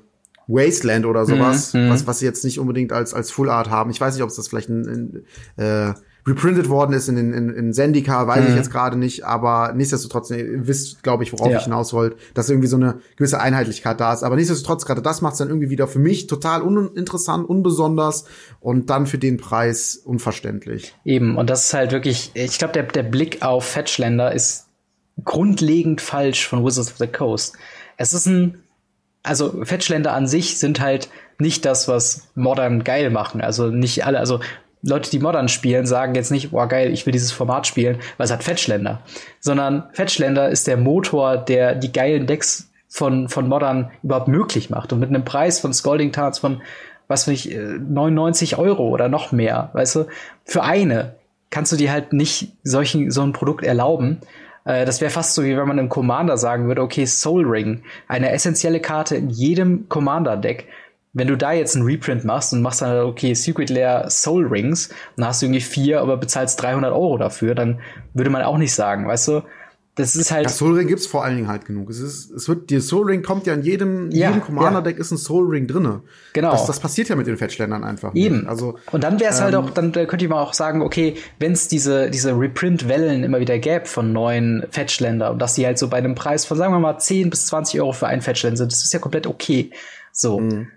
Wasteland 0.48 1.04
oder 1.04 1.26
sowas, 1.26 1.74
mhm. 1.74 1.90
was, 1.90 2.06
was 2.06 2.20
sie 2.20 2.24
jetzt 2.24 2.44
nicht 2.44 2.58
unbedingt 2.58 2.92
als, 2.92 3.12
als 3.12 3.30
Full 3.30 3.50
Art 3.50 3.70
haben. 3.70 3.90
Ich 3.90 4.00
weiß 4.00 4.14
nicht, 4.14 4.22
ob 4.22 4.30
es 4.30 4.36
das 4.36 4.48
vielleicht 4.48 4.70
ein, 4.70 5.24
ein 5.56 5.62
äh, 5.62 5.94
reprintet 6.28 6.68
worden 6.68 6.92
ist 6.92 7.08
in, 7.08 7.16
in, 7.16 7.50
in 7.50 7.72
Zendika, 7.72 8.26
weiß 8.26 8.42
mhm. 8.42 8.50
ich 8.50 8.54
jetzt 8.56 8.70
gerade 8.70 8.96
nicht, 8.96 9.24
aber 9.24 9.72
nichtsdestotrotz, 9.74 10.30
ihr 10.30 10.66
wisst, 10.66 11.02
glaube 11.02 11.22
ich, 11.22 11.32
worauf 11.32 11.50
ja. 11.50 11.58
ich 11.58 11.64
hinaus 11.64 11.92
wollte, 11.92 12.16
dass 12.34 12.50
irgendwie 12.50 12.68
so 12.68 12.76
eine 12.76 13.00
gewisse 13.16 13.40
Einheitlichkeit 13.40 14.00
da 14.00 14.12
ist. 14.12 14.22
Aber 14.22 14.36
nichtsdestotrotz, 14.36 14.84
gerade 14.84 15.02
das 15.02 15.22
macht 15.22 15.32
es 15.32 15.38
dann 15.38 15.48
irgendwie 15.48 15.70
wieder 15.70 15.88
für 15.88 15.98
mich 15.98 16.26
total 16.26 16.62
uninteressant, 16.62 17.48
unbesonders 17.48 18.26
und 18.60 18.90
dann 18.90 19.06
für 19.06 19.18
den 19.18 19.36
Preis 19.38 19.96
unverständlich. 19.96 20.94
Eben, 21.04 21.36
und 21.36 21.48
das 21.50 21.66
ist 21.66 21.74
halt 21.74 21.92
wirklich, 21.92 22.30
ich 22.34 22.58
glaube, 22.58 22.72
der, 22.74 22.84
der 22.84 23.02
Blick 23.02 23.42
auf 23.42 23.64
Fetchländer 23.64 24.32
ist 24.32 24.66
grundlegend 25.24 26.00
falsch 26.00 26.46
von 26.46 26.64
Wizards 26.64 26.92
of 26.92 26.98
the 26.98 27.06
Coast. 27.06 27.56
Es 27.96 28.12
ist 28.12 28.26
ein, 28.26 28.62
also 29.22 29.64
Fetchländer 29.64 30.12
an 30.12 30.26
sich 30.26 30.58
sind 30.58 30.80
halt 30.80 31.08
nicht 31.38 31.64
das, 31.64 31.88
was 31.88 32.28
Modern 32.34 32.84
geil 32.84 33.10
machen. 33.10 33.40
Also 33.40 33.68
nicht 33.68 34.04
alle, 34.04 34.18
also 34.18 34.40
Leute, 34.82 35.10
die 35.10 35.18
Modern 35.18 35.48
spielen, 35.48 35.86
sagen 35.86 36.14
jetzt 36.14 36.30
nicht, 36.30 36.50
boah 36.50 36.68
geil, 36.68 36.92
ich 36.92 37.04
will 37.04 37.12
dieses 37.12 37.32
Format 37.32 37.66
spielen, 37.66 37.98
weil 38.16 38.24
es 38.26 38.32
hat 38.32 38.44
Fetchländer. 38.44 39.00
Sondern 39.40 39.84
Fetchländer 39.92 40.48
ist 40.48 40.66
der 40.66 40.76
Motor, 40.76 41.36
der 41.36 41.74
die 41.74 41.92
geilen 41.92 42.26
Decks 42.26 42.70
von, 42.88 43.28
von 43.28 43.48
Modern 43.48 43.90
überhaupt 44.02 44.28
möglich 44.28 44.70
macht. 44.70 44.92
Und 44.92 45.00
mit 45.00 45.08
einem 45.08 45.24
Preis 45.24 45.60
von 45.60 45.72
Scalding 45.72 46.12
Tarts 46.12 46.38
von, 46.38 46.62
was 47.06 47.26
weiß 47.26 47.34
ich, 47.34 47.56
99 47.56 48.58
Euro 48.58 48.88
oder 48.88 49.08
noch 49.08 49.32
mehr, 49.32 49.70
weißt 49.72 49.96
du, 49.96 50.06
für 50.44 50.62
eine 50.62 51.14
kannst 51.50 51.72
du 51.72 51.76
dir 51.76 51.90
halt 51.90 52.12
nicht 52.12 52.52
solchen, 52.62 53.10
so 53.10 53.22
ein 53.22 53.32
Produkt 53.32 53.64
erlauben. 53.64 54.20
Äh, 54.64 54.84
das 54.84 55.00
wäre 55.00 55.10
fast 55.10 55.34
so, 55.34 55.44
wie 55.44 55.56
wenn 55.56 55.68
man 55.68 55.78
im 55.78 55.88
Commander 55.88 56.36
sagen 56.36 56.68
würde, 56.68 56.82
okay, 56.82 57.06
Soul 57.06 57.46
Ring, 57.46 57.82
eine 58.06 58.32
essentielle 58.32 58.80
Karte 58.80 59.16
in 59.16 59.30
jedem 59.30 59.88
Commander-Deck, 59.88 60.66
wenn 61.12 61.28
du 61.28 61.36
da 61.36 61.52
jetzt 61.52 61.74
einen 61.74 61.84
Reprint 61.84 62.24
machst 62.24 62.52
und 62.52 62.62
machst 62.62 62.82
dann, 62.82 63.06
okay, 63.06 63.34
Secret 63.34 63.70
Lair 63.70 64.08
Soul 64.10 64.46
Rings, 64.46 64.90
dann 65.16 65.26
hast 65.26 65.42
du 65.42 65.46
irgendwie 65.46 65.60
vier, 65.60 66.00
aber 66.00 66.16
bezahlst 66.16 66.62
300 66.62 66.92
Euro 66.92 67.18
dafür, 67.18 67.54
dann 67.54 67.80
würde 68.14 68.30
man 68.30 68.42
auch 68.42 68.58
nicht 68.58 68.74
sagen, 68.74 69.06
weißt 69.06 69.28
du? 69.28 69.42
Das 69.98 70.14
ist 70.14 70.30
halt. 70.30 70.46
Das 70.46 70.58
Soul 70.58 70.76
Ring 70.76 70.86
gibt's 70.86 71.08
vor 71.08 71.24
allen 71.24 71.34
Dingen 71.34 71.48
halt 71.48 71.64
genug. 71.64 71.90
Es 71.90 71.98
ist, 71.98 72.30
es 72.30 72.48
wird, 72.48 72.70
die 72.70 72.78
Soul 72.78 73.06
Ring 73.06 73.22
kommt 73.22 73.48
ja 73.48 73.54
in 73.54 73.62
jedem, 73.62 74.12
ja, 74.12 74.28
jedem 74.28 74.44
Commander-Deck 74.44 74.94
ja. 74.94 75.00
ist 75.00 75.10
ein 75.10 75.18
Soul 75.18 75.48
Ring 75.48 75.66
drinne. 75.66 76.02
Genau. 76.34 76.52
Das, 76.52 76.66
das 76.66 76.78
passiert 76.78 77.08
ja 77.08 77.16
mit 77.16 77.26
den 77.26 77.36
Fetchländern 77.36 77.82
einfach. 77.82 78.14
Eben. 78.14 78.36
Nicht. 78.36 78.48
Also. 78.48 78.78
Und 78.92 79.02
dann 79.02 79.18
wäre 79.18 79.32
es 79.32 79.40
halt 79.40 79.54
ähm, 79.54 79.62
halt 79.62 79.70
auch, 79.70 79.74
dann 79.74 79.90
könnte 79.90 80.24
ich 80.24 80.28
mal 80.28 80.40
auch 80.40 80.54
sagen, 80.54 80.82
okay, 80.82 81.16
wenn 81.40 81.50
es 81.50 81.66
diese, 81.66 82.10
diese 82.10 82.38
Reprint-Wellen 82.38 83.24
immer 83.24 83.40
wieder 83.40 83.58
gäbe 83.58 83.86
von 83.86 84.12
neuen 84.12 84.64
Fetchländer 84.70 85.32
und 85.32 85.40
dass 85.40 85.54
die 85.54 85.66
halt 85.66 85.78
so 85.78 85.88
bei 85.88 85.96
einem 85.96 86.14
Preis 86.14 86.46
von, 86.46 86.56
sagen 86.56 86.72
wir 86.72 86.78
mal, 86.78 86.98
10 86.98 87.28
bis 87.28 87.46
20 87.46 87.80
Euro 87.80 87.92
für 87.92 88.06
einen 88.06 88.22
Fetchland 88.22 88.56
sind, 88.56 88.70
das 88.70 88.84
ist 88.84 88.92
ja 88.92 89.00
komplett 89.00 89.26
okay. 89.26 89.72
So. 90.12 90.38
Mhm. 90.38 90.68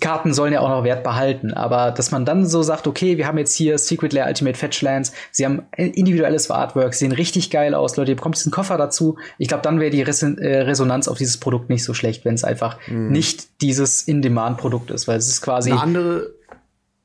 Karten 0.00 0.34
sollen 0.34 0.52
ja 0.52 0.60
auch 0.60 0.68
noch 0.68 0.84
Wert 0.84 1.02
behalten, 1.02 1.52
aber 1.52 1.90
dass 1.90 2.10
man 2.10 2.24
dann 2.24 2.46
so 2.46 2.62
sagt, 2.62 2.86
okay, 2.86 3.16
wir 3.16 3.26
haben 3.26 3.38
jetzt 3.38 3.54
hier 3.54 3.78
Secret 3.78 4.12
Lair 4.12 4.26
Ultimate 4.26 4.58
Fetchlands, 4.58 5.12
sie 5.30 5.44
haben 5.44 5.62
individuelles 5.76 6.50
Artwork, 6.50 6.94
sehen 6.94 7.12
richtig 7.12 7.50
geil 7.50 7.74
aus, 7.74 7.96
Leute, 7.96 8.12
ihr 8.12 8.16
bekommt 8.16 8.36
diesen 8.36 8.52
Koffer 8.52 8.76
dazu. 8.76 9.16
Ich 9.38 9.48
glaube, 9.48 9.62
dann 9.62 9.80
wäre 9.80 9.90
die 9.90 10.00
äh, 10.00 10.58
Resonanz 10.62 11.08
auf 11.08 11.18
dieses 11.18 11.38
Produkt 11.38 11.70
nicht 11.70 11.84
so 11.84 11.94
schlecht, 11.94 12.24
wenn 12.24 12.34
es 12.34 12.44
einfach 12.44 12.78
mhm. 12.88 13.10
nicht 13.10 13.60
dieses 13.62 14.02
In-Demand-Produkt 14.02 14.90
ist, 14.90 15.08
weil 15.08 15.18
es 15.18 15.28
ist 15.28 15.42
quasi 15.42 15.70
eine 15.72 15.80
andere 15.80 16.34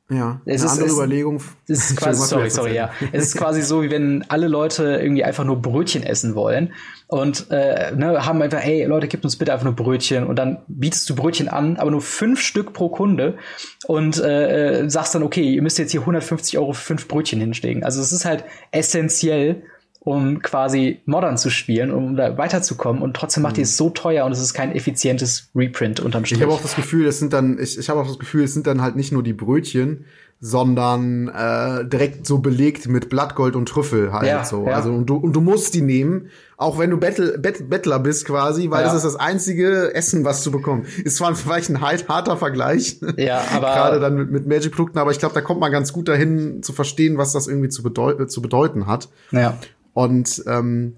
ja, 0.09 0.39
es 0.45 0.61
eine 0.61 0.65
ist, 0.65 0.71
andere 0.71 0.87
es, 0.87 0.93
Überlegung. 0.93 1.41
Es 1.67 1.89
ist 1.89 1.97
quasi, 1.97 2.25
sorry, 2.25 2.49
sorry, 2.49 2.73
ja. 2.73 2.91
Es 3.11 3.25
ist 3.25 3.37
quasi 3.37 3.61
so, 3.61 3.83
wie 3.83 3.91
wenn 3.91 4.23
alle 4.29 4.47
Leute 4.47 4.99
irgendwie 5.01 5.25
einfach 5.25 5.43
nur 5.43 5.61
Brötchen 5.61 6.01
essen 6.01 6.33
wollen 6.33 6.73
und 7.07 7.51
äh, 7.51 7.91
ne, 7.93 8.25
haben 8.25 8.41
einfach, 8.41 8.59
hey 8.59 8.85
Leute, 8.85 9.09
gebt 9.09 9.25
uns 9.25 9.35
bitte 9.35 9.51
einfach 9.51 9.65
nur 9.65 9.75
Brötchen 9.75 10.25
und 10.25 10.37
dann 10.37 10.59
bietest 10.67 11.09
du 11.09 11.15
Brötchen 11.15 11.49
an, 11.49 11.75
aber 11.75 11.91
nur 11.91 12.01
fünf 12.01 12.39
Stück 12.39 12.71
pro 12.71 12.87
Kunde 12.87 13.37
und 13.85 14.17
äh, 14.17 14.83
äh 14.83 14.89
sagst 14.89 15.13
dann, 15.13 15.23
okay, 15.23 15.53
ihr 15.53 15.61
müsst 15.61 15.77
jetzt 15.77 15.91
hier 15.91 16.01
150 16.01 16.57
Euro 16.57 16.71
für 16.71 16.83
fünf 16.83 17.09
Brötchen 17.09 17.41
hinstehen. 17.41 17.83
Also 17.83 18.01
es 18.01 18.13
ist 18.13 18.23
halt 18.23 18.45
essentiell, 18.71 19.63
um 20.07 20.41
quasi 20.41 21.01
modern 21.03 21.37
zu 21.37 21.49
spielen, 21.49 21.91
um 21.91 22.15
da 22.15 22.37
weiterzukommen 22.37 23.01
und 23.01 23.13
trotzdem 23.13 23.43
macht 23.43 23.57
mhm. 23.57 23.59
ihr 23.59 23.63
es 23.63 23.75
so 23.75 23.89
teuer 23.89 24.23
und 24.23 24.31
es 24.31 24.39
ist 24.39 24.53
kein 24.53 24.71
effizientes 24.71 25.49
Reprint 25.53 25.99
unterm 25.99 26.23
Strich. 26.23 26.39
Ich 26.39 26.45
habe 26.45 26.53
auch 26.53 26.61
das 26.61 26.77
Gefühl, 26.77 27.07
es 27.07 27.19
sind 27.19 27.33
dann, 27.33 27.59
ich, 27.59 27.77
ich 27.77 27.89
habe 27.89 27.99
auch 27.99 28.07
das 28.07 28.17
Gefühl, 28.17 28.45
es 28.45 28.53
sind 28.53 28.67
dann 28.67 28.81
halt 28.81 28.95
nicht 28.95 29.11
nur 29.11 29.21
die 29.21 29.33
Brötchen, 29.33 30.05
sondern 30.39 31.27
äh, 31.29 31.83
direkt 31.85 32.27
so 32.27 32.37
belegt 32.37 32.87
mit 32.87 33.09
Blattgold 33.09 33.55
und 33.55 33.67
Trüffel 33.67 34.13
halt 34.13 34.27
ja, 34.27 34.45
so. 34.45 34.67
Ja. 34.67 34.75
Also 34.75 34.93
und 34.93 35.07
du, 35.07 35.15
und 35.15 35.33
du 35.33 35.41
musst 35.41 35.73
die 35.73 35.81
nehmen, 35.81 36.29
auch 36.57 36.77
wenn 36.77 36.91
du 36.91 36.97
Bettel, 36.97 37.37
Bet, 37.39 37.69
Bettler 37.69 37.99
bist 37.99 38.25
quasi, 38.25 38.69
weil 38.69 38.81
ja. 38.81 38.85
das 38.85 38.95
ist 38.97 39.03
das 39.03 39.15
einzige 39.15 39.93
Essen, 39.95 40.25
was 40.25 40.43
du 40.43 40.51
bekommst. 40.51 40.99
Ist 40.99 41.17
zwar 41.17 41.35
vielleicht 41.35 41.69
ein 41.69 41.81
halt, 41.81 42.07
harter 42.07 42.37
Vergleich, 42.37 42.99
ja, 43.17 43.43
aber 43.53 43.73
gerade 43.73 43.99
dann 43.99 44.15
mit, 44.15 44.31
mit 44.31 44.47
Magic-Produkten, 44.47 44.99
aber 44.99 45.11
ich 45.11 45.19
glaube, 45.19 45.33
da 45.33 45.41
kommt 45.41 45.59
man 45.59 45.71
ganz 45.71 45.91
gut 45.91 46.07
dahin 46.07 46.61
zu 46.61 46.71
verstehen, 46.71 47.17
was 47.17 47.33
das 47.33 47.47
irgendwie 47.47 47.69
zu, 47.69 47.81
bedeut 47.81 48.31
zu 48.31 48.41
bedeuten 48.41 48.85
hat. 48.85 49.09
Ja. 49.31 49.57
Und 49.97 50.43
ähm, 50.45 50.93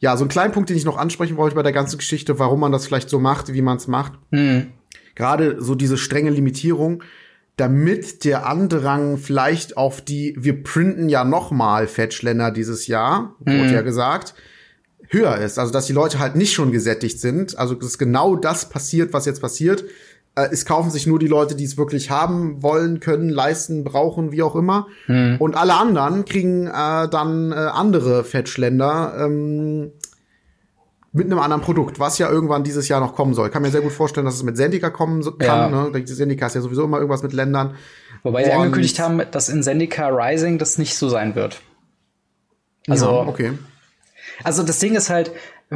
ja, 0.00 0.18
so 0.18 0.24
ein 0.26 0.28
kleiner 0.28 0.52
Punkt, 0.52 0.68
den 0.68 0.76
ich 0.76 0.84
noch 0.84 0.98
ansprechen 0.98 1.38
wollte 1.38 1.56
bei 1.56 1.62
der 1.62 1.72
ganzen 1.72 1.96
Geschichte, 1.96 2.38
warum 2.38 2.60
man 2.60 2.72
das 2.72 2.84
vielleicht 2.84 3.08
so 3.08 3.18
macht, 3.18 3.54
wie 3.54 3.62
man 3.62 3.78
es 3.78 3.88
macht. 3.88 4.12
Mhm. 4.32 4.66
Gerade 5.14 5.62
so 5.62 5.74
diese 5.74 5.96
strenge 5.96 6.28
Limitierung, 6.28 7.02
damit 7.56 8.22
der 8.22 8.46
Andrang 8.46 9.16
vielleicht 9.16 9.78
auf 9.78 10.02
die, 10.02 10.36
wir 10.38 10.62
printen 10.62 11.08
ja 11.08 11.24
noch 11.24 11.52
mal 11.52 11.86
Fetchländer 11.86 12.50
dieses 12.50 12.86
Jahr, 12.86 13.34
mhm. 13.46 13.60
wurde 13.60 13.72
ja 13.72 13.80
gesagt, 13.80 14.34
höher 15.08 15.38
ist. 15.38 15.58
Also, 15.58 15.72
dass 15.72 15.86
die 15.86 15.94
Leute 15.94 16.18
halt 16.18 16.36
nicht 16.36 16.52
schon 16.52 16.70
gesättigt 16.70 17.18
sind. 17.20 17.56
Also, 17.56 17.74
dass 17.74 17.96
genau 17.96 18.36
das 18.36 18.68
passiert, 18.68 19.14
was 19.14 19.24
jetzt 19.24 19.40
passiert 19.40 19.86
äh, 20.36 20.48
es 20.50 20.64
kaufen 20.64 20.90
sich 20.90 21.06
nur 21.06 21.18
die 21.18 21.26
Leute, 21.26 21.54
die 21.54 21.64
es 21.64 21.76
wirklich 21.76 22.10
haben 22.10 22.62
wollen, 22.62 23.00
können, 23.00 23.28
leisten, 23.28 23.84
brauchen, 23.84 24.32
wie 24.32 24.42
auch 24.42 24.56
immer. 24.56 24.88
Hm. 25.06 25.36
Und 25.38 25.56
alle 25.56 25.74
anderen 25.74 26.24
kriegen 26.24 26.66
äh, 26.66 27.08
dann 27.08 27.52
äh, 27.52 27.54
andere 27.54 28.24
Fetchländer 28.24 29.14
ähm, 29.18 29.92
mit 31.12 31.26
einem 31.26 31.38
anderen 31.38 31.62
Produkt, 31.62 32.00
was 32.00 32.18
ja 32.18 32.28
irgendwann 32.28 32.64
dieses 32.64 32.88
Jahr 32.88 32.98
noch 32.98 33.14
kommen 33.14 33.34
soll. 33.34 33.46
Ich 33.46 33.52
kann 33.52 33.62
mir 33.62 33.70
sehr 33.70 33.82
gut 33.82 33.92
vorstellen, 33.92 34.26
dass 34.26 34.34
es 34.34 34.42
mit 34.42 34.56
Sendika 34.56 34.90
kommen 34.90 35.22
kann. 35.38 35.72
Ja. 35.72 35.90
Ne? 35.90 36.06
Sendika 36.06 36.46
ist 36.46 36.54
ja 36.54 36.60
sowieso 36.60 36.82
immer 36.82 36.96
irgendwas 36.96 37.22
mit 37.22 37.32
Ländern. 37.32 37.76
Wobei 38.24 38.40
Und 38.40 38.44
sie 38.46 38.52
angekündigt 38.52 38.98
haben, 38.98 39.22
dass 39.30 39.48
in 39.48 39.62
Sendika 39.62 40.08
Rising 40.08 40.58
das 40.58 40.76
nicht 40.76 40.96
so 40.96 41.08
sein 41.08 41.36
wird. 41.36 41.60
Also, 42.88 43.06
ja, 43.06 43.28
okay. 43.28 43.52
Also 44.42 44.64
das 44.64 44.80
Ding 44.80 44.96
ist 44.96 45.08
halt, 45.08 45.30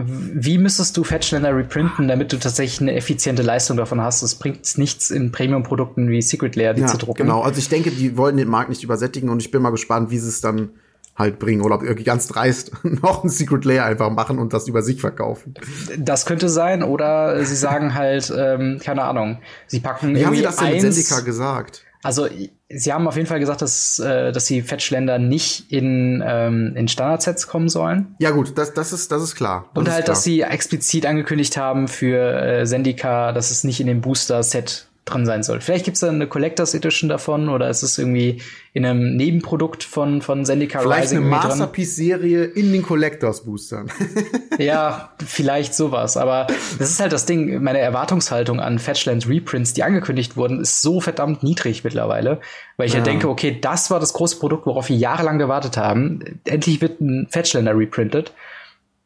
wie 0.07 0.59
müsstest 0.59 0.97
du 0.97 1.05
Fetchländer 1.05 1.57
reprinten, 1.57 2.09
damit 2.09 2.33
du 2.33 2.39
tatsächlich 2.39 2.81
eine 2.81 2.95
effiziente 2.95 3.43
Leistung 3.43 3.77
davon 3.77 4.01
hast? 4.01 4.23
Es 4.23 4.35
bringt 4.35 4.79
nichts 4.79 5.11
in 5.11 5.33
Premium-Produkten 5.33 6.09
wie 6.11 6.23
Secret 6.23 6.57
Lair, 6.57 6.75
die 6.75 6.83
ja, 6.83 6.87
zu 6.87 6.99
drucken. 6.99 7.23
Genau, 7.23 7.43
also 7.43 7.59
ich 7.59 7.69
denke, 7.69 7.91
die 7.91 8.17
wollen 8.17 8.37
den 8.37 8.49
Markt 8.49 8.71
nicht 8.71 8.83
übersättigen 8.83 9.29
und 9.29 9.41
ich 9.41 9.51
bin 9.51 9.63
mal 9.63 9.71
gespannt, 9.71 10.11
wie 10.11 10.19
sie 10.19 10.29
es 10.29 10.41
dann 10.41 10.71
halt 11.19 11.39
bringen 11.41 11.63
oder 11.63 11.75
ob 11.75 11.83
irgendwie 11.83 12.05
ganz 12.05 12.29
dreist 12.29 12.73
noch 12.85 13.25
ein 13.25 13.29
Secret 13.29 13.65
Layer 13.65 13.85
einfach 13.85 14.11
machen 14.11 14.39
und 14.39 14.53
das 14.53 14.69
über 14.69 14.83
sich 14.83 15.01
verkaufen. 15.01 15.55
Das 15.99 16.27
könnte 16.27 16.49
sein 16.49 16.83
oder 16.83 17.45
sie 17.45 17.57
sagen 17.57 17.95
halt, 17.95 18.33
ähm, 18.37 18.79
keine 18.83 19.03
Ahnung, 19.03 19.39
sie 19.67 19.81
packen 19.81 20.15
Wie 20.15 20.25
haben 20.25 20.37
sie 20.37 20.43
das 20.43 20.57
denn 20.57 20.71
mit 20.71 20.81
Sendika 20.81 21.21
gesagt? 21.21 21.85
Also 22.03 22.29
sie 22.69 22.93
haben 22.93 23.09
auf 23.09 23.17
jeden 23.17 23.27
Fall 23.27 23.41
gesagt, 23.41 23.63
dass, 23.63 23.99
äh, 23.99 24.33
dass 24.33 24.45
die 24.45 24.63
Fetchländer 24.63 25.19
nicht 25.19 25.71
in, 25.73 26.23
ähm, 26.25 26.75
in 26.77 26.89
Standardsets 26.89 27.47
kommen 27.47 27.69
sollen. 27.69 28.15
Ja 28.19 28.31
gut, 28.31 28.57
das, 28.57 28.75
das, 28.75 28.93
ist, 28.93 29.11
das 29.11 29.23
ist 29.23 29.35
klar. 29.35 29.69
Das 29.75 29.81
Und 29.81 29.91
halt, 29.91 30.05
klar. 30.05 30.15
dass 30.15 30.25
sie 30.25 30.43
explizit 30.43 31.07
angekündigt 31.07 31.57
haben 31.57 31.89
für 31.89 32.41
äh, 32.43 32.67
Sendika, 32.67 33.33
dass 33.33 33.51
es 33.51 33.65
nicht 33.65 33.81
in 33.81 33.87
dem 33.87 34.01
Booster-Set 34.01 34.87
drin 35.11 35.27
sein 35.27 35.43
soll. 35.43 35.61
Vielleicht 35.61 35.85
gibt 35.85 35.97
es 35.97 36.01
da 36.01 36.09
eine 36.09 36.27
Collectors 36.27 36.75
Edition 36.75 37.09
davon 37.09 37.49
oder 37.49 37.69
ist 37.69 37.83
es 37.83 37.99
irgendwie 37.99 38.41
in 38.73 38.85
einem 38.85 39.17
Nebenprodukt 39.17 39.85
von, 39.85 40.23
von 40.23 40.45
Zendika 40.45 40.81
vielleicht 40.81 41.05
Rising. 41.05 41.25
Vielleicht 41.25 41.45
eine 41.45 41.49
Masterpiece-Serie 41.49 42.45
in 42.45 42.73
den 42.73 42.83
Collectors 42.83 43.45
Boostern. 43.45 43.91
ja, 44.59 45.13
vielleicht 45.25 45.75
sowas. 45.75 46.17
Aber 46.17 46.47
das 46.79 46.91
ist 46.91 47.01
halt 47.01 47.13
das 47.13 47.27
Ding. 47.27 47.63
Meine 47.63 47.79
Erwartungshaltung 47.79 48.61
an 48.61 48.79
Fetchlands 48.79 49.29
Reprints, 49.29 49.73
die 49.73 49.83
angekündigt 49.83 50.37
wurden, 50.37 50.61
ist 50.61 50.83
so 50.83 51.01
verdammt 51.01 51.43
niedrig 51.43 51.85
mittlerweile. 51.85 52.41
Weil 52.77 52.87
ich 52.87 52.93
ja. 52.93 52.99
ja 52.99 53.05
denke, 53.05 53.29
okay, 53.29 53.59
das 53.61 53.91
war 53.91 54.01
das 54.01 54.13
große 54.13 54.39
Produkt, 54.39 54.67
worauf 54.67 54.89
wir 54.89 54.97
jahrelang 54.97 55.39
gewartet 55.39 55.77
haben. 55.77 56.41
Endlich 56.45 56.81
wird 56.81 57.01
ein 57.01 57.27
Fetchlander 57.31 57.77
reprintet. 57.77 58.33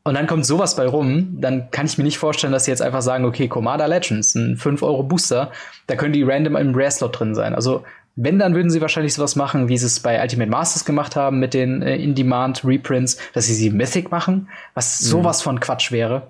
Und 0.05 0.15
dann 0.15 0.27
kommt 0.27 0.45
sowas 0.45 0.75
bei 0.75 0.87
rum, 0.87 1.37
dann 1.41 1.71
kann 1.71 1.87
ich 1.87 1.97
mir 1.97 2.05
nicht 2.05 2.19
vorstellen, 2.19 2.53
dass 2.53 2.65
sie 2.65 2.73
jetzt 2.73 2.83
einfach 2.83 3.03
sagen, 3.03 3.25
okay, 3.25 3.47
Commander 3.47 3.87
Legends, 3.87 4.35
ein 4.35 4.57
5-Euro-Booster, 4.57 5.53
da 5.87 5.97
können 5.97 6.13
die 6.13 6.25
random 6.25 6.57
im 6.57 6.75
Rare-Slot 6.75 7.21
drin 7.21 7.35
sein. 7.35 7.55
Also, 7.55 7.85
wenn, 8.17 8.39
dann 8.39 8.55
würden 8.55 8.71
sie 8.71 8.81
wahrscheinlich 8.81 9.15
sowas 9.15 9.37
machen, 9.37 9.69
wie 9.69 9.79
sie 9.79 9.87
es 9.87 10.01
bei 10.01 10.21
Ultimate 10.21 10.51
Masters 10.51 10.85
gemacht 10.85 11.17
haben 11.17 11.39
mit 11.39 11.55
den 11.55 11.83
äh, 11.83 11.97
In-Demand-Reprints, 11.97 13.17
dass 13.33 13.47
sie 13.47 13.55
sie 13.55 13.71
Mythic 13.71 14.11
machen, 14.11 14.49
was 14.75 15.01
mhm. 15.01 15.07
sowas 15.07 15.41
von 15.41 15.61
Quatsch 15.61 15.93
wäre. 15.93 16.23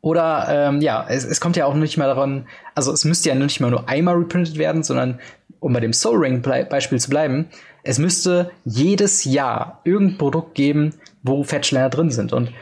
Oder 0.00 0.46
ähm, 0.50 0.82
ja, 0.82 1.06
es, 1.08 1.24
es 1.24 1.40
kommt 1.40 1.56
ja 1.56 1.64
auch 1.64 1.74
nicht 1.74 1.96
mehr 1.96 2.08
daran, 2.08 2.46
also 2.74 2.92
es 2.92 3.06
müsste 3.06 3.30
ja 3.30 3.34
nicht 3.34 3.60
mehr 3.60 3.70
nur 3.70 3.88
einmal 3.88 4.16
reprintet 4.16 4.58
werden, 4.58 4.82
sondern 4.82 5.18
um 5.60 5.72
bei 5.72 5.80
dem 5.80 5.94
Soul 5.94 6.18
Ring 6.18 6.42
Beispiel 6.42 7.00
zu 7.00 7.08
bleiben, 7.08 7.46
es 7.84 7.98
müsste 7.98 8.50
jedes 8.66 9.24
Jahr 9.24 9.80
irgendein 9.84 10.18
Produkt 10.18 10.54
geben, 10.54 10.92
wo 11.24 11.42
Fetchländer 11.42 11.90
drin 11.90 12.10
sind. 12.10 12.32
Und 12.32 12.52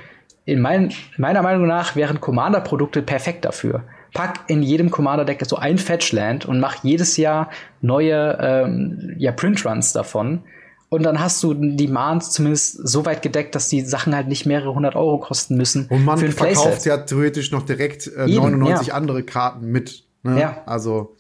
in 0.45 0.61
mein, 0.61 0.93
meiner 1.19 1.43
Meinung 1.43 1.67
nach 1.67 1.95
wären 1.95 2.21
Commander-Produkte 2.21 3.03
perfekt 3.03 3.45
dafür. 3.45 3.85
Pack 4.15 4.41
in 4.49 4.63
jedem 4.63 4.91
Commander-Deck 4.91 5.45
so 5.47 5.57
ein 5.57 5.79
Fetchland 5.79 6.47
und 6.47 6.61
mach 6.61 6.83
jedes 6.83 7.17
Jahr 7.17 7.51
neue 7.81 8.39
ähm, 8.41 9.15
ja, 9.19 9.33
Printruns 9.33 9.93
davon. 9.93 10.43
Und 10.91 11.05
dann 11.05 11.21
hast 11.21 11.43
du 11.43 11.55
die 11.55 11.89
Mahns 11.89 12.33
zumindest 12.33 12.87
so 12.87 13.07
weit 13.07 13.23
gedeckt, 13.23 13.55
dass 13.55 13.69
die 13.71 13.81
Sachen 13.81 14.15
halt 14.15 14.29
nicht 14.29 14.45
mehrere 14.45 14.75
hundert 14.75 14.95
Euro 14.95 15.19
kosten 15.19 15.57
müssen. 15.57 15.87
Und 15.89 16.05
man 16.05 16.19
verkauft 16.19 16.37
Playset. 16.39 16.85
ja 16.85 16.99
theoretisch 16.99 17.51
noch 17.51 17.63
direkt 17.63 18.09
äh, 18.09 18.27
Eben, 18.27 18.43
99 18.43 18.89
ja. 18.89 18.95
andere 18.95 19.23
Karten 19.23 19.67
mit. 19.69 20.05
Ne? 20.23 20.39
Ja. 20.39 20.63
Also. 20.67 21.17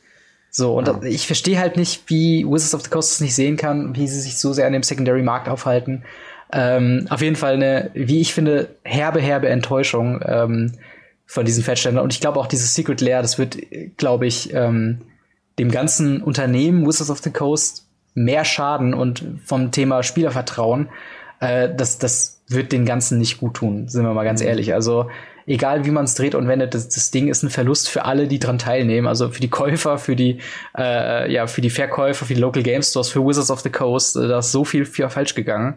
So, 0.50 0.76
und 0.76 0.88
ja. 0.88 1.02
ich 1.04 1.26
verstehe 1.26 1.58
halt 1.58 1.78
nicht, 1.78 2.02
wie 2.08 2.44
Wizards 2.46 2.74
of 2.74 2.82
the 2.82 2.90
Coast 2.90 3.12
es 3.12 3.20
nicht 3.22 3.34
sehen 3.34 3.56
kann, 3.56 3.96
wie 3.96 4.06
sie 4.06 4.20
sich 4.20 4.36
so 4.36 4.52
sehr 4.52 4.66
an 4.66 4.74
dem 4.74 4.82
Secondary-Markt 4.82 5.48
aufhalten. 5.48 6.04
Ähm, 6.52 7.06
auf 7.08 7.22
jeden 7.22 7.36
Fall 7.36 7.54
eine, 7.54 7.90
wie 7.94 8.20
ich 8.20 8.34
finde, 8.34 8.76
herbe, 8.84 9.20
herbe 9.20 9.48
Enttäuschung 9.48 10.20
ähm, 10.24 10.72
von 11.26 11.44
diesen 11.44 11.64
Fettständern. 11.64 12.04
Und 12.04 12.12
ich 12.12 12.20
glaube 12.20 12.38
auch 12.38 12.46
dieses 12.46 12.74
Secret 12.74 13.00
Lair, 13.00 13.22
das 13.22 13.38
wird, 13.38 13.56
glaube 13.96 14.26
ich, 14.26 14.52
ähm, 14.52 15.00
dem 15.58 15.70
ganzen 15.70 16.22
Unternehmen 16.22 16.86
Wizards 16.86 17.10
of 17.10 17.18
the 17.18 17.30
Coast 17.30 17.86
mehr 18.14 18.44
schaden 18.44 18.94
und 18.94 19.24
vom 19.44 19.70
Thema 19.70 20.02
Spielervertrauen, 20.02 20.88
äh, 21.40 21.70
das, 21.74 21.98
das 21.98 22.42
wird 22.48 22.72
den 22.72 22.84
Ganzen 22.84 23.18
nicht 23.18 23.38
gut 23.38 23.54
tun, 23.54 23.88
sind 23.88 24.04
wir 24.04 24.12
mal 24.12 24.24
ganz 24.24 24.42
ehrlich. 24.42 24.74
Also 24.74 25.08
egal 25.46 25.84
wie 25.84 25.90
man 25.90 26.04
es 26.04 26.14
dreht 26.14 26.34
und 26.34 26.48
wendet, 26.48 26.74
das, 26.74 26.88
das 26.88 27.10
Ding 27.10 27.28
ist 27.28 27.42
ein 27.42 27.50
Verlust 27.50 27.88
für 27.88 28.04
alle, 28.04 28.28
die 28.28 28.38
dran 28.38 28.58
teilnehmen. 28.58 29.06
Also 29.06 29.30
für 29.30 29.40
die 29.40 29.50
Käufer, 29.50 29.98
für 29.98 30.16
die, 30.16 30.38
äh, 30.76 31.32
ja, 31.32 31.46
für 31.46 31.60
die 31.60 31.70
Verkäufer, 31.70 32.26
für 32.26 32.34
die 32.34 32.40
Local 32.40 32.62
Game 32.62 32.82
Stores, 32.82 33.08
für 33.08 33.26
Wizards 33.26 33.50
of 33.50 33.60
the 33.60 33.70
Coast, 33.70 34.16
äh, 34.16 34.28
da 34.28 34.38
ist 34.38 34.52
so 34.52 34.64
viel, 34.64 34.84
viel 34.84 35.08
falsch 35.08 35.34
gegangen. 35.34 35.74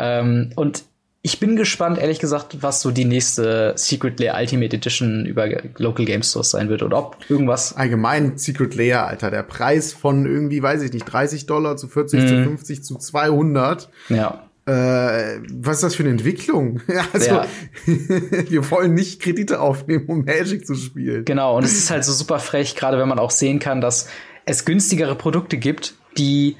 Ähm, 0.00 0.50
und 0.56 0.84
ich 1.22 1.38
bin 1.38 1.54
gespannt, 1.54 1.98
ehrlich 1.98 2.18
gesagt, 2.18 2.62
was 2.62 2.80
so 2.80 2.90
die 2.90 3.04
nächste 3.04 3.74
Secret 3.76 4.18
Lair 4.20 4.36
Ultimate 4.38 4.74
Edition 4.74 5.26
über 5.26 5.46
Local 5.76 6.06
Game 6.06 6.22
Stores 6.22 6.50
sein 6.50 6.70
wird 6.70 6.82
und 6.82 6.94
ob 6.94 7.18
irgendwas. 7.28 7.76
Allgemein 7.76 8.38
Secret 8.38 8.74
Lair, 8.74 9.06
Alter. 9.06 9.30
Der 9.30 9.42
Preis 9.42 9.92
von 9.92 10.24
irgendwie, 10.24 10.62
weiß 10.62 10.80
ich 10.82 10.92
nicht, 10.94 11.04
30 11.04 11.44
Dollar 11.44 11.76
zu 11.76 11.88
40 11.88 12.20
mm. 12.20 12.26
zu 12.26 12.42
50 12.44 12.78
mhm. 12.78 12.82
zu 12.82 12.94
200. 12.96 13.90
Ja. 14.08 14.46
Äh, 14.64 15.40
was 15.52 15.76
ist 15.76 15.82
das 15.82 15.94
für 15.94 16.04
eine 16.04 16.12
Entwicklung? 16.12 16.80
also, 17.12 17.26
ja. 17.26 17.46
wir 17.86 18.70
wollen 18.70 18.94
nicht 18.94 19.20
Kredite 19.20 19.60
aufnehmen, 19.60 20.06
um 20.06 20.24
Magic 20.24 20.66
zu 20.66 20.74
spielen. 20.74 21.26
Genau, 21.26 21.58
und 21.58 21.64
es 21.64 21.76
ist 21.76 21.90
halt 21.90 22.04
so 22.04 22.12
super 22.12 22.38
frech, 22.38 22.76
gerade 22.76 22.98
wenn 22.98 23.08
man 23.08 23.18
auch 23.18 23.30
sehen 23.30 23.58
kann, 23.58 23.82
dass 23.82 24.08
es 24.46 24.64
günstigere 24.64 25.16
Produkte 25.16 25.58
gibt, 25.58 25.94
die 26.16 26.56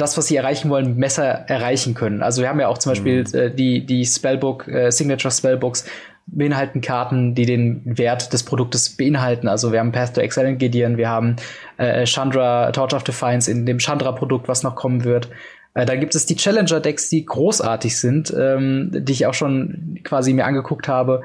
das, 0.00 0.16
was 0.16 0.26
sie 0.26 0.36
erreichen 0.36 0.70
wollen, 0.70 0.98
besser 0.98 1.24
erreichen 1.24 1.94
können. 1.94 2.22
Also 2.22 2.42
wir 2.42 2.48
haben 2.48 2.60
ja 2.60 2.68
auch 2.68 2.78
zum 2.78 2.92
Beispiel 2.92 3.24
mhm. 3.24 3.38
äh, 3.38 3.50
die, 3.50 3.84
die 3.84 4.04
Spellbook, 4.04 4.68
äh, 4.68 4.90
Signature 4.90 5.32
Spellbooks 5.32 5.84
beinhalten 6.26 6.80
Karten, 6.80 7.34
die 7.34 7.44
den 7.44 7.82
Wert 7.84 8.32
des 8.32 8.44
Produktes 8.44 8.96
beinhalten. 8.96 9.48
Also 9.48 9.72
wir 9.72 9.80
haben 9.80 9.92
Path 9.92 10.14
to 10.14 10.20
Exile 10.20 10.48
in 10.48 10.58
Gideon, 10.58 10.96
wir 10.96 11.08
haben 11.08 11.36
äh, 11.76 12.06
Chandra, 12.06 12.70
Torch 12.72 12.94
of 12.94 13.02
Defiance 13.02 13.50
in 13.50 13.66
dem 13.66 13.78
Chandra-Produkt, 13.78 14.46
was 14.48 14.62
noch 14.62 14.76
kommen 14.76 15.04
wird. 15.04 15.28
Äh, 15.74 15.86
da 15.86 15.96
gibt 15.96 16.14
es 16.14 16.26
die 16.26 16.36
Challenger-Decks, 16.36 17.08
die 17.08 17.24
großartig 17.24 17.98
sind, 17.98 18.32
ähm, 18.38 18.90
die 18.92 19.12
ich 19.12 19.26
auch 19.26 19.34
schon 19.34 19.98
quasi 20.04 20.32
mir 20.32 20.44
angeguckt 20.44 20.88
habe 20.88 21.22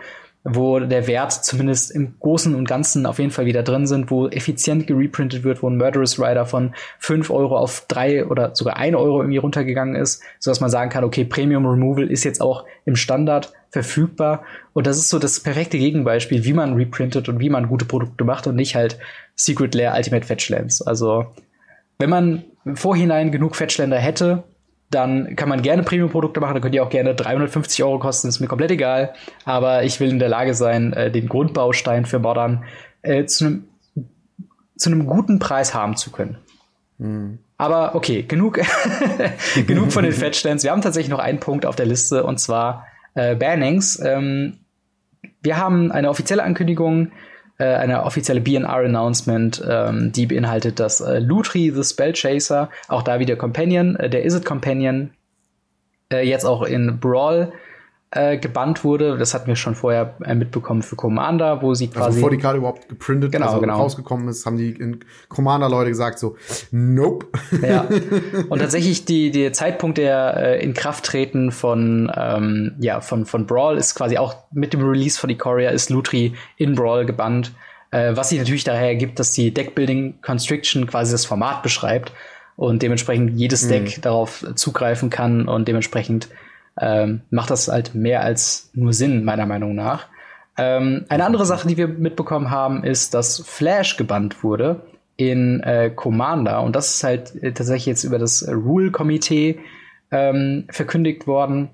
wo 0.47 0.79
der 0.79 1.07
Wert 1.07 1.33
zumindest 1.33 1.89
im 1.89 2.19
Großen 2.19 2.53
und 2.53 2.67
Ganzen 2.67 3.07
auf 3.07 3.17
jeden 3.17 3.31
Fall 3.31 3.47
wieder 3.47 3.63
drin 3.63 3.87
sind, 3.87 4.11
wo 4.11 4.27
effizient 4.27 4.85
gereprintet 4.85 5.43
wird, 5.43 5.63
wo 5.63 5.69
ein 5.69 5.77
Murderous 5.77 6.19
Rider 6.19 6.45
von 6.45 6.75
fünf 6.99 7.31
Euro 7.31 7.57
auf 7.57 7.85
drei 7.87 8.27
oder 8.27 8.53
sogar 8.53 8.77
ein 8.77 8.93
Euro 8.93 9.21
irgendwie 9.21 9.39
runtergegangen 9.39 9.95
ist, 9.95 10.21
so 10.37 10.51
dass 10.51 10.61
man 10.61 10.69
sagen 10.69 10.91
kann, 10.91 11.03
okay, 11.03 11.25
Premium 11.25 11.65
Removal 11.65 12.11
ist 12.11 12.23
jetzt 12.23 12.41
auch 12.41 12.63
im 12.85 12.95
Standard 12.95 13.53
verfügbar. 13.71 14.43
Und 14.73 14.85
das 14.85 14.97
ist 14.97 15.09
so 15.09 15.17
das 15.17 15.39
perfekte 15.39 15.79
Gegenbeispiel, 15.79 16.45
wie 16.45 16.53
man 16.53 16.75
reprintet 16.75 17.27
und 17.27 17.39
wie 17.39 17.49
man 17.49 17.67
gute 17.67 17.85
Produkte 17.85 18.23
macht 18.23 18.45
und 18.45 18.55
nicht 18.55 18.75
halt 18.75 18.99
Secret 19.35 19.73
Lair 19.73 19.95
Ultimate 19.97 20.27
Fetchlands. 20.27 20.83
Also, 20.83 21.25
wenn 21.97 22.11
man 22.11 22.43
im 22.65 22.77
Vorhinein 22.77 23.31
genug 23.31 23.55
Fetchländer 23.55 23.97
hätte, 23.97 24.43
dann 24.95 25.35
kann 25.35 25.49
man 25.49 25.61
gerne 25.61 25.83
Premium-Produkte 25.83 26.39
machen, 26.39 26.53
dann 26.53 26.61
könnt 26.61 26.73
ihr 26.73 26.83
auch 26.83 26.89
gerne 26.89 27.13
350 27.13 27.83
Euro 27.83 27.99
kosten, 27.99 28.27
ist 28.27 28.39
mir 28.39 28.47
komplett 28.47 28.71
egal. 28.71 29.13
Aber 29.43 29.83
ich 29.83 29.99
will 29.99 30.09
in 30.09 30.19
der 30.19 30.29
Lage 30.29 30.53
sein, 30.53 30.93
äh, 30.93 31.11
den 31.11 31.27
Grundbaustein 31.27 32.05
für 32.05 32.19
Modern 32.19 32.63
äh, 33.03 33.25
zu 33.25 33.45
einem 33.45 33.63
zu 34.77 34.89
einem 34.89 35.05
guten 35.05 35.39
Preis 35.39 35.73
haben 35.73 35.95
zu 35.95 36.11
können. 36.11 36.37
Mhm. 36.97 37.39
Aber 37.57 37.95
okay, 37.95 38.23
genug, 38.23 38.59
genug 39.67 39.91
von 39.91 40.03
den 40.03 40.11
Fettstands. 40.11 40.63
Wir 40.63 40.71
haben 40.71 40.81
tatsächlich 40.81 41.09
noch 41.09 41.19
einen 41.19 41.39
Punkt 41.39 41.65
auf 41.65 41.75
der 41.75 41.85
Liste 41.85 42.23
und 42.23 42.39
zwar 42.39 42.85
äh, 43.13 43.35
Bannings. 43.35 43.99
Ähm, 44.03 44.57
wir 45.41 45.57
haben 45.57 45.91
eine 45.91 46.09
offizielle 46.09 46.43
Ankündigung 46.43 47.11
äh, 47.57 47.65
eine 47.65 48.03
offizielle 48.03 48.41
BNR-Announcement, 48.41 49.63
ähm, 49.67 50.11
die 50.11 50.25
beinhaltet, 50.25 50.79
dass 50.79 51.01
äh, 51.01 51.19
Lutri 51.19 51.71
the 51.71 51.83
Spellchaser, 51.83 52.69
auch 52.87 53.03
da 53.03 53.19
wieder 53.19 53.35
Companion, 53.35 53.95
äh, 53.95 54.09
der 54.09 54.23
Is 54.23 54.35
It 54.35 54.45
Companion, 54.45 55.11
äh, 56.11 56.27
jetzt 56.27 56.45
auch 56.45 56.63
in 56.63 56.99
Brawl 56.99 57.53
äh, 58.15 58.37
gebannt 58.37 58.83
wurde. 58.83 59.17
Das 59.17 59.33
hatten 59.33 59.47
wir 59.47 59.55
schon 59.55 59.75
vorher 59.75 60.15
äh, 60.23 60.33
mitbekommen 60.35 60.81
für 60.81 60.95
Commander, 60.95 61.61
wo 61.61 61.73
sie 61.73 61.85
also 61.87 61.93
quasi. 61.93 62.05
Also 62.05 62.15
bevor 62.15 62.29
die 62.31 62.37
Karte 62.37 62.57
überhaupt 62.57 62.87
geprintet, 62.87 63.31
genau, 63.31 63.47
also 63.47 63.59
genau. 63.59 63.77
rausgekommen 63.77 64.27
ist, 64.29 64.45
haben 64.45 64.57
die 64.57 64.99
Commander-Leute 65.27 65.89
gesagt 65.89 66.17
so, 66.17 66.37
nope. 66.71 67.27
Ja. 67.61 67.87
Und 68.49 68.59
tatsächlich 68.59 69.05
die, 69.05 69.31
der 69.31 69.51
Zeitpunkt 69.53 69.97
der 69.97 70.37
äh, 70.37 70.63
Inkrafttreten 70.63 71.51
von, 71.51 72.11
ähm, 72.15 72.75
ja, 72.79 73.01
von, 73.01 73.25
von 73.25 73.45
Brawl 73.45 73.77
ist 73.77 73.95
quasi 73.95 74.17
auch 74.17 74.35
mit 74.51 74.73
dem 74.73 74.81
Release 74.81 75.19
von 75.19 75.29
Ikoria 75.29 75.69
ist 75.69 75.89
Lutri 75.89 76.33
in 76.57 76.75
Brawl 76.75 77.05
gebannt. 77.05 77.51
Äh, 77.91 78.15
was 78.15 78.29
sich 78.29 78.39
natürlich 78.39 78.63
daher 78.63 78.87
ergibt, 78.87 79.19
dass 79.19 79.33
die 79.33 79.53
Deckbuilding 79.53 80.21
Constriction 80.21 80.87
quasi 80.87 81.11
das 81.11 81.25
Format 81.25 81.63
beschreibt 81.63 82.13
und 82.55 82.81
dementsprechend 82.81 83.37
jedes 83.37 83.67
Deck 83.67 83.97
mhm. 83.97 84.01
darauf 84.01 84.45
zugreifen 84.55 85.09
kann 85.09 85.47
und 85.47 85.67
dementsprechend 85.67 86.29
ähm, 86.79 87.21
macht 87.29 87.49
das 87.49 87.67
halt 87.67 87.95
mehr 87.95 88.21
als 88.21 88.69
nur 88.73 88.93
Sinn, 88.93 89.23
meiner 89.23 89.45
Meinung 89.45 89.75
nach. 89.75 90.07
Ähm, 90.57 91.05
eine 91.09 91.25
andere 91.25 91.45
Sache, 91.45 91.67
die 91.67 91.77
wir 91.77 91.87
mitbekommen 91.87 92.49
haben, 92.49 92.83
ist, 92.83 93.13
dass 93.13 93.41
Flash 93.45 93.97
gebannt 93.97 94.43
wurde 94.43 94.81
in 95.17 95.61
äh, 95.61 95.91
Commander. 95.93 96.61
Und 96.61 96.75
das 96.75 96.95
ist 96.95 97.03
halt 97.03 97.35
äh, 97.43 97.51
tatsächlich 97.51 97.85
jetzt 97.85 98.03
über 98.03 98.19
das 98.19 98.47
Rule-Komitee 98.47 99.59
ähm, 100.11 100.65
verkündigt 100.69 101.27
worden. 101.27 101.69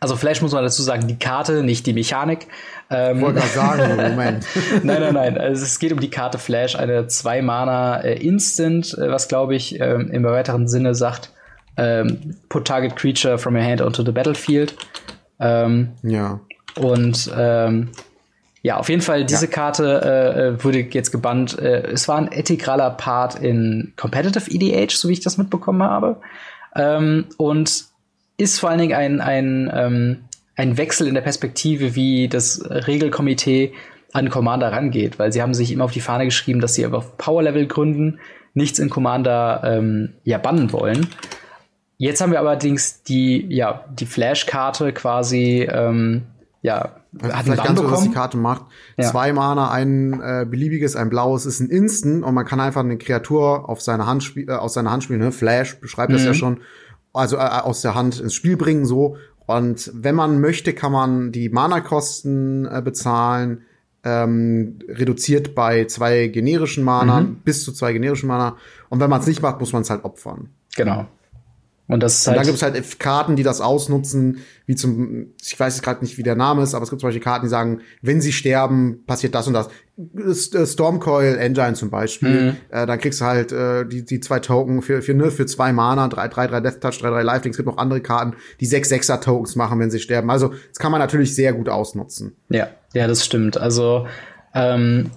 Also 0.00 0.14
Flash 0.14 0.42
muss 0.42 0.52
man 0.52 0.62
dazu 0.62 0.82
sagen, 0.82 1.08
die 1.08 1.18
Karte, 1.18 1.64
nicht 1.64 1.86
die 1.86 1.92
Mechanik. 1.92 2.46
Ähm, 2.88 3.20
Wollte 3.20 3.40
gerade 3.40 3.52
sagen, 3.52 3.96
Moment. 4.10 4.46
nein, 4.84 5.00
nein, 5.00 5.14
nein. 5.14 5.38
Also 5.38 5.64
es 5.64 5.78
geht 5.78 5.92
um 5.92 5.98
die 5.98 6.10
Karte 6.10 6.38
Flash, 6.38 6.76
eine 6.76 7.08
zwei 7.08 7.42
Mana 7.42 8.00
äh, 8.00 8.14
Instant, 8.14 8.96
äh, 8.96 9.10
was 9.10 9.28
glaube 9.28 9.56
ich 9.56 9.80
äh, 9.80 9.94
im 9.94 10.24
weiteren 10.24 10.68
Sinne 10.68 10.94
sagt, 10.94 11.32
ähm, 11.78 12.36
put 12.48 12.66
target 12.66 12.96
creature 12.96 13.38
from 13.38 13.54
your 13.54 13.62
hand 13.62 13.80
onto 13.80 14.04
the 14.04 14.12
battlefield. 14.12 14.74
Ähm, 15.40 15.90
ja. 16.02 16.40
Und 16.76 17.30
ähm, 17.36 17.90
ja, 18.62 18.76
auf 18.76 18.88
jeden 18.88 19.02
Fall, 19.02 19.24
diese 19.24 19.46
ja. 19.46 19.52
Karte 19.52 20.00
äh, 20.04 20.40
äh, 20.40 20.64
wurde 20.64 20.80
jetzt 20.80 21.12
gebannt. 21.12 21.58
Äh, 21.58 21.86
es 21.92 22.08
war 22.08 22.18
ein 22.18 22.26
integraler 22.26 22.90
Part 22.90 23.36
in 23.36 23.92
Competitive 23.96 24.50
EDH, 24.50 24.90
so 24.96 25.08
wie 25.08 25.12
ich 25.12 25.20
das 25.20 25.38
mitbekommen 25.38 25.82
habe. 25.82 26.20
Ähm, 26.74 27.26
und 27.36 27.84
ist 28.36 28.58
vor 28.58 28.70
allen 28.70 28.80
Dingen 28.80 28.94
ein, 28.94 29.20
ein, 29.20 29.70
ähm, 29.72 30.18
ein 30.56 30.76
Wechsel 30.76 31.06
in 31.06 31.14
der 31.14 31.22
Perspektive, 31.22 31.94
wie 31.94 32.28
das 32.28 32.62
Regelkomitee 32.68 33.72
an 34.12 34.30
Commander 34.30 34.72
rangeht, 34.72 35.18
weil 35.18 35.32
sie 35.32 35.42
haben 35.42 35.54
sich 35.54 35.70
immer 35.70 35.84
auf 35.84 35.92
die 35.92 36.00
Fahne 36.00 36.24
geschrieben, 36.24 36.60
dass 36.60 36.74
sie 36.74 36.86
auf 36.86 37.16
Power-Level 37.16 37.66
gründen, 37.66 38.18
nichts 38.54 38.78
in 38.78 38.90
Commander 38.90 39.62
ähm, 39.64 40.14
ja 40.24 40.38
bannen 40.38 40.72
wollen. 40.72 41.08
Jetzt 41.98 42.20
haben 42.20 42.30
wir 42.30 42.38
allerdings 42.38 43.02
die, 43.02 43.44
ja, 43.52 43.84
die 43.92 44.06
Flash-Karte 44.06 44.92
quasi, 44.92 45.68
ähm, 45.70 46.22
ja, 46.62 46.92
also 47.20 47.34
hat 47.34 47.44
vielleicht 47.44 47.64
ganz 47.64 47.80
kurz, 47.80 47.92
was 47.92 48.02
die 48.04 48.12
Karte 48.12 48.36
macht. 48.36 48.62
Ja. 48.96 49.10
Zwei 49.10 49.32
Mana, 49.32 49.70
ein 49.72 50.20
äh, 50.22 50.46
beliebiges, 50.48 50.94
ein 50.94 51.10
blaues 51.10 51.44
ist 51.44 51.58
ein 51.58 51.70
Instant 51.70 52.22
und 52.22 52.34
man 52.34 52.46
kann 52.46 52.60
einfach 52.60 52.82
eine 52.82 52.98
Kreatur 52.98 53.68
auf 53.68 53.80
seine 53.80 54.06
Hand 54.06 54.32
äh, 54.36 54.50
aus 54.52 54.74
seiner 54.74 54.92
Hand 54.92 55.04
spielen. 55.04 55.18
Ne? 55.18 55.32
Flash 55.32 55.80
beschreibt 55.80 56.10
mhm. 56.10 56.14
das 56.14 56.24
ja 56.24 56.30
mhm. 56.30 56.34
schon. 56.34 56.60
Also 57.12 57.36
äh, 57.36 57.40
aus 57.40 57.82
der 57.82 57.96
Hand 57.96 58.20
ins 58.20 58.34
Spiel 58.34 58.56
bringen 58.56 58.86
so. 58.86 59.16
Und 59.46 59.90
wenn 59.94 60.14
man 60.14 60.40
möchte, 60.40 60.74
kann 60.74 60.92
man 60.92 61.32
die 61.32 61.48
Mana-Kosten 61.48 62.66
äh, 62.66 62.80
bezahlen, 62.80 63.62
ähm, 64.04 64.78
reduziert 64.88 65.56
bei 65.56 65.86
zwei 65.86 66.28
generischen 66.28 66.84
Mana, 66.84 67.22
mhm. 67.22 67.36
bis 67.44 67.64
zu 67.64 67.72
zwei 67.72 67.92
generischen 67.92 68.28
Mana. 68.28 68.56
Und 68.88 69.00
wenn 69.00 69.10
man 69.10 69.20
es 69.20 69.26
nicht 69.26 69.42
macht, 69.42 69.58
muss 69.58 69.72
man 69.72 69.82
es 69.82 69.90
halt 69.90 70.04
opfern. 70.04 70.50
Genau. 70.76 71.06
Und, 71.88 72.02
das 72.02 72.20
ist 72.20 72.26
halt 72.26 72.36
und 72.36 72.40
dann 72.40 72.46
gibt 72.46 72.56
es 72.56 72.62
halt 72.62 73.00
Karten, 73.00 73.34
die 73.34 73.42
das 73.42 73.62
ausnutzen, 73.62 74.40
wie 74.66 74.74
zum, 74.74 75.28
ich 75.42 75.58
weiß 75.58 75.76
jetzt 75.76 75.82
gerade 75.82 76.04
nicht, 76.04 76.18
wie 76.18 76.22
der 76.22 76.36
Name 76.36 76.62
ist, 76.62 76.74
aber 76.74 76.82
es 76.82 76.90
gibt 76.90 77.00
zum 77.00 77.08
Beispiel 77.08 77.22
Karten, 77.22 77.46
die 77.46 77.50
sagen, 77.50 77.80
wenn 78.02 78.20
sie 78.20 78.32
sterben, 78.32 79.04
passiert 79.06 79.34
das 79.34 79.46
und 79.46 79.54
das. 79.54 79.68
Äh, 79.96 80.66
Stormcoil 80.66 81.38
Engine 81.38 81.72
zum 81.72 81.88
Beispiel, 81.88 82.52
mhm. 82.52 82.56
äh, 82.68 82.86
dann 82.86 82.98
kriegst 82.98 83.22
du 83.22 83.24
halt 83.24 83.52
äh, 83.52 83.86
die, 83.86 84.04
die 84.04 84.20
zwei 84.20 84.38
Token 84.38 84.82
für, 84.82 85.00
für, 85.00 85.14
ne, 85.14 85.30
für 85.30 85.46
zwei 85.46 85.72
Mana, 85.72 86.08
drei, 86.08 86.28
drei, 86.28 86.46
drei 86.46 86.60
Death 86.60 86.82
Touch, 86.82 86.98
drei, 87.00 87.08
drei 87.08 87.22
Lifelinks. 87.22 87.56
Es 87.56 87.64
gibt 87.64 87.74
noch 87.74 87.78
andere 87.78 88.02
Karten, 88.02 88.34
die 88.60 88.66
sechs 88.66 88.90
Sechser 88.90 89.22
Tokens 89.22 89.56
machen, 89.56 89.80
wenn 89.80 89.90
sie 89.90 89.98
sterben. 89.98 90.30
Also, 90.30 90.52
das 90.68 90.78
kann 90.78 90.92
man 90.92 91.00
natürlich 91.00 91.34
sehr 91.34 91.54
gut 91.54 91.70
ausnutzen. 91.70 92.36
Ja, 92.50 92.68
ja, 92.92 93.06
das 93.06 93.24
stimmt. 93.24 93.56
Also, 93.56 94.06
ähm, 94.54 95.10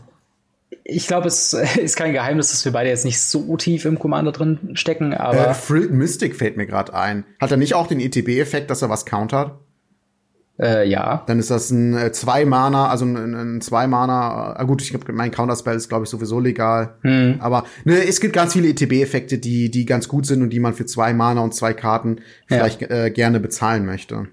ich 0.84 1.08
glaube, 1.08 1.28
es 1.28 1.54
ist 1.82 1.96
kein 1.96 2.14
Geheimnis, 2.14 2.52
dass 2.52 2.66
wir 2.66 2.72
beide 2.72 2.90
jetzt 2.90 3.06
nicht 3.06 3.22
so 3.22 3.56
tief 3.58 3.86
im 3.86 4.00
Commander 4.00 4.32
drin 4.32 4.72
stecken, 4.74 5.14
aber. 5.14 5.50
Äh, 5.50 5.54
Frilled 5.54 5.92
Mystic 5.92 6.36
fällt 6.36 6.58
mir 6.58 6.66
gerade 6.66 6.94
ein. 6.94 7.26
Hat 7.40 7.52
er 7.52 7.58
nicht 7.58 7.74
auch 7.74 7.88
den 7.88 8.00
ETB-Effekt, 8.00 8.70
dass 8.70 8.82
er 8.82 8.90
was 8.90 9.06
countert? 9.06 9.54
Äh, 10.60 10.88
ja. 10.88 11.24
Dann 11.26 11.40
ist 11.40 11.50
das 11.50 11.72
ein 11.72 11.98
äh, 11.98 12.12
zwei 12.12 12.46
Mana, 12.46 12.90
also 12.90 13.06
ein, 13.06 13.34
ein 13.34 13.62
zwei 13.62 13.88
Mana. 13.88 14.56
Äh, 14.60 14.66
gut, 14.66 14.82
ich 14.84 14.92
glaube, 14.92 15.12
mein 15.12 15.32
Counterspell 15.32 15.76
ist 15.76 15.90
glaube 15.90 16.04
ich 16.04 16.10
sowieso 16.10 16.40
legal. 16.40 16.98
Hm. 17.02 17.38
Aber 17.40 17.66
ne, 17.84 18.06
es 18.06 18.20
gibt 18.20 18.34
ganz 18.34 18.54
viele 18.54 18.70
ETB-Effekte, 18.70 19.40
die 19.40 19.72
die 19.72 19.86
ganz 19.86 20.08
gut 20.08 20.28
sind 20.28 20.44
und 20.44 20.52
die 20.52 20.60
man 20.60 20.74
für 20.74 20.86
zwei 20.86 21.14
Mana 21.14 21.42
und 21.42 21.56
zwei 21.56 21.74
Karten 21.74 22.18
vielleicht 22.46 22.82
ja. 22.82 23.06
äh, 23.06 23.12
gerne 23.12 23.40
bezahlen 23.40 23.86
möchte. 23.86 24.28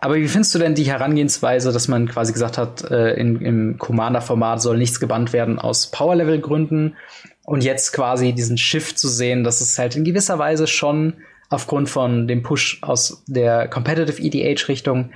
Aber 0.00 0.16
wie 0.16 0.28
findest 0.28 0.54
du 0.54 0.58
denn 0.58 0.74
die 0.74 0.84
Herangehensweise, 0.84 1.72
dass 1.72 1.88
man 1.88 2.08
quasi 2.08 2.32
gesagt 2.32 2.58
hat, 2.58 2.90
äh, 2.90 3.14
in, 3.14 3.40
im 3.40 3.78
Commander-Format 3.78 4.62
soll 4.62 4.78
nichts 4.78 5.00
gebannt 5.00 5.32
werden 5.32 5.58
aus 5.58 5.90
Power-Level-Gründen 5.90 6.96
und 7.44 7.64
jetzt 7.64 7.92
quasi 7.92 8.32
diesen 8.32 8.58
Shift 8.58 8.98
zu 8.98 9.08
sehen, 9.08 9.44
dass 9.44 9.60
es 9.60 9.78
halt 9.78 9.96
in 9.96 10.04
gewisser 10.04 10.38
Weise 10.38 10.66
schon 10.66 11.14
aufgrund 11.48 11.88
von 11.88 12.28
dem 12.28 12.42
Push 12.42 12.82
aus 12.82 13.24
der 13.26 13.68
Competitive 13.68 14.20
EDH-Richtung 14.22 15.10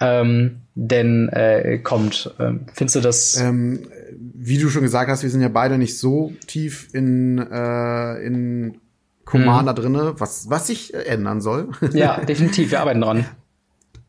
ähm, 0.00 0.62
denn 0.74 1.28
äh, 1.28 1.78
kommt. 1.78 2.34
Ähm, 2.38 2.66
findest 2.72 2.96
du 2.96 3.00
das? 3.00 3.36
Ähm, 3.36 3.88
wie 4.18 4.58
du 4.58 4.68
schon 4.68 4.82
gesagt 4.82 5.10
hast, 5.10 5.22
wir 5.22 5.30
sind 5.30 5.42
ja 5.42 5.48
beide 5.48 5.78
nicht 5.78 5.98
so 5.98 6.32
tief 6.46 6.88
in, 6.92 7.38
äh, 7.38 8.24
in 8.24 8.78
Commander 9.24 9.74
hm. 9.74 9.82
drinne, 9.82 10.14
was, 10.18 10.50
was 10.50 10.66
sich 10.66 10.94
ändern 10.94 11.40
soll. 11.40 11.68
Ja, 11.92 12.20
definitiv, 12.28 12.70
wir 12.70 12.80
arbeiten 12.80 13.00
dran. 13.00 13.26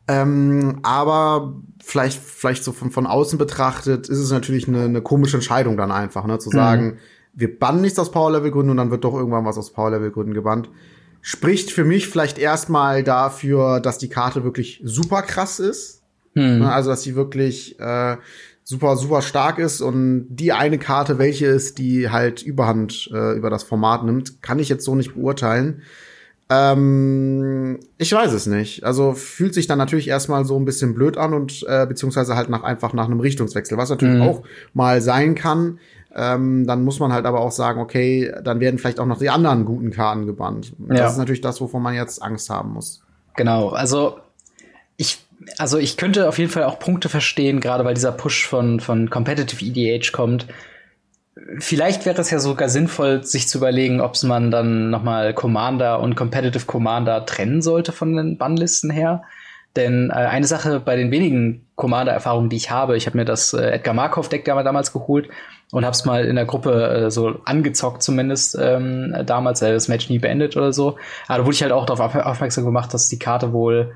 Ähm, 0.06 0.80
aber 0.82 1.54
vielleicht, 1.82 2.20
vielleicht 2.20 2.62
so 2.62 2.72
von, 2.72 2.90
von 2.90 3.06
außen 3.06 3.38
betrachtet, 3.38 4.08
ist 4.08 4.18
es 4.18 4.30
natürlich 4.30 4.68
eine, 4.68 4.82
eine 4.82 5.02
komische 5.02 5.38
Entscheidung 5.38 5.76
dann 5.76 5.90
einfach, 5.90 6.26
ne, 6.26 6.38
zu 6.38 6.50
mhm. 6.50 6.54
sagen, 6.54 6.98
wir 7.32 7.58
bannen 7.58 7.80
nichts 7.80 7.98
aus 7.98 8.10
Power-Level-Gründen 8.10 8.70
und 8.70 8.76
dann 8.76 8.90
wird 8.90 9.04
doch 9.04 9.14
irgendwann 9.14 9.44
was 9.44 9.58
aus 9.58 9.72
Power-Level-Gründen 9.72 10.34
gebannt. 10.34 10.70
Spricht 11.20 11.70
für 11.70 11.84
mich 11.84 12.08
vielleicht 12.08 12.38
erstmal 12.38 13.02
dafür, 13.02 13.80
dass 13.80 13.98
die 13.98 14.08
Karte 14.10 14.44
wirklich 14.44 14.80
super 14.84 15.22
krass 15.22 15.58
ist. 15.58 16.02
Mhm. 16.34 16.62
Also, 16.62 16.90
dass 16.90 17.02
sie 17.02 17.16
wirklich 17.16 17.80
äh, 17.80 18.16
super, 18.62 18.96
super 18.96 19.22
stark 19.22 19.58
ist 19.58 19.80
und 19.80 20.26
die 20.28 20.52
eine 20.52 20.78
Karte, 20.78 21.18
welche 21.18 21.46
ist, 21.46 21.78
die 21.78 22.10
halt 22.10 22.42
Überhand 22.42 23.10
äh, 23.12 23.36
über 23.36 23.50
das 23.50 23.62
Format 23.62 24.04
nimmt, 24.04 24.42
kann 24.42 24.58
ich 24.58 24.68
jetzt 24.68 24.84
so 24.84 24.94
nicht 24.94 25.14
beurteilen. 25.14 25.82
Ähm, 26.50 27.80
ich 27.96 28.12
weiß 28.12 28.32
es 28.32 28.46
nicht. 28.46 28.84
Also 28.84 29.14
fühlt 29.14 29.54
sich 29.54 29.66
dann 29.66 29.78
natürlich 29.78 30.08
erstmal 30.08 30.44
so 30.44 30.58
ein 30.58 30.64
bisschen 30.64 30.94
blöd 30.94 31.16
an 31.16 31.32
und 31.32 31.64
äh, 31.68 31.86
beziehungsweise 31.86 32.36
halt 32.36 32.50
nach 32.50 32.62
einfach 32.62 32.92
nach 32.92 33.06
einem 33.06 33.20
Richtungswechsel, 33.20 33.78
was 33.78 33.90
natürlich 33.90 34.16
mhm. 34.16 34.22
auch 34.22 34.42
mal 34.74 35.00
sein 35.00 35.34
kann. 35.34 35.78
Ähm, 36.14 36.66
dann 36.66 36.84
muss 36.84 37.00
man 37.00 37.12
halt 37.12 37.26
aber 37.26 37.40
auch 37.40 37.50
sagen, 37.50 37.80
okay, 37.80 38.32
dann 38.44 38.60
werden 38.60 38.78
vielleicht 38.78 39.00
auch 39.00 39.06
noch 39.06 39.18
die 39.18 39.30
anderen 39.30 39.64
guten 39.64 39.90
Karten 39.90 40.26
gebannt. 40.26 40.72
Ja. 40.88 40.94
Das 40.96 41.12
ist 41.12 41.18
natürlich 41.18 41.40
das, 41.40 41.60
wovon 41.60 41.82
man 41.82 41.94
jetzt 41.94 42.22
Angst 42.22 42.50
haben 42.50 42.72
muss. 42.72 43.02
Genau, 43.36 43.70
also 43.70 44.18
ich, 44.96 45.18
also 45.58 45.78
ich 45.78 45.96
könnte 45.96 46.28
auf 46.28 46.38
jeden 46.38 46.50
Fall 46.50 46.64
auch 46.64 46.78
Punkte 46.78 47.08
verstehen, 47.08 47.58
gerade 47.58 47.84
weil 47.84 47.94
dieser 47.94 48.12
Push 48.12 48.46
von, 48.46 48.78
von 48.78 49.10
Competitive 49.10 49.64
EDH 49.64 50.12
kommt 50.12 50.46
Vielleicht 51.58 52.06
wäre 52.06 52.20
es 52.20 52.30
ja 52.30 52.38
sogar 52.38 52.68
sinnvoll, 52.68 53.24
sich 53.24 53.48
zu 53.48 53.58
überlegen, 53.58 54.00
ob 54.00 54.22
man 54.22 54.50
dann 54.50 54.90
nochmal 54.90 55.34
Commander 55.34 56.00
und 56.00 56.14
Competitive 56.14 56.66
Commander 56.66 57.26
trennen 57.26 57.60
sollte 57.60 57.90
von 57.90 58.16
den 58.16 58.38
Bannlisten 58.38 58.90
her. 58.90 59.22
Denn 59.76 60.10
äh, 60.10 60.14
eine 60.14 60.46
Sache 60.46 60.78
bei 60.78 60.94
den 60.94 61.10
wenigen 61.10 61.66
Commander-Erfahrungen, 61.74 62.48
die 62.48 62.56
ich 62.56 62.70
habe, 62.70 62.96
ich 62.96 63.06
habe 63.06 63.16
mir 63.16 63.24
das 63.24 63.52
äh, 63.52 63.72
Edgar 63.72 63.94
Markov-Deck 63.94 64.44
damals 64.44 64.92
geholt 64.92 65.28
und 65.72 65.84
habe 65.84 65.94
es 65.94 66.04
mal 66.04 66.24
in 66.24 66.36
der 66.36 66.44
Gruppe 66.44 67.06
äh, 67.06 67.10
so 67.10 67.40
angezockt 67.44 68.02
zumindest 68.02 68.56
ähm, 68.60 69.14
damals, 69.26 69.60
äh, 69.62 69.72
das 69.72 69.88
Match 69.88 70.08
nie 70.08 70.20
beendet 70.20 70.56
oder 70.56 70.72
so. 70.72 70.96
Aber 71.26 71.38
da 71.38 71.44
wurde 71.44 71.54
ich 71.54 71.62
halt 71.62 71.72
auch 71.72 71.86
darauf 71.86 72.14
aufmerksam 72.14 72.64
gemacht, 72.64 72.94
dass 72.94 73.08
die 73.08 73.18
Karte 73.18 73.52
wohl 73.52 73.92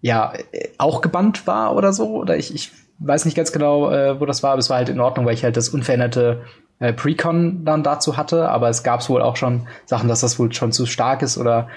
ja 0.00 0.32
äh, 0.52 0.68
auch 0.78 1.02
gebannt 1.02 1.46
war 1.46 1.76
oder 1.76 1.92
so. 1.92 2.16
Oder 2.16 2.38
ich, 2.38 2.54
ich 2.54 2.70
weiß 2.98 3.24
nicht 3.24 3.36
ganz 3.36 3.52
genau, 3.52 3.90
äh, 3.90 4.20
wo 4.20 4.26
das 4.26 4.42
war, 4.42 4.52
aber 4.52 4.60
es 4.60 4.70
war 4.70 4.78
halt 4.78 4.88
in 4.88 5.00
Ordnung, 5.00 5.26
weil 5.26 5.34
ich 5.34 5.44
halt 5.44 5.56
das 5.56 5.68
unveränderte 5.68 6.42
äh, 6.78 6.92
Precon 6.92 7.64
dann 7.64 7.82
dazu 7.82 8.16
hatte. 8.16 8.48
Aber 8.48 8.68
es 8.68 8.82
gab 8.82 9.08
wohl 9.08 9.22
auch 9.22 9.36
schon 9.36 9.66
Sachen, 9.84 10.08
dass 10.08 10.20
das 10.20 10.38
wohl 10.38 10.52
schon 10.52 10.72
zu 10.72 10.86
stark 10.86 11.22
ist 11.22 11.38
oder 11.38 11.68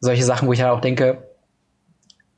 solche 0.00 0.24
Sachen, 0.24 0.48
wo 0.48 0.52
ich 0.52 0.62
halt 0.62 0.72
auch 0.72 0.80
denke, 0.80 1.18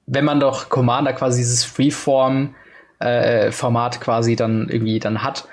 wenn 0.07 0.25
man 0.25 0.41
doch 0.41 0.69
Commander 0.69 1.13
quasi 1.13 1.41
dieses 1.41 1.65
Freeform-Format 1.65 3.97
äh, 3.97 3.99
quasi 3.99 4.37
dann 4.37 4.69
irgendwie 4.69 5.01
dann 5.01 5.25
hat, 5.25 5.49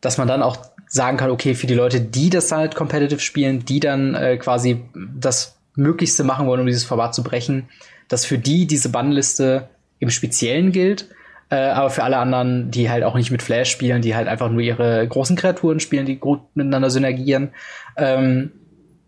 dass 0.00 0.18
man 0.18 0.28
dann 0.28 0.42
auch 0.42 0.56
sagen 0.86 1.16
kann, 1.16 1.30
okay, 1.30 1.54
für 1.54 1.66
die 1.66 1.74
Leute, 1.74 2.00
die 2.00 2.30
das 2.30 2.46
dann 2.48 2.60
halt 2.60 2.76
competitive 2.76 3.20
spielen, 3.20 3.64
die 3.64 3.80
dann 3.80 4.14
äh, 4.14 4.36
quasi 4.36 4.84
das 4.94 5.56
Möglichste 5.74 6.24
machen 6.24 6.46
wollen, 6.46 6.60
um 6.60 6.66
dieses 6.66 6.84
Format 6.84 7.14
zu 7.14 7.22
brechen, 7.22 7.68
dass 8.08 8.24
für 8.24 8.38
die 8.38 8.66
diese 8.66 8.88
Bannliste 8.88 9.68
im 9.98 10.08
Speziellen 10.10 10.72
gilt 10.72 11.08
äh, 11.50 11.56
aber 11.56 11.90
für 11.90 12.02
alle 12.02 12.18
anderen, 12.18 12.70
die 12.70 12.90
halt 12.90 13.04
auch 13.04 13.14
nicht 13.14 13.30
mit 13.30 13.42
Flash 13.42 13.70
spielen, 13.70 14.02
die 14.02 14.14
halt 14.14 14.28
einfach 14.28 14.50
nur 14.50 14.60
ihre 14.60 15.06
großen 15.06 15.36
Kreaturen 15.36 15.80
spielen, 15.80 16.06
die 16.06 16.16
gut 16.16 16.40
miteinander 16.54 16.90
synergieren, 16.90 17.50
ähm, 17.96 18.52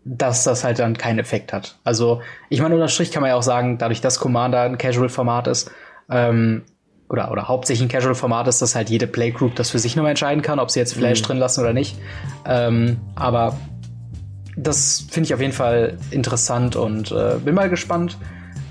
dass 0.03 0.43
das 0.43 0.63
halt 0.63 0.79
dann 0.79 0.97
keinen 0.97 1.19
Effekt 1.19 1.53
hat. 1.53 1.77
Also, 1.83 2.21
ich 2.49 2.61
meine, 2.61 2.73
unter 2.73 2.87
Strich 2.87 3.11
kann 3.11 3.21
man 3.21 3.29
ja 3.29 3.35
auch 3.35 3.43
sagen, 3.43 3.77
dadurch, 3.77 4.01
dass 4.01 4.19
Commander 4.19 4.61
ein 4.61 4.77
Casual-Format 4.77 5.47
ist, 5.47 5.71
ähm, 6.09 6.63
oder, 7.11 7.29
oder 7.29 7.47
hauptsächlich 7.47 7.87
ein 7.87 7.91
Casual-Format 7.91 8.47
ist, 8.47 8.61
dass 8.61 8.73
halt 8.73 8.89
jede 8.89 9.05
Playgroup 9.05 9.55
das 9.55 9.69
für 9.69 9.79
sich 9.79 9.95
nochmal 9.95 10.11
entscheiden 10.11 10.41
kann, 10.41 10.59
ob 10.59 10.71
sie 10.71 10.79
jetzt 10.79 10.93
Flash 10.93 11.21
mhm. 11.21 11.25
drin 11.25 11.37
lassen 11.37 11.61
oder 11.61 11.73
nicht. 11.73 11.97
Ähm, 12.45 13.01
aber 13.15 13.57
das 14.55 15.05
finde 15.09 15.27
ich 15.27 15.33
auf 15.33 15.41
jeden 15.41 15.53
Fall 15.53 15.97
interessant 16.09 16.75
und 16.75 17.11
äh, 17.11 17.35
bin 17.43 17.53
mal 17.53 17.69
gespannt, 17.69 18.17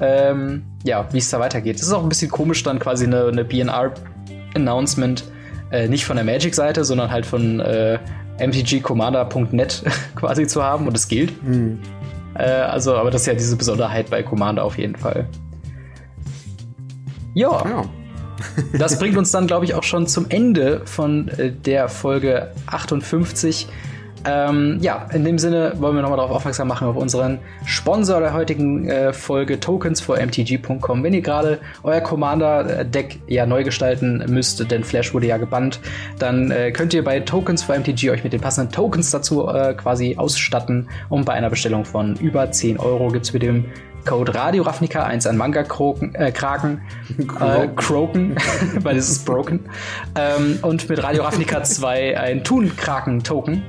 ähm, 0.01 0.63
ja, 0.85 1.07
wie 1.13 1.19
es 1.19 1.31
da 1.31 1.41
weitergeht. 1.41 1.77
Es 1.77 1.83
ist 1.83 1.93
auch 1.93 2.03
ein 2.03 2.09
bisschen 2.09 2.31
komisch, 2.31 2.63
dann 2.63 2.79
quasi 2.79 3.05
eine, 3.05 3.27
eine 3.27 3.45
BNR-Announcement 3.45 5.25
äh, 5.71 5.89
nicht 5.89 6.05
von 6.05 6.17
der 6.17 6.25
Magic-Seite, 6.25 6.85
sondern 6.85 7.11
halt 7.11 7.27
von 7.27 7.61
äh, 7.61 7.99
mtgcommander.net 8.39 9.83
quasi 10.17 10.47
zu 10.47 10.63
haben 10.63 10.87
und 10.87 10.97
es 10.97 11.09
gilt. 11.09 11.43
Mhm. 11.43 11.81
Äh, 12.35 12.43
also, 12.45 12.97
aber 12.97 13.11
das 13.11 13.23
ist 13.23 13.27
ja 13.27 13.35
diese 13.35 13.57
Besonderheit 13.57 14.11
bei 14.11 14.23
Commander 14.23 14.65
auf 14.65 14.79
jeden 14.79 14.97
Fall. 14.97 15.29
Ja. 17.35 17.65
ja. 17.65 17.85
das 18.79 18.99
bringt 18.99 19.17
uns 19.17 19.31
dann, 19.31 19.47
glaube 19.47 19.65
ich, 19.65 19.75
auch 19.75 19.83
schon 19.83 20.07
zum 20.07 20.27
Ende 20.29 20.83
von 20.87 21.29
äh, 21.29 21.53
der 21.53 21.89
Folge 21.89 22.53
58. 22.67 23.69
Ähm, 24.25 24.79
ja, 24.81 25.07
in 25.13 25.25
dem 25.25 25.39
Sinne 25.39 25.73
wollen 25.79 25.97
wir 25.97 26.03
nochmal 26.03 26.19
darauf 26.19 26.33
aufmerksam 26.33 26.69
machen 26.69 26.87
auf 26.87 26.97
unseren 26.97 27.39
Sponsor 27.65 28.21
der 28.21 28.35
heutigen 28.35 28.89
äh, 28.89 29.13
Folge 29.13 29.61
Tokens 29.61 30.01
for 30.01 30.19
MTG.com. 30.19 31.03
Wenn 31.03 31.15
ihr 31.15 31.23
gerade 31.23 31.59
euer 31.83 32.01
Commander-Deck 32.01 33.21
ja 33.27 33.47
neu 33.47 33.65
gestalten 33.65 34.25
müsst, 34.29 34.71
denn 34.71 34.85
Flash 34.85 35.15
wurde 35.15 35.27
ja 35.27 35.39
gebannt, 35.39 35.81
dann 36.19 36.51
äh, 36.51 36.71
könnt 36.71 36.93
ihr 36.93 37.03
bei 37.03 37.21
Tokens 37.21 37.63
for 37.63 37.77
MTG 37.79 38.11
euch 38.11 38.25
mit 38.25 38.33
den 38.33 38.41
passenden 38.41 38.73
Tokens 38.73 39.11
dazu 39.11 39.49
äh, 39.49 39.75
quasi 39.75 40.17
ausstatten 40.17 40.89
und 41.09 41.25
bei 41.25 41.33
einer 41.33 41.51
Bestellung 41.51 41.85
von 41.85 42.17
über 42.17 42.51
10 42.51 42.79
Euro 42.79 43.09
gibt 43.09 43.27
es 43.27 43.33
mit 43.33 43.43
dem 43.43 43.65
Code 44.05 44.35
Radio 44.35 44.63
Ravnica 44.63 45.05
1 45.05 45.27
an 45.27 45.37
Manga 45.37 45.63
Kroken, 45.63 46.15
äh, 46.15 46.33
Kraken, 46.33 46.81
äh, 47.41 47.69
Kroken, 47.77 48.37
weil 48.83 48.97
es 48.97 49.11
ist 49.11 49.27
broken. 49.27 49.61
Ähm, 50.15 50.59
und 50.63 50.89
mit 50.89 51.03
Radio 51.03 51.23
Ravnica 51.23 51.63
2 51.63 52.19
ein 52.19 52.45
Thun 52.45 52.75
Kraken 52.77 53.23
Token. 53.23 53.63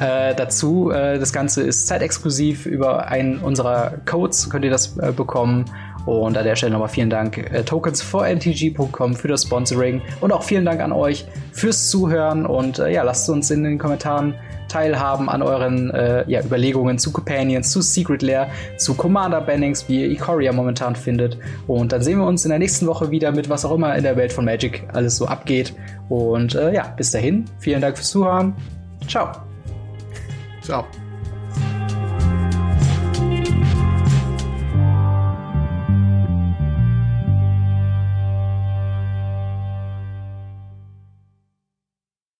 Äh, 0.00 0.34
dazu, 0.34 0.90
äh, 0.90 1.18
das 1.18 1.32
Ganze 1.32 1.62
ist 1.62 1.86
zeitexklusiv. 1.86 2.66
Über 2.66 3.08
einen 3.08 3.38
unserer 3.38 3.94
Codes 4.06 4.50
könnt 4.50 4.64
ihr 4.64 4.70
das 4.70 4.96
äh, 4.98 5.12
bekommen. 5.12 5.64
Und 6.06 6.36
an 6.36 6.44
der 6.44 6.56
Stelle 6.56 6.72
nochmal 6.72 6.88
vielen 6.88 7.10
Dank 7.10 7.38
äh, 7.38 7.62
tokens 7.62 8.02
for 8.02 8.26
mtg.com 8.26 9.14
für 9.14 9.28
das 9.28 9.44
Sponsoring 9.44 10.02
und 10.20 10.32
auch 10.32 10.42
vielen 10.42 10.64
Dank 10.64 10.80
an 10.80 10.90
euch 10.90 11.26
fürs 11.52 11.90
Zuhören 11.90 12.44
und 12.44 12.80
äh, 12.80 12.92
ja, 12.92 13.04
lasst 13.04 13.30
uns 13.30 13.52
in 13.52 13.62
den 13.62 13.78
Kommentaren 13.78 14.34
teilhaben 14.72 15.28
an 15.28 15.42
euren 15.42 15.90
äh, 15.90 16.24
ja, 16.28 16.40
Überlegungen 16.42 16.98
zu 16.98 17.12
Companions, 17.12 17.70
zu 17.70 17.82
Secret 17.82 18.22
Lair, 18.22 18.48
zu 18.78 18.94
Commander 18.94 19.42
Bannings, 19.42 19.88
wie 19.88 20.00
ihr 20.00 20.10
Ikoria 20.10 20.52
momentan 20.52 20.96
findet. 20.96 21.36
Und 21.66 21.92
dann 21.92 22.02
sehen 22.02 22.18
wir 22.18 22.26
uns 22.26 22.44
in 22.44 22.48
der 22.48 22.58
nächsten 22.58 22.86
Woche 22.86 23.10
wieder 23.10 23.32
mit 23.32 23.50
was 23.50 23.64
auch 23.64 23.72
immer 23.72 23.94
in 23.94 24.02
der 24.02 24.16
Welt 24.16 24.32
von 24.32 24.44
Magic 24.44 24.88
alles 24.92 25.16
so 25.16 25.26
abgeht. 25.26 25.74
Und 26.08 26.54
äh, 26.54 26.74
ja, 26.74 26.88
bis 26.96 27.10
dahin, 27.10 27.44
vielen 27.58 27.82
Dank 27.82 27.96
fürs 27.96 28.10
Zuhören. 28.10 28.54
Ciao. 29.06 29.51
Ciao. 30.62 31.01